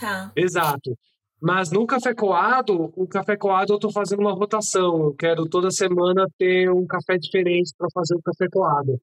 Tá. 0.00 0.32
Exato. 0.34 0.96
Mas 1.42 1.70
no 1.70 1.86
café 1.86 2.14
coado, 2.14 2.90
o 2.96 3.06
café 3.06 3.36
coado 3.36 3.74
eu 3.74 3.76
estou 3.76 3.92
fazendo 3.92 4.20
uma 4.20 4.32
rotação. 4.32 5.04
Eu 5.04 5.14
quero 5.14 5.46
toda 5.46 5.70
semana 5.70 6.26
ter 6.38 6.70
um 6.70 6.86
café 6.86 7.18
diferente 7.18 7.74
para 7.76 7.88
fazer 7.92 8.14
o 8.14 8.22
café 8.22 8.46
coado. 8.50 8.98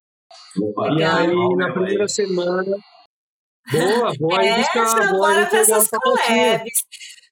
Opa, 0.60 0.90
e 0.98 1.04
aí, 1.04 1.56
na 1.56 1.72
primeira 1.72 2.08
semana, 2.08 2.78
Boa, 3.72 4.14
boa 4.18 4.40
buscar, 4.58 5.12
bora 5.12 5.46
para 5.48 5.60
essas 5.60 5.90
collabs. 5.90 6.86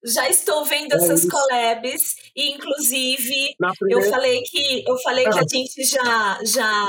Já 0.05 0.29
estou 0.29 0.63
vendo 0.65 0.93
é 0.93 0.97
essas 0.97 1.21
isso. 1.21 1.29
collabs 1.29 2.15
e 2.35 2.51
inclusive 2.51 3.55
eu 3.89 4.01
falei 4.03 4.41
que 4.43 4.83
eu 4.87 4.97
falei 4.99 5.25
ah. 5.25 5.29
que 5.31 5.39
a 5.39 5.47
gente 5.47 5.83
já, 5.83 6.39
já 6.43 6.87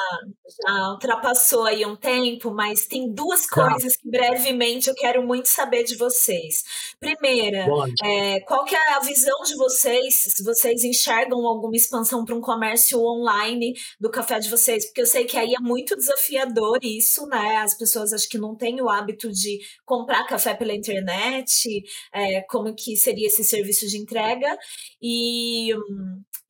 já 0.65 0.91
ultrapassou 0.93 1.65
aí 1.65 1.85
um 1.85 1.97
tempo, 1.97 2.51
mas 2.51 2.87
tem 2.87 3.13
duas 3.13 3.47
tá. 3.47 3.69
coisas 3.71 3.97
que 3.97 4.09
brevemente 4.09 4.89
eu 4.89 4.95
quero 4.95 5.23
muito 5.27 5.49
saber 5.49 5.85
de 5.85 5.97
vocês. 5.97 6.63
Primeira, 7.01 7.67
é, 8.05 8.41
qual 8.41 8.65
que 8.65 8.75
é 8.75 8.95
a 8.95 9.01
visão 9.01 9.39
de 9.45 9.57
vocês? 9.57 10.23
Se 10.23 10.45
vocês 10.45 10.85
enxergam 10.85 11.47
alguma 11.47 11.77
expansão 11.77 12.25
para 12.25 12.35
um 12.35 12.41
comércio 12.41 13.01
online 13.01 13.75
do 14.01 14.11
café 14.11 14.39
de 14.39 14.49
vocês? 14.49 14.87
Porque 14.87 15.03
eu 15.03 15.07
sei 15.07 15.25
que 15.25 15.37
aí 15.37 15.55
é 15.55 15.61
muito 15.61 15.97
desafiador 15.97 16.79
isso, 16.83 17.27
né? 17.27 17.57
As 17.59 17.77
pessoas 17.77 18.13
acho 18.13 18.29
que 18.29 18.39
não 18.39 18.55
têm 18.55 18.81
o 18.81 18.89
hábito 18.89 19.31
de 19.31 19.59
comprar 19.85 20.27
café 20.27 20.55
pela 20.55 20.75
internet, 20.75 21.83
é, 22.13 22.41
como 22.43 22.75
que 22.75 22.97
seria 23.07 23.29
esse 23.29 23.45
serviço 23.45 23.87
de 23.87 23.99
entrega. 23.99 24.57
E, 25.01 25.71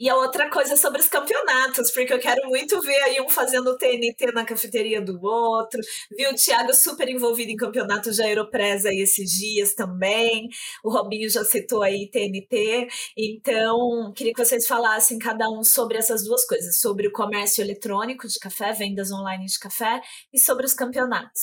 e 0.01 0.09
a 0.09 0.16
outra 0.16 0.51
coisa 0.51 0.77
sobre 0.77 1.01
os 1.01 1.09
campeonatos, 1.09 1.91
porque 1.91 2.12
eu 2.12 2.19
quero 2.19 2.49
muito 2.49 2.81
ver 2.81 3.01
aí 3.03 3.20
um 3.20 3.28
fazendo 3.28 3.77
TNT 3.77 4.33
na 4.33 4.45
cafeteria 4.45 5.01
do 5.03 5.23
outro. 5.23 5.81
Vi 6.16 6.27
o 6.27 6.35
Thiago 6.35 6.74
super 6.74 7.09
envolvido 7.09 7.51
em 7.51 7.57
campeonatos 7.57 8.16
de 8.16 8.23
Aeropress 8.23 8.87
aí 8.87 8.99
esses 8.99 9.31
dias 9.31 9.74
também. 9.74 10.49
O 10.83 10.91
Robinho 10.91 11.28
já 11.28 11.45
citou 11.45 11.83
aí 11.83 12.09
TNT. 12.11 12.89
Então, 13.16 14.12
queria 14.15 14.33
que 14.33 14.45
vocês 14.45 14.66
falassem 14.66 15.19
cada 15.19 15.49
um 15.51 15.62
sobre 15.62 15.99
essas 15.99 16.24
duas 16.24 16.45
coisas: 16.47 16.81
sobre 16.81 17.09
o 17.09 17.12
comércio 17.12 17.62
eletrônico 17.62 18.27
de 18.27 18.39
café, 18.39 18.73
vendas 18.73 19.11
online 19.11 19.47
de 19.47 19.59
café, 19.59 20.01
e 20.33 20.39
sobre 20.39 20.65
os 20.65 20.73
campeonatos. 20.73 21.43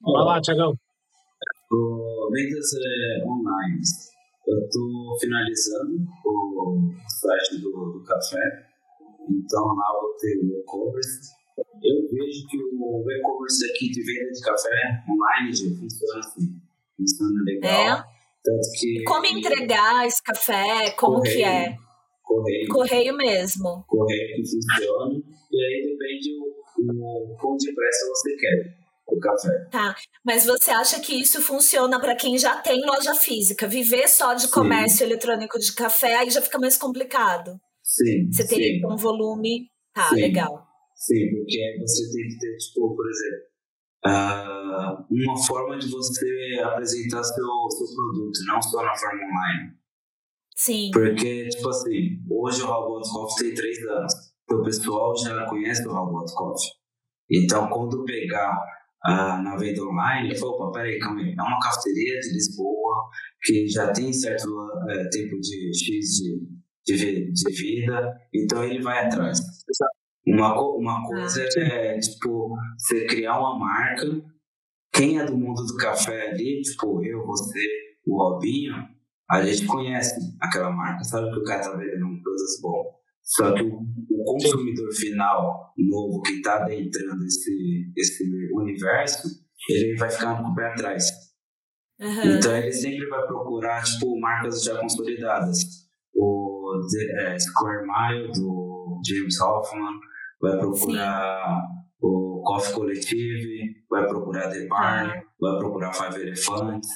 Vai 0.00 0.24
lá, 0.24 0.40
Tiagão 0.40 0.76
vendas 2.30 2.70
é, 2.74 3.24
online. 3.24 3.80
Eu 4.46 4.58
estou 4.60 5.18
finalizando 5.20 5.96
o 6.24 6.90
site 7.08 7.60
do, 7.60 7.70
do 7.70 8.04
café, 8.04 8.66
então 9.28 9.64
lá 9.64 10.00
vou 10.00 10.14
ter 10.16 10.38
o 10.38 10.60
e-commerce. 10.60 11.34
Eu 11.82 12.08
vejo 12.08 12.46
que 12.48 12.56
o 12.58 13.10
e-commerce 13.10 13.70
aqui 13.70 13.90
de 13.90 14.02
venda 14.02 14.30
de 14.30 14.40
café 14.40 15.04
online 15.10 15.52
já 15.52 15.68
funciona 15.80 16.20
assim, 16.20 16.60
funciona 16.96 17.42
legal. 17.44 17.98
É? 17.98 18.04
Tanto 18.44 18.70
que, 18.78 19.02
como 19.04 19.26
entregar 19.26 20.06
esse 20.06 20.22
café? 20.22 20.90
Como 20.92 21.16
correio, 21.16 21.36
que 21.36 21.42
é? 21.42 21.76
Correio. 22.22 22.68
Correio 22.68 23.16
mesmo. 23.16 23.84
Correio 23.88 24.36
que 24.36 24.42
funciona. 24.42 25.22
E 25.50 25.64
aí 25.64 25.82
depende 25.90 26.38
o, 26.38 27.32
o 27.32 27.36
quão 27.36 27.56
depressa 27.56 28.06
você 28.06 28.36
quer 28.36 28.85
o 29.06 29.18
café. 29.18 29.68
Tá, 29.70 29.94
mas 30.24 30.44
você 30.44 30.70
acha 30.70 31.00
que 31.00 31.20
isso 31.20 31.40
funciona 31.40 32.00
para 32.00 32.16
quem 32.16 32.36
já 32.38 32.56
tem 32.60 32.84
loja 32.84 33.14
física? 33.14 33.68
Viver 33.68 34.08
só 34.08 34.34
de 34.34 34.48
comércio 34.48 34.98
sim. 34.98 35.04
eletrônico 35.04 35.58
de 35.58 35.72
café 35.74 36.16
aí 36.16 36.30
já 36.30 36.42
fica 36.42 36.58
mais 36.58 36.76
complicado. 36.76 37.58
Sim. 37.82 38.30
Você 38.30 38.46
teria 38.46 38.80
sim. 38.80 38.86
um 38.86 38.96
volume. 38.96 39.70
Tá, 39.94 40.08
sim. 40.08 40.16
legal. 40.16 40.66
Sim, 40.94 41.30
porque 41.30 41.78
você 41.80 42.02
tem 42.12 42.28
que 42.28 42.38
ter, 42.38 42.56
tipo, 42.56 42.96
por 42.96 43.06
exemplo, 43.08 43.46
uh, 44.06 45.06
uma 45.10 45.46
forma 45.46 45.78
de 45.78 45.88
você 45.88 46.60
apresentar 46.64 47.22
seu, 47.22 47.44
seu 47.70 47.94
produto, 47.94 48.38
não 48.46 48.60
só 48.60 48.82
na 48.82 48.94
forma 48.94 49.22
online. 49.22 49.76
Sim. 50.56 50.90
Porque, 50.92 51.48
tipo 51.48 51.68
assim, 51.68 52.18
hoje 52.30 52.62
o 52.62 52.66
Robot 52.66 53.08
Coffee 53.10 53.46
tem 53.46 53.54
três 53.54 53.78
anos. 53.86 54.12
Então 54.44 54.60
o 54.60 54.64
pessoal 54.64 55.16
já 55.16 55.46
conhece 55.46 55.86
o 55.86 55.92
Robot 55.92 56.32
Coffee. 56.34 56.70
Então, 57.30 57.68
quando 57.68 58.04
pegar 58.04 58.56
ah, 59.06 59.40
na 59.42 59.56
venda 59.56 59.82
online, 59.82 60.28
ele 60.28 60.38
falou, 60.38 60.54
opa, 60.56 60.72
peraí, 60.72 60.98
calma 60.98 61.20
aí, 61.20 61.34
é 61.38 61.42
uma 61.42 61.58
cafeteria 61.60 62.20
de 62.20 62.32
Lisboa 62.32 63.08
que 63.42 63.68
já 63.68 63.92
tem 63.92 64.12
certo 64.12 64.48
é, 64.88 65.08
tempo 65.08 65.38
de 65.40 65.70
X 65.74 66.06
de, 66.86 66.96
de, 66.96 67.32
de, 67.32 67.52
vida, 67.52 68.16
então 68.34 68.64
ele 68.64 68.82
vai 68.82 69.06
atrás. 69.06 69.40
Uma, 70.26 70.60
uma 70.60 71.06
coisa 71.06 71.42
ah, 71.42 71.62
é, 71.62 71.98
tipo, 71.98 72.56
você 72.76 73.06
criar 73.06 73.38
uma 73.38 73.58
marca, 73.58 74.06
quem 74.92 75.18
é 75.18 75.24
do 75.24 75.36
mundo 75.36 75.64
do 75.64 75.76
café 75.76 76.30
ali, 76.30 76.60
tipo, 76.62 77.04
eu, 77.04 77.24
você, 77.24 77.60
o 78.06 78.16
Robinho, 78.16 78.74
a 79.30 79.42
gente 79.42 79.66
conhece 79.66 80.14
aquela 80.40 80.70
marca, 80.70 81.04
sabe 81.04 81.30
que 81.30 81.38
o 81.38 81.44
cara 81.44 81.62
tá 81.62 81.76
vendendo 81.76 82.06
um 82.06 82.20
produto 82.20 82.62
bom. 82.62 82.95
Só 83.26 83.52
que 83.52 83.62
o, 83.62 83.80
o 84.10 84.24
consumidor 84.24 84.92
final 84.94 85.74
novo 85.76 86.22
que 86.22 86.34
está 86.34 86.62
adentrando 86.62 87.24
esse, 87.24 87.92
esse 87.96 88.24
universo, 88.54 89.28
ele 89.68 89.96
vai 89.96 90.08
ficar 90.08 90.40
com 90.40 90.50
o 90.50 90.54
pé 90.54 90.66
atrás. 90.68 91.10
Uhum. 92.00 92.36
Então 92.36 92.56
ele 92.56 92.72
sempre 92.72 93.08
vai 93.08 93.26
procurar 93.26 93.82
tipo, 93.82 94.18
marcas 94.20 94.62
já 94.62 94.78
consolidadas. 94.78 95.58
O 96.14 96.80
é, 97.18 97.38
Square 97.38 97.86
Mile, 97.86 98.32
do 98.32 99.00
James 99.04 99.40
Hoffman, 99.40 99.98
vai 100.40 100.58
procurar 100.58 101.60
Sim. 101.60 102.06
o 102.06 102.42
Coffee 102.44 102.74
Collective, 102.74 103.74
vai 103.90 104.06
procurar 104.06 104.50
The 104.50 104.66
Barn, 104.66 105.08
uhum. 105.08 105.22
vai 105.40 105.58
procurar 105.58 105.92
Five 105.92 106.20
Elephants. 106.20 106.88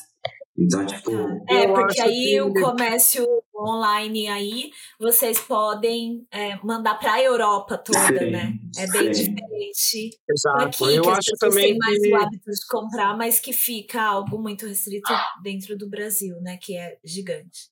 Então, 0.57 0.87
tipo. 0.87 1.11
É, 1.49 1.67
porque 1.69 2.01
aí 2.01 2.33
que... 2.33 2.41
o 2.41 2.53
comércio 2.53 3.27
online 3.61 4.29
aí, 4.29 4.71
vocês 4.99 5.39
podem 5.41 6.27
é, 6.31 6.57
mandar 6.65 6.95
para 6.99 7.15
a 7.15 7.23
Europa 7.23 7.79
toda, 7.79 8.19
sim, 8.19 8.31
né? 8.31 8.55
É 8.79 8.87
bem 8.87 9.13
sim. 9.13 9.35
diferente. 9.35 10.19
Exato. 10.29 10.85
Aqui, 10.85 10.95
eu 10.95 11.03
que 11.03 11.09
acho 11.09 11.31
também 11.39 11.73
têm 11.73 11.79
mais 11.79 12.01
que... 12.01 12.13
o 12.13 12.17
hábito 12.17 12.51
de 12.51 12.67
comprar, 12.69 13.17
mas 13.17 13.39
que 13.41 13.53
fica 13.53 14.03
algo 14.03 14.39
muito 14.39 14.67
restrito 14.67 15.13
dentro 15.43 15.77
do 15.77 15.89
Brasil, 15.89 16.41
né? 16.41 16.59
Que 16.61 16.77
é 16.77 16.99
gigante. 17.05 17.71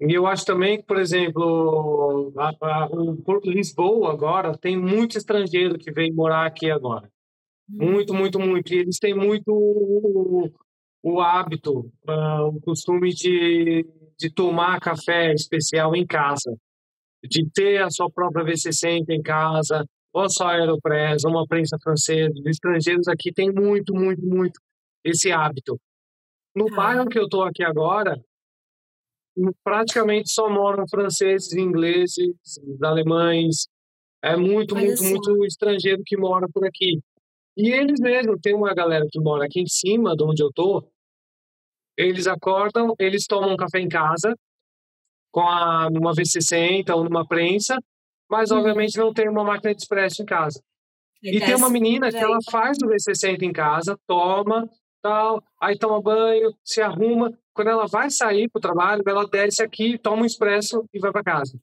E 0.00 0.14
eu 0.14 0.26
acho 0.26 0.44
também 0.44 0.78
que, 0.78 0.84
por 0.84 0.98
exemplo, 0.98 2.32
a, 2.36 2.50
a, 2.62 2.88
o 2.88 3.40
Lisboa 3.44 4.12
agora 4.12 4.56
tem 4.56 4.78
muito 4.78 5.18
estrangeiro 5.18 5.76
que 5.76 5.90
vem 5.90 6.12
morar 6.12 6.46
aqui 6.46 6.70
agora. 6.70 7.10
Muito, 7.68 8.14
muito, 8.14 8.38
muito. 8.38 8.72
E 8.72 8.78
eles 8.78 8.98
têm 8.98 9.12
muito 9.12 9.52
o, 9.52 10.50
o 11.02 11.20
hábito, 11.20 11.80
uh, 12.08 12.46
o 12.46 12.60
costume 12.60 13.12
de, 13.12 13.84
de 14.18 14.32
tomar 14.32 14.80
café 14.80 15.32
especial 15.32 15.94
em 15.94 16.06
casa, 16.06 16.54
de 17.24 17.48
ter 17.50 17.82
a 17.82 17.90
sua 17.90 18.10
própria 18.10 18.44
V60 18.44 19.04
em 19.10 19.22
casa, 19.22 19.84
ou 20.12 20.28
só 20.28 20.48
Aeropress, 20.48 21.24
ou 21.24 21.30
uma 21.30 21.46
prensa 21.46 21.76
francesa. 21.82 22.32
Os 22.38 22.46
estrangeiros 22.46 23.08
aqui 23.08 23.32
têm 23.32 23.52
muito, 23.52 23.94
muito, 23.94 24.24
muito 24.24 24.60
esse 25.04 25.30
hábito. 25.30 25.78
No 26.54 26.66
ah. 26.72 26.76
bairro 26.76 27.08
que 27.08 27.18
eu 27.18 27.24
estou 27.24 27.42
aqui 27.42 27.62
agora, 27.62 28.20
praticamente 29.62 30.30
só 30.30 30.50
moram 30.50 30.84
franceses, 30.88 31.52
ingleses, 31.52 32.34
alemães. 32.82 33.68
É 34.22 34.36
muito, 34.36 34.74
Olha 34.74 34.86
muito, 34.86 35.04
muito 35.04 35.46
estrangeiro 35.46 36.02
que 36.04 36.16
mora 36.16 36.48
por 36.52 36.66
aqui. 36.66 36.98
E 37.56 37.70
eles 37.70 38.00
mesmo, 38.00 38.38
tem 38.40 38.54
uma 38.54 38.74
galera 38.74 39.04
que 39.10 39.20
mora 39.20 39.44
aqui 39.44 39.60
em 39.60 39.66
cima 39.66 40.16
de 40.16 40.24
onde 40.24 40.42
eu 40.42 40.50
tô. 40.52 40.88
Eles 41.98 42.28
acordam, 42.28 42.94
eles 42.96 43.26
tomam 43.26 43.52
um 43.52 43.56
café 43.56 43.80
em 43.80 43.88
casa, 43.88 44.32
com 45.32 45.42
a, 45.42 45.90
numa 45.90 46.12
V60 46.12 46.94
ou 46.94 47.02
numa 47.02 47.26
prensa, 47.26 47.76
mas 48.30 48.52
hum. 48.52 48.58
obviamente 48.58 48.96
não 48.96 49.12
tem 49.12 49.28
uma 49.28 49.42
máquina 49.42 49.74
de 49.74 49.82
expresso 49.82 50.22
em 50.22 50.24
casa. 50.24 50.62
E, 51.20 51.36
e 51.36 51.40
tem 51.40 51.56
uma 51.56 51.68
menina 51.68 52.10
que 52.10 52.16
ela 52.16 52.38
faz 52.48 52.78
o 52.78 52.86
V60 52.86 53.42
em 53.42 53.52
casa, 53.52 53.98
toma, 54.06 54.70
tal, 55.02 55.42
aí 55.60 55.76
toma 55.76 56.00
banho, 56.00 56.54
se 56.62 56.80
arruma. 56.80 57.36
Quando 57.52 57.68
ela 57.68 57.86
vai 57.88 58.08
sair 58.08 58.48
para 58.48 58.60
o 58.60 58.62
trabalho, 58.62 59.02
ela 59.04 59.26
desce 59.26 59.60
aqui, 59.60 59.98
toma 59.98 60.22
um 60.22 60.24
expresso 60.24 60.84
e 60.94 61.00
vai 61.00 61.10
para 61.10 61.24
casa. 61.24 61.58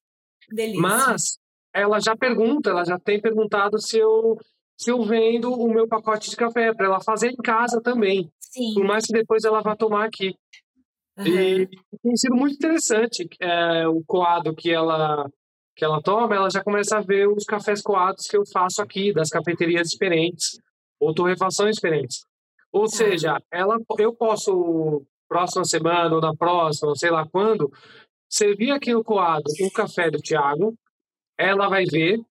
Delícia. 0.51 0.81
Mas 0.81 1.37
ela 1.73 2.01
já 2.01 2.17
pergunta, 2.17 2.71
ela 2.71 2.83
já 2.83 2.99
tem 2.99 3.21
perguntado 3.21 3.79
se 3.79 3.97
eu 3.97 4.37
se 4.77 4.91
eu 4.91 5.01
vendo 5.03 5.53
o 5.53 5.69
meu 5.69 5.87
pacote 5.87 6.29
de 6.29 6.35
café 6.35 6.73
para 6.73 6.87
ela 6.87 6.99
fazer 6.99 7.29
em 7.29 7.37
casa 7.37 7.81
também. 7.81 8.29
Sim. 8.55 8.73
Por 8.73 8.85
mais 8.85 9.05
que 9.05 9.11
depois 9.11 9.43
ela 9.43 9.61
vá 9.61 9.75
tomar 9.75 10.05
aqui. 10.05 10.33
Uhum. 11.17 11.27
E 11.27 11.67
tem 12.01 12.15
sido 12.15 12.35
muito 12.35 12.55
interessante 12.55 13.27
é, 13.39 13.85
o 13.87 14.01
coado 14.05 14.55
que 14.55 14.71
ela 14.71 15.29
que 15.77 15.83
ela 15.83 16.01
toma, 16.01 16.33
ela 16.33 16.49
já 16.49 16.63
começa 16.63 16.97
a 16.97 17.01
ver 17.01 17.27
os 17.27 17.43
cafés 17.43 17.81
coados 17.81 18.27
que 18.27 18.37
eu 18.37 18.43
faço 18.45 18.81
aqui, 18.81 19.11
das 19.11 19.29
cafeterias 19.29 19.89
diferentes, 19.89 20.57
ou 20.97 21.13
torrefações 21.13 21.75
diferentes. 21.75 22.25
Ou 22.71 22.83
tá. 22.83 22.95
seja, 22.95 23.41
ela, 23.51 23.77
eu 23.99 24.15
posso, 24.15 25.05
próxima 25.27 25.65
semana 25.65 26.15
ou 26.15 26.21
na 26.21 26.33
próxima, 26.33 26.95
sei 26.95 27.11
lá 27.11 27.27
quando, 27.27 27.69
servir 28.29 28.71
aqui 28.71 28.93
no 28.93 29.03
coado 29.03 29.43
o 29.59 29.71
café 29.71 30.09
do 30.09 30.19
Tiago, 30.19 30.73
ela 31.37 31.67
vai 31.67 31.83
ver, 31.83 32.21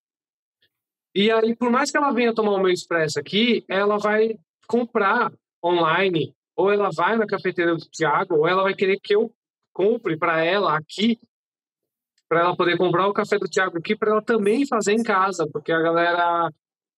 e 1.14 1.30
aí, 1.30 1.55
por 1.55 1.70
mais 1.70 1.90
que 1.90 1.98
ela 1.98 2.12
venha 2.12 2.34
tomar 2.34 2.52
o 2.52 2.62
meu 2.62 2.70
expresso 2.70 3.20
aqui, 3.20 3.62
ela 3.68 3.98
vai 3.98 4.38
comprar 4.66 5.30
online, 5.64 6.34
ou 6.54 6.72
ela 6.72 6.90
vai 6.94 7.16
na 7.16 7.26
cafeteria 7.26 7.74
do 7.74 7.88
Tiago, 7.90 8.36
ou 8.36 8.48
ela 8.48 8.62
vai 8.62 8.74
querer 8.74 8.98
que 9.00 9.14
eu 9.14 9.32
compre 9.72 10.16
para 10.16 10.44
ela 10.44 10.76
aqui, 10.76 11.18
para 12.28 12.40
ela 12.40 12.56
poder 12.56 12.76
comprar 12.76 13.08
o 13.08 13.12
café 13.12 13.38
do 13.38 13.48
Tiago 13.48 13.78
aqui, 13.78 13.96
para 13.96 14.12
ela 14.12 14.22
também 14.22 14.66
fazer 14.66 14.92
em 14.92 15.02
casa, 15.02 15.48
porque 15.52 15.72
a 15.72 15.80
galera 15.80 16.50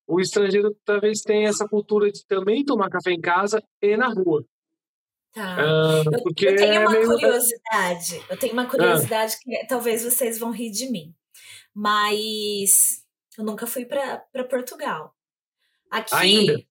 o 0.06 0.20
estrangeiro 0.20 0.76
talvez 0.84 1.20
tenha 1.22 1.48
essa 1.48 1.68
cultura 1.68 2.10
de 2.10 2.24
também 2.26 2.64
tomar 2.64 2.88
café 2.88 3.10
em 3.10 3.20
casa 3.20 3.62
e 3.82 3.96
na 3.96 4.08
rua. 4.08 4.44
Tá. 5.32 5.56
Uh, 5.58 6.22
porque 6.22 6.48
eu, 6.48 6.56
tenho 6.56 6.80
uma 6.80 6.94
é 6.94 6.98
meio... 6.98 7.06
curiosidade. 7.08 8.24
Eu 8.30 8.38
tenho 8.38 8.52
uma 8.52 8.66
curiosidade 8.66 9.34
ah. 9.34 9.38
que 9.42 9.66
talvez 9.66 10.04
vocês 10.04 10.38
vão 10.38 10.50
rir 10.50 10.70
de 10.70 10.90
mim. 10.90 11.14
Mas 11.74 13.04
eu 13.36 13.44
nunca 13.44 13.66
fui 13.66 13.84
para 13.84 14.44
Portugal. 14.48 15.14
Aqui, 15.90 16.14
Ainda? 16.14 16.62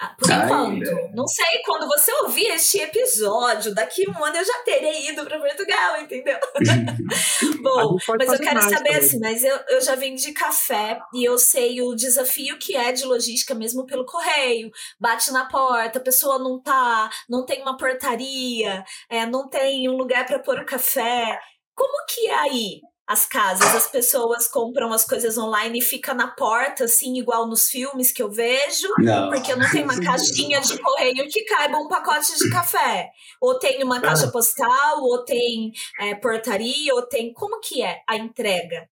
Ah, 0.00 0.14
por 0.18 0.30
enquanto. 0.30 1.14
Não 1.14 1.26
sei, 1.26 1.60
quando 1.62 1.86
você 1.86 2.10
ouvir 2.22 2.46
este 2.46 2.78
episódio, 2.80 3.74
daqui 3.74 4.08
um 4.08 4.24
ano 4.24 4.34
eu 4.34 4.44
já 4.46 4.62
terei 4.64 5.10
ido 5.10 5.22
para 5.26 5.38
Portugal, 5.38 6.00
entendeu? 6.00 6.38
Bom, 7.62 7.96
mas 8.18 8.32
eu 8.32 8.38
quero 8.38 8.62
saber 8.62 8.76
também. 8.76 8.96
assim, 8.96 9.18
mas 9.20 9.44
eu, 9.44 9.58
eu 9.68 9.80
já 9.82 9.94
vendi 9.96 10.32
café 10.32 10.98
e 11.12 11.22
eu 11.22 11.38
sei 11.38 11.82
o 11.82 11.94
desafio 11.94 12.58
que 12.58 12.74
é 12.74 12.92
de 12.92 13.04
logística 13.04 13.54
mesmo 13.54 13.84
pelo 13.84 14.06
correio. 14.06 14.70
Bate 14.98 15.30
na 15.32 15.44
porta, 15.46 15.98
a 15.98 16.02
pessoa 16.02 16.38
não 16.38 16.58
tá, 16.58 17.10
não 17.28 17.44
tem 17.44 17.60
uma 17.60 17.76
portaria, 17.76 18.82
é, 19.10 19.26
não 19.26 19.50
tem 19.50 19.86
um 19.86 19.98
lugar 19.98 20.24
para 20.24 20.38
pôr 20.38 20.58
o 20.60 20.64
café. 20.64 21.38
Como 21.74 22.06
que 22.06 22.26
é 22.26 22.34
aí? 22.34 22.80
As 23.10 23.26
casas. 23.26 23.74
As 23.74 23.90
pessoas 23.90 24.46
compram 24.46 24.92
as 24.92 25.04
coisas 25.04 25.36
online 25.36 25.80
e 25.80 25.82
fica 25.82 26.14
na 26.14 26.28
porta, 26.28 26.84
assim, 26.84 27.18
igual 27.18 27.48
nos 27.48 27.68
filmes 27.68 28.12
que 28.12 28.22
eu 28.22 28.30
vejo. 28.30 28.86
Não. 28.98 29.28
Porque 29.30 29.52
não 29.56 29.68
tem 29.68 29.82
uma 29.82 30.00
caixinha 30.00 30.60
de 30.60 30.78
correio 30.78 31.28
que 31.28 31.42
caiba 31.42 31.76
um 31.76 31.88
pacote 31.88 32.38
de 32.38 32.48
café. 32.48 33.10
Ou 33.40 33.58
tem 33.58 33.82
uma 33.82 34.00
caixa 34.00 34.26
ah. 34.26 34.30
postal, 34.30 35.02
ou 35.02 35.24
tem 35.24 35.72
é, 35.98 36.14
portaria, 36.14 36.94
ou 36.94 37.02
tem. 37.02 37.32
Como 37.32 37.58
que 37.58 37.82
é 37.82 38.00
a 38.08 38.16
entrega? 38.16 38.88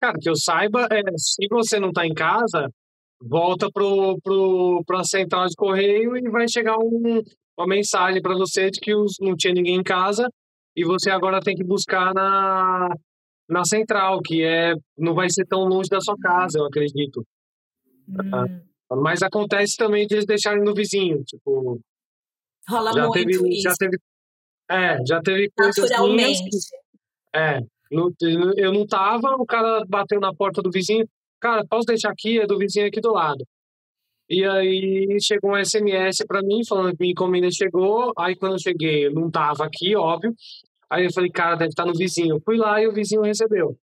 Cara, 0.00 0.16
que 0.20 0.30
eu 0.30 0.36
saiba, 0.36 0.86
é, 0.92 1.02
se 1.16 1.48
você 1.50 1.80
não 1.80 1.88
está 1.88 2.06
em 2.06 2.14
casa, 2.14 2.70
volta 3.20 3.68
pro, 3.72 4.16
pro, 4.22 4.84
pra 4.86 5.02
central 5.02 5.46
de 5.46 5.56
correio 5.56 6.16
e 6.16 6.30
vai 6.30 6.46
chegar 6.48 6.78
um, 6.78 7.20
uma 7.58 7.66
mensagem 7.66 8.22
para 8.22 8.36
você 8.36 8.70
de 8.70 8.78
que 8.78 8.94
os, 8.94 9.16
não 9.20 9.34
tinha 9.34 9.52
ninguém 9.52 9.74
em 9.74 9.82
casa 9.82 10.28
e 10.76 10.84
você 10.84 11.10
agora 11.10 11.40
tem 11.40 11.56
que 11.56 11.64
buscar 11.64 12.12
na, 12.12 12.88
na 13.48 13.64
central, 13.64 14.20
que 14.22 14.42
é 14.42 14.74
não 14.96 15.14
vai 15.14 15.30
ser 15.30 15.46
tão 15.46 15.60
longe 15.64 15.88
da 15.88 16.00
sua 16.00 16.16
casa, 16.18 16.58
eu 16.58 16.66
acredito. 16.66 17.24
Hum. 18.08 18.60
Mas 19.02 19.22
acontece 19.22 19.76
também 19.76 20.06
de 20.06 20.14
eles 20.14 20.26
deixarem 20.26 20.62
no 20.62 20.74
vizinho, 20.74 21.24
tipo. 21.24 21.80
Rola 22.68 22.92
já 22.92 23.06
muito 23.06 23.14
teve, 23.14 23.48
isso. 23.48 23.62
Já 23.62 23.74
teve, 23.78 23.98
é, 24.70 24.98
já 25.06 25.20
teve 25.22 25.50
coisas 25.56 25.90
minhas. 26.00 26.38
É, 27.34 27.60
no, 27.90 28.12
eu 28.56 28.72
não 28.72 28.86
tava, 28.86 29.34
o 29.36 29.46
cara 29.46 29.84
bateu 29.88 30.20
na 30.20 30.34
porta 30.34 30.60
do 30.60 30.70
vizinho. 30.70 31.08
Cara, 31.40 31.64
posso 31.66 31.86
deixar 31.86 32.10
aqui? 32.10 32.38
É 32.38 32.46
do 32.46 32.58
vizinho 32.58 32.86
aqui 32.86 33.00
do 33.00 33.12
lado. 33.12 33.44
E 34.28 34.44
aí 34.44 35.16
chegou 35.20 35.52
um 35.52 35.64
SMS 35.64 36.24
para 36.26 36.42
mim 36.42 36.64
falando 36.66 36.90
que 36.90 37.00
minha 37.00 37.12
encomenda 37.12 37.48
chegou. 37.50 38.12
Aí 38.18 38.34
quando 38.34 38.52
eu 38.52 38.58
cheguei, 38.58 39.06
eu 39.06 39.12
não 39.12 39.30
tava 39.30 39.64
aqui, 39.64 39.94
óbvio. 39.94 40.34
Aí 40.90 41.04
eu 41.04 41.12
falei, 41.12 41.30
cara, 41.30 41.56
deve 41.56 41.70
estar 41.70 41.84
no 41.84 41.92
vizinho. 41.92 42.40
Fui 42.44 42.56
lá 42.56 42.80
e 42.80 42.86
o 42.86 42.92
vizinho 42.92 43.22
recebeu. 43.22 43.76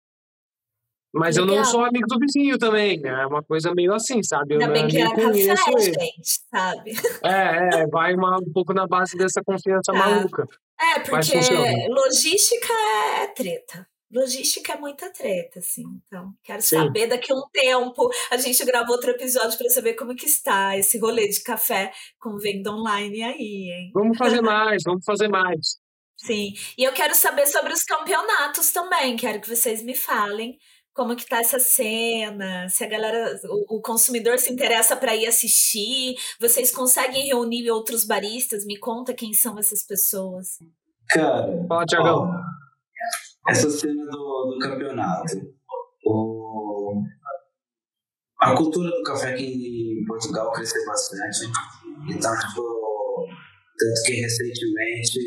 Mas 1.14 1.36
Legal. 1.36 1.56
eu 1.56 1.58
não 1.58 1.66
sou 1.66 1.84
amigo 1.84 2.08
do 2.08 2.18
vizinho 2.20 2.58
também, 2.58 3.00
né? 3.00 3.10
É 3.10 3.26
uma 3.26 3.44
coisa 3.44 3.74
meio 3.76 3.94
assim, 3.94 4.24
sabe? 4.24 4.54
Ainda 4.54 4.66
eu 4.66 4.72
bem 4.72 4.88
que 4.88 4.98
era 4.98 5.14
café, 5.14 5.82
gente, 5.82 6.42
sabe? 6.50 6.92
É, 7.22 7.82
é, 7.82 7.88
vai 7.88 8.16
uma, 8.16 8.38
um 8.38 8.52
pouco 8.54 8.74
na 8.74 8.88
base 8.88 9.18
dessa 9.18 9.42
confiança 9.44 9.92
é. 9.92 9.98
maluca. 9.98 10.48
É, 10.80 11.00
porque 11.00 11.38
logística 11.90 12.74
é 13.20 13.28
treta. 13.28 13.86
Logística 14.14 14.74
é 14.74 14.78
muita 14.78 15.10
treta, 15.12 15.60
assim. 15.60 15.84
Então, 16.06 16.34
quero 16.44 16.62
Sim. 16.62 16.78
saber 16.78 17.08
daqui 17.08 17.32
a 17.32 17.36
um 17.36 17.44
tempo. 17.52 18.10
A 18.30 18.38
gente 18.38 18.64
gravou 18.66 18.96
outro 18.96 19.12
episódio 19.12 19.58
para 19.58 19.70
saber 19.70 19.94
como 19.94 20.16
que 20.16 20.26
está 20.26 20.78
esse 20.78 20.98
rolê 20.98 21.28
de 21.28 21.42
café 21.44 21.92
com 22.20 22.38
venda 22.38 22.72
online 22.72 23.24
aí, 23.24 23.70
hein? 23.70 23.92
Vamos 23.94 24.18
fazer 24.18 24.42
mais, 24.42 24.84
vamos 24.86 25.04
fazer 25.06 25.30
mais. 25.30 25.81
Sim. 26.26 26.54
E 26.78 26.84
eu 26.84 26.94
quero 26.94 27.16
saber 27.16 27.48
sobre 27.48 27.74
os 27.74 27.84
campeonatos 27.84 28.72
também. 28.72 29.16
Quero 29.16 29.42
que 29.42 29.50
vocês 29.50 29.84
me 29.84 29.96
falem 29.96 30.58
como 30.94 31.16
que 31.16 31.26
tá 31.26 31.40
essa 31.40 31.58
cena, 31.58 32.68
se 32.68 32.84
a 32.84 32.88
galera, 32.88 33.40
o, 33.46 33.78
o 33.78 33.82
consumidor 33.82 34.38
se 34.38 34.52
interessa 34.52 34.94
para 34.94 35.16
ir 35.16 35.26
assistir, 35.26 36.16
vocês 36.38 36.70
conseguem 36.70 37.28
reunir 37.28 37.72
outros 37.72 38.04
baristas? 38.04 38.66
Me 38.66 38.78
conta 38.78 39.14
quem 39.14 39.32
são 39.32 39.58
essas 39.58 39.88
pessoas. 39.88 40.60
Cara, 41.10 41.48
Fala, 41.66 41.86
Tiagão 41.86 42.30
essa 43.48 43.70
cena 43.70 44.06
do, 44.06 44.54
do 44.54 44.60
campeonato. 44.60 45.54
O, 46.06 47.04
a 48.40 48.56
cultura 48.56 48.90
do 48.90 49.04
café 49.04 49.34
aqui 49.34 50.00
em 50.00 50.06
Portugal 50.06 50.52
cresceu 50.52 50.84
bastante. 50.86 51.46
Então, 52.10 52.34
tipo, 52.40 53.28
tanto 53.78 54.02
que 54.06 54.14
recentemente 54.22 55.20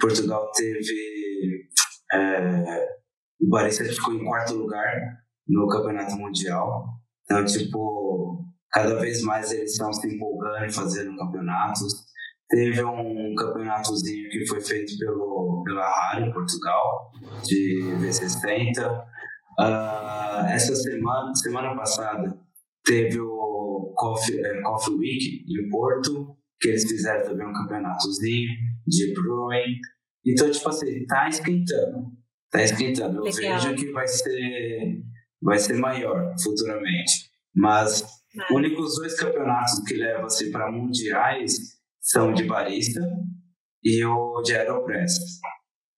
Portugal 0.00 0.50
teve. 0.52 1.68
É, 2.12 3.00
o 3.40 3.48
Barista 3.48 3.84
ficou 3.84 4.14
em 4.14 4.24
quarto 4.24 4.54
lugar 4.54 5.20
no 5.48 5.68
campeonato 5.68 6.16
mundial. 6.16 6.86
Então, 7.24 7.44
tipo, 7.44 8.44
cada 8.70 8.96
vez 8.96 9.22
mais 9.22 9.52
eles 9.52 9.72
estão 9.72 9.92
se 9.92 10.06
empolgando 10.08 10.66
e 10.66 10.72
fazendo 10.72 11.16
campeonatos. 11.16 12.10
Teve 12.48 12.82
um 12.82 13.34
campeonatozinho 13.36 14.28
que 14.28 14.46
foi 14.46 14.60
feito 14.60 14.98
pelo, 14.98 15.62
pela 15.64 15.88
Rally 15.88 16.32
Portugal, 16.32 17.12
de 17.44 17.80
V60. 18.00 18.90
Uh, 18.90 19.02
ah, 19.60 20.46
essa 20.50 20.74
semana, 20.74 21.34
semana 21.34 21.76
passada, 21.76 22.36
teve 22.84 23.20
o 23.20 23.92
Coffee, 23.96 24.40
é, 24.44 24.62
Coffee 24.62 24.94
Week 24.94 25.44
em 25.48 25.68
Porto, 25.68 26.36
que 26.60 26.68
eles 26.68 26.84
fizeram 26.88 27.24
também 27.24 27.46
um 27.46 27.52
campeonatozinho 27.52 28.50
de 28.86 29.14
brewing. 29.14 29.78
Então, 30.26 30.50
tipo 30.50 30.68
assim, 30.68 31.06
tá 31.06 31.28
esquentando. 31.28 32.12
Tá 32.50 32.62
esquentando. 32.62 33.18
Eu 33.18 33.22
Legal. 33.22 33.60
vejo 33.60 33.74
que 33.76 33.90
vai 33.92 34.06
ser, 34.06 35.02
vai 35.40 35.58
ser 35.58 35.74
maior 35.74 36.34
futuramente. 36.42 37.30
Mas 37.54 38.02
os 38.02 38.56
únicos 38.56 38.96
dois 38.96 39.16
campeonatos 39.16 39.80
que 39.86 39.94
levam 39.94 40.26
assim, 40.26 40.50
para 40.50 40.70
mundiais 40.70 41.52
são 42.00 42.32
de 42.32 42.44
barista 42.44 43.00
e 43.82 44.04
o 44.04 44.42
de 44.42 44.54
Aeropress. 44.54 45.14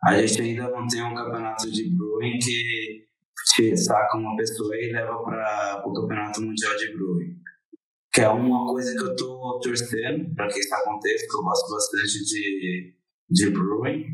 A 0.04 0.20
gente 0.20 0.42
ainda 0.42 0.68
não 0.68 0.86
tem 0.86 1.02
um 1.02 1.14
campeonato 1.14 1.70
de 1.70 1.90
brewing 1.96 2.38
que 2.38 3.06
te 3.54 3.76
saca 3.76 4.16
uma 4.16 4.36
pessoa 4.36 4.76
e 4.76 4.92
leva 4.92 5.22
para 5.22 5.82
o 5.86 5.92
campeonato 5.92 6.40
mundial 6.42 6.76
de 6.76 6.92
brewing. 6.92 7.41
Que 8.12 8.20
é 8.20 8.28
uma 8.28 8.66
coisa 8.66 8.92
que 8.94 9.02
eu 9.02 9.16
tô 9.16 9.60
torcendo 9.62 10.34
para 10.34 10.48
que 10.48 10.58
isso 10.58 10.74
aconteça, 10.74 11.24
porque 11.24 11.36
eu 11.36 11.42
gosto 11.42 11.70
bastante 11.70 12.24
de, 12.24 12.94
de 13.30 13.50
brewing. 13.50 14.04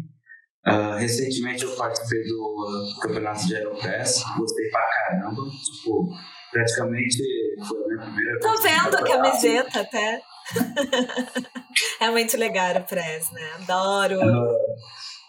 Uh, 0.66 0.97
recentemente 0.99 1.65
eu 1.65 1.75
participei 1.77 2.23
do 2.25 3.01
campeonato 3.01 3.47
de 3.47 3.57
Aeropress, 3.57 4.23
gostei 4.37 4.70
pra 4.70 4.89
caramba. 4.89 5.43
Tipo, 5.51 6.09
praticamente 6.53 7.19
foi 7.66 7.83
a 7.83 7.87
minha 7.87 8.01
primeira 8.03 8.41
Tô 8.41 8.62
vendo 8.62 8.97
a 8.97 9.03
camiseta 9.05 9.81
até. 9.81 10.20
é 12.01 12.11
muito 12.11 12.37
legal 12.37 12.77
o 12.77 12.85
Press, 12.85 13.33
né? 13.33 13.51
Adoro. 13.59 14.19
Uh, 14.19 14.59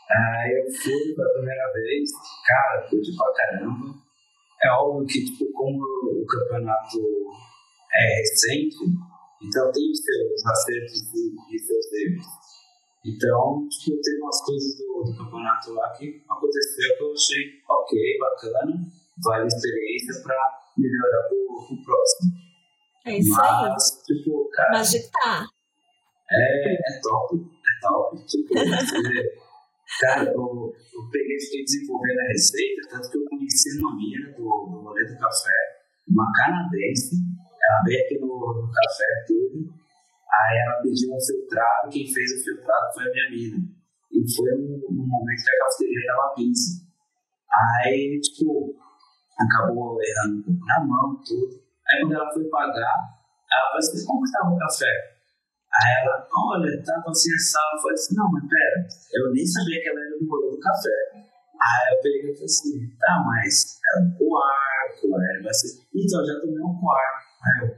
Aí 0.09 0.51
eu 0.57 0.65
fui 0.73 1.13
pela 1.15 1.33
primeira 1.33 1.71
vez, 1.71 2.09
cara, 2.47 2.81
curti 2.89 3.15
pra 3.15 3.31
caramba. 3.31 3.93
É 4.63 4.71
óbvio 4.71 5.05
que, 5.05 5.23
tipo, 5.23 5.51
como 5.53 5.77
o 5.77 6.25
campeonato 6.25 6.97
é 7.91 8.19
recente, 8.19 8.77
então 9.41 9.71
tem 9.71 9.91
os 9.91 10.03
seus 10.03 10.45
acertos 10.45 11.13
e 11.51 11.59
seus 11.59 11.93
erros. 11.93 12.25
Então, 13.05 13.67
tipo, 13.69 14.01
tem 14.01 14.21
umas 14.21 14.45
coisas 14.45 14.77
do, 14.77 15.03
do 15.03 15.17
campeonato 15.17 15.71
lá 15.73 15.89
que 15.97 16.21
aconteceu 16.29 16.97
que 16.97 17.03
eu 17.03 17.13
achei 17.13 17.61
ok, 17.69 18.17
bacana, 18.19 18.73
vale 19.23 19.43
a 19.43 19.47
experiência 19.47 20.21
pra 20.21 20.35
melhorar 20.77 21.27
pro, 21.29 21.67
pro 21.67 21.83
próximo. 21.85 22.31
É 23.05 23.17
isso 23.17 23.31
Mas, 23.31 23.99
aí. 23.99 24.03
Tipo, 24.05 24.49
cara. 24.49 24.69
Mas 24.71 24.91
de 24.91 25.11
tá. 25.11 25.45
É, 26.31 26.73
é 26.73 27.01
top, 27.01 27.35
é 27.35 27.87
top. 27.87 28.25
Tipo, 28.25 28.53
você. 28.53 29.39
Cara, 30.01 30.23
eu, 30.23 30.73
eu 30.93 31.09
peguei 31.11 31.35
e 31.35 31.41
fiquei 31.41 31.63
desenvolvendo 31.63 32.19
a 32.19 32.27
receita, 32.27 32.89
tanto 32.91 33.09
que 33.09 33.17
eu 33.17 33.25
conheci 33.25 33.79
uma 33.79 33.95
mina 33.97 34.29
do, 34.33 34.43
do 34.43 34.81
rolê 34.83 35.03
do 35.03 35.17
café, 35.17 35.51
uma 36.07 36.31
canadense, 36.31 37.15
aqui 37.77 38.17
no, 38.19 38.27
no 38.27 38.71
café 38.71 39.09
tudo, 39.27 39.69
aí 39.69 40.57
ela 40.65 40.81
pediu 40.81 41.13
um 41.13 41.19
filtrado, 41.19 41.89
quem 41.89 42.05
fez 42.05 42.31
o 42.33 42.43
filtrado 42.43 42.93
foi 42.93 43.03
a 43.03 43.11
minha 43.11 43.29
mina. 43.29 43.59
E 44.11 44.35
foi 44.35 44.51
no, 44.57 44.77
no 44.89 45.03
momento 45.05 45.43
que 45.43 45.51
a 45.51 45.65
cafeteria 45.65 46.07
tava 46.07 46.33
pizza. 46.33 46.89
Aí, 47.49 48.19
tipo, 48.21 48.75
acabou 49.37 49.97
errando 50.01 50.45
na 50.65 50.85
mão, 50.85 51.21
tudo. 51.23 51.61
Aí 51.89 52.01
quando 52.01 52.13
ela 52.13 52.33
foi 52.33 52.43
pagar, 52.49 52.97
ela 53.49 53.65
falou 53.67 53.77
assim, 53.79 54.05
como 54.05 54.23
que 54.23 54.31
tava 54.31 54.53
o 54.53 54.57
café? 54.57 54.93
Aí 55.69 55.91
ela, 56.01 56.27
olha, 56.49 56.83
tava 56.83 57.03
tá 57.03 57.09
assim 57.09 57.33
assado. 57.33 57.77
Eu 57.77 57.81
falei 57.81 57.93
assim, 57.93 58.15
não, 58.15 58.31
mas 58.31 58.43
pera, 58.49 58.79
eu 59.13 59.31
nem 59.33 59.45
sabia 59.45 59.81
que 59.81 59.89
ela 59.89 60.01
era 60.01 60.17
do 60.17 60.29
rolê 60.29 60.49
do 60.51 60.59
café. 60.59 60.97
Aí 61.13 61.93
eu 61.93 62.01
peguei 62.01 62.31
e 62.31 62.33
falei 62.33 62.45
assim, 62.45 62.97
tá, 62.97 63.23
mas 63.25 63.79
era 63.83 64.05
um 64.05 64.11
coar, 64.17 64.83
coar, 65.01 65.43
vai 65.43 65.53
ser. 65.53 65.81
Então, 65.93 66.25
já 66.25 66.39
tomei 66.41 66.61
um 66.61 66.79
coar. 66.79 67.28
Aí 67.39 67.67
eu, 67.67 67.75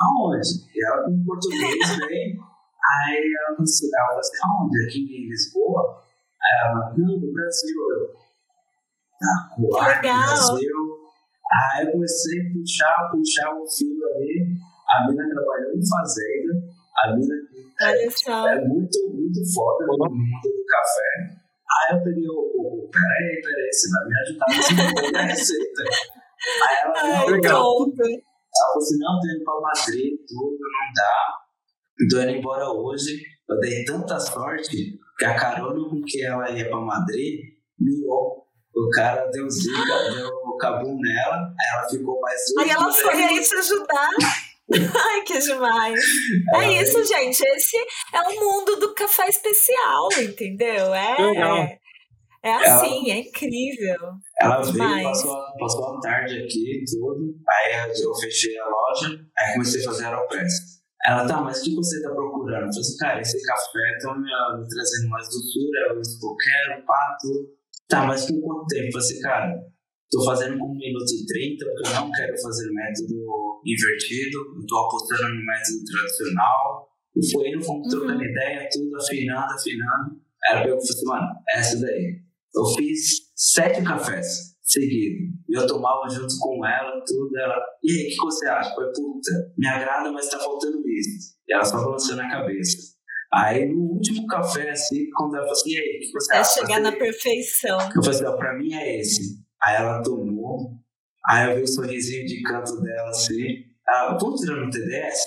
aonde? 0.00 0.48
E 0.74 0.86
ela 0.86 1.04
com 1.04 1.24
português 1.24 2.06
bem. 2.06 2.38
Aí 2.80 3.34
ela 3.38 3.56
falou 3.56 3.62
assim, 3.62 3.88
ela 3.94 4.06
falou 4.06 4.20
assim, 4.20 4.38
aonde? 4.42 4.84
Aqui 4.84 4.98
em 4.98 5.28
Lisboa? 5.28 6.02
Aí 6.42 6.68
ela, 6.68 6.94
não, 6.96 7.20
no 7.20 7.32
Brasil. 7.32 7.76
Eu, 7.92 8.14
tá, 9.20 9.54
coar, 9.54 9.96
no 9.96 10.02
Brasil. 10.02 10.76
Aí 11.50 11.86
eu 11.86 11.92
comecei 11.92 12.40
a 12.40 12.52
puxar, 12.52 13.10
puxar 13.10 13.54
o 13.54 13.66
fio 13.66 14.06
ali. 14.14 14.56
A 14.88 15.06
menina 15.06 15.30
trabalhou 15.30 15.72
em 15.74 15.86
fazenda. 15.86 16.80
A 17.04 17.16
mina 17.16 17.34
é, 17.82 18.04
é, 18.04 18.68
muito, 18.68 18.98
muito 19.08 19.40
foda 19.54 19.86
no 19.86 19.96
mundo 20.10 20.42
do 20.42 20.64
café. 20.66 21.40
Aí 21.70 21.96
eu 21.96 22.04
peguei 22.04 22.28
o, 22.28 22.34
o, 22.34 22.90
peraí, 22.90 23.40
peraí, 23.40 23.72
você 23.72 23.88
vai 23.90 24.06
me 24.06 24.20
ajudar 24.20 24.44
a 24.44 24.58
desenvolver 24.58 25.16
a 25.16 25.22
receita. 25.22 25.82
Aí 26.68 26.76
ela 26.82 26.94
falou, 26.94 27.30
legal. 27.30 27.64
Ela 28.60 28.68
falou 28.68 28.78
assim, 28.78 28.98
não, 28.98 29.20
tô 29.20 29.26
indo 29.26 29.44
pra 29.44 29.60
Madrid, 29.60 30.12
tudo, 30.28 30.58
não 30.58 30.92
dá. 30.94 31.40
Tô 32.10 32.22
indo 32.22 32.38
embora 32.38 32.70
hoje. 32.70 33.22
Eu 33.48 33.58
dei 33.58 33.84
tanta 33.84 34.20
sorte 34.20 34.98
que 35.18 35.24
a 35.24 35.34
carona 35.34 35.88
com 35.88 36.02
que 36.06 36.22
ela 36.22 36.50
ia 36.50 36.68
pra 36.68 36.78
Madrid, 36.78 37.40
miou. 37.78 38.46
O 38.74 38.88
cara 38.94 39.26
deu 39.26 39.50
zica, 39.50 39.74
deu 40.14 40.56
cabum 40.58 40.96
nela, 41.00 41.36
aí 41.36 41.78
ela 41.78 41.88
ficou 41.88 42.20
mais. 42.20 42.40
Aí 42.58 42.70
ela 42.70 42.92
foi 42.92 43.14
aí 43.14 43.42
te 43.42 43.54
ajudar. 43.56 44.08
Ai, 44.72 45.22
que 45.22 45.38
demais. 45.40 46.00
É, 46.54 46.58
é 46.58 46.82
isso, 46.82 47.04
gente. 47.04 47.40
Esse 47.40 47.76
é 48.12 48.22
o 48.22 48.40
mundo 48.40 48.76
do 48.76 48.94
café 48.94 49.28
especial, 49.28 50.08
entendeu? 50.22 50.94
É, 50.94 51.79
é, 52.42 52.54
assim, 52.54 53.10
ela, 53.10 53.18
é 53.18 53.20
incrível. 53.20 53.98
Ela 54.40 54.62
veio, 54.62 55.08
passou, 55.08 55.36
passou 55.58 55.96
a 55.96 56.00
tarde 56.00 56.42
aqui 56.42 56.84
tudo. 56.90 57.34
Aí 57.48 57.90
eu 58.02 58.14
fechei 58.14 58.58
a 58.58 58.64
loja, 58.64 59.20
aí 59.38 59.52
comecei 59.54 59.80
a 59.82 59.84
fazer 59.84 60.04
aeropress. 60.06 60.80
Ela, 61.06 61.26
tá, 61.26 61.40
mas 61.40 61.60
o 61.60 61.64
que 61.64 61.74
você 61.74 62.02
tá 62.02 62.10
procurando? 62.10 62.66
Eu 62.66 62.72
falei 62.72 62.80
assim, 62.80 62.96
cara, 62.98 63.20
esse 63.20 63.42
café 63.42 63.98
tá 64.02 64.14
me, 64.14 64.22
me 64.22 64.68
trazendo 64.68 65.08
mais 65.08 65.26
doçura, 65.26 65.96
é 65.96 66.00
isso 66.00 66.20
que 66.20 66.26
eu 66.26 66.36
quero, 66.36 66.86
pá, 66.86 67.16
tudo. 67.20 67.48
Tá, 67.88 68.06
mas 68.06 68.26
com 68.26 68.40
quanto 68.40 68.66
tempo? 68.66 68.86
Eu 68.86 68.92
falei 68.92 69.06
assim, 69.06 69.20
cara, 69.20 69.70
Estou 70.12 70.26
fazendo 70.26 70.58
com 70.58 70.72
1 70.72 70.74
minuto 70.74 71.06
e 71.06 71.24
30, 71.24 71.64
porque 71.66 71.88
eu 71.88 71.94
não 71.94 72.10
quero 72.10 72.36
fazer 72.42 72.68
método 72.72 73.62
invertido, 73.64 74.58
estou 74.58 74.84
apostando 74.84 75.28
no 75.28 75.46
método 75.46 75.84
tradicional. 75.86 76.90
E 77.14 77.30
foi 77.30 77.48
indo, 77.48 77.62
fomos 77.62 77.86
uhum. 77.86 78.00
trocando 78.00 78.24
ideia, 78.24 78.68
tudo 78.72 78.96
afinando, 78.96 79.54
afinando. 79.54 80.20
Ela 80.48 80.62
pegou 80.62 80.78
e 80.78 80.80
falou 80.80 80.90
assim, 80.90 81.06
mano, 81.06 81.28
essa 81.54 81.80
daí. 81.80 82.18
Eu 82.54 82.64
fiz 82.76 83.32
sete 83.34 83.82
cafés 83.82 84.50
seguidos. 84.62 85.34
E 85.48 85.58
eu 85.58 85.66
tomava 85.66 86.08
junto 86.08 86.32
com 86.38 86.64
ela, 86.64 87.02
tudo. 87.06 87.36
Ela, 87.38 87.56
e 87.82 87.90
aí, 87.90 88.06
o 88.06 88.08
que 88.08 88.24
você 88.24 88.48
acha? 88.48 88.74
Foi, 88.74 88.86
puta, 88.86 89.52
me 89.58 89.66
agrada, 89.66 90.12
mas 90.12 90.28
tá 90.28 90.38
faltando 90.38 90.88
isso. 90.88 91.34
E 91.48 91.54
ela 91.54 91.64
só 91.64 91.84
balançando 91.84 92.22
a 92.22 92.28
cabeça. 92.28 92.76
Aí 93.32 93.68
no 93.68 93.94
último 93.94 94.26
café, 94.26 94.70
assim, 94.70 95.08
quando 95.16 95.36
ela 95.36 95.44
falou 95.44 95.52
assim, 95.52 95.70
e 95.70 95.78
aí, 95.78 95.96
o 95.96 96.00
que 96.00 96.12
você 96.12 96.34
é 96.34 96.38
acha? 96.38 96.50
É 96.50 96.62
chegar 96.62 96.80
na 96.80 96.92
perfeição. 96.92 97.78
Eu 97.80 98.02
falei 98.02 98.10
assim, 98.10 98.36
pra 98.36 98.58
mim 98.58 98.74
é 98.74 99.00
esse. 99.00 99.40
Aí 99.62 99.76
ela 99.76 100.02
tomou, 100.02 100.72
aí 101.28 101.48
eu 101.48 101.56
vi 101.56 101.60
o 101.60 101.64
um 101.64 101.66
sorrisinho 101.66 102.26
de 102.26 102.42
canto 102.42 102.80
dela 102.80 103.10
assim. 103.10 103.70
Ah, 103.88 104.16
tô 104.18 104.34
tirando 104.34 104.66
o 104.66 104.70
TDS? 104.70 105.26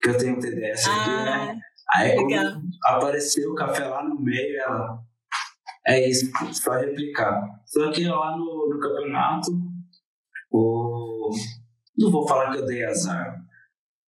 Que 0.00 0.10
eu 0.10 0.18
tenho 0.18 0.36
um 0.36 0.38
TDS 0.38 0.86
ah, 0.86 0.92
aqui, 0.92 1.10
né? 1.10 1.60
Aí 1.96 2.14
quando 2.14 2.62
apareceu 2.84 3.50
o 3.50 3.54
café 3.54 3.84
lá 3.84 4.04
no 4.04 4.20
meio, 4.20 4.60
ela. 4.60 4.98
É 5.90 6.08
isso, 6.08 6.30
só 6.52 6.72
replicar. 6.74 7.60
Só 7.66 7.90
que 7.90 8.04
lá 8.04 8.36
no, 8.36 8.68
no 8.68 8.78
campeonato, 8.78 9.50
o... 10.52 11.30
não 11.98 12.12
vou 12.12 12.28
falar 12.28 12.52
que 12.52 12.58
eu 12.58 12.66
dei 12.66 12.84
azar. 12.84 13.44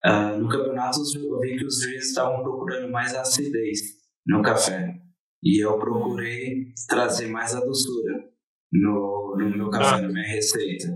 Uh, 0.04 0.38
no 0.38 0.48
campeonato 0.48 1.00
eu 1.16 1.40
vi 1.40 1.56
que 1.56 1.64
os 1.64 1.80
juízes 1.80 2.10
estavam 2.10 2.40
procurando 2.42 2.90
mais 2.90 3.14
acidez 3.14 3.80
no 4.24 4.42
café. 4.42 4.94
E 5.42 5.64
eu 5.64 5.76
procurei 5.76 6.66
trazer 6.88 7.26
mais 7.26 7.52
a 7.52 7.60
doçura 7.60 8.30
no, 8.72 9.36
no 9.36 9.56
meu 9.56 9.68
café, 9.68 9.96
ah. 9.96 10.02
na 10.02 10.08
minha 10.08 10.28
receita. 10.28 10.86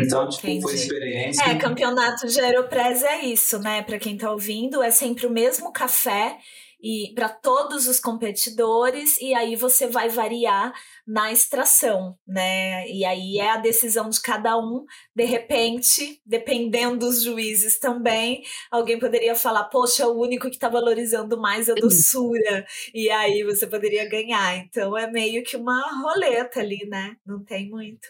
Então, 0.00 0.28
tipo, 0.28 0.46
Entendi. 0.46 0.62
foi 0.62 0.74
experiência. 0.74 1.44
É, 1.44 1.56
campeonato 1.56 2.26
de 2.28 2.40
Aeropress 2.40 3.02
é 3.02 3.24
isso, 3.24 3.58
né? 3.58 3.82
Para 3.82 3.98
quem 3.98 4.16
tá 4.16 4.30
ouvindo, 4.30 4.80
é 4.80 4.92
sempre 4.92 5.26
o 5.26 5.30
mesmo 5.30 5.72
café 5.72 6.38
e 6.84 7.14
para 7.14 7.30
todos 7.30 7.88
os 7.88 7.98
competidores 7.98 9.18
e 9.18 9.32
aí 9.34 9.56
você 9.56 9.86
vai 9.86 10.10
variar 10.10 10.74
na 11.06 11.32
extração, 11.32 12.18
né? 12.28 12.86
E 12.90 13.06
aí 13.06 13.38
é 13.38 13.50
a 13.52 13.56
decisão 13.56 14.10
de 14.10 14.20
cada 14.20 14.58
um. 14.58 14.84
De 15.16 15.24
repente, 15.24 16.20
dependendo 16.26 16.98
dos 16.98 17.22
juízes 17.22 17.78
também, 17.78 18.42
alguém 18.70 18.98
poderia 18.98 19.34
falar: 19.34 19.64
"Poxa, 19.64 20.06
o 20.06 20.20
único 20.20 20.48
que 20.50 20.56
está 20.56 20.68
valorizando 20.68 21.40
mais 21.40 21.70
a 21.70 21.74
doçura". 21.74 22.66
E 22.92 23.08
aí 23.10 23.42
você 23.44 23.66
poderia 23.66 24.06
ganhar. 24.08 24.56
Então 24.58 24.96
é 24.96 25.10
meio 25.10 25.42
que 25.42 25.56
uma 25.56 25.80
roleta 26.02 26.60
ali, 26.60 26.86
né? 26.86 27.16
Não 27.26 27.42
tem 27.42 27.70
muito 27.70 28.08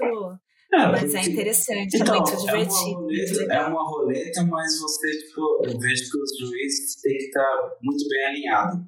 é, 0.75 0.91
mas 0.91 1.15
é 1.15 1.23
interessante, 1.23 1.97
então, 1.97 2.15
é 2.15 2.19
muito 2.19 2.37
divertido. 2.37 2.73
É 2.73 2.87
uma, 2.87 2.95
roleta, 3.01 3.55
é 3.55 3.67
uma 3.67 3.85
roleta, 3.85 4.45
mas 4.45 4.81
você, 4.81 5.19
tipo, 5.19 5.63
eu 5.65 5.79
vejo 5.79 6.11
que 6.11 6.19
os 6.19 6.39
juízes 6.39 7.01
têm 7.01 7.17
que 7.17 7.25
estar 7.25 7.77
muito 7.83 8.09
bem 8.09 8.25
alinhados. 8.27 8.81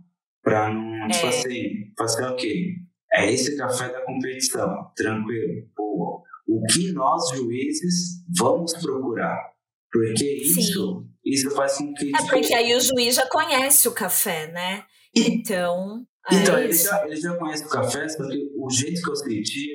Pra 0.42 0.72
não, 0.72 1.08
tipo 1.08 1.26
é. 1.26 1.30
tipo 1.30 1.48
assim, 1.48 1.92
fazer 1.98 2.24
o 2.28 2.36
quê? 2.36 2.74
É 3.12 3.32
esse 3.32 3.56
café 3.56 3.88
da 3.88 4.04
competição, 4.04 4.68
tranquilo. 4.94 5.68
Pô, 5.74 6.22
o 6.46 6.62
que 6.66 6.92
nós, 6.92 7.30
juízes, 7.34 8.22
vamos 8.38 8.72
procurar? 8.74 9.36
Porque 9.90 10.24
isso, 10.24 11.04
isso 11.24 11.50
faz 11.50 11.78
com 11.78 11.92
que. 11.94 12.14
É 12.14 12.18
tipo, 12.18 12.30
porque 12.30 12.54
aí 12.54 12.74
o 12.74 12.80
juiz 12.80 13.14
já 13.14 13.28
conhece 13.28 13.88
o 13.88 13.92
café, 13.92 14.46
né? 14.52 14.84
Então. 15.14 16.04
Então, 16.30 16.56
é 16.56 16.64
ele, 16.64 16.72
já, 16.72 17.06
ele 17.06 17.16
já 17.16 17.36
conhece 17.36 17.64
o 17.64 17.68
café, 17.68 18.06
porque 18.16 18.50
o 18.56 18.68
jeito 18.68 19.00
que 19.00 19.10
eu 19.10 19.16
senti 19.16 19.74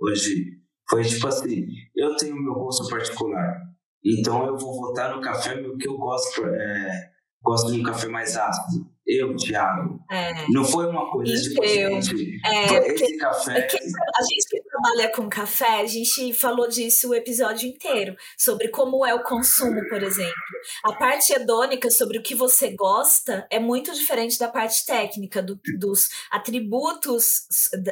hoje 0.00 0.60
foi 0.90 1.04
tipo 1.04 1.28
assim, 1.28 1.66
eu 1.94 2.16
tenho 2.16 2.36
meu 2.36 2.54
gosto 2.54 2.88
particular. 2.90 3.62
Então 4.04 4.46
eu 4.46 4.58
vou 4.58 4.74
votar 4.74 5.14
no 5.14 5.22
café 5.22 5.54
que 5.78 5.88
eu 5.88 5.96
gosto, 5.96 6.44
é, 6.44 7.10
gosto 7.42 7.72
de 7.72 7.80
um 7.80 7.84
café 7.84 8.08
mais 8.08 8.36
ácido. 8.36 8.90
Eu, 9.06 9.34
Thiago. 9.34 10.00
É. 10.10 10.46
Não 10.50 10.64
foi 10.64 10.86
uma 10.86 11.10
coisa 11.10 11.34
tipo, 11.42 11.66
gente, 11.66 12.40
é, 12.46 12.92
esse 12.92 13.16
café. 13.16 13.58
É 13.58 13.66
a 13.66 14.22
gente 14.22 14.48
que 14.48 14.62
trabalha 14.62 15.12
com 15.12 15.28
café, 15.28 15.80
a 15.80 15.86
gente 15.86 16.32
falou 16.32 16.68
disso 16.68 17.10
o 17.10 17.14
episódio 17.14 17.68
inteiro, 17.68 18.14
sobre 18.38 18.68
como 18.68 19.04
é 19.04 19.14
o 19.14 19.22
consumo, 19.22 19.80
por 19.88 20.02
exemplo. 20.02 20.32
A 20.84 20.92
parte 20.92 21.32
hedônica, 21.32 21.90
sobre 21.90 22.18
o 22.18 22.22
que 22.22 22.34
você 22.34 22.74
gosta, 22.74 23.46
é 23.50 23.58
muito 23.58 23.92
diferente 23.92 24.38
da 24.38 24.48
parte 24.48 24.84
técnica, 24.84 25.42
do, 25.42 25.58
dos 25.78 26.08
atributos 26.30 27.46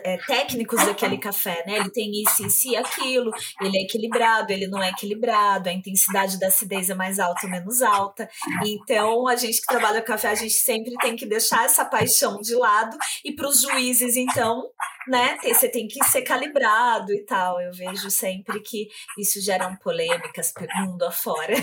é, 0.05 0.19
técnicos 0.19 0.85
daquele 0.85 1.19
café, 1.19 1.65
né? 1.67 1.79
Ele 1.79 1.91
tem 1.91 2.11
isso, 2.23 2.47
isso 2.47 2.69
e 2.69 2.77
aquilo, 2.77 3.31
ele 3.61 3.79
é 3.79 3.83
equilibrado, 3.83 4.53
ele 4.53 4.69
não 4.69 4.83
é 4.83 4.91
equilibrado, 4.91 5.69
a 5.69 5.73
intensidade 5.73 6.39
da 6.39 6.49
acidez 6.49 6.91
é 6.91 6.95
mais 6.95 7.19
alta 7.19 7.47
ou 7.47 7.51
menos 7.51 7.83
alta. 7.83 8.29
Então, 8.65 9.27
a 9.27 9.35
gente 9.35 9.61
que 9.61 9.67
trabalha 9.67 10.01
com 10.01 10.07
café, 10.09 10.29
a 10.29 10.35
gente 10.35 10.55
sempre 10.55 10.95
tem 10.99 11.17
que 11.17 11.27
deixar 11.27 11.65
essa 11.65 11.85
paixão 11.85 12.41
de 12.41 12.55
lado 12.55 12.97
e 13.25 13.33
para 13.35 13.49
os 13.49 13.61
juízes, 13.61 14.17
então, 14.17 14.63
né, 15.09 15.37
você 15.43 15.69
tem 15.69 15.87
que 15.87 16.03
ser 16.05 16.23
calibrado 16.23 17.13
e 17.13 17.25
tal. 17.25 17.61
Eu 17.61 17.73
vejo 17.73 18.11
sempre 18.11 18.61
que 18.61 18.89
isso 19.19 19.41
gera 19.41 19.77
polêmicas 19.83 20.53
mundo 20.77 21.05
afora. 21.05 21.55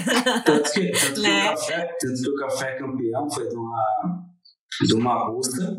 Tanto 0.45 0.71
que, 0.71 0.91
tanto 0.91 1.21
né? 1.21 1.47
que, 1.47 1.53
o, 1.53 1.55
café, 1.55 1.97
tanto 1.99 2.21
que 2.21 2.29
o 2.29 2.35
café 2.35 2.77
campeão 2.77 3.29
foi 3.29 3.47
de 3.47 3.55
uma, 3.55 4.25
de 4.87 4.93
uma 4.93 5.27
russa 5.27 5.77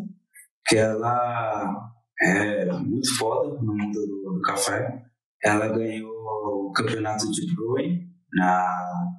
que 0.67 0.77
ela 0.77 1.93
é 2.21 2.73
muito 2.73 3.17
foda 3.19 3.61
no 3.61 3.75
mundo 3.75 4.01
do, 4.07 4.35
do 4.35 4.41
café. 4.43 5.03
Ela 5.43 5.69
ganhou 5.69 6.11
o 6.11 6.73
campeonato 6.73 7.31
de 7.31 7.55
brewing 7.55 8.07
na 8.33 9.17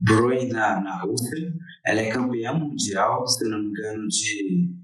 Brewing 0.00 0.48
na, 0.48 0.80
na 0.80 1.00
Rússia. 1.00 1.52
Ela 1.86 2.00
é 2.00 2.10
campeã 2.10 2.52
mundial, 2.52 3.26
se 3.26 3.48
não 3.48 3.58
me 3.58 3.68
engano, 3.68 4.06
de, 4.08 4.74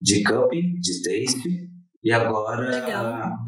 de 0.00 0.22
Cupping, 0.22 0.78
de 0.80 1.02
Taste. 1.02 1.68
E 2.02 2.12
agora, 2.12 2.86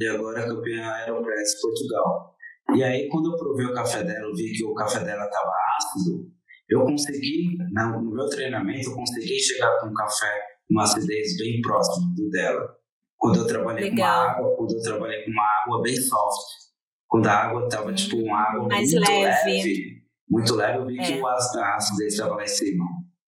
e 0.00 0.06
agora 0.06 0.40
é 0.40 0.46
campeã 0.46 0.92
Aeropress 0.92 1.60
Portugal. 1.60 2.34
E 2.74 2.82
aí, 2.82 3.08
quando 3.08 3.32
eu 3.32 3.36
provei 3.36 3.66
o 3.66 3.74
café 3.74 4.02
dela, 4.02 4.26
eu 4.26 4.34
vi 4.34 4.52
que 4.52 4.64
o 4.64 4.74
café 4.74 5.04
dela 5.04 5.24
estava 5.24 5.52
ácido. 5.78 6.30
Eu 6.68 6.84
consegui, 6.84 7.56
no 7.72 8.12
meu 8.12 8.28
treinamento, 8.28 8.90
eu 8.90 8.94
consegui 8.94 9.40
chegar 9.40 9.80
com 9.80 9.88
um 9.88 9.94
café 9.94 10.50
uma 10.70 10.84
acidez 10.84 11.36
bem 11.36 11.60
próxima 11.60 12.14
do 12.14 12.30
dela. 12.30 12.76
Quando 13.16 13.40
eu 13.40 13.46
trabalhei 13.46 13.90
Legal. 13.90 14.24
com 14.24 14.30
água, 14.30 14.56
quando 14.56 14.72
eu 14.72 14.82
trabalhei 14.82 15.24
com 15.24 15.30
uma 15.30 15.62
água 15.62 15.82
bem 15.82 15.96
soft. 15.96 16.60
Quando 17.08 17.26
a 17.26 17.32
água 17.32 17.64
estava 17.64 17.92
tipo 17.92 18.16
uma 18.18 18.38
água 18.38 18.68
mais 18.68 18.92
muito 18.92 19.08
leve. 19.08 19.50
leve 19.50 19.99
muito 20.30 20.54
leve, 20.54 20.78
eu 20.78 20.86
vi 20.86 20.98
é. 20.98 21.02
que 21.02 21.20
o 21.20 21.26
ácido, 21.26 21.60
a 21.60 21.74
acidez 21.74 22.12
estava 22.12 22.36
lá 22.36 22.44
em 22.44 22.48
cima. 22.48 22.84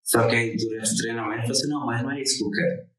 Só 0.05 0.27
que 0.27 0.37
aí 0.37 0.57
durante 0.57 0.93
o 0.93 0.97
treinamento 0.97 1.41
eu 1.41 1.43
falei 1.43 1.53
assim, 1.53 1.69
não, 1.69 1.87
mas 1.87 2.03
não 2.03 2.11
é 2.11 2.21
isso 2.21 2.39
que 2.39 2.45
eu 2.45 2.51
quero. 2.51 2.91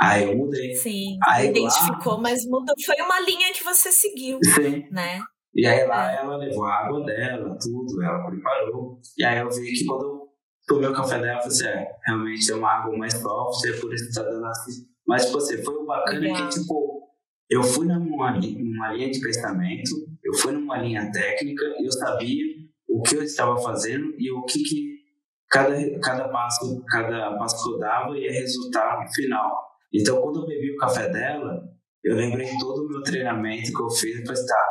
Aí 0.00 0.24
eu 0.24 0.36
mudei. 0.36 0.74
Sim, 0.74 1.18
aí 1.28 1.50
identificou, 1.50 2.14
lá, 2.14 2.20
mas 2.20 2.44
mudou. 2.46 2.74
Foi 2.84 2.96
uma 2.96 3.20
linha 3.20 3.52
que 3.52 3.62
você 3.62 3.92
seguiu, 3.92 4.38
Sim. 4.54 4.84
né? 4.90 5.20
E 5.54 5.66
aí 5.66 5.86
lá 5.86 6.10
é. 6.10 6.16
ela 6.16 6.36
levou 6.36 6.64
a 6.64 6.74
água 6.74 7.04
dela, 7.04 7.56
tudo, 7.60 8.02
ela 8.02 8.26
preparou. 8.26 8.98
E 9.16 9.24
aí 9.24 9.38
eu 9.38 9.50
vi 9.50 9.72
que 9.72 9.84
quando 9.84 10.02
eu 10.04 10.28
tomei 10.66 10.88
o 10.88 10.94
café 10.94 11.20
dela, 11.20 11.38
eu 11.38 11.42
falei 11.42 11.48
assim, 11.48 11.66
é, 11.66 11.92
realmente 12.06 12.50
é 12.50 12.54
uma 12.54 12.72
água 12.72 12.96
mais 12.96 13.12
soft, 13.12 13.64
é 13.66 13.72
por 13.78 13.92
isso 13.94 14.08
que 14.08 14.14
tá 14.14 14.22
dando 14.22 14.46
assim. 14.46 14.86
Mas, 15.06 15.26
tipo 15.26 15.38
assim, 15.38 15.62
foi 15.62 15.74
o 15.74 15.84
bacana 15.84 16.20
Legal. 16.20 16.48
que, 16.48 16.58
tipo, 16.58 17.02
eu 17.50 17.62
fui 17.62 17.86
numa, 17.86 18.32
numa 18.32 18.92
linha 18.92 19.10
de 19.10 19.20
pensamento, 19.20 19.90
eu 20.24 20.34
fui 20.34 20.52
numa 20.52 20.78
linha 20.78 21.10
técnica, 21.12 21.64
e 21.78 21.84
eu 21.84 21.92
sabia 21.92 22.51
o 22.92 23.02
que 23.02 23.16
eu 23.16 23.22
estava 23.22 23.56
fazendo 23.60 24.14
e 24.18 24.30
o 24.30 24.44
que, 24.44 24.62
que 24.62 24.92
cada, 25.50 25.76
cada, 26.00 26.28
passo, 26.28 26.82
cada 26.86 27.36
passo 27.38 27.64
que 27.64 27.70
eu 27.70 27.78
dava 27.78 28.18
ia 28.18 28.32
resultar 28.32 29.02
no 29.02 29.12
final. 29.12 29.72
Então, 29.92 30.20
quando 30.20 30.40
eu 30.40 30.46
bebi 30.46 30.74
o 30.74 30.76
café 30.76 31.08
dela, 31.08 31.62
eu 32.04 32.16
lembrei 32.16 32.48
todo 32.58 32.84
o 32.84 32.88
meu 32.88 33.02
treinamento 33.02 33.72
que 33.72 33.82
eu 33.82 33.90
fiz 33.90 34.20
e 34.20 34.26
falei, 34.26 34.46
tá, 34.46 34.68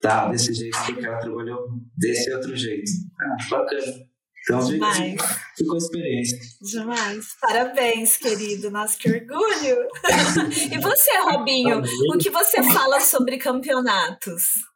tá, 0.00 0.28
desse 0.28 0.52
jeito 0.54 0.82
que 0.84 0.92
eu 0.92 0.98
quero 0.98 1.20
trabalhar 1.20 1.58
desse 1.96 2.32
outro 2.34 2.56
jeito. 2.56 2.90
Ah, 3.20 3.36
bacana. 3.50 4.12
Então, 4.44 4.58
Demais. 4.66 5.20
ficou 5.56 5.74
a 5.74 5.78
experiência. 5.78 6.38
Demais. 6.60 7.26
Parabéns, 7.40 8.16
querido. 8.16 8.70
Nossa, 8.70 8.98
que 8.98 9.08
orgulho. 9.08 9.88
e 10.72 10.78
você, 10.78 11.16
Robinho, 11.20 11.80
o 12.12 12.18
que 12.18 12.28
você 12.28 12.60
fala 12.60 13.00
sobre 13.00 13.38
campeonatos? 13.38 14.71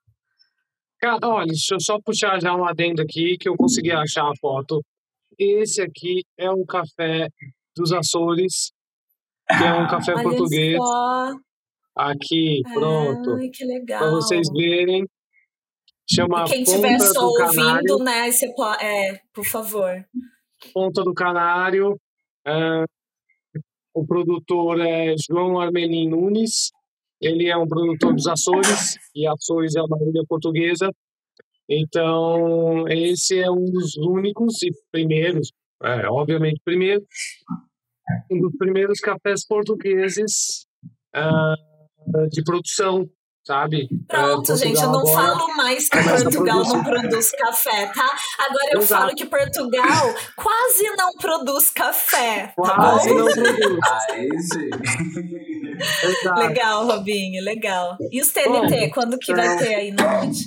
Cara, 1.00 1.18
olha, 1.24 1.46
deixa 1.46 1.74
eu 1.74 1.80
só 1.80 1.98
puxar 2.00 2.40
já 2.40 2.54
um 2.54 2.64
adendo 2.64 3.02
aqui 3.02 3.36
que 3.38 3.48
eu 3.48 3.56
consegui 3.56 3.92
achar 3.92 4.24
a 4.24 4.36
foto. 4.40 4.82
Esse 5.38 5.82
aqui 5.82 6.22
é 6.38 6.50
um 6.50 6.64
café 6.64 7.28
dos 7.76 7.92
Açores, 7.92 8.72
que 9.46 9.64
é 9.64 9.74
um 9.74 9.86
café 9.86 10.14
olha 10.14 10.22
português. 10.22 10.78
Aqui, 11.94 12.62
pronto. 12.72 13.34
Ai, 13.34 13.48
que 13.48 13.64
legal. 13.64 14.00
Para 14.00 14.10
vocês 14.10 14.48
verem. 14.52 15.06
Chama 16.08 16.44
e 16.44 16.50
quem 16.50 16.62
estiver 16.62 17.00
só 17.00 17.26
ouvindo, 17.26 17.98
né? 17.98 18.30
Você 18.30 18.52
pode, 18.54 18.84
é, 18.84 19.20
por 19.34 19.44
favor. 19.44 20.06
Ponta 20.72 21.02
do 21.02 21.12
Canário. 21.12 21.98
É, 22.46 22.84
o 23.92 24.06
produtor 24.06 24.80
é 24.80 25.14
João 25.18 25.58
Armelin 25.58 26.08
Nunes. 26.08 26.70
Ele 27.20 27.48
é 27.48 27.56
um 27.56 27.66
produtor 27.66 28.14
dos 28.14 28.26
Açores, 28.26 28.96
e 29.14 29.26
Açores 29.26 29.74
é 29.74 29.82
uma 29.82 29.98
ilha 30.02 30.22
portuguesa. 30.28 30.90
Então, 31.68 32.86
esse 32.88 33.38
é 33.40 33.50
um 33.50 33.64
dos 33.64 33.96
únicos 33.96 34.62
e 34.62 34.70
primeiros, 34.92 35.50
é, 35.82 36.08
obviamente 36.08 36.60
primeiro, 36.64 37.04
um 38.30 38.40
dos 38.40 38.56
primeiros 38.56 39.00
cafés 39.00 39.44
portugueses 39.44 40.66
uh, 41.16 42.28
de 42.30 42.44
produção 42.44 43.08
sabe? 43.46 43.88
Pronto, 44.08 44.52
é, 44.52 44.56
gente, 44.56 44.82
eu 44.82 44.90
não 44.90 45.06
falo 45.06 45.54
mais 45.56 45.88
que 45.88 46.02
Portugal 46.02 46.64
não 46.64 46.82
produz 46.82 47.30
café, 47.30 47.86
tá? 47.94 48.10
Agora 48.40 48.70
eu 48.72 48.80
Exato. 48.80 49.02
falo 49.02 49.14
que 49.14 49.24
Portugal 49.24 50.14
quase 50.34 50.90
não 50.96 51.12
produz 51.12 51.70
café, 51.70 52.52
tá 52.56 52.74
quase 52.74 53.14
não 53.14 53.24
produz. 53.24 53.78
Aí 54.10 54.28
sim. 54.42 54.70
legal, 56.36 56.86
Robinho, 56.86 57.44
legal. 57.44 57.96
E 58.10 58.20
os 58.20 58.32
TNT, 58.32 58.86
Bom, 58.86 58.90
quando 58.92 59.16
que 59.16 59.32
vai 59.32 59.56
ter 59.58 59.74
aí 59.76 59.92
na 59.92 60.22
onde? 60.22 60.40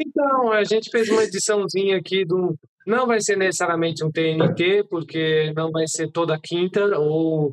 Então, 0.00 0.52
a 0.52 0.62
gente 0.62 0.90
fez 0.90 1.08
uma 1.08 1.24
ediçãozinha 1.24 1.96
aqui 1.96 2.24
do... 2.24 2.54
Não 2.86 3.06
vai 3.06 3.20
ser 3.20 3.36
necessariamente 3.36 4.04
um 4.04 4.10
TNT, 4.10 4.84
porque 4.88 5.52
não 5.56 5.70
vai 5.72 5.86
ser 5.86 6.10
toda 6.10 6.38
quinta, 6.40 6.98
ou 6.98 7.50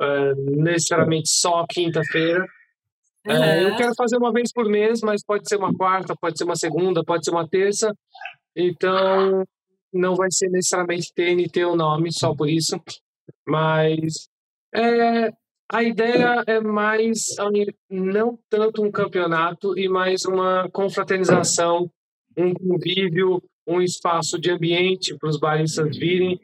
uh, 0.00 0.62
necessariamente 0.62 1.28
só 1.28 1.64
quinta-feira 1.68 2.46
Uhum. 3.28 3.34
É, 3.34 3.64
eu 3.64 3.76
quero 3.76 3.92
fazer 3.94 4.16
uma 4.16 4.32
vez 4.32 4.50
por 4.52 4.66
mês, 4.68 5.00
mas 5.02 5.22
pode 5.22 5.46
ser 5.46 5.56
uma 5.56 5.72
quarta, 5.74 6.14
pode 6.18 6.38
ser 6.38 6.44
uma 6.44 6.56
segunda, 6.56 7.04
pode 7.04 7.24
ser 7.24 7.30
uma 7.30 7.46
terça. 7.46 7.92
Então, 8.56 9.44
não 9.92 10.14
vai 10.14 10.28
ser 10.30 10.48
necessariamente 10.48 11.12
TNT 11.14 11.64
o 11.64 11.76
nome, 11.76 12.10
só 12.12 12.34
por 12.34 12.48
isso. 12.48 12.80
Mas 13.46 14.28
é, 14.74 15.30
a 15.70 15.82
ideia 15.82 16.42
é 16.46 16.60
mais, 16.60 17.26
não 17.90 18.38
tanto 18.48 18.82
um 18.82 18.90
campeonato, 18.90 19.78
e 19.78 19.88
mais 19.88 20.24
uma 20.24 20.68
confraternização, 20.70 21.90
um 22.36 22.54
convívio, 22.54 23.42
um 23.66 23.82
espaço 23.82 24.38
de 24.40 24.50
ambiente 24.50 25.14
para 25.18 25.28
os 25.28 25.38
baristas 25.38 25.96
virem. 25.96 26.40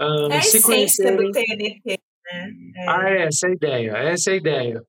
Uh, 0.00 0.32
é 0.32 0.38
a 0.38 0.42
se 0.42 0.56
essência 0.56 1.14
do 1.14 1.30
TNT, 1.30 1.80
né? 1.86 2.50
É. 2.76 2.88
Ah, 2.88 3.10
essa 3.10 3.46
é 3.46 3.50
a 3.50 3.52
ideia, 3.52 3.90
essa 3.92 4.30
é 4.30 4.32
a 4.32 4.36
ideia. 4.36 4.82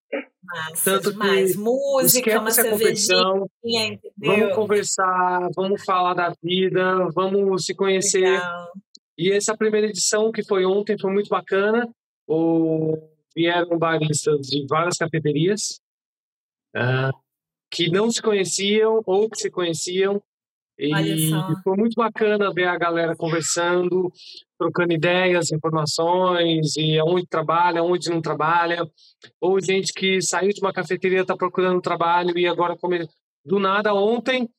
Massa, 0.53 0.91
Tanto 0.91 1.11
demais. 1.11 1.55
Música, 1.55 2.39
uma 2.39 2.51
cervejinha, 2.51 3.99
Vamos 4.17 4.55
conversar, 4.55 5.49
vamos 5.55 5.83
falar 5.83 6.13
da 6.13 6.33
vida, 6.43 7.09
vamos 7.13 7.65
se 7.65 7.73
conhecer. 7.73 8.21
Legal. 8.21 8.71
E 9.17 9.31
essa 9.31 9.57
primeira 9.57 9.87
edição, 9.87 10.31
que 10.31 10.43
foi 10.43 10.65
ontem, 10.65 10.97
foi 10.99 11.11
muito 11.11 11.29
bacana. 11.29 11.89
O... 12.27 13.09
Vieram 13.35 13.79
baristas 13.79 14.47
de 14.47 14.63
várias 14.69 14.95
cafeterias 14.95 15.81
uh, 16.75 17.11
que 17.71 17.89
não 17.89 18.11
se 18.11 18.21
conheciam 18.21 19.01
ou 19.07 19.27
que 19.27 19.39
se 19.39 19.49
conheciam 19.49 20.21
e 20.77 21.31
foi 21.63 21.77
muito 21.77 21.95
bacana 21.95 22.51
ver 22.53 22.67
a 22.67 22.77
galera 22.77 23.15
conversando, 23.15 24.11
trocando 24.57 24.93
ideias, 24.93 25.51
informações, 25.51 26.75
e 26.75 26.97
aonde 26.97 27.27
trabalha, 27.27 27.83
onde 27.83 28.09
não 28.09 28.21
trabalha, 28.21 28.87
ou 29.39 29.61
gente 29.61 29.93
que 29.93 30.21
saiu 30.21 30.49
de 30.49 30.61
uma 30.61 30.73
cafeteria, 30.73 31.21
está 31.21 31.35
procurando 31.35 31.81
trabalho 31.81 32.37
e 32.37 32.47
agora, 32.47 32.75
come... 32.75 33.07
do 33.45 33.59
nada, 33.59 33.93
ontem 33.93 34.49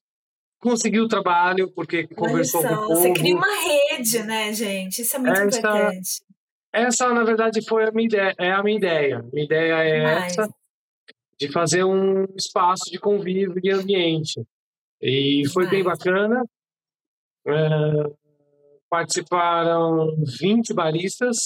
conseguiu 0.61 1.07
trabalho 1.07 1.71
porque 1.73 2.07
conversou 2.07 2.63
com 2.63 2.75
o 2.75 2.87
povo. 2.89 2.95
Você 2.97 3.13
cria 3.13 3.37
uma 3.37 3.91
rede, 3.93 4.23
né, 4.23 4.53
gente? 4.53 5.03
Isso 5.03 5.17
é 5.17 5.19
muito 5.19 5.33
essa, 5.33 5.59
importante. 5.59 6.11
Essa, 6.73 7.13
na 7.13 7.25
verdade, 7.25 7.61
foi 7.69 7.85
a 7.85 7.91
minha 7.93 8.07
ideia, 8.07 8.35
é 8.39 8.53
a 8.53 8.63
minha 8.63 8.79
ideia. 8.79 9.25
Minha 9.33 9.45
ideia 9.45 9.75
é 9.75 10.27
essa, 10.27 10.49
de 11.39 11.53
fazer 11.53 11.85
um 11.85 12.25
espaço 12.37 12.91
de 12.91 12.99
convívio 12.99 13.61
e 13.63 13.71
ambiente. 13.71 14.43
E 15.07 15.43
foi 15.53 15.69
bem 15.69 15.85
bacana. 15.85 16.43
Uh, 17.47 18.17
participaram 18.89 20.17
20 20.41 20.73
baristas. 20.73 21.37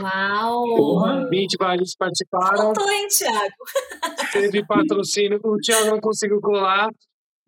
Uau! 0.00 1.28
20 1.30 1.56
baristas 1.56 1.94
participaram. 1.96 2.74
Faltou, 2.74 2.90
hein, 2.90 3.06
Thiago? 3.06 3.54
Teve 4.32 4.66
patrocínio. 4.66 5.40
O 5.44 5.56
Thiago 5.58 5.86
não 5.88 6.00
conseguiu 6.00 6.40
colar, 6.40 6.90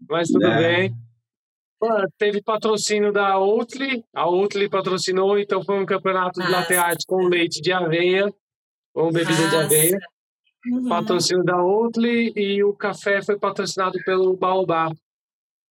mas 0.08 0.28
tudo 0.28 0.46
é. 0.46 0.58
bem. 0.58 0.94
Teve 2.16 2.40
patrocínio 2.40 3.12
da 3.12 3.36
Oatly, 3.40 4.04
a 4.14 4.28
Oatly 4.28 4.68
patrocinou, 4.68 5.36
então 5.36 5.64
foi 5.64 5.82
um 5.82 5.84
campeonato 5.84 6.40
de 6.40 6.48
latte 6.48 6.74
art 6.74 7.00
com 7.08 7.26
leite 7.26 7.60
de 7.60 7.72
aveia, 7.72 8.32
ou 8.94 9.10
bebida 9.10 9.42
Nossa. 9.42 9.48
de 9.48 9.56
aveia. 9.56 9.98
Uhum. 10.64 10.88
Patrocínio 10.88 11.42
da 11.42 11.60
Oatly 11.60 12.32
e 12.36 12.62
o 12.62 12.72
café 12.72 13.20
foi 13.20 13.36
patrocinado 13.36 13.98
pelo 14.04 14.36
Baobá. 14.36 14.92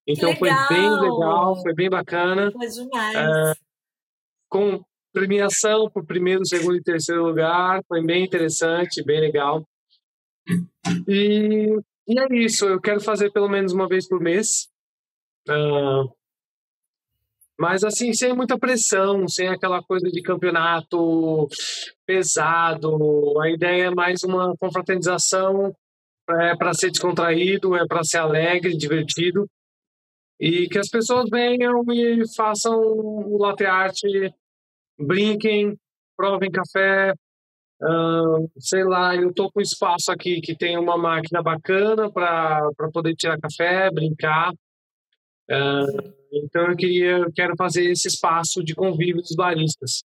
Então 0.07 0.35
foi 0.35 0.49
bem 0.69 0.89
legal, 0.99 1.61
foi 1.61 1.73
bem 1.73 1.89
bacana. 1.89 2.51
Foi 2.51 2.67
demais. 2.67 3.15
É, 3.15 3.53
com 4.49 4.83
premiação 5.13 5.89
por 5.89 6.05
primeiro, 6.05 6.45
segundo 6.45 6.77
e 6.77 6.83
terceiro 6.83 7.23
lugar, 7.23 7.81
foi 7.87 8.03
bem 8.03 8.23
interessante, 8.23 9.03
bem 9.03 9.19
legal. 9.19 9.65
E, 11.07 11.77
e 12.07 12.19
é 12.19 12.27
isso, 12.35 12.65
eu 12.65 12.81
quero 12.81 12.99
fazer 12.99 13.31
pelo 13.31 13.49
menos 13.49 13.73
uma 13.73 13.87
vez 13.87 14.07
por 14.07 14.19
mês. 14.19 14.67
Uh, 15.47 16.09
mas 17.59 17.83
assim, 17.83 18.11
sem 18.13 18.33
muita 18.33 18.57
pressão, 18.57 19.27
sem 19.27 19.47
aquela 19.47 19.83
coisa 19.83 20.09
de 20.09 20.21
campeonato 20.21 21.47
pesado. 22.05 23.39
A 23.39 23.49
ideia 23.49 23.83
é 23.83 23.91
mais 23.91 24.23
uma 24.23 24.55
confraternização 24.57 25.71
é 26.29 26.55
para 26.55 26.73
ser 26.73 26.91
descontraído, 26.91 27.75
é 27.75 27.85
para 27.85 28.03
ser 28.03 28.17
alegre, 28.17 28.77
divertido. 28.77 29.47
E 30.41 30.67
que 30.67 30.79
as 30.79 30.89
pessoas 30.89 31.29
venham 31.29 31.83
e 31.91 32.23
façam 32.35 32.75
o 32.75 33.37
latte 33.37 33.63
art, 33.63 33.99
brinquem, 34.99 35.77
provem 36.17 36.49
café. 36.49 37.13
Uh, 37.79 38.49
sei 38.59 38.83
lá, 38.83 39.15
eu 39.15 39.31
tô 39.31 39.51
com 39.51 39.61
espaço 39.61 40.11
aqui 40.11 40.41
que 40.41 40.55
tem 40.55 40.79
uma 40.79 40.97
máquina 40.97 41.43
bacana 41.43 42.11
para 42.11 42.71
poder 42.91 43.13
tirar 43.13 43.39
café, 43.39 43.91
brincar. 43.91 44.51
Uh, 44.51 46.11
então 46.33 46.69
eu 46.69 46.75
queria, 46.75 47.17
eu 47.19 47.31
quero 47.31 47.53
fazer 47.55 47.91
esse 47.91 48.07
espaço 48.07 48.63
de 48.63 48.73
convívio 48.73 49.21
dos 49.21 49.35
baristas. 49.35 50.03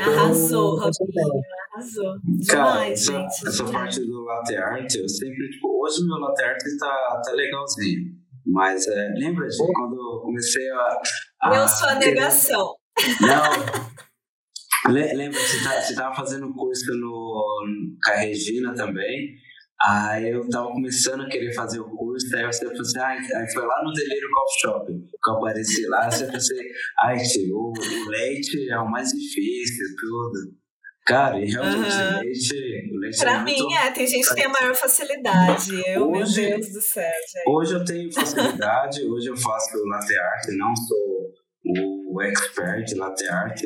Arrasou, 0.00 0.78
Robinho, 0.78 1.42
arrasou. 1.72 2.16
Cara, 2.48 2.72
Demais, 2.72 2.92
essa, 2.92 3.12
gente. 3.12 3.48
Essa 3.48 3.64
parte 3.70 4.00
do 4.00 4.24
latte 4.24 4.56
art, 4.56 4.94
eu 4.94 5.08
sempre, 5.08 5.50
tipo, 5.50 5.84
hoje 5.84 6.06
meu 6.06 6.16
latte 6.16 6.44
art 6.44 6.58
tá, 6.78 7.20
tá 7.24 7.32
legalzinho. 7.32 8.27
Mas 8.46 8.86
é, 8.86 9.12
lembra 9.16 9.46
de 9.46 9.56
quando 9.56 9.94
eu 9.94 10.20
comecei 10.22 10.70
a. 10.70 11.00
a 11.42 11.56
eu 11.56 11.68
sou 11.68 11.88
a 11.88 11.94
negação. 11.96 12.74
Não. 13.20 14.92
lembra, 14.92 15.38
você, 15.38 15.62
tá, 15.62 15.80
você 15.80 15.94
tava 15.94 16.14
fazendo 16.14 16.52
curso 16.54 16.92
no, 16.96 17.64
com 18.02 18.10
a 18.10 18.16
Regina 18.16 18.74
também. 18.74 19.36
Aí 19.80 20.30
eu 20.30 20.48
tava 20.48 20.72
começando 20.72 21.22
a 21.22 21.28
querer 21.28 21.54
fazer 21.54 21.78
o 21.78 21.88
curso, 21.88 22.36
aí 22.36 22.44
você 22.46 22.66
falou 22.66 22.80
assim, 22.80 22.98
ah, 22.98 23.10
aí 23.10 23.52
foi 23.52 23.64
lá 23.64 23.84
no 23.84 23.92
Delírio 23.92 24.28
Coffee 24.34 24.60
Shop, 24.60 24.86
que 24.86 25.30
eu 25.30 25.34
apareci 25.34 25.86
lá, 25.86 26.10
você 26.10 26.24
falou 26.24 26.36
assim, 26.36 26.56
ai, 27.00 27.16
tio, 27.18 27.56
o, 27.56 27.72
o 27.72 28.08
leite 28.08 28.68
é 28.70 28.78
o 28.80 28.90
mais 28.90 29.10
difícil, 29.10 29.86
tudo. 29.96 30.58
Cara, 31.08 31.40
e 31.40 31.46
realmente 31.46 31.90
uhum. 31.90 32.18
o 32.18 32.20
leite, 32.20 32.90
o 32.92 32.98
leite 32.98 33.18
pra 33.18 33.40
é 33.40 33.42
mim, 33.42 33.74
é, 33.74 33.90
tem 33.92 34.06
gente 34.06 34.28
que 34.28 34.34
tem 34.34 34.44
a 34.44 34.50
maior 34.50 34.74
facilidade. 34.74 35.70
Eu, 35.86 36.10
hoje, 36.10 36.42
meu 36.42 36.60
Deus 36.60 36.70
do 36.70 36.82
céu, 36.82 37.02
gente. 37.04 37.48
Hoje 37.48 37.74
eu 37.74 37.82
tenho 37.82 38.12
facilidade, 38.12 39.02
hoje 39.08 39.28
eu 39.28 39.36
faço 39.36 39.78
latte 39.88 40.14
art, 40.14 40.48
não 40.58 40.76
sou 40.76 41.32
o 42.12 42.22
expert 42.22 42.94
latte 42.94 43.26
art, 43.26 43.58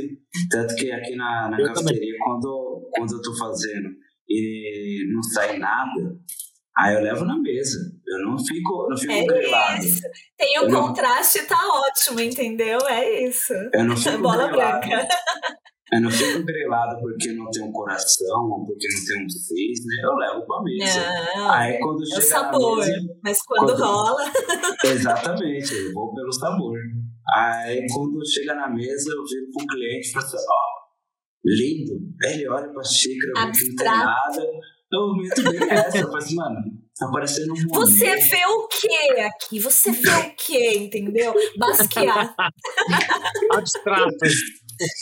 tanto 0.53 0.77
que 0.77 0.93
aqui 0.93 1.17
na, 1.17 1.51
na 1.51 1.57
cafeteria, 1.57 2.15
quando, 2.23 2.89
quando 2.93 3.17
eu 3.17 3.23
tô 3.23 3.37
fazendo 3.37 3.89
e 4.29 5.05
não 5.13 5.23
sai 5.25 5.59
nada, 5.59 6.17
aí 6.79 6.95
eu 6.95 7.01
levo 7.01 7.25
na 7.25 7.37
mesa. 7.41 7.77
Eu 8.07 8.19
não 8.25 8.39
fico, 8.39 8.89
não 8.89 8.97
fico 8.97 9.13
é 9.13 9.25
grelado. 9.25 9.85
Isso. 9.85 10.03
Tem 10.39 10.61
o 10.61 10.65
eu 10.65 10.71
contraste, 10.71 11.41
não... 11.41 11.47
tá 11.47 11.59
ótimo, 11.89 12.21
entendeu? 12.21 12.79
É 12.87 13.25
isso. 13.25 13.53
Eu 13.75 13.83
não 13.83 13.97
fico 13.97 14.19
Bola 14.23 14.47
grelado. 14.47 14.87
branca. 14.87 15.09
Eu 15.93 16.01
não 16.01 16.11
fico 16.11 16.43
grelado 16.43 16.99
porque 17.01 17.33
não 17.33 17.51
tem 17.51 17.63
um 17.63 17.71
coração 17.71 18.51
ou 18.51 18.65
porque 18.65 18.87
não 18.89 19.05
tem 19.05 19.27
um 19.27 19.29
cisne, 19.29 20.01
eu 20.03 20.15
levo 20.15 20.47
pra 20.47 20.63
mesa. 20.63 21.07
Não, 21.37 21.51
aí 21.51 21.79
quando 21.79 22.03
é 22.03 22.19
o 22.19 22.23
sabor, 22.23 22.79
mesa, 22.79 23.01
mas 23.23 23.43
quando, 23.43 23.67
quando 23.67 23.85
rola. 23.85 24.23
Exatamente, 24.87 25.75
eu 25.75 25.93
vou 25.93 26.15
pelo 26.15 26.33
sabor. 26.33 26.79
Aí 27.37 27.85
quando 27.93 28.27
chega 28.27 28.55
na 28.55 28.71
mesa, 28.71 29.11
eu 29.11 29.23
viro 29.25 29.47
pro 29.55 29.67
cliente 29.67 30.09
e 30.09 30.13
falo 30.13 30.25
assim, 30.25 30.37
ó, 30.39 30.83
lindo. 31.45 31.93
Ele 32.25 32.49
olha 32.49 32.73
pra 32.73 32.83
xícara, 32.85 33.47
não 33.47 33.53
tem 33.53 33.75
nada. 33.75 34.43
Eu 34.93 35.15
meto 35.15 35.43
bem 35.43 35.69
essa. 35.71 35.99
Eu 35.99 36.05
falo 36.05 36.17
assim, 36.17 36.37
mano, 36.37 36.57
tá 36.99 37.11
parecendo 37.11 37.53
um 37.53 37.69
Você 37.75 38.17
vê 38.17 38.47
o 38.47 38.67
que 38.69 39.21
aqui? 39.21 39.61
Você 39.61 39.91
vê 39.91 40.11
o 40.11 40.35
que, 40.37 40.79
entendeu? 40.79 41.35
Basquear. 41.59 42.35
Abstrato. 43.53 44.17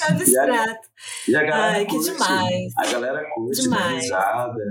Abstrato. 0.08 0.88
E 1.28 1.36
a, 1.36 1.42
e 1.42 1.42
a 1.42 1.50
galera 1.50 1.76
Ai, 1.76 1.86
curte, 1.86 2.06
que 2.06 2.12
demais. 2.12 2.72
A 2.78 2.86
galera 2.86 3.30
curte, 3.34 3.62
demais. 3.62 4.02
risada. 4.04 4.64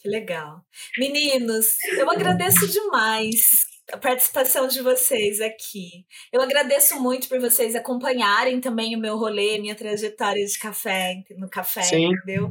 Que 0.00 0.08
legal. 0.08 0.62
Meninos, 0.98 1.78
eu 1.98 2.10
agradeço 2.10 2.68
demais 2.68 3.64
a 3.92 3.98
participação 3.98 4.66
de 4.66 4.80
vocês 4.80 5.40
aqui. 5.40 6.06
Eu 6.32 6.40
agradeço 6.40 7.00
muito 7.00 7.28
por 7.28 7.38
vocês 7.38 7.74
acompanharem 7.74 8.60
também 8.60 8.96
o 8.96 9.00
meu 9.00 9.16
rolê, 9.16 9.58
minha 9.58 9.74
trajetória 9.74 10.44
de 10.44 10.58
café, 10.58 11.22
no 11.36 11.48
café, 11.48 11.82
Sim. 11.82 12.06
entendeu? 12.06 12.50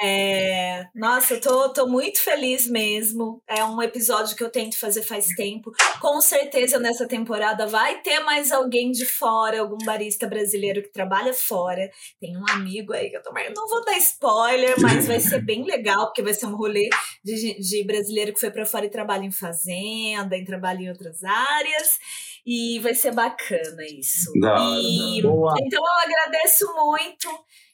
É, 0.00 0.86
nossa, 0.94 1.34
eu 1.34 1.40
tô, 1.40 1.72
tô 1.72 1.86
muito 1.86 2.20
feliz 2.22 2.68
mesmo. 2.68 3.42
É 3.48 3.64
um 3.64 3.82
episódio 3.82 4.36
que 4.36 4.44
eu 4.44 4.50
tento 4.50 4.78
fazer 4.78 5.02
faz 5.02 5.26
tempo. 5.36 5.72
Com 6.00 6.20
certeza 6.20 6.78
nessa 6.78 7.06
temporada 7.06 7.66
vai 7.66 8.00
ter 8.00 8.20
mais 8.20 8.52
alguém 8.52 8.92
de 8.92 9.04
fora, 9.04 9.60
algum 9.60 9.78
barista 9.84 10.28
brasileiro 10.28 10.82
que 10.82 10.92
trabalha 10.92 11.34
fora. 11.34 11.90
Tem 12.20 12.36
um 12.36 12.44
amigo 12.50 12.92
aí 12.92 13.10
que 13.10 13.16
eu 13.16 13.22
também 13.22 13.52
não 13.54 13.68
vou 13.68 13.84
dar 13.84 13.98
spoiler, 13.98 14.76
mas 14.80 15.08
vai 15.08 15.18
ser 15.18 15.44
bem 15.44 15.64
legal, 15.64 16.06
porque 16.06 16.22
vai 16.22 16.34
ser 16.34 16.46
um 16.46 16.56
rolê 16.56 16.88
de, 17.24 17.58
de 17.58 17.84
brasileiro 17.84 18.32
que 18.32 18.40
foi 18.40 18.50
para 18.50 18.66
fora 18.66 18.86
e 18.86 18.90
trabalha 18.90 19.24
em 19.24 19.32
fazenda, 19.32 20.36
em 20.36 20.44
trabalha 20.44 20.78
em 20.78 20.88
outras 20.88 21.24
áreas. 21.24 21.98
E 22.46 22.78
vai 22.78 22.94
ser 22.94 23.12
bacana 23.12 23.82
isso. 23.84 24.30
Não, 24.36 24.80
e, 24.80 25.22
não. 25.22 25.54
Então 25.60 25.82
eu 25.84 26.00
agradeço 26.02 26.66
muito. 26.74 27.28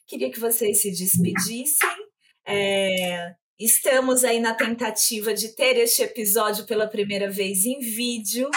Queria 0.07 0.31
que 0.31 0.39
vocês 0.39 0.81
se 0.81 0.91
despedissem. 0.91 2.04
É, 2.47 3.35
Estamos 3.57 4.25
aí 4.25 4.41
na 4.41 4.53
tentativa 4.53 5.33
de 5.33 5.55
ter 5.55 5.77
este 5.77 6.01
episódio 6.01 6.65
pela 6.65 6.87
primeira 6.87 7.31
vez 7.31 7.65
em 7.65 7.79
vídeo 7.79 8.49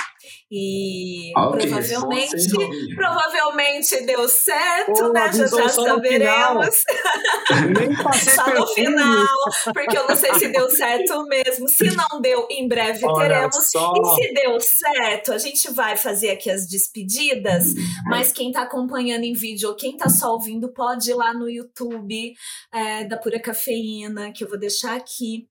e 0.50 1.32
okay, 1.36 1.68
provavelmente 1.68 2.94
provavelmente 2.94 4.04
deu 4.04 4.28
certo, 4.28 5.12
né? 5.12 5.32
Já 5.32 5.46
já 5.46 5.68
saberemos. 5.68 6.76
só 8.34 8.54
no 8.54 8.66
final, 8.74 9.26
porque 9.72 9.96
eu 9.96 10.08
não 10.08 10.16
sei 10.16 10.34
se 10.34 10.48
deu 10.48 10.70
certo 10.70 11.24
mesmo. 11.26 11.68
Se 11.68 11.94
não 11.94 12.20
deu, 12.20 12.46
em 12.50 12.68
breve 12.68 13.04
Olha 13.04 13.28
teremos. 13.28 13.70
Só. 13.70 13.92
E 13.96 14.22
se 14.22 14.32
deu 14.34 14.58
certo, 14.60 15.32
a 15.32 15.38
gente 15.38 15.70
vai 15.72 15.96
fazer 15.96 16.30
aqui 16.30 16.50
as 16.50 16.66
despedidas, 16.66 17.74
mas 18.06 18.32
quem 18.32 18.48
está 18.48 18.62
acompanhando 18.62 19.24
em 19.24 19.32
vídeo 19.32 19.68
ou 19.68 19.76
quem 19.76 19.92
está 19.92 20.08
só 20.08 20.32
ouvindo 20.32 20.72
pode 20.72 21.10
ir 21.10 21.14
lá 21.14 21.32
no 21.32 21.48
YouTube 21.48 22.32
é, 22.72 23.04
da 23.04 23.16
Pura 23.16 23.40
Cafeína, 23.40 24.32
que 24.32 24.44
eu 24.44 24.48
vou 24.48 24.58
deixar 24.58 24.96
aqui 24.96 25.47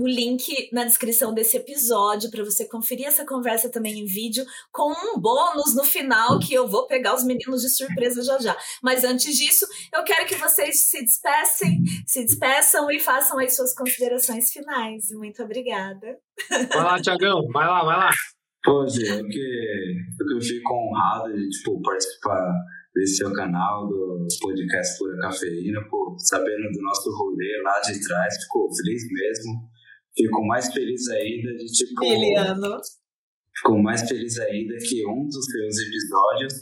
o 0.00 0.06
link 0.06 0.70
na 0.72 0.84
descrição 0.84 1.34
desse 1.34 1.56
episódio 1.56 2.30
para 2.30 2.44
você 2.44 2.66
conferir 2.66 3.06
essa 3.06 3.26
conversa 3.26 3.70
também 3.70 4.00
em 4.00 4.06
vídeo 4.06 4.44
com 4.72 4.90
um 4.92 5.20
bônus 5.20 5.74
no 5.74 5.84
final 5.84 6.38
que 6.38 6.54
eu 6.54 6.66
vou 6.66 6.86
pegar 6.86 7.14
os 7.14 7.24
meninos 7.24 7.62
de 7.62 7.68
surpresa 7.68 8.22
já 8.22 8.38
já. 8.38 8.56
Mas 8.82 9.04
antes 9.04 9.36
disso, 9.36 9.66
eu 9.94 10.02
quero 10.04 10.26
que 10.26 10.36
vocês 10.36 10.88
se 10.88 11.02
despecem, 11.04 11.82
se 12.06 12.24
despeçam 12.24 12.90
e 12.90 12.98
façam 12.98 13.38
as 13.38 13.54
suas 13.54 13.74
considerações 13.74 14.50
finais. 14.50 15.10
Muito 15.12 15.42
obrigada. 15.42 16.18
Vai 16.48 16.84
lá, 16.84 17.00
Tiagão, 17.00 17.46
vai 17.52 17.66
lá, 17.66 17.84
vai 17.84 17.96
lá. 17.96 18.10
Pô, 18.62 18.86
gente, 18.86 19.38
eu, 19.38 20.36
eu 20.36 20.40
fico 20.40 20.74
honrado 20.74 21.32
de 21.32 21.48
tipo, 21.48 21.80
participar 21.82 22.52
desse 22.94 23.16
seu 23.16 23.32
canal, 23.32 23.86
do 23.88 24.26
podcast 24.40 24.98
Pura 24.98 25.16
Cafeína, 25.18 25.80
pô, 25.88 26.14
sabendo 26.18 26.70
do 26.70 26.82
nosso 26.82 27.10
rolê 27.16 27.62
lá 27.62 27.80
de 27.80 28.00
trás, 28.06 28.42
ficou 28.42 28.68
feliz 28.74 29.02
mesmo. 29.10 29.70
Fico 30.16 30.46
mais 30.46 30.72
feliz 30.72 31.08
ainda 31.08 31.54
de, 31.54 31.66
tipo... 31.66 32.02
Liliano. 32.02 32.80
Fico 33.56 33.78
mais 33.82 34.08
feliz 34.08 34.38
ainda 34.38 34.74
que 34.78 35.06
um 35.06 35.26
dos 35.26 35.44
seus 35.44 35.78
episódios 35.78 36.54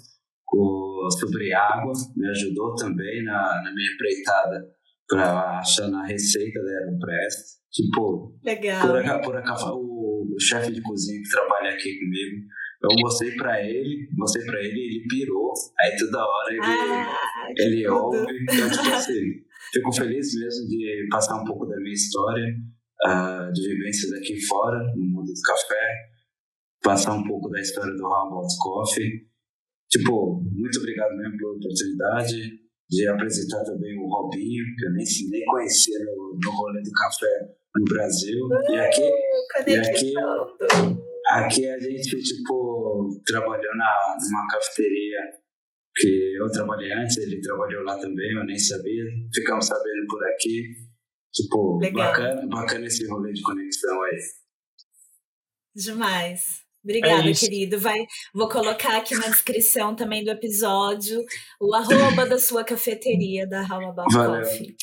o, 0.53 1.09
sobre 1.19 1.53
água 1.53 1.93
me 2.17 2.29
ajudou 2.31 2.75
também 2.75 3.23
na, 3.25 3.63
na 3.63 3.73
minha 3.75 3.93
empreitada 3.93 4.67
para 5.09 5.59
achar 5.59 5.89
na 5.89 6.05
receita 6.07 6.61
da 6.63 6.71
Aeropress. 6.71 7.59
Tipo, 7.71 8.39
Legal. 8.43 8.87
Por, 8.87 9.03
por, 9.03 9.43
por, 9.43 9.73
o, 9.75 10.35
o 10.35 10.41
chefe 10.41 10.73
de 10.73 10.83
cozinha 10.83 11.21
que 11.23 11.31
trabalha 11.31 11.71
aqui 11.75 11.99
comigo 11.99 12.49
eu 12.83 12.91
mostrei 13.01 13.35
pra 13.35 13.61
ele, 13.61 14.09
mostrei 14.13 14.47
pra 14.47 14.61
ele, 14.61 14.81
ele 14.81 15.07
pirou. 15.09 15.53
Aí 15.81 15.97
toda 15.97 16.19
hora 16.25 16.53
ele, 16.53 16.61
ah, 16.63 17.53
ele 17.57 17.89
ouve. 17.89 18.19
Então, 18.43 18.71
tipo 18.71 18.89
assim, 18.95 19.23
fico 19.73 19.93
feliz 19.93 20.35
mesmo 20.39 20.69
de 20.69 21.09
passar 21.11 21.41
um 21.41 21.45
pouco 21.45 21.67
da 21.67 21.77
minha 21.79 21.93
história, 21.93 22.45
uh, 23.07 23.53
de 23.53 23.69
vivências 23.69 24.13
aqui 24.13 24.41
fora, 24.47 24.79
no 24.95 25.05
mundo 25.05 25.33
do 25.33 25.41
café, 25.43 26.11
passar 26.83 27.15
um 27.15 27.25
pouco 27.25 27.49
da 27.51 27.61
história 27.61 27.95
do 27.95 28.07
Hamilton 28.07 28.49
Coffee. 28.61 29.29
Tipo, 29.91 30.43
muito 30.53 30.79
obrigado 30.79 31.17
mesmo 31.17 31.37
pela 31.37 31.53
oportunidade 31.53 32.69
de 32.91 33.09
apresentar 33.09 33.65
também 33.65 33.99
o 33.99 34.07
Robinho, 34.07 34.65
que 34.77 34.87
eu 34.87 34.93
nem, 34.93 35.05
nem 35.31 35.45
conhecia 35.45 35.99
no, 36.05 36.39
no 36.43 36.51
rolê 36.51 36.83
do 36.83 36.91
café 36.93 37.55
no 37.77 37.85
Brasil. 37.85 38.49
E 38.71 38.79
aqui, 38.79 39.11
e 39.67 39.77
aqui 39.77 40.15
Aqui 41.29 41.69
a 41.69 41.79
gente, 41.79 42.23
tipo, 42.23 43.21
trabalhou 43.27 43.77
na, 43.77 44.17
numa 44.19 44.47
cafeteria 44.49 45.19
que 45.95 46.37
eu 46.41 46.51
trabalhei 46.51 46.91
antes, 46.93 47.19
ele 47.19 47.39
trabalhou 47.43 47.85
lá 47.85 47.99
também, 47.99 48.33
eu 48.33 48.47
nem 48.47 48.59
sabia. 48.59 49.05
Ficamos 49.35 49.67
sabendo 49.67 50.07
por 50.09 50.25
aqui. 50.27 50.88
Tipo, 51.33 51.79
bacana, 51.93 52.47
bacana 52.47 52.87
esse 52.87 53.07
rolê 53.07 53.33
de 53.33 53.43
conexão 53.43 54.03
aí. 54.03 54.19
Demais. 55.75 56.67
Obrigada, 56.83 57.29
é 57.29 57.35
querido. 57.35 57.79
Vai, 57.79 58.07
vou 58.35 58.49
colocar 58.49 58.97
aqui 58.97 59.15
na 59.15 59.29
descrição 59.29 59.95
também 59.95 60.25
do 60.25 60.31
episódio 60.31 61.25
o 61.61 61.75
arroba 61.75 62.27
da 62.27 62.39
sua 62.39 62.65
cafeteria, 62.65 63.47
da 63.47 63.61
How 63.63 63.91
About 63.91 64.15
Coffee. 64.15 64.77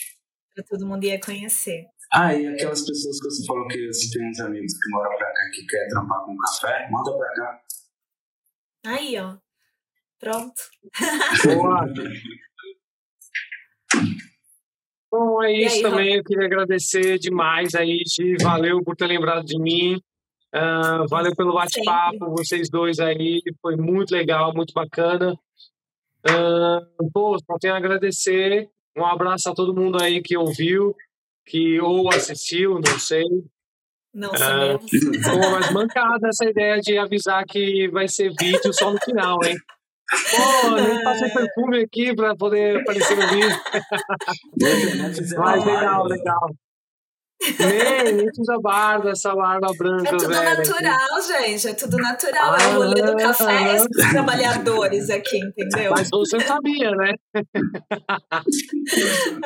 Para 0.53 0.63
todo 0.65 0.85
mundo 0.85 1.03
ir 1.03 1.19
conhecer. 1.19 1.85
Ah, 2.13 2.33
e 2.33 2.47
aquelas 2.47 2.85
pessoas 2.85 3.19
que 3.19 3.25
você 3.25 3.45
falou 3.45 3.67
que 3.67 3.87
você 3.87 4.17
tem 4.17 4.29
uns 4.29 4.39
amigos 4.39 4.73
que 4.73 4.89
moram 4.91 5.17
pra 5.17 5.27
cá 5.33 5.49
que 5.53 5.65
quer 5.65 5.87
trampar 5.89 6.23
com 6.23 6.37
café, 6.37 6.87
manda 6.91 7.17
pra 7.17 7.33
cá. 7.33 7.61
Aí, 8.85 9.17
ó. 9.17 9.37
Pronto. 10.19 10.61
Boa. 11.55 11.85
Bom, 15.17 15.41
é 15.41 15.53
isso 15.53 15.77
aí, 15.77 15.81
também. 15.81 16.15
Eu 16.15 16.23
queria 16.25 16.45
agradecer 16.45 17.17
demais 17.17 17.73
aí, 17.73 18.03
Gi. 18.05 18.35
Valeu 18.41 18.83
por 18.83 18.97
ter 18.97 19.07
lembrado 19.07 19.45
de 19.45 19.57
mim. 19.57 19.95
Uh, 20.53 21.07
valeu 21.07 21.33
pelo 21.35 21.53
bate-papo, 21.53 22.31
vocês 22.31 22.69
dois 22.69 22.99
aí. 22.99 23.41
Foi 23.61 23.77
muito 23.77 24.11
legal, 24.11 24.53
muito 24.53 24.73
bacana. 24.73 25.33
Uh, 26.27 27.11
pô, 27.13 27.37
só 27.39 27.57
tenho 27.57 27.75
a 27.75 27.77
agradecer. 27.77 28.67
Um 28.97 29.05
abraço 29.05 29.49
a 29.49 29.53
todo 29.53 29.73
mundo 29.73 30.01
aí 30.01 30.21
que 30.21 30.35
ouviu 30.35 30.93
que 31.45 31.79
ou 31.79 32.09
assistiu, 32.09 32.73
não 32.75 32.99
sei. 32.99 33.23
Não 34.13 34.31
ah, 34.33 34.37
sabemos. 34.37 34.91
Uh, 34.91 35.51
mas 35.51 35.71
mancada 35.71 36.27
essa 36.27 36.49
ideia 36.49 36.79
de 36.79 36.97
avisar 36.97 37.45
que 37.45 37.87
vai 37.89 38.07
ser 38.07 38.33
vídeo 38.37 38.73
só 38.73 38.91
no 38.91 38.99
final, 38.99 39.37
hein? 39.45 39.55
Pô, 40.31 40.71
nem 40.71 41.03
passei 41.03 41.29
perfume 41.29 41.83
aqui 41.83 42.15
para 42.15 42.35
poder 42.35 42.81
aparecer 42.81 43.17
no 43.17 43.27
vídeo. 43.27 43.61
mas 45.37 45.65
legal, 45.65 46.05
legal. 46.05 46.49
Nem, 47.59 48.13
nem 48.13 48.25
precisa 48.25 48.57
barba, 48.61 49.11
essa 49.11 49.35
barba 49.35 49.67
branca. 49.77 50.09
É 50.09 50.17
tudo 50.17 50.29
velho, 50.29 50.57
natural, 50.57 51.17
aqui. 51.17 51.27
gente. 51.27 51.67
É 51.67 51.73
tudo 51.73 51.97
natural. 51.97 52.53
Ah, 52.53 52.63
é 52.63 52.67
o 52.67 52.79
rolê 52.79 53.01
do 53.01 53.15
café 53.17 53.77
ah, 53.77 53.85
dos 53.87 54.09
trabalhadores 54.09 55.09
aqui, 55.09 55.37
entendeu? 55.37 55.91
Mas 55.91 56.09
você 56.09 56.39
sabia, 56.39 56.91
né? 56.91 57.13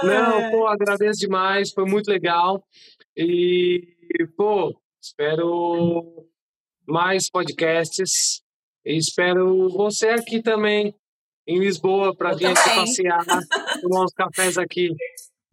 Não, 0.03 0.51
pô, 0.51 0.67
agradeço 0.67 1.19
demais. 1.19 1.71
Foi 1.71 1.85
muito 1.85 2.09
legal. 2.09 2.63
E, 3.17 3.87
pô, 4.37 4.73
espero 5.01 6.25
mais 6.87 7.29
podcasts. 7.29 8.41
E 8.89 8.97
espero 8.97 9.69
você 9.69 10.09
aqui 10.09 10.41
também, 10.41 10.95
em 11.47 11.59
Lisboa, 11.59 12.15
para 12.15 12.33
vir 12.33 12.47
aqui 12.47 12.69
passear, 12.73 13.23
tomar 13.81 14.03
uns 14.03 14.13
cafés 14.13 14.57
aqui. 14.57 14.89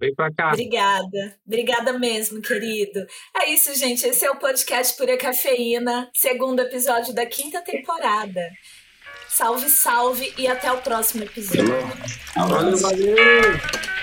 Vem 0.01 0.15
pra 0.15 0.33
cá. 0.33 0.53
Obrigada. 0.53 1.39
Obrigada 1.47 1.99
mesmo, 1.99 2.41
querido. 2.41 3.07
É 3.37 3.51
isso, 3.51 3.75
gente. 3.75 4.07
Esse 4.07 4.25
é 4.25 4.31
o 4.31 4.39
podcast 4.39 4.97
Pura 4.97 5.19
Cafeína, 5.19 6.11
segundo 6.15 6.61
episódio 6.61 7.15
da 7.15 7.27
quinta 7.27 7.61
temporada. 7.61 8.41
Salve, 9.29 9.69
salve 9.69 10.33
e 10.39 10.49
até 10.49 10.73
o 10.73 10.81
próximo 10.81 11.25
episódio. 11.25 11.67
Valeu, 12.35 12.77
valeu. 12.79 13.96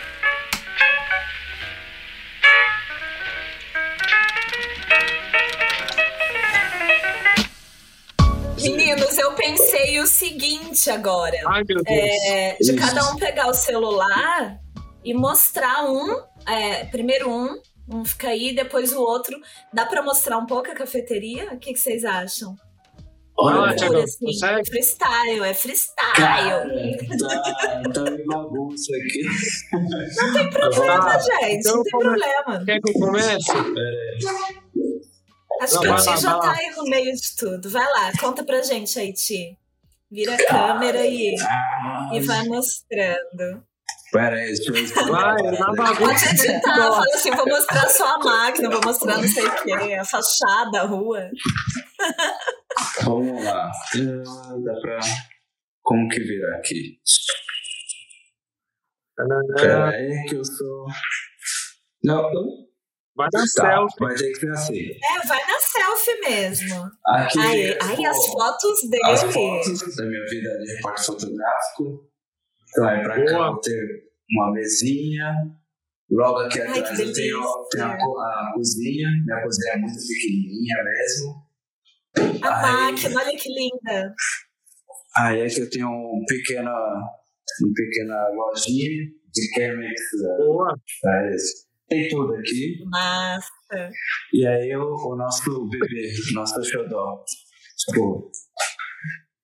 Meninos, 9.14 9.18
eu 9.18 9.34
pensei 9.34 10.00
o 10.00 10.08
seguinte 10.08 10.90
agora. 10.90 11.38
Ai, 11.48 11.64
meu 11.68 11.84
Deus. 11.84 12.00
É, 12.28 12.58
de 12.60 12.74
cada 12.76 13.12
um 13.12 13.16
pegar 13.16 13.48
o 13.48 13.54
celular 13.54 14.60
e 15.04 15.14
mostrar 15.14 15.86
um, 15.86 16.22
é, 16.48 16.86
primeiro 16.86 17.30
um, 17.30 17.62
um 17.90 18.06
fica 18.06 18.30
aí, 18.30 18.56
depois 18.56 18.94
o 18.94 19.02
outro. 19.02 19.40
Dá 19.74 19.86
para 19.86 20.02
mostrar 20.02 20.38
um 20.38 20.46
pouco 20.46 20.72
a 20.72 20.76
cafeteria? 20.76 21.54
O 21.54 21.60
que, 21.60 21.74
que 21.74 21.80
vocês 21.80 22.04
acham? 22.04 22.56
Olha, 23.36 23.76
Thiago, 23.76 23.98
assim, 23.98 24.26
consegue? 24.26 24.70
Freestyle, 24.70 25.44
é 25.44 25.54
freestyle. 25.56 26.16
Cara, 26.16 26.70
tá, 27.18 27.92
tá 27.94 28.12
em 28.12 28.26
bagunça 28.28 28.92
aqui. 28.96 29.24
Não 30.18 30.34
tem 30.34 30.50
problema, 30.52 31.08
ah, 31.08 31.20
gente. 31.20 31.56
Então 31.56 31.78
não 31.78 31.84
tem 31.84 32.00
problema. 32.00 32.66
Quer 32.66 32.80
que 32.80 32.90
eu 32.90 32.94
comece? 32.94 33.52
Acho 35.62 35.76
não, 35.76 35.82
que 35.82 35.90
o 35.90 35.96
Ti 35.96 36.22
já 36.22 36.40
tá 36.40 36.52
aí 36.52 36.72
no 36.76 36.84
meio 36.84 37.14
de 37.14 37.36
tudo. 37.36 37.70
Vai 37.70 37.86
lá, 37.86 38.12
conta 38.20 38.44
pra 38.44 38.62
gente 38.62 38.98
aí, 39.00 39.14
Ti. 39.14 39.58
Vira 40.12 40.36
a 40.36 40.46
câmera 40.46 41.06
e, 41.06 41.36
e 42.14 42.20
vai 42.22 42.44
mostrando. 42.48 43.66
Pera 44.12 44.36
aí, 44.36 44.54
deixa 44.54 44.70
eu 44.70 45.08
Vai, 45.12 45.42
na 45.42 45.74
bagunça. 45.74 46.06
Pode 46.06 46.26
editar, 46.26 46.76
fala 46.76 47.16
assim, 47.16 47.32
vou 47.32 47.48
mostrar 47.48 47.90
só 47.90 48.16
a 48.16 48.20
máquina, 48.20 48.70
vou 48.70 48.82
mostrar 48.86 49.18
não 49.18 49.28
sei 49.28 49.44
o 49.44 49.64
que, 49.64 49.74
a 49.74 50.06
fachada, 50.06 50.82
a 50.82 50.86
rua. 50.86 51.32
Vamos 53.04 53.44
lá. 53.44 53.72
Dá 54.64 54.82
pra... 54.82 55.00
Como 55.82 56.08
que 56.10 56.20
virar 56.20 56.58
aqui? 56.58 57.00
Pera 59.56 59.90
aí 59.90 60.26
que 60.30 60.36
eu 60.36 60.46
sou... 60.46 60.86
Não, 62.04 62.30
Vai 63.16 63.28
na 63.32 63.40
tá, 63.40 63.48
selfie. 63.48 63.96
Vai 64.00 64.16
ter 64.16 64.32
que 64.32 64.40
ser 64.40 64.50
assim. 64.50 64.90
É, 64.92 65.28
vai 65.28 65.40
na 65.46 65.60
selfie 65.60 66.20
mesmo. 66.22 66.92
Aqui, 67.06 67.40
aí, 67.40 67.78
aí 67.80 68.06
as 68.06 68.28
fotos 68.28 68.90
dele. 68.90 69.06
As 69.06 69.22
fotos 69.22 69.96
da 69.96 70.06
minha 70.06 70.26
vida 70.26 70.50
de 70.60 70.76
repórter 70.76 71.06
fotográfico. 71.06 72.10
Então, 72.70 72.88
aí 72.88 73.04
pra 73.04 73.16
Boa. 73.16 73.28
cá 73.28 73.38
eu 73.38 73.58
tenho 73.58 73.88
uma 74.32 74.52
mesinha. 74.52 75.34
Logo 76.10 76.40
aqui 76.40 76.60
Ai, 76.60 76.80
atrás 76.80 77.00
eu 77.00 77.14
tenho, 77.14 77.40
tenho 77.72 77.86
a, 77.86 77.94
a, 77.94 78.52
cozinha. 78.56 79.08
Minha 79.26 79.44
cozinha 79.44 79.74
é 79.74 79.78
muito 79.78 80.00
pequenininha 80.08 80.84
mesmo. 80.84 81.44
A 82.44 82.66
aí, 82.66 82.92
máquina, 82.92 83.22
olha 83.22 83.38
que 83.38 83.50
linda. 83.50 84.16
Aí 85.18 85.42
é 85.42 85.48
que 85.48 85.62
eu 85.62 85.70
tenho 85.70 85.88
um 85.88 86.24
pequena, 86.28 86.72
uma 86.72 87.74
pequena 87.76 88.28
lojinha 88.30 89.06
de 89.32 89.54
Chemex. 89.54 90.02
Boa. 90.40 90.76
É 91.06 91.36
Tem 91.94 92.10
tudo 92.10 92.34
aqui. 92.34 92.84
Massa. 92.90 93.92
E 94.34 94.48
aí 94.48 94.76
o, 94.76 94.96
o 94.96 95.16
nosso 95.16 95.70
bebê, 95.70 96.12
nosso 96.34 96.64
xodó. 96.64 97.24
Tipo, 97.78 98.32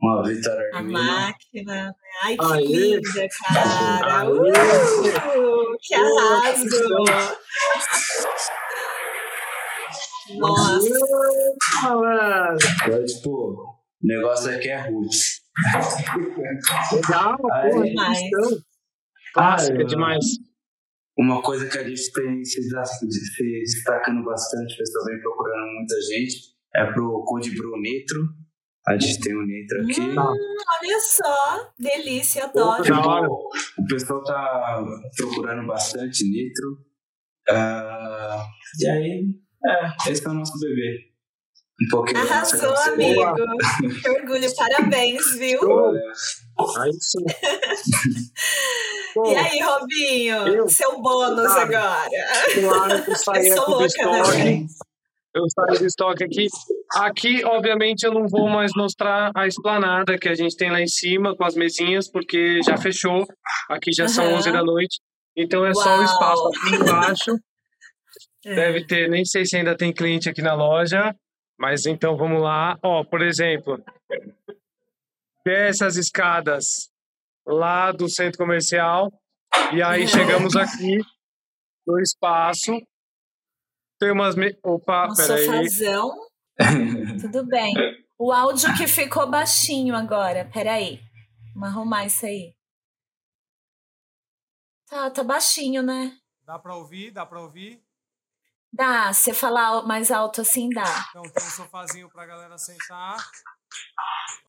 uma 0.02 0.24
Vitória 0.24 0.68
A 0.74 0.82
máquina. 0.82 1.86
Né? 1.86 1.94
Ai, 2.24 2.36
que 2.36 2.54
Aê. 2.54 2.66
linda, 2.66 3.28
cara. 3.54 4.32
Uh, 4.32 5.78
que 5.80 5.94
arraso. 5.94 6.66
Nossa. 10.38 10.90
Então, 12.84 13.06
tipo, 13.06 13.30
o 13.30 13.78
negócio 14.02 14.56
aqui 14.56 14.70
é 14.70 14.90
roots. 14.90 15.42
Legal, 16.94 17.38
porra, 17.38 17.88
então. 17.88 18.58
Clássica 19.34 19.86
demais. 19.86 20.49
Uma 21.20 21.42
coisa 21.42 21.68
que 21.68 21.78
a 21.78 21.84
gente 21.84 22.12
tem 22.14 22.46
se, 22.46 22.62
destacando 22.62 24.24
bastante, 24.24 24.74
o 24.74 24.78
pessoal 24.78 25.06
vem 25.06 25.20
procurando 25.20 25.68
muita 25.74 26.02
gente, 26.02 26.38
é 26.76 26.86
pro 26.94 27.24
Code 27.26 27.54
Brunetro 27.56 28.40
a 28.90 28.98
gente 28.98 29.20
tem 29.20 29.38
um 29.38 29.46
nitro 29.46 29.82
aqui. 29.84 30.02
Hum, 30.02 30.16
olha 30.18 31.00
só, 31.00 31.72
delícia, 31.78 32.46
adoro. 32.46 33.32
O 33.78 33.86
pessoal 33.88 34.24
tá 34.24 34.84
procurando 35.16 35.68
bastante 35.68 36.24
nitro. 36.24 36.72
Uh, 37.50 38.42
e 38.80 38.90
aí, 38.90 39.26
é, 39.68 40.12
esse 40.12 40.26
é 40.26 40.30
o 40.30 40.34
nosso 40.34 40.58
bebê. 40.60 41.08
Um 41.82 41.90
pouquinho. 41.92 42.20
Arrasou, 42.20 42.76
amigo. 42.76 43.22
que 44.02 44.10
orgulho, 44.10 44.56
parabéns, 44.56 45.38
viu? 45.38 45.60
Aí 46.82 46.92
sim. 47.00 47.24
e 49.16 49.36
aí, 49.36 49.60
Robinho? 49.62 50.48
Eu? 50.48 50.70
Seu 50.70 51.02
bônus 51.02 51.52
agora. 51.52 52.10
Claro 52.54 53.04
que 53.04 53.12
eu 53.12 53.16
saí 53.16 53.48
eu 53.50 53.56
sou 53.56 53.70
louca, 53.70 53.86
estoque. 53.86 54.38
Né, 54.38 54.68
eu 55.36 55.44
saí 55.50 55.80
do 55.80 55.86
estoque 55.86 56.24
aqui. 56.24 56.48
Aqui, 56.96 57.44
obviamente, 57.46 58.04
eu 58.04 58.14
não 58.14 58.28
vou 58.28 58.50
mais 58.50 58.72
mostrar 58.76 59.32
a 59.36 59.48
esplanada 59.48 60.18
que 60.18 60.28
a 60.28 60.34
gente 60.34 60.56
tem 60.56 60.72
lá 60.72 60.82
em 60.82 60.88
cima 60.88 61.36
com 61.36 61.44
as 61.44 61.56
mesinhas, 61.56 62.10
porque 62.10 62.62
já 62.64 62.78
fechou. 62.78 63.26
Aqui 63.70 63.92
já 63.92 64.04
uhum. 64.04 64.10
são 64.10 64.34
11 64.34 64.52
da 64.52 64.64
noite. 64.64 65.00
Então 65.36 65.66
é 65.66 65.72
Uau. 65.72 65.76
só 65.76 65.98
o 65.98 66.04
espaço 66.04 66.48
aqui 66.48 66.76
embaixo. 66.76 67.40
É. 68.46 68.56
Deve 68.56 68.86
ter, 68.86 69.10
nem 69.10 69.26
sei 69.26 69.46
se 69.46 69.58
ainda 69.58 69.76
tem 69.76 69.94
cliente 69.94 70.30
aqui 70.30 70.42
na 70.42 70.54
loja, 70.54 71.16
mas 71.58 71.86
então 71.86 72.18
vamos 72.18 72.42
lá. 72.42 72.78
Ó, 72.82 73.04
por 73.04 73.22
exemplo, 73.22 73.82
essas 75.46 75.98
escadas 75.98 76.89
lá 77.50 77.92
do 77.92 78.08
centro 78.08 78.38
comercial 78.38 79.12
e 79.74 79.82
aí 79.82 80.08
chegamos 80.08 80.56
aqui 80.56 81.00
no 81.86 82.00
espaço. 82.00 82.72
Tem 84.00 84.12
umas. 84.12 84.36
Me... 84.36 84.58
Opa, 84.64 85.08
um 85.08 85.16
peraí. 85.16 85.46
Sofazão. 85.70 86.12
Tudo 87.22 87.46
bem. 87.48 87.74
O 88.18 88.32
áudio 88.32 88.76
que 88.78 88.88
ficou 88.88 89.30
baixinho 89.30 89.96
agora. 89.96 90.50
Peraí. 90.54 91.02
Vamos 91.54 91.70
arrumar 91.70 92.06
isso 92.06 92.26
aí. 92.26 92.54
Tá, 94.88 95.10
tá 95.10 95.24
baixinho, 95.24 95.84
né? 95.84 96.18
Dá 96.46 96.58
pra 96.58 96.76
ouvir? 96.76 97.12
Dá 97.12 97.26
pra 97.26 97.42
ouvir? 97.42 97.84
Dá. 98.72 99.12
Se 99.14 99.34
falar 99.34 99.84
mais 99.84 100.12
alto 100.12 100.42
assim, 100.42 100.70
dá. 100.70 101.08
Então 101.10 101.24
tem 101.24 101.44
um 101.44 101.50
sofazinho 101.50 102.10
pra 102.10 102.26
galera 102.26 102.58
sentar. 102.58 103.18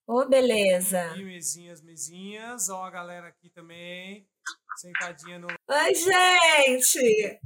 Ô, 0.07 0.23
oh, 0.23 0.29
beleza. 0.29 1.17
E 1.17 1.23
mesinhas, 1.23 1.81
mesinhas. 1.83 2.69
Ó, 2.69 2.85
a 2.85 2.91
galera 2.91 3.29
aqui 3.29 3.49
também. 3.49 4.29
Sentadinha 4.77 5.39
no. 5.39 5.47
Oi, 5.47 5.95
gente! 5.95 7.41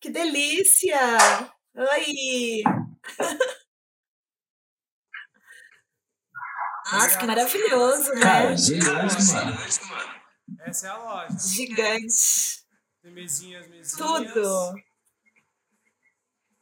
Que 0.00 0.10
delícia! 0.10 0.98
Oi! 1.74 2.62
Nossa, 6.92 7.18
que 7.18 7.26
maravilhoso, 7.26 8.14
né? 8.14 8.20
Cara, 8.20 8.56
gigante, 8.56 9.16
mano. 9.32 9.56
Essa 10.60 10.86
é 10.86 10.90
a 10.90 10.96
loja. 10.98 11.38
Gigante. 11.38 12.64
Tem 13.02 13.12
mesinhas, 13.12 13.66
mesinhas. 13.68 13.92
Tudo. 13.92 14.74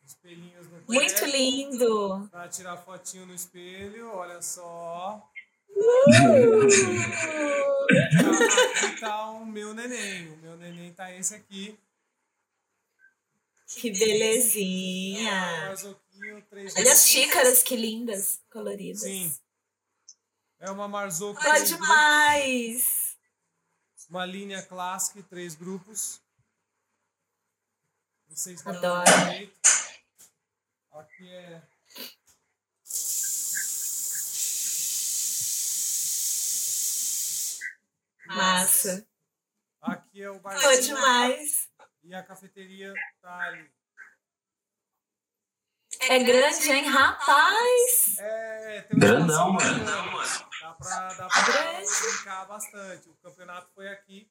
Espelhinhos 0.04 0.53
no 0.53 0.53
Muito 0.86 1.24
lindo. 1.24 2.28
Pra 2.30 2.48
tirar 2.48 2.76
fotinho 2.76 3.26
no 3.26 3.34
espelho, 3.34 4.12
olha 4.12 4.42
só. 4.42 5.26
Uh! 5.70 6.64
aqui 8.94 9.00
tá 9.00 9.30
o 9.30 9.46
meu 9.46 9.74
neném. 9.74 10.28
O 10.28 10.36
meu 10.38 10.56
neném 10.56 10.92
tá 10.92 11.12
esse 11.12 11.34
aqui. 11.34 11.78
Que 13.66 13.90
belezinha. 13.90 15.74
Olha 16.76 16.92
as 16.92 17.08
xícaras, 17.08 17.62
que 17.62 17.76
lindas, 17.76 18.40
coloridas. 18.50 19.02
Sim. 19.02 19.34
É 20.60 20.70
uma 20.70 20.86
Marzocco. 20.86 21.40
Olha 21.44 21.64
demais! 21.64 23.16
Uma 24.08 24.24
linha 24.24 24.62
clássica, 24.62 25.22
três 25.28 25.54
grupos. 25.54 26.20
Vocês 28.28 28.64
Adoro. 28.66 29.04
Aqui 30.94 31.28
é 31.28 31.60
Massa. 38.26 39.06
Aqui 39.82 40.22
é 40.22 40.30
o 40.30 40.38
bar. 40.38 40.56
Foi 40.56 40.80
demais. 40.80 41.68
E 42.04 42.14
a 42.14 42.22
cafeteria 42.22 42.94
tá 43.20 43.38
ali. 43.40 43.70
É 46.00 46.18
grande, 46.22 46.70
hein? 46.70 46.84
Rapaz! 46.84 48.18
É, 48.18 48.82
tem 48.82 48.96
um 48.96 49.00
Grandão, 49.00 49.52
mano. 49.52 49.84
Dá 50.60 50.72
pra, 50.74 51.14
dá 51.14 51.28
pra 51.28 51.80
brincar 51.80 52.46
bastante. 52.46 53.08
O 53.08 53.14
campeonato 53.16 53.68
foi 53.74 53.88
aqui. 53.88 54.30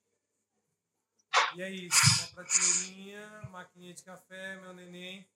E 1.56 1.62
é 1.62 1.70
isso. 1.70 1.98
Uma 2.20 2.28
prateleirinha, 2.28 3.50
maquininha 3.52 3.94
de 3.94 4.04
café, 4.04 4.56
meu 4.58 4.74
neném. 4.74 5.28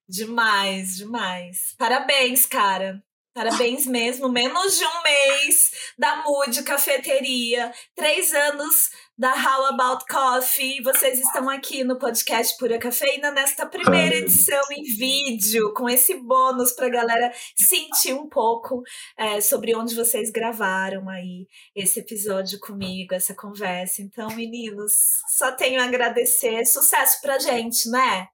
Demais, 0.10 0.98
demais. 0.98 1.76
Parabéns, 1.78 2.46
cara. 2.46 3.02
Parabéns 3.38 3.86
mesmo. 3.86 4.28
Menos 4.30 4.80
de 4.80 4.84
um 4.84 5.04
mês 5.04 5.70
da 5.96 6.24
Mood 6.24 6.64
Cafeteria. 6.64 7.72
Três 7.96 8.34
anos 8.34 8.90
da 9.16 9.32
How 9.32 9.68
About 9.68 10.06
Coffee. 10.10 10.82
Vocês 10.82 11.20
estão 11.20 11.48
aqui 11.48 11.84
no 11.84 12.00
podcast 12.00 12.58
Pura 12.58 12.80
Cafeína 12.80 13.30
nesta 13.30 13.68
primeira 13.68 14.16
edição 14.16 14.64
em 14.72 14.82
vídeo, 14.82 15.72
com 15.76 15.88
esse 15.88 16.16
bônus 16.16 16.72
para 16.72 16.88
a 16.88 16.90
galera 16.90 17.32
sentir 17.56 18.16
um 18.16 18.28
pouco 18.28 18.82
é, 19.16 19.40
sobre 19.40 19.76
onde 19.76 19.94
vocês 19.94 20.32
gravaram 20.32 21.08
aí 21.08 21.46
esse 21.76 22.00
episódio 22.00 22.60
comigo, 22.60 23.14
essa 23.14 23.36
conversa. 23.36 24.02
Então, 24.02 24.36
meninos, 24.36 24.94
só 25.28 25.52
tenho 25.52 25.80
a 25.80 25.86
agradecer. 25.86 26.66
Sucesso 26.66 27.22
pra 27.22 27.38
gente, 27.38 27.88
né? 27.88 28.30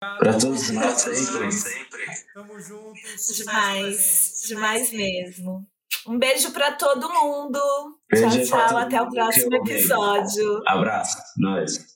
Para 0.00 0.38
todos 0.38 0.70
nós 0.70 1.00
sempre. 1.00 1.48
Tamo 2.34 2.60
juntos. 2.60 3.36
Demais, 3.36 4.42
demais 4.46 4.92
mesmo. 4.92 5.66
Um 6.06 6.18
beijo 6.18 6.52
para 6.52 6.72
todo 6.72 7.08
mundo. 7.12 7.58
Beijo 8.10 8.44
tchau, 8.44 8.68
tchau. 8.68 8.76
Até 8.76 9.00
o 9.00 9.10
próximo 9.10 9.56
episódio. 9.56 10.62
Abraço. 10.66 11.16
Nós. 11.38 11.95